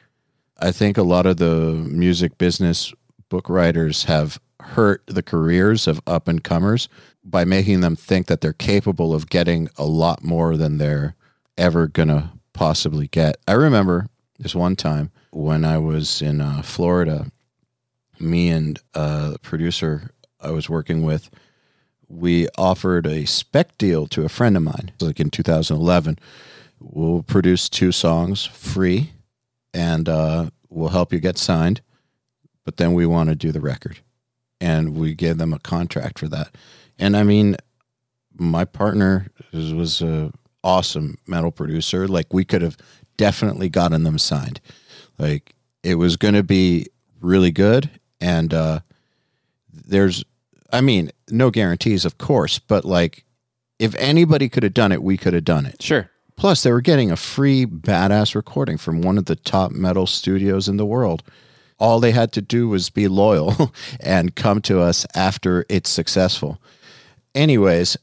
I 0.58 0.72
think 0.72 0.98
a 0.98 1.02
lot 1.02 1.26
of 1.26 1.36
the 1.36 1.72
music 1.88 2.36
business 2.38 2.92
book 3.28 3.48
writers 3.48 4.04
have 4.04 4.40
hurt 4.60 5.02
the 5.06 5.22
careers 5.22 5.86
of 5.86 6.00
up 6.06 6.26
and 6.26 6.42
comers 6.42 6.88
by 7.24 7.44
making 7.44 7.80
them 7.80 7.94
think 7.94 8.26
that 8.26 8.40
they're 8.40 8.52
capable 8.52 9.14
of 9.14 9.28
getting 9.28 9.68
a 9.76 9.84
lot 9.84 10.24
more 10.24 10.56
than 10.56 10.78
they're 10.78 11.14
ever 11.56 11.86
gonna 11.86 12.32
possibly 12.52 13.06
get. 13.06 13.36
I 13.46 13.52
remember 13.52 14.08
this 14.38 14.54
one 14.54 14.76
time 14.76 15.10
when 15.30 15.64
I 15.64 15.78
was 15.78 16.22
in 16.22 16.40
uh, 16.40 16.62
Florida, 16.62 17.30
me 18.20 18.50
and 18.50 18.80
uh, 18.94 19.30
the 19.30 19.38
producer 19.38 20.10
I 20.40 20.50
was 20.50 20.68
working 20.68 21.02
with, 21.02 21.30
we 22.08 22.48
offered 22.56 23.06
a 23.06 23.26
spec 23.26 23.76
deal 23.78 24.06
to 24.08 24.24
a 24.24 24.28
friend 24.28 24.56
of 24.56 24.62
mine. 24.62 24.92
Like 25.00 25.20
in 25.20 25.30
2011, 25.30 26.18
we'll 26.80 27.22
produce 27.22 27.68
two 27.68 27.92
songs 27.92 28.44
free, 28.44 29.12
and 29.74 30.08
uh, 30.08 30.50
we'll 30.68 30.88
help 30.88 31.12
you 31.12 31.20
get 31.20 31.38
signed. 31.38 31.80
But 32.64 32.76
then 32.76 32.94
we 32.94 33.06
want 33.06 33.28
to 33.30 33.34
do 33.34 33.52
the 33.52 33.60
record, 33.60 33.98
and 34.60 34.94
we 34.94 35.14
gave 35.14 35.38
them 35.38 35.52
a 35.52 35.58
contract 35.58 36.18
for 36.18 36.28
that. 36.28 36.54
And 36.98 37.16
I 37.16 37.22
mean, 37.22 37.56
my 38.38 38.64
partner 38.64 39.28
was, 39.52 40.02
a 40.02 40.32
awesome 40.64 41.16
metal 41.26 41.52
producer. 41.52 42.08
Like 42.08 42.32
we 42.32 42.44
could 42.44 42.62
have 42.62 42.76
definitely 43.16 43.68
gotten 43.68 44.02
them 44.02 44.18
signed. 44.18 44.60
Like 45.18 45.54
it 45.82 45.94
was 45.94 46.16
going 46.16 46.34
to 46.34 46.42
be 46.42 46.86
really 47.20 47.50
good, 47.50 47.90
and 48.20 48.52
uh, 48.52 48.80
there's, 49.72 50.24
I 50.72 50.80
mean, 50.80 51.10
no 51.30 51.50
guarantees, 51.50 52.04
of 52.04 52.18
course, 52.18 52.58
but 52.58 52.84
like 52.84 53.24
if 53.78 53.94
anybody 53.96 54.48
could 54.48 54.62
have 54.62 54.74
done 54.74 54.92
it, 54.92 55.02
we 55.02 55.16
could 55.16 55.34
have 55.34 55.44
done 55.44 55.66
it. 55.66 55.82
sure. 55.82 56.10
Plus, 56.36 56.62
they 56.62 56.70
were 56.70 56.80
getting 56.80 57.10
a 57.10 57.16
free 57.16 57.66
badass 57.66 58.36
recording 58.36 58.78
from 58.78 59.02
one 59.02 59.18
of 59.18 59.24
the 59.24 59.34
top 59.34 59.72
metal 59.72 60.06
studios 60.06 60.68
in 60.68 60.76
the 60.76 60.86
world. 60.86 61.24
All 61.80 61.98
they 61.98 62.12
had 62.12 62.30
to 62.32 62.40
do 62.40 62.68
was 62.68 62.90
be 62.90 63.08
loyal 63.08 63.72
and 64.00 64.36
come 64.36 64.62
to 64.62 64.80
us 64.80 65.04
after 65.16 65.66
it's 65.68 65.90
successful. 65.90 66.62
Anyways, 67.34 67.96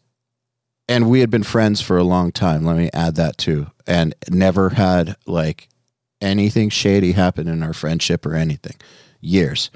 and 0.89 1.09
we 1.09 1.21
had 1.21 1.29
been 1.29 1.43
friends 1.43 1.79
for 1.79 1.97
a 1.97 2.03
long 2.03 2.33
time. 2.33 2.65
Let 2.65 2.75
me 2.75 2.89
add 2.93 3.15
that 3.15 3.37
too. 3.37 3.67
And 3.87 4.13
never 4.29 4.71
had 4.71 5.15
like 5.25 5.69
anything 6.19 6.69
shady 6.69 7.13
happen 7.13 7.47
in 7.47 7.63
our 7.63 7.73
friendship 7.73 8.25
or 8.25 8.35
anything. 8.35 8.75
Years. 9.21 9.71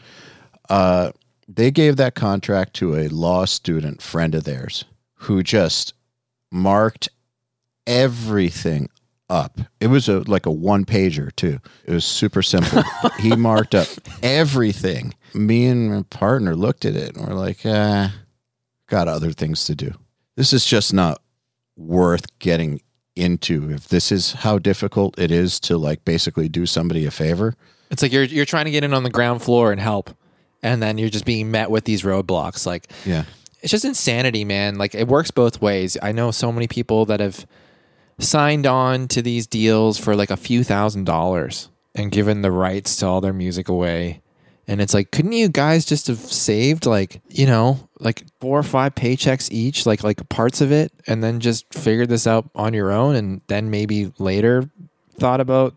Uh, 0.70 1.12
they 1.48 1.72
gave 1.72 1.98
that 1.98 2.16
contract 2.16 2.74
to 2.76 2.96
a 2.96 3.08
law 3.08 3.46
student 3.46 4.02
friend 4.02 4.36
of 4.36 4.44
theirs 4.44 4.86
who 5.16 5.42
just 5.42 5.94
marked 6.52 7.10
everything 7.88 8.90
up. 9.30 9.60
It 9.80 9.88
was 9.88 10.08
a 10.10 10.20
like 10.22 10.46
a 10.46 10.52
one 10.52 10.86
pager 10.86 11.36
too. 11.36 11.60
It 11.86 11.94
was 11.94 12.06
super 12.06 12.42
simple. 12.42 12.84
he 13.20 13.36
marked 13.36 13.76
up 13.76 13.88
everything. 14.24 15.14
Me 15.34 15.68
and 15.68 15.92
my 15.92 16.04
partner 16.10 16.56
looked 16.56 16.86
at 16.86 16.96
it 16.96 17.16
and 17.16 17.28
we're 17.28 17.36
like, 17.36 17.60
ah, 17.66 18.14
got 18.88 19.08
other 19.08 19.32
things 19.32 19.66
to 19.66 19.76
do. 19.76 19.94
This 20.36 20.54
is 20.54 20.66
just 20.66 20.94
not 20.94 21.22
worth 21.76 22.40
getting 22.40 22.82
into. 23.16 23.72
If 23.72 23.88
this 23.90 24.12
is 24.12 24.34
how 24.34 24.58
difficult 24.58 25.18
it 25.20 25.32
is 25.32 25.60
to 25.62 25.78
like 25.78 26.06
basically 26.06 26.50
do 26.50 26.66
somebody 26.66 27.06
a 27.06 27.12
favor, 27.12 27.56
It's 27.92 28.02
like 28.02 28.12
you're 28.12 28.24
you're 28.24 28.46
trying 28.46 28.66
to 28.66 28.72
get 28.72 28.84
in 28.84 28.94
on 28.94 29.04
the 29.04 29.10
ground 29.10 29.42
floor 29.44 29.72
and 29.72 29.80
help, 29.80 30.10
and 30.62 30.82
then 30.82 30.98
you're 30.98 31.10
just 31.10 31.26
being 31.26 31.52
met 31.52 31.72
with 31.72 31.86
these 31.86 32.04
roadblocks. 32.04 32.66
Like 32.66 32.92
yeah. 33.06 33.26
it's 33.62 33.72
just 33.72 33.86
insanity, 33.86 34.46
man. 34.46 34.78
Like 34.78 34.96
it 34.96 35.08
works 35.08 35.32
both 35.32 35.62
ways. 35.62 35.98
I 36.02 36.12
know 36.12 36.32
so 36.32 36.52
many 36.52 36.68
people 36.68 37.06
that 37.06 37.20
have 37.20 37.46
signed 38.20 38.66
on 38.66 39.08
to 39.10 39.22
these 39.22 39.48
deals 39.48 39.98
for 39.98 40.16
like 40.16 40.30
a 40.30 40.38
few 40.38 40.64
thousand 40.64 41.06
dollars 41.06 41.70
and 41.96 42.12
given 42.12 42.42
the 42.42 42.52
rights 42.52 42.96
to 42.98 43.08
all 43.08 43.22
their 43.22 43.34
music 43.34 43.70
away. 43.70 44.22
And 44.68 44.80
it's 44.82 44.94
like, 44.94 45.10
couldn't 45.10 45.32
you 45.32 45.50
guys 45.50 45.84
just 45.84 46.08
have 46.08 46.20
saved 46.20 46.86
like, 46.86 47.22
you 47.30 47.48
know, 47.48 47.90
like 48.00 48.24
four 48.40 48.60
or 48.60 48.64
five 48.64 48.94
paychecks 48.94 49.52
each, 49.52 49.88
like 49.88 50.04
like 50.04 50.30
parts 50.30 50.62
of 50.62 50.72
it, 50.72 50.92
and 51.08 51.24
then 51.24 51.40
just 51.40 51.74
figured 51.74 52.10
this 52.10 52.28
out 52.28 52.50
on 52.54 52.76
your 52.76 52.92
own 52.92 53.16
and 53.16 53.42
then 53.48 53.72
maybe 53.72 54.14
later 54.20 54.70
thought 55.18 55.42
about 55.42 55.76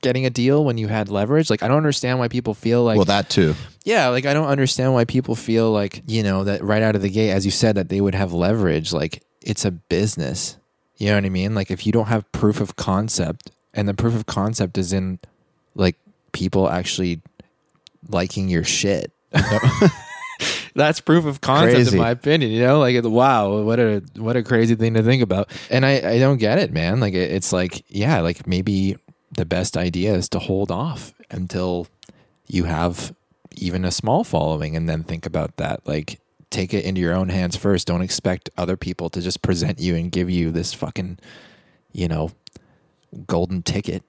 getting 0.00 0.26
a 0.26 0.30
deal 0.30 0.64
when 0.64 0.78
you 0.78 0.88
had 0.88 1.08
leverage? 1.08 1.50
Like 1.50 1.62
I 1.62 1.68
don't 1.68 1.76
understand 1.76 2.18
why 2.18 2.28
people 2.28 2.54
feel 2.54 2.84
like 2.84 2.96
well, 2.96 3.04
that 3.06 3.28
too. 3.28 3.54
yeah, 3.84 4.08
like 4.08 4.26
I 4.26 4.34
don't 4.34 4.48
understand 4.48 4.94
why 4.94 5.04
people 5.04 5.34
feel 5.34 5.70
like, 5.70 6.02
you 6.06 6.22
know, 6.22 6.44
that 6.44 6.62
right 6.62 6.82
out 6.82 6.94
of 6.96 7.02
the 7.02 7.10
gate, 7.10 7.30
as 7.30 7.44
you 7.44 7.50
said, 7.50 7.74
that 7.76 7.88
they 7.88 8.00
would 8.00 8.14
have 8.14 8.32
leverage. 8.32 8.92
Like 8.92 9.22
it's 9.40 9.64
a 9.64 9.70
business. 9.70 10.56
You 10.96 11.08
know 11.08 11.16
what 11.16 11.24
I 11.24 11.30
mean? 11.30 11.54
Like 11.54 11.70
if 11.70 11.86
you 11.86 11.92
don't 11.92 12.06
have 12.06 12.30
proof 12.32 12.60
of 12.60 12.76
concept, 12.76 13.50
and 13.74 13.88
the 13.88 13.94
proof 13.94 14.14
of 14.14 14.26
concept 14.26 14.78
is 14.78 14.92
in 14.92 15.18
like 15.74 15.96
people 16.32 16.68
actually 16.68 17.22
liking 18.08 18.48
your 18.48 18.64
shit. 18.64 19.12
That's 20.74 21.00
proof 21.00 21.26
of 21.26 21.40
concept 21.40 21.74
Crazy. 21.74 21.96
in 21.96 22.02
my 22.02 22.10
opinion, 22.10 22.50
you 22.50 22.62
know? 22.62 22.78
Like 22.78 23.02
wow, 23.04 23.62
what 23.62 23.78
a 23.78 24.02
what 24.16 24.36
a 24.36 24.42
crazy 24.42 24.74
thing 24.74 24.94
to 24.94 25.02
think 25.02 25.22
about. 25.22 25.50
And 25.70 25.84
I 25.84 26.12
I 26.12 26.18
don't 26.18 26.38
get 26.38 26.58
it, 26.58 26.72
man. 26.72 27.00
Like 27.00 27.14
it, 27.14 27.30
it's 27.30 27.52
like 27.52 27.84
yeah, 27.88 28.20
like 28.20 28.46
maybe 28.46 28.96
the 29.36 29.44
best 29.44 29.76
idea 29.76 30.14
is 30.14 30.28
to 30.28 30.38
hold 30.38 30.70
off 30.70 31.14
until 31.30 31.86
you 32.46 32.64
have 32.64 33.14
even 33.56 33.84
a 33.84 33.90
small 33.90 34.24
following 34.24 34.76
and 34.76 34.88
then 34.88 35.02
think 35.02 35.26
about 35.26 35.56
that 35.56 35.86
like 35.86 36.20
take 36.50 36.74
it 36.74 36.84
into 36.84 37.00
your 37.00 37.14
own 37.14 37.28
hands 37.28 37.56
first 37.56 37.86
don't 37.86 38.02
expect 38.02 38.50
other 38.56 38.76
people 38.76 39.08
to 39.10 39.20
just 39.20 39.42
present 39.42 39.78
you 39.80 39.94
and 39.94 40.12
give 40.12 40.28
you 40.28 40.50
this 40.50 40.72
fucking 40.72 41.18
you 41.92 42.08
know 42.08 42.30
golden 43.26 43.62
ticket 43.62 44.02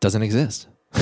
doesn't 0.00 0.22
exist 0.22 0.68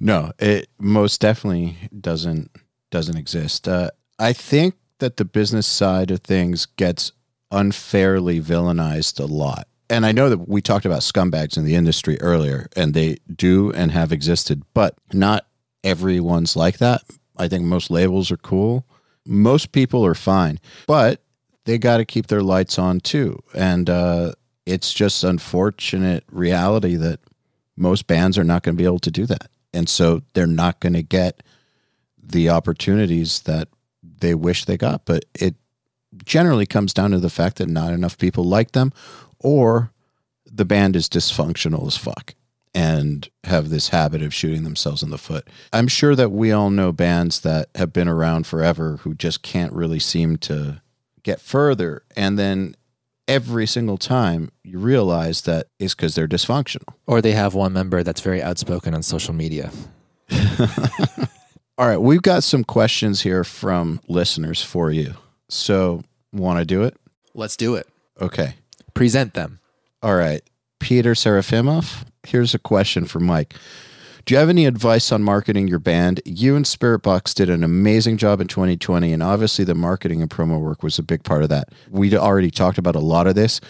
No, 0.00 0.32
it 0.38 0.68
most 0.78 1.20
definitely 1.20 1.76
doesn't 1.98 2.50
doesn't 2.90 3.16
exist. 3.16 3.68
Uh, 3.68 3.90
I 4.18 4.32
think 4.32 4.74
that 4.98 5.18
the 5.18 5.24
business 5.24 5.66
side 5.66 6.10
of 6.10 6.20
things 6.20 6.66
gets 6.66 7.12
unfairly 7.50 8.40
villainized 8.40 9.20
a 9.20 9.26
lot. 9.26 9.68
And 9.90 10.06
I 10.06 10.12
know 10.12 10.28
that 10.30 10.48
we 10.48 10.62
talked 10.62 10.86
about 10.86 11.00
scumbags 11.00 11.56
in 11.56 11.64
the 11.64 11.74
industry 11.74 12.18
earlier, 12.20 12.68
and 12.76 12.94
they 12.94 13.16
do 13.34 13.72
and 13.72 13.90
have 13.90 14.12
existed, 14.12 14.62
but 14.72 14.94
not 15.12 15.46
everyone's 15.82 16.54
like 16.54 16.78
that. 16.78 17.02
I 17.36 17.48
think 17.48 17.64
most 17.64 17.90
labels 17.90 18.30
are 18.30 18.36
cool. 18.36 18.86
most 19.26 19.72
people 19.72 20.06
are 20.06 20.14
fine, 20.14 20.58
but 20.86 21.22
they 21.64 21.76
got 21.76 21.98
to 21.98 22.04
keep 22.04 22.28
their 22.28 22.42
lights 22.42 22.78
on 22.78 23.00
too. 23.00 23.38
And 23.54 23.90
uh, 23.90 24.32
it's 24.64 24.92
just 24.92 25.24
unfortunate 25.24 26.24
reality 26.30 26.96
that 26.96 27.20
most 27.76 28.06
bands 28.06 28.38
are 28.38 28.44
not 28.44 28.62
going 28.62 28.76
to 28.76 28.80
be 28.80 28.86
able 28.86 28.98
to 29.00 29.10
do 29.10 29.26
that. 29.26 29.50
And 29.74 29.88
so 29.88 30.22
they're 30.34 30.46
not 30.46 30.80
going 30.80 30.94
to 30.94 31.02
get 31.02 31.42
the 32.22 32.48
opportunities 32.48 33.42
that 33.42 33.68
they 34.02 34.34
wish 34.34 34.64
they 34.64 34.76
got. 34.76 35.04
But 35.04 35.24
it 35.34 35.54
generally 36.24 36.66
comes 36.66 36.94
down 36.94 37.10
to 37.12 37.18
the 37.18 37.30
fact 37.30 37.58
that 37.58 37.68
not 37.68 37.92
enough 37.92 38.18
people 38.18 38.44
like 38.44 38.72
them 38.72 38.92
or 39.40 39.92
the 40.50 40.64
band 40.64 40.96
is 40.96 41.08
dysfunctional 41.08 41.86
as 41.86 41.96
fuck 41.96 42.34
and 42.74 43.28
have 43.44 43.68
this 43.68 43.88
habit 43.88 44.22
of 44.22 44.32
shooting 44.32 44.62
themselves 44.64 45.02
in 45.02 45.10
the 45.10 45.18
foot. 45.18 45.48
I'm 45.72 45.88
sure 45.88 46.14
that 46.14 46.30
we 46.30 46.52
all 46.52 46.70
know 46.70 46.92
bands 46.92 47.40
that 47.40 47.68
have 47.74 47.92
been 47.92 48.08
around 48.08 48.46
forever 48.46 48.98
who 48.98 49.14
just 49.14 49.42
can't 49.42 49.72
really 49.72 49.98
seem 49.98 50.36
to 50.38 50.80
get 51.22 51.40
further. 51.40 52.02
And 52.16 52.38
then 52.38 52.76
every 53.26 53.66
single 53.66 53.98
time 53.98 54.50
you 54.62 54.78
realize 54.78 55.42
that 55.42 55.66
it's 55.78 55.94
because 55.94 56.14
they're 56.14 56.28
dysfunctional. 56.28 56.94
Or 57.06 57.20
they 57.20 57.32
have 57.32 57.54
one 57.54 57.72
member 57.72 58.02
that's 58.02 58.20
very 58.20 58.42
outspoken 58.42 58.94
on 58.94 59.02
social 59.02 59.34
media. 59.34 59.70
All 61.78 61.88
right, 61.88 61.96
we've 61.96 62.22
got 62.22 62.44
some 62.44 62.62
questions 62.62 63.22
here 63.22 63.42
from 63.42 64.00
listeners 64.06 64.62
for 64.62 64.90
you. 64.90 65.14
So, 65.48 66.02
want 66.32 66.58
to 66.58 66.64
do 66.64 66.82
it? 66.84 66.96
Let's 67.34 67.56
do 67.56 67.74
it. 67.74 67.88
Okay. 68.20 68.54
Present 69.00 69.32
them. 69.32 69.60
All 70.02 70.14
right. 70.14 70.42
Peter 70.78 71.14
Serafimov, 71.14 72.04
here's 72.22 72.52
a 72.52 72.58
question 72.58 73.06
for 73.06 73.18
Mike. 73.18 73.54
Do 74.26 74.34
you 74.34 74.38
have 74.38 74.50
any 74.50 74.66
advice 74.66 75.10
on 75.10 75.22
marketing 75.22 75.68
your 75.68 75.78
band? 75.78 76.20
You 76.26 76.54
and 76.54 76.66
Spiritbox 76.66 77.32
did 77.32 77.48
an 77.48 77.64
amazing 77.64 78.18
job 78.18 78.42
in 78.42 78.46
2020, 78.46 79.10
and 79.10 79.22
obviously 79.22 79.64
the 79.64 79.74
marketing 79.74 80.20
and 80.20 80.30
promo 80.30 80.60
work 80.60 80.82
was 80.82 80.98
a 80.98 81.02
big 81.02 81.24
part 81.24 81.42
of 81.42 81.48
that. 81.48 81.70
We 81.88 82.14
already 82.14 82.50
talked 82.50 82.76
about 82.76 82.94
a 82.94 83.00
lot 83.00 83.26
of 83.26 83.34
this, 83.36 83.62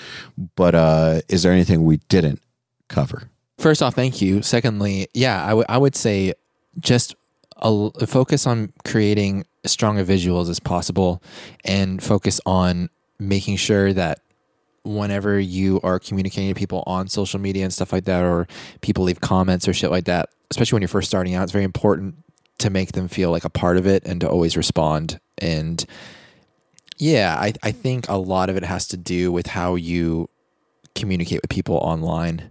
but 0.57 0.75
uh, 0.75 1.21
is 1.29 1.45
there 1.45 1.53
anything 1.53 1.85
we 1.85 1.99
didn't 2.09 2.43
cover? 2.89 3.31
First 3.57 3.85
off, 3.85 3.95
thank 3.95 4.21
you. 4.21 4.43
Secondly, 4.43 5.07
yeah, 5.15 5.45
I, 5.45 5.51
w- 5.51 5.67
I 5.69 5.79
would 5.79 5.95
say 5.95 6.35
just 6.81 7.15
a, 7.59 7.89
focus 8.05 8.49
on 8.49 8.73
creating 8.85 9.45
as 9.63 9.71
strong 9.71 9.97
visuals 9.99 10.51
as 10.51 10.59
possible 10.59 11.23
and 11.65 12.03
focus 12.03 12.41
on 12.45 12.91
making 13.21 13.55
sure 13.59 13.93
that 13.93 14.23
whenever 14.85 15.39
you 15.39 15.81
are 15.83 15.99
communicating 15.99 16.53
to 16.53 16.59
people 16.59 16.83
on 16.87 17.09
social 17.09 17.41
media 17.41 17.65
and 17.65 17.73
stuff 17.73 17.93
like 17.93 18.05
that, 18.05 18.25
or 18.25 18.47
people 18.81 19.05
leave 19.05 19.21
comments 19.21 19.69
or 19.69 19.73
shit 19.73 19.91
like 19.91 20.05
that, 20.05 20.31
especially 20.51 20.77
when 20.77 20.83
you're 20.83 20.89
first 20.89 21.09
starting 21.09 21.35
out, 21.35 21.43
it's 21.43 21.53
very 21.53 21.65
important 21.65 22.17
to 22.59 22.71
make 22.71 22.93
them 22.93 23.09
feel 23.09 23.31
like 23.31 23.45
a 23.45 23.51
part 23.51 23.77
of 23.77 23.87
it 23.87 24.05
and 24.07 24.21
to 24.21 24.29
always 24.29 24.57
respond. 24.57 25.19
And 25.39 25.85
yeah, 26.99 27.37
I, 27.39 27.55
I 27.63 27.73
think 27.73 28.09
a 28.09 28.17
lot 28.17 28.51
of 28.51 28.57
it 28.57 28.65
has 28.65 28.87
to 28.89 28.97
do 28.97 29.33
with 29.33 29.47
how 29.47 29.75
you 29.75 30.29
communicate 30.95 31.41
with 31.43 31.51
people 31.51 31.77
online. 31.77 32.51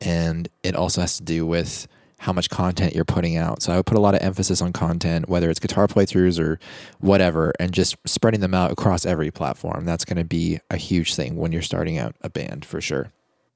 And 0.00 0.48
it 0.62 0.74
also 0.74 1.02
has 1.02 1.18
to 1.18 1.22
do 1.22 1.46
with 1.46 1.86
how 2.22 2.32
much 2.32 2.48
content 2.48 2.94
you're 2.94 3.04
putting 3.04 3.36
out. 3.36 3.62
So 3.62 3.72
I 3.72 3.76
would 3.76 3.86
put 3.86 3.96
a 3.96 4.00
lot 4.00 4.14
of 4.14 4.22
emphasis 4.22 4.62
on 4.62 4.72
content, 4.72 5.28
whether 5.28 5.50
it's 5.50 5.58
guitar 5.58 5.88
playthroughs 5.88 6.38
or 6.38 6.60
whatever, 7.00 7.52
and 7.58 7.72
just 7.72 7.96
spreading 8.06 8.38
them 8.38 8.54
out 8.54 8.70
across 8.70 9.04
every 9.04 9.32
platform. 9.32 9.84
That's 9.84 10.04
going 10.04 10.18
to 10.18 10.24
be 10.24 10.60
a 10.70 10.76
huge 10.76 11.16
thing 11.16 11.34
when 11.34 11.50
you're 11.50 11.62
starting 11.62 11.98
out 11.98 12.14
a 12.20 12.30
band 12.30 12.64
for 12.64 12.80
sure. 12.80 13.10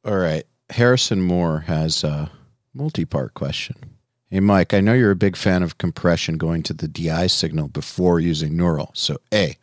All 0.05 0.17
right. 0.17 0.45
Harrison 0.71 1.23
Moore 1.23 1.61
has 1.61 2.03
a 2.03 2.29
multi 2.75 3.05
part 3.05 3.35
question. 3.35 3.77
Hey, 4.31 4.41
Mike, 4.41 4.75
I 4.75 4.81
know 4.81 4.95
you're 4.95 5.13
a 5.13 5.17
big 5.17 5.37
fan 5.37 5.63
of 5.63 5.79
compression 5.79 6.37
going 6.37 6.65
to 6.65 6.73
the 6.73 6.89
DI 6.89 7.29
signal 7.29 7.69
before 7.69 8.19
using 8.19 8.57
neural. 8.57 8.91
So, 8.95 9.19
A, 9.33 9.57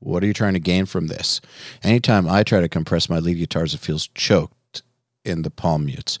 what 0.00 0.22
are 0.22 0.26
you 0.26 0.34
trying 0.34 0.52
to 0.52 0.60
gain 0.60 0.84
from 0.84 1.06
this? 1.06 1.40
Anytime 1.82 2.28
I 2.28 2.42
try 2.42 2.60
to 2.60 2.68
compress 2.68 3.08
my 3.08 3.20
lead 3.20 3.38
guitars, 3.38 3.72
it 3.72 3.80
feels 3.80 4.08
choked 4.08 4.82
in 5.24 5.40
the 5.40 5.50
palm 5.50 5.86
mutes. 5.86 6.18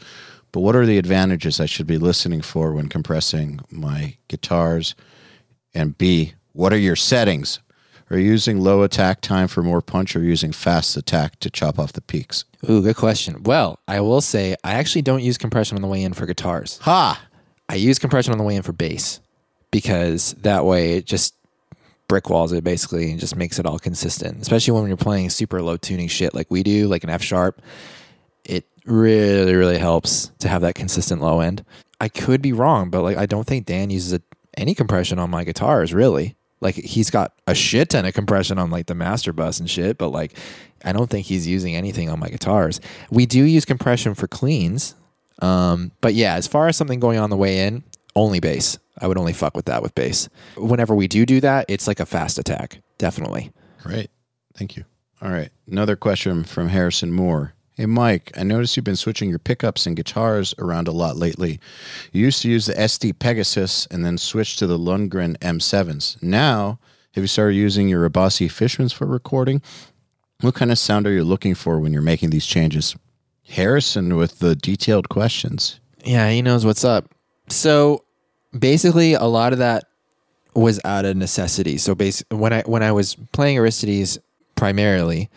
But 0.54 0.60
what 0.60 0.76
are 0.76 0.86
the 0.86 0.98
advantages 0.98 1.58
I 1.58 1.66
should 1.66 1.88
be 1.88 1.98
listening 1.98 2.40
for 2.40 2.72
when 2.72 2.88
compressing 2.88 3.58
my 3.72 4.18
guitars? 4.28 4.94
And 5.74 5.98
B, 5.98 6.34
what 6.52 6.72
are 6.72 6.78
your 6.78 6.94
settings? 6.94 7.58
Are 8.08 8.16
you 8.16 8.30
using 8.30 8.60
low 8.60 8.84
attack 8.84 9.20
time 9.20 9.48
for 9.48 9.64
more 9.64 9.82
punch 9.82 10.14
or 10.14 10.22
using 10.22 10.52
fast 10.52 10.96
attack 10.96 11.40
to 11.40 11.50
chop 11.50 11.76
off 11.76 11.94
the 11.94 12.00
peaks? 12.00 12.44
Ooh, 12.70 12.82
good 12.82 12.94
question. 12.94 13.42
Well, 13.42 13.80
I 13.88 13.98
will 13.98 14.20
say 14.20 14.54
I 14.62 14.74
actually 14.74 15.02
don't 15.02 15.24
use 15.24 15.36
compression 15.36 15.76
on 15.76 15.82
the 15.82 15.88
way 15.88 16.04
in 16.04 16.12
for 16.12 16.24
guitars. 16.24 16.78
Ha! 16.82 17.20
I 17.68 17.74
use 17.74 17.98
compression 17.98 18.30
on 18.30 18.38
the 18.38 18.44
way 18.44 18.54
in 18.54 18.62
for 18.62 18.72
bass 18.72 19.18
because 19.72 20.34
that 20.42 20.64
way 20.64 20.98
it 20.98 21.04
just 21.04 21.34
brick 22.06 22.30
walls 22.30 22.52
it 22.52 22.62
basically 22.62 23.10
and 23.10 23.18
just 23.18 23.34
makes 23.34 23.58
it 23.58 23.66
all 23.66 23.80
consistent. 23.80 24.40
Especially 24.40 24.70
when 24.70 24.86
you're 24.86 24.96
playing 24.96 25.30
super 25.30 25.60
low 25.60 25.76
tuning 25.76 26.06
shit 26.06 26.32
like 26.32 26.48
we 26.48 26.62
do, 26.62 26.86
like 26.86 27.02
an 27.02 27.10
F 27.10 27.22
sharp. 27.22 27.60
It 28.44 28.68
really, 28.84 29.54
really 29.54 29.78
helps 29.78 30.30
to 30.40 30.48
have 30.48 30.62
that 30.62 30.74
consistent 30.74 31.20
low 31.20 31.40
end. 31.40 31.64
I 32.00 32.08
could 32.08 32.42
be 32.42 32.52
wrong, 32.52 32.90
but 32.90 33.02
like 33.02 33.16
I 33.16 33.26
don't 33.26 33.46
think 33.46 33.66
Dan 33.66 33.90
uses 33.90 34.12
a, 34.12 34.22
any 34.56 34.74
compression 34.74 35.18
on 35.18 35.30
my 35.30 35.44
guitars, 35.44 35.94
really. 35.94 36.36
Like 36.60 36.74
he's 36.76 37.10
got 37.10 37.32
a 37.46 37.54
shit 37.54 37.90
ton 37.90 38.06
of 38.06 38.14
compression 38.14 38.58
on 38.58 38.70
like 38.70 38.86
the 38.86 38.94
master 38.94 39.32
bus 39.32 39.60
and 39.60 39.68
shit, 39.68 39.98
but 39.98 40.08
like 40.08 40.36
I 40.84 40.92
don't 40.92 41.08
think 41.08 41.26
he's 41.26 41.46
using 41.46 41.76
anything 41.76 42.10
on 42.10 42.18
my 42.18 42.28
guitars. 42.28 42.80
We 43.10 43.26
do 43.26 43.42
use 43.42 43.64
compression 43.64 44.14
for 44.14 44.26
cleans. 44.26 44.94
Um, 45.40 45.92
but 46.00 46.14
yeah, 46.14 46.34
as 46.34 46.46
far 46.46 46.68
as 46.68 46.76
something 46.76 47.00
going 47.00 47.18
on 47.18 47.30
the 47.30 47.36
way 47.36 47.66
in, 47.66 47.82
only 48.14 48.40
bass. 48.40 48.78
I 48.98 49.08
would 49.08 49.18
only 49.18 49.32
fuck 49.32 49.56
with 49.56 49.64
that 49.64 49.82
with 49.82 49.94
bass. 49.94 50.28
Whenever 50.56 50.94
we 50.94 51.08
do 51.08 51.26
do 51.26 51.40
that, 51.40 51.66
it's 51.68 51.88
like 51.88 52.00
a 52.00 52.06
fast 52.06 52.38
attack, 52.38 52.78
definitely. 52.98 53.50
Great. 53.82 54.10
Thank 54.56 54.76
you. 54.76 54.84
All 55.20 55.30
right. 55.30 55.50
Another 55.66 55.96
question 55.96 56.44
from 56.44 56.68
Harrison 56.68 57.10
Moore. 57.12 57.53
Hey, 57.76 57.86
Mike, 57.86 58.30
I 58.38 58.44
noticed 58.44 58.76
you've 58.76 58.84
been 58.84 58.94
switching 58.94 59.28
your 59.28 59.40
pickups 59.40 59.84
and 59.84 59.96
guitars 59.96 60.54
around 60.60 60.86
a 60.86 60.92
lot 60.92 61.16
lately. 61.16 61.58
You 62.12 62.22
used 62.22 62.40
to 62.42 62.48
use 62.48 62.66
the 62.66 62.74
SD 62.74 63.18
Pegasus 63.18 63.86
and 63.86 64.04
then 64.04 64.16
switched 64.16 64.60
to 64.60 64.68
the 64.68 64.78
Lundgren 64.78 65.36
M7s. 65.38 66.22
Now, 66.22 66.78
have 67.14 67.24
you 67.24 67.28
started 67.28 67.56
using 67.56 67.88
your 67.88 68.08
Abasi 68.08 68.46
Fishmans 68.46 68.94
for 68.94 69.06
recording? 69.06 69.60
What 70.40 70.54
kind 70.54 70.70
of 70.70 70.78
sound 70.78 71.08
are 71.08 71.12
you 71.12 71.24
looking 71.24 71.56
for 71.56 71.80
when 71.80 71.92
you're 71.92 72.00
making 72.00 72.30
these 72.30 72.46
changes? 72.46 72.94
Harrison 73.48 74.14
with 74.14 74.38
the 74.38 74.54
detailed 74.54 75.08
questions. 75.08 75.80
Yeah, 76.04 76.30
he 76.30 76.42
knows 76.42 76.64
what's 76.64 76.84
up. 76.84 77.12
So 77.48 78.04
basically, 78.56 79.14
a 79.14 79.24
lot 79.24 79.52
of 79.52 79.58
that 79.58 79.84
was 80.54 80.80
out 80.84 81.04
of 81.04 81.16
necessity. 81.16 81.78
So 81.78 81.96
basically, 81.96 82.38
when 82.38 82.52
I 82.52 82.62
when 82.62 82.84
I 82.84 82.92
was 82.92 83.16
playing 83.32 83.58
Aristides 83.58 84.18
primarily, 84.54 85.28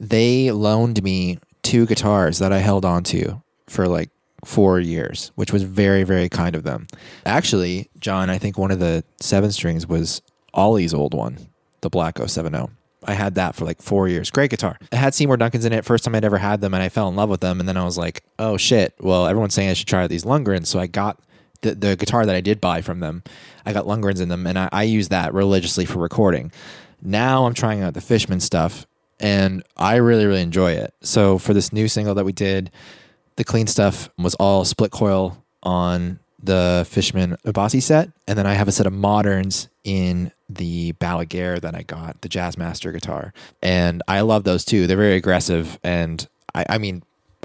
they 0.00 0.50
loaned 0.50 1.02
me 1.04 1.38
two 1.66 1.84
guitars 1.84 2.38
that 2.38 2.52
I 2.52 2.58
held 2.58 2.84
on 2.84 3.02
to 3.04 3.42
for 3.66 3.88
like 3.88 4.10
four 4.44 4.78
years, 4.78 5.32
which 5.34 5.52
was 5.52 5.64
very 5.64 6.04
very 6.04 6.28
kind 6.28 6.54
of 6.54 6.62
them. 6.62 6.86
Actually, 7.24 7.90
John, 7.98 8.30
I 8.30 8.38
think 8.38 8.56
one 8.56 8.70
of 8.70 8.78
the 8.78 9.02
seven 9.20 9.50
strings 9.50 9.86
was 9.86 10.22
Ollie's 10.54 10.94
old 10.94 11.12
one, 11.12 11.38
the 11.80 11.90
Black 11.90 12.18
070. 12.18 12.68
I 13.04 13.14
had 13.14 13.34
that 13.34 13.54
for 13.54 13.64
like 13.64 13.82
four 13.82 14.08
years. 14.08 14.30
Great 14.30 14.50
guitar. 14.50 14.78
It 14.92 14.96
had 14.96 15.14
Seymour 15.14 15.36
Duncans 15.36 15.64
in 15.64 15.72
it. 15.72 15.84
First 15.84 16.04
time 16.04 16.14
I'd 16.14 16.24
ever 16.24 16.38
had 16.38 16.60
them, 16.60 16.72
and 16.72 16.82
I 16.82 16.88
fell 16.88 17.08
in 17.08 17.16
love 17.16 17.28
with 17.28 17.40
them. 17.40 17.60
And 17.60 17.68
then 17.68 17.76
I 17.76 17.84
was 17.84 17.98
like, 17.98 18.22
oh 18.38 18.56
shit. 18.56 18.94
Well, 19.00 19.26
everyone's 19.26 19.54
saying 19.54 19.70
I 19.70 19.74
should 19.74 19.86
try 19.86 20.06
these 20.06 20.24
Lundgrens. 20.24 20.66
So 20.66 20.78
I 20.80 20.86
got 20.86 21.20
the, 21.62 21.74
the 21.74 21.96
guitar 21.96 22.26
that 22.26 22.34
I 22.34 22.40
did 22.40 22.60
buy 22.60 22.80
from 22.80 23.00
them. 23.00 23.22
I 23.64 23.72
got 23.72 23.84
Lundgrens 23.86 24.20
in 24.20 24.28
them, 24.28 24.46
and 24.46 24.58
I, 24.58 24.68
I 24.72 24.82
use 24.84 25.08
that 25.08 25.34
religiously 25.34 25.84
for 25.84 25.98
recording. 25.98 26.52
Now 27.02 27.46
I'm 27.46 27.54
trying 27.54 27.82
out 27.82 27.94
the 27.94 28.00
Fishman 28.00 28.40
stuff, 28.40 28.86
and 29.20 29.62
I 29.76 29.96
really, 29.96 30.26
really 30.26 30.42
enjoy 30.42 30.72
it. 30.72 30.94
So 31.02 31.38
for 31.38 31.54
this 31.54 31.72
new 31.72 31.88
single 31.88 32.14
that 32.14 32.24
we 32.24 32.32
did, 32.32 32.70
the 33.36 33.44
clean 33.44 33.66
stuff 33.66 34.08
was 34.18 34.34
all 34.36 34.64
split 34.64 34.90
coil 34.90 35.42
on 35.62 36.18
the 36.42 36.86
Fishman 36.88 37.36
Abasi 37.44 37.82
set, 37.82 38.10
and 38.28 38.38
then 38.38 38.46
I 38.46 38.54
have 38.54 38.68
a 38.68 38.72
set 38.72 38.86
of 38.86 38.92
moderns 38.92 39.68
in 39.84 40.32
the 40.48 40.92
Balaguer 40.94 41.60
that 41.60 41.74
I 41.74 41.82
got, 41.82 42.20
the 42.20 42.28
Jazzmaster 42.28 42.92
guitar, 42.92 43.32
and 43.62 44.02
I 44.06 44.20
love 44.20 44.44
those 44.44 44.64
too. 44.64 44.86
They're 44.86 44.96
very 44.96 45.16
aggressive, 45.16 45.78
and 45.82 46.26
I, 46.54 46.66
I 46.68 46.78
mean, 46.78 47.02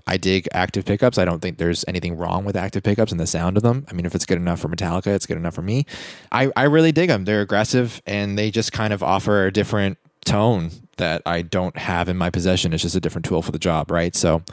I 0.08 0.18
dig 0.18 0.48
active 0.52 0.86
pickups. 0.86 1.18
I 1.18 1.26
don't 1.26 1.42
think 1.42 1.58
there's 1.58 1.86
anything 1.88 2.18
wrong 2.18 2.44
with 2.44 2.56
active 2.56 2.84
pickups 2.84 3.12
and 3.12 3.20
the 3.20 3.28
sound 3.28 3.58
of 3.58 3.64
them. 3.64 3.86
I 3.90 3.94
mean, 3.94 4.06
if 4.06 4.16
it's 4.16 4.26
good 4.26 4.38
enough 4.38 4.60
for 4.60 4.68
Metallica, 4.68 5.08
it's 5.08 5.26
good 5.26 5.38
enough 5.38 5.54
for 5.54 5.62
me. 5.62 5.86
I, 6.32 6.52
I 6.56 6.64
really 6.64 6.92
dig 6.92 7.10
them. 7.10 7.26
They're 7.26 7.42
aggressive 7.42 8.02
and 8.06 8.38
they 8.38 8.52
just 8.52 8.72
kind 8.72 8.94
of 8.94 9.04
offer 9.04 9.46
a 9.46 9.52
different 9.54 9.98
tone 10.26 10.72
that 10.98 11.22
I 11.26 11.42
don't 11.42 11.76
have 11.78 12.10
in 12.10 12.18
my 12.18 12.30
possession. 12.30 12.74
It's 12.74 12.84
just 12.84 12.96
a 12.96 13.00
different 13.00 13.26
tool 13.26 13.42
for 13.42 13.52
the 13.52 13.60
job, 13.60 13.90
right? 13.92 14.16
So, 14.16 14.44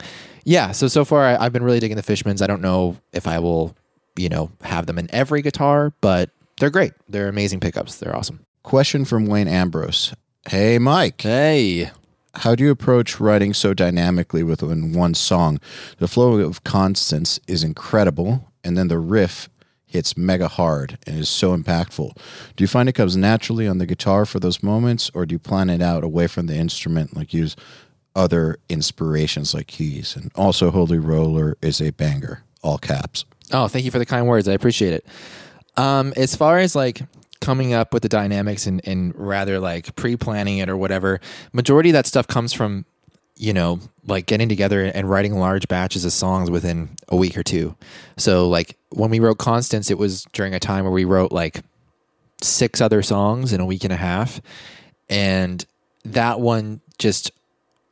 yeah. 0.45 0.71
So 0.71 0.87
so 0.87 1.05
far, 1.05 1.23
I, 1.23 1.35
I've 1.45 1.53
been 1.53 1.63
really 1.63 1.79
digging 1.79 1.97
the 1.97 2.03
Fishmans. 2.03 2.41
I 2.41 2.47
don't 2.47 2.61
know 2.61 2.97
if 3.13 3.27
I 3.27 3.39
will, 3.39 3.75
you 4.15 4.29
know, 4.29 4.49
have 4.61 4.85
them 4.87 4.97
in 4.97 5.07
every 5.13 5.41
guitar, 5.41 5.93
but 6.01 6.29
they're 6.59 6.69
great. 6.69 6.93
They're 7.07 7.27
amazing 7.29 7.59
pickups. 7.59 7.97
They're 7.97 8.15
awesome. 8.15 8.45
Question 8.63 9.05
from 9.05 9.25
Wayne 9.27 9.47
Ambrose. 9.47 10.13
Hey, 10.49 10.79
Mike. 10.79 11.21
Hey, 11.21 11.91
How 12.35 12.55
do 12.55 12.63
you 12.63 12.71
approach 12.71 13.19
writing 13.19 13.53
so 13.53 13.73
dynamically 13.73 14.43
within 14.43 14.93
one 14.93 15.13
song? 15.13 15.59
The 15.99 16.07
flow 16.07 16.39
of 16.39 16.63
Constance 16.63 17.39
is 17.47 17.63
incredible, 17.63 18.51
and 18.63 18.77
then 18.77 18.87
the 18.87 18.97
riff 18.99 19.49
hits 19.89 20.15
mega 20.15 20.47
hard 20.47 20.99
and 21.07 21.17
is 21.17 21.27
so 21.27 21.57
impactful. 21.57 22.15
Do 22.55 22.63
you 22.63 22.67
find 22.67 22.87
it 22.87 22.93
comes 22.93 23.17
naturally 23.17 23.67
on 23.67 23.79
the 23.79 23.87
guitar 23.87 24.25
for 24.25 24.39
those 24.39 24.61
moments, 24.61 25.09
or 25.15 25.25
do 25.25 25.33
you 25.33 25.39
plan 25.39 25.69
it 25.69 25.81
out 25.81 26.03
away 26.03 26.27
from 26.27 26.45
the 26.45 26.55
instrument, 26.55 27.15
like 27.15 27.33
use 27.33 27.55
other 28.15 28.57
inspirations 28.69 29.53
like 29.53 29.67
keys? 29.67 30.15
And 30.15 30.31
also, 30.35 30.69
Holy 30.69 30.99
Roller 30.99 31.57
is 31.61 31.81
a 31.81 31.91
banger, 31.91 32.43
all 32.61 32.77
caps. 32.77 33.25
Oh, 33.51 33.67
thank 33.67 33.83
you 33.83 33.91
for 33.91 33.99
the 33.99 34.05
kind 34.05 34.27
words. 34.27 34.47
I 34.47 34.53
appreciate 34.53 34.93
it. 34.93 35.07
Um, 35.75 36.13
as 36.15 36.35
far 36.35 36.59
as 36.59 36.75
like 36.75 37.01
coming 37.41 37.73
up 37.73 37.93
with 37.93 38.03
the 38.03 38.09
dynamics 38.09 38.67
and, 38.67 38.81
and 38.85 39.15
rather 39.15 39.59
like 39.59 39.95
pre-planning 39.95 40.59
it 40.59 40.69
or 40.69 40.77
whatever, 40.77 41.19
majority 41.51 41.89
of 41.89 41.93
that 41.93 42.05
stuff 42.05 42.27
comes 42.27 42.53
from 42.53 42.85
you 43.39 43.53
know, 43.53 43.79
like 44.05 44.25
getting 44.25 44.49
together 44.49 44.83
and 44.83 45.09
writing 45.09 45.39
large 45.39 45.67
batches 45.69 46.03
of 46.03 46.11
songs 46.11 46.51
within 46.51 46.89
a 47.07 47.15
week 47.15 47.37
or 47.37 47.43
two. 47.43 47.73
So, 48.17 48.49
like 48.49 48.77
when 48.89 49.09
we 49.09 49.19
wrote 49.19 49.37
Constance, 49.37 49.89
it 49.89 49.97
was 49.97 50.25
during 50.33 50.53
a 50.53 50.59
time 50.59 50.83
where 50.83 50.91
we 50.91 51.05
wrote 51.05 51.31
like 51.31 51.61
six 52.41 52.81
other 52.81 53.01
songs 53.01 53.53
in 53.53 53.61
a 53.61 53.65
week 53.65 53.85
and 53.85 53.93
a 53.93 53.97
half. 53.97 54.41
And 55.09 55.65
that 56.03 56.41
one 56.41 56.81
just 56.97 57.31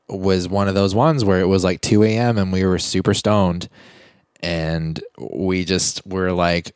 was 0.09 0.49
one 0.49 0.67
of 0.67 0.75
those 0.75 0.93
ones 0.93 1.23
where 1.23 1.39
it 1.39 1.47
was 1.47 1.63
like 1.63 1.79
2 1.79 2.03
a.m. 2.03 2.37
and 2.37 2.51
we 2.51 2.65
were 2.65 2.77
super 2.77 3.13
stoned. 3.13 3.69
And 4.41 5.01
we 5.17 5.63
just 5.63 6.05
were 6.05 6.31
like, 6.33 6.75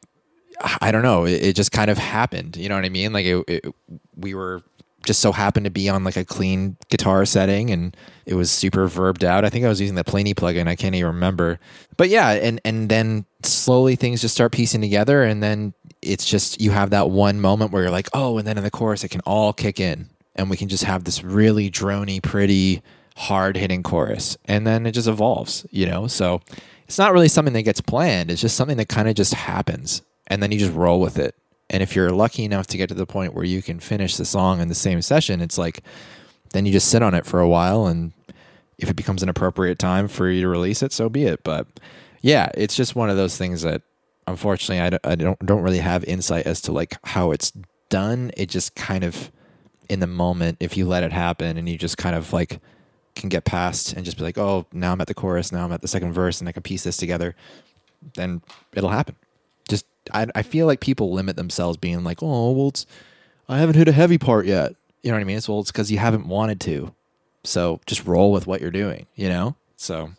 I 0.79 0.91
don't 0.91 1.03
know, 1.03 1.25
it, 1.25 1.53
just 1.53 1.71
kind 1.71 1.91
of 1.91 1.97
happened. 1.97 2.55
You 2.55 2.69
know 2.69 2.75
what 2.75 2.85
I 2.85 2.89
mean? 2.89 3.13
Like, 3.13 3.25
it, 3.25 3.43
it, 3.47 3.75
we 4.15 4.33
were 4.33 4.63
just 5.03 5.19
so 5.19 5.31
happened 5.31 5.65
to 5.65 5.71
be 5.71 5.89
on 5.89 6.03
like 6.03 6.17
a 6.17 6.25
clean 6.25 6.77
guitar 6.89 7.25
setting 7.25 7.69
and 7.69 7.95
it 8.25 8.35
was 8.35 8.51
super 8.51 8.87
verbed 8.87 9.23
out. 9.23 9.45
I 9.45 9.49
think 9.49 9.65
I 9.65 9.69
was 9.69 9.81
using 9.81 9.95
the 9.95 10.03
Plini 10.03 10.33
plugin. 10.33 10.67
I 10.67 10.75
can't 10.75 10.95
even 10.95 11.13
remember. 11.13 11.59
But 11.97 12.09
yeah, 12.09 12.31
and 12.31 12.61
and 12.65 12.89
then 12.89 13.25
slowly 13.43 13.95
things 13.95 14.21
just 14.21 14.35
start 14.35 14.51
piecing 14.51 14.81
together 14.81 15.23
and 15.23 15.41
then 15.41 15.73
it's 16.01 16.25
just 16.25 16.61
you 16.61 16.71
have 16.71 16.89
that 16.91 17.09
one 17.09 17.39
moment 17.39 17.71
where 17.71 17.83
you're 17.83 17.91
like, 17.91 18.09
"Oh, 18.13 18.37
and 18.37 18.47
then 18.47 18.57
in 18.57 18.63
the 18.63 18.71
chorus 18.71 19.03
it 19.03 19.09
can 19.09 19.21
all 19.21 19.53
kick 19.53 19.79
in 19.79 20.09
and 20.35 20.49
we 20.49 20.57
can 20.57 20.69
just 20.69 20.83
have 20.83 21.03
this 21.03 21.23
really 21.23 21.69
drony, 21.69 22.21
pretty, 22.21 22.81
hard-hitting 23.15 23.83
chorus." 23.83 24.37
And 24.45 24.65
then 24.65 24.85
it 24.85 24.91
just 24.91 25.07
evolves, 25.07 25.65
you 25.71 25.85
know? 25.85 26.07
So 26.07 26.41
it's 26.87 26.97
not 26.97 27.13
really 27.13 27.27
something 27.27 27.53
that 27.53 27.63
gets 27.63 27.81
planned. 27.81 28.31
It's 28.31 28.41
just 28.41 28.57
something 28.57 28.77
that 28.77 28.89
kind 28.89 29.07
of 29.07 29.15
just 29.15 29.33
happens 29.33 30.01
and 30.27 30.41
then 30.41 30.51
you 30.51 30.59
just 30.59 30.73
roll 30.73 30.99
with 31.01 31.19
it. 31.19 31.35
And 31.71 31.81
if 31.81 31.95
you're 31.95 32.11
lucky 32.11 32.43
enough 32.43 32.67
to 32.67 32.77
get 32.77 32.89
to 32.89 32.93
the 32.93 33.07
point 33.07 33.33
where 33.33 33.45
you 33.45 33.61
can 33.61 33.79
finish 33.79 34.17
the 34.17 34.25
song 34.25 34.59
in 34.59 34.67
the 34.67 34.75
same 34.75 35.01
session, 35.01 35.41
it's 35.41 35.57
like 35.57 35.81
then 36.51 36.65
you 36.65 36.71
just 36.73 36.89
sit 36.89 37.01
on 37.01 37.15
it 37.15 37.25
for 37.25 37.39
a 37.39 37.47
while 37.47 37.87
and 37.87 38.11
if 38.77 38.89
it 38.89 38.95
becomes 38.95 39.23
an 39.23 39.29
appropriate 39.29 39.79
time 39.79 40.07
for 40.07 40.29
you 40.29 40.41
to 40.41 40.47
release 40.49 40.83
it, 40.83 40.91
so 40.91 41.07
be 41.07 41.23
it. 41.23 41.43
But 41.43 41.67
yeah, 42.21 42.51
it's 42.55 42.75
just 42.75 42.95
one 42.95 43.09
of 43.09 43.15
those 43.15 43.37
things 43.37 43.61
that 43.61 43.83
unfortunately 44.27 44.81
I 44.81 44.89
don't, 44.89 45.07
I 45.07 45.15
don't 45.15 45.45
don't 45.45 45.61
really 45.61 45.79
have 45.79 46.03
insight 46.03 46.45
as 46.45 46.61
to 46.63 46.73
like 46.73 46.97
how 47.05 47.31
it's 47.31 47.53
done. 47.89 48.31
It 48.35 48.49
just 48.49 48.75
kind 48.75 49.05
of 49.05 49.31
in 49.87 50.01
the 50.01 50.07
moment 50.07 50.57
if 50.59 50.75
you 50.75 50.85
let 50.85 51.03
it 51.03 51.13
happen 51.13 51.57
and 51.57 51.69
you 51.69 51.77
just 51.77 51.97
kind 51.97 52.15
of 52.15 52.33
like 52.33 52.59
can 53.15 53.29
get 53.29 53.45
past 53.45 53.93
and 53.93 54.03
just 54.03 54.17
be 54.17 54.23
like, 54.23 54.37
"Oh, 54.37 54.65
now 54.73 54.91
I'm 54.91 55.01
at 55.01 55.07
the 55.07 55.13
chorus, 55.13 55.53
now 55.53 55.63
I'm 55.63 55.71
at 55.71 55.81
the 55.81 55.87
second 55.87 56.11
verse 56.11 56.41
and 56.41 56.49
I 56.49 56.51
can 56.51 56.63
piece 56.63 56.83
this 56.83 56.97
together." 56.97 57.35
Then 58.15 58.41
it'll 58.73 58.89
happen. 58.89 59.15
I 60.13 60.27
I 60.35 60.41
feel 60.43 60.65
like 60.67 60.79
people 60.79 61.11
limit 61.13 61.35
themselves 61.35 61.77
being 61.77 62.03
like, 62.03 62.21
"Oh, 62.21 62.51
well 62.51 62.69
it's 62.69 62.85
I 63.49 63.57
haven't 63.59 63.75
hit 63.75 63.87
a 63.87 63.93
heavy 63.93 64.17
part 64.17 64.45
yet." 64.45 64.75
You 65.03 65.11
know 65.11 65.17
what 65.17 65.21
I 65.21 65.25
mean? 65.25 65.37
It's 65.37 65.49
well, 65.49 65.59
it's 65.59 65.71
because 65.71 65.91
you 65.91 65.97
haven't 65.97 66.27
wanted 66.27 66.59
to. 66.61 66.93
So 67.43 67.79
just 67.87 68.05
roll 68.05 68.31
with 68.31 68.47
what 68.47 68.61
you're 68.61 68.71
doing, 68.71 69.07
you 69.15 69.27
know? 69.29 69.55
So 69.75 70.11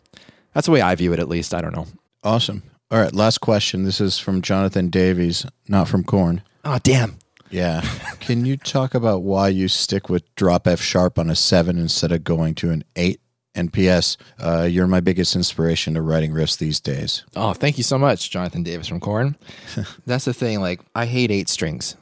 that's 0.53 0.65
the 0.65 0.71
way 0.71 0.81
I 0.81 0.93
view 0.95 1.13
it, 1.13 1.19
at 1.19 1.29
least. 1.29 1.53
I 1.53 1.61
don't 1.61 1.75
know. 1.75 1.87
Awesome. 2.23 2.63
All 2.91 2.99
right, 2.99 3.13
last 3.13 3.39
question. 3.39 3.83
This 3.83 4.01
is 4.01 4.19
from 4.19 4.41
Jonathan 4.41 4.89
Davies, 4.89 5.45
not 5.67 5.87
from 5.87 6.03
Korn. 6.03 6.43
Oh, 6.65 6.79
damn. 6.83 7.17
Yeah. 7.49 7.81
Can 8.19 8.45
you 8.45 8.57
talk 8.57 8.93
about 8.93 9.23
why 9.23 9.47
you 9.47 9.67
stick 9.67 10.09
with 10.09 10.23
drop 10.35 10.67
F 10.67 10.81
sharp 10.81 11.17
on 11.17 11.29
a 11.29 11.35
seven 11.35 11.77
instead 11.77 12.11
of 12.11 12.23
going 12.23 12.55
to 12.55 12.71
an 12.71 12.83
eight? 12.95 13.21
And 13.55 13.71
P.S. 13.71 14.17
Uh, 14.39 14.63
you're 14.63 14.87
my 14.87 14.99
biggest 14.99 15.35
inspiration 15.35 15.93
to 15.93 16.01
writing 16.01 16.31
riffs 16.31 16.57
these 16.57 16.79
days. 16.79 17.23
Oh, 17.35 17.53
thank 17.53 17.77
you 17.77 17.83
so 17.83 17.99
much, 17.99 18.31
Jonathan 18.31 18.63
Davis 18.63 18.87
from 18.87 18.99
Korn. 18.99 19.35
That's 20.07 20.25
the 20.25 20.33
thing. 20.33 20.59
Like, 20.59 20.81
I 20.95 21.05
hate 21.05 21.29
eight 21.29 21.49
strings. 21.49 21.95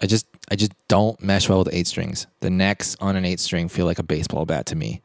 I 0.00 0.06
just 0.06 0.26
I 0.50 0.56
just 0.56 0.72
don't 0.88 1.20
mesh 1.22 1.48
well 1.48 1.58
with 1.60 1.72
eight 1.72 1.86
strings. 1.86 2.26
The 2.40 2.50
necks 2.50 2.96
on 3.00 3.16
an 3.16 3.24
eight 3.24 3.40
string 3.40 3.68
feel 3.68 3.86
like 3.86 3.98
a 3.98 4.02
baseball 4.02 4.46
bat 4.46 4.66
to 4.66 4.76
me, 4.76 5.02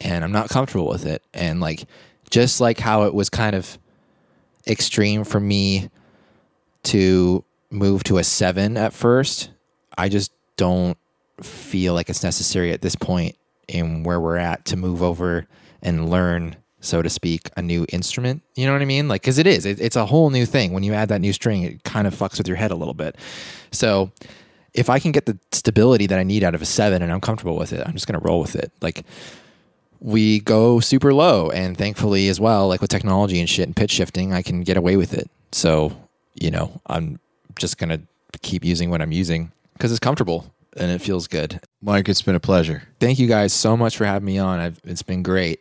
and 0.00 0.24
I'm 0.24 0.32
not 0.32 0.50
comfortable 0.50 0.88
with 0.88 1.06
it. 1.06 1.22
And 1.32 1.60
like 1.60 1.86
just 2.30 2.60
like 2.60 2.78
how 2.78 3.04
it 3.04 3.14
was 3.14 3.30
kind 3.30 3.56
of 3.56 3.78
extreme 4.66 5.24
for 5.24 5.40
me 5.40 5.90
to 6.84 7.44
move 7.70 8.04
to 8.04 8.18
a 8.18 8.24
seven 8.24 8.76
at 8.76 8.92
first, 8.92 9.50
I 9.96 10.08
just 10.08 10.32
don't 10.56 10.98
feel 11.42 11.94
like 11.94 12.10
it's 12.10 12.22
necessary 12.22 12.72
at 12.72 12.82
this 12.82 12.96
point 12.96 13.36
in 13.68 14.02
where 14.02 14.20
we're 14.20 14.36
at 14.36 14.64
to 14.66 14.76
move 14.76 15.02
over 15.02 15.46
and 15.82 16.10
learn 16.10 16.56
so 16.80 17.02
to 17.02 17.10
speak, 17.10 17.50
a 17.56 17.62
new 17.62 17.86
instrument. 17.88 18.42
You 18.54 18.66
know 18.66 18.72
what 18.72 18.82
I 18.82 18.86
mean? 18.86 19.08
Like, 19.08 19.22
because 19.22 19.38
it 19.38 19.46
is, 19.46 19.66
it, 19.66 19.80
it's 19.80 19.96
a 19.96 20.06
whole 20.06 20.30
new 20.30 20.46
thing. 20.46 20.72
When 20.72 20.82
you 20.82 20.94
add 20.94 21.08
that 21.08 21.20
new 21.20 21.32
string, 21.32 21.62
it 21.62 21.84
kind 21.84 22.06
of 22.06 22.14
fucks 22.14 22.38
with 22.38 22.46
your 22.46 22.56
head 22.56 22.70
a 22.70 22.76
little 22.76 22.94
bit. 22.94 23.16
So, 23.72 24.12
if 24.74 24.88
I 24.88 24.98
can 24.98 25.12
get 25.12 25.26
the 25.26 25.36
stability 25.50 26.06
that 26.06 26.18
I 26.18 26.22
need 26.22 26.44
out 26.44 26.54
of 26.54 26.62
a 26.62 26.66
seven 26.66 27.02
and 27.02 27.10
I'm 27.10 27.20
comfortable 27.20 27.56
with 27.56 27.72
it, 27.72 27.84
I'm 27.84 27.94
just 27.94 28.06
going 28.06 28.20
to 28.20 28.24
roll 28.24 28.40
with 28.40 28.54
it. 28.54 28.70
Like, 28.80 29.04
we 30.00 30.40
go 30.40 30.78
super 30.78 31.12
low, 31.12 31.50
and 31.50 31.76
thankfully, 31.76 32.28
as 32.28 32.38
well, 32.38 32.68
like 32.68 32.80
with 32.80 32.90
technology 32.90 33.40
and 33.40 33.48
shit 33.48 33.66
and 33.66 33.74
pitch 33.74 33.90
shifting, 33.90 34.32
I 34.32 34.42
can 34.42 34.62
get 34.62 34.76
away 34.76 34.96
with 34.96 35.14
it. 35.14 35.28
So, 35.50 35.96
you 36.34 36.50
know, 36.52 36.80
I'm 36.86 37.18
just 37.56 37.78
going 37.78 37.88
to 37.88 38.00
keep 38.40 38.64
using 38.64 38.90
what 38.90 39.02
I'm 39.02 39.10
using 39.10 39.50
because 39.72 39.90
it's 39.90 39.98
comfortable 39.98 40.52
and 40.78 40.90
it 40.90 41.00
feels 41.00 41.28
good. 41.28 41.60
Mike, 41.82 42.08
it's 42.08 42.22
been 42.22 42.34
a 42.34 42.40
pleasure. 42.40 42.82
Thank 43.00 43.18
you 43.18 43.26
guys 43.28 43.52
so 43.52 43.76
much 43.76 43.96
for 43.96 44.04
having 44.04 44.26
me 44.26 44.38
on. 44.38 44.58
I've, 44.60 44.80
it's 44.84 45.02
been 45.02 45.22
great. 45.22 45.60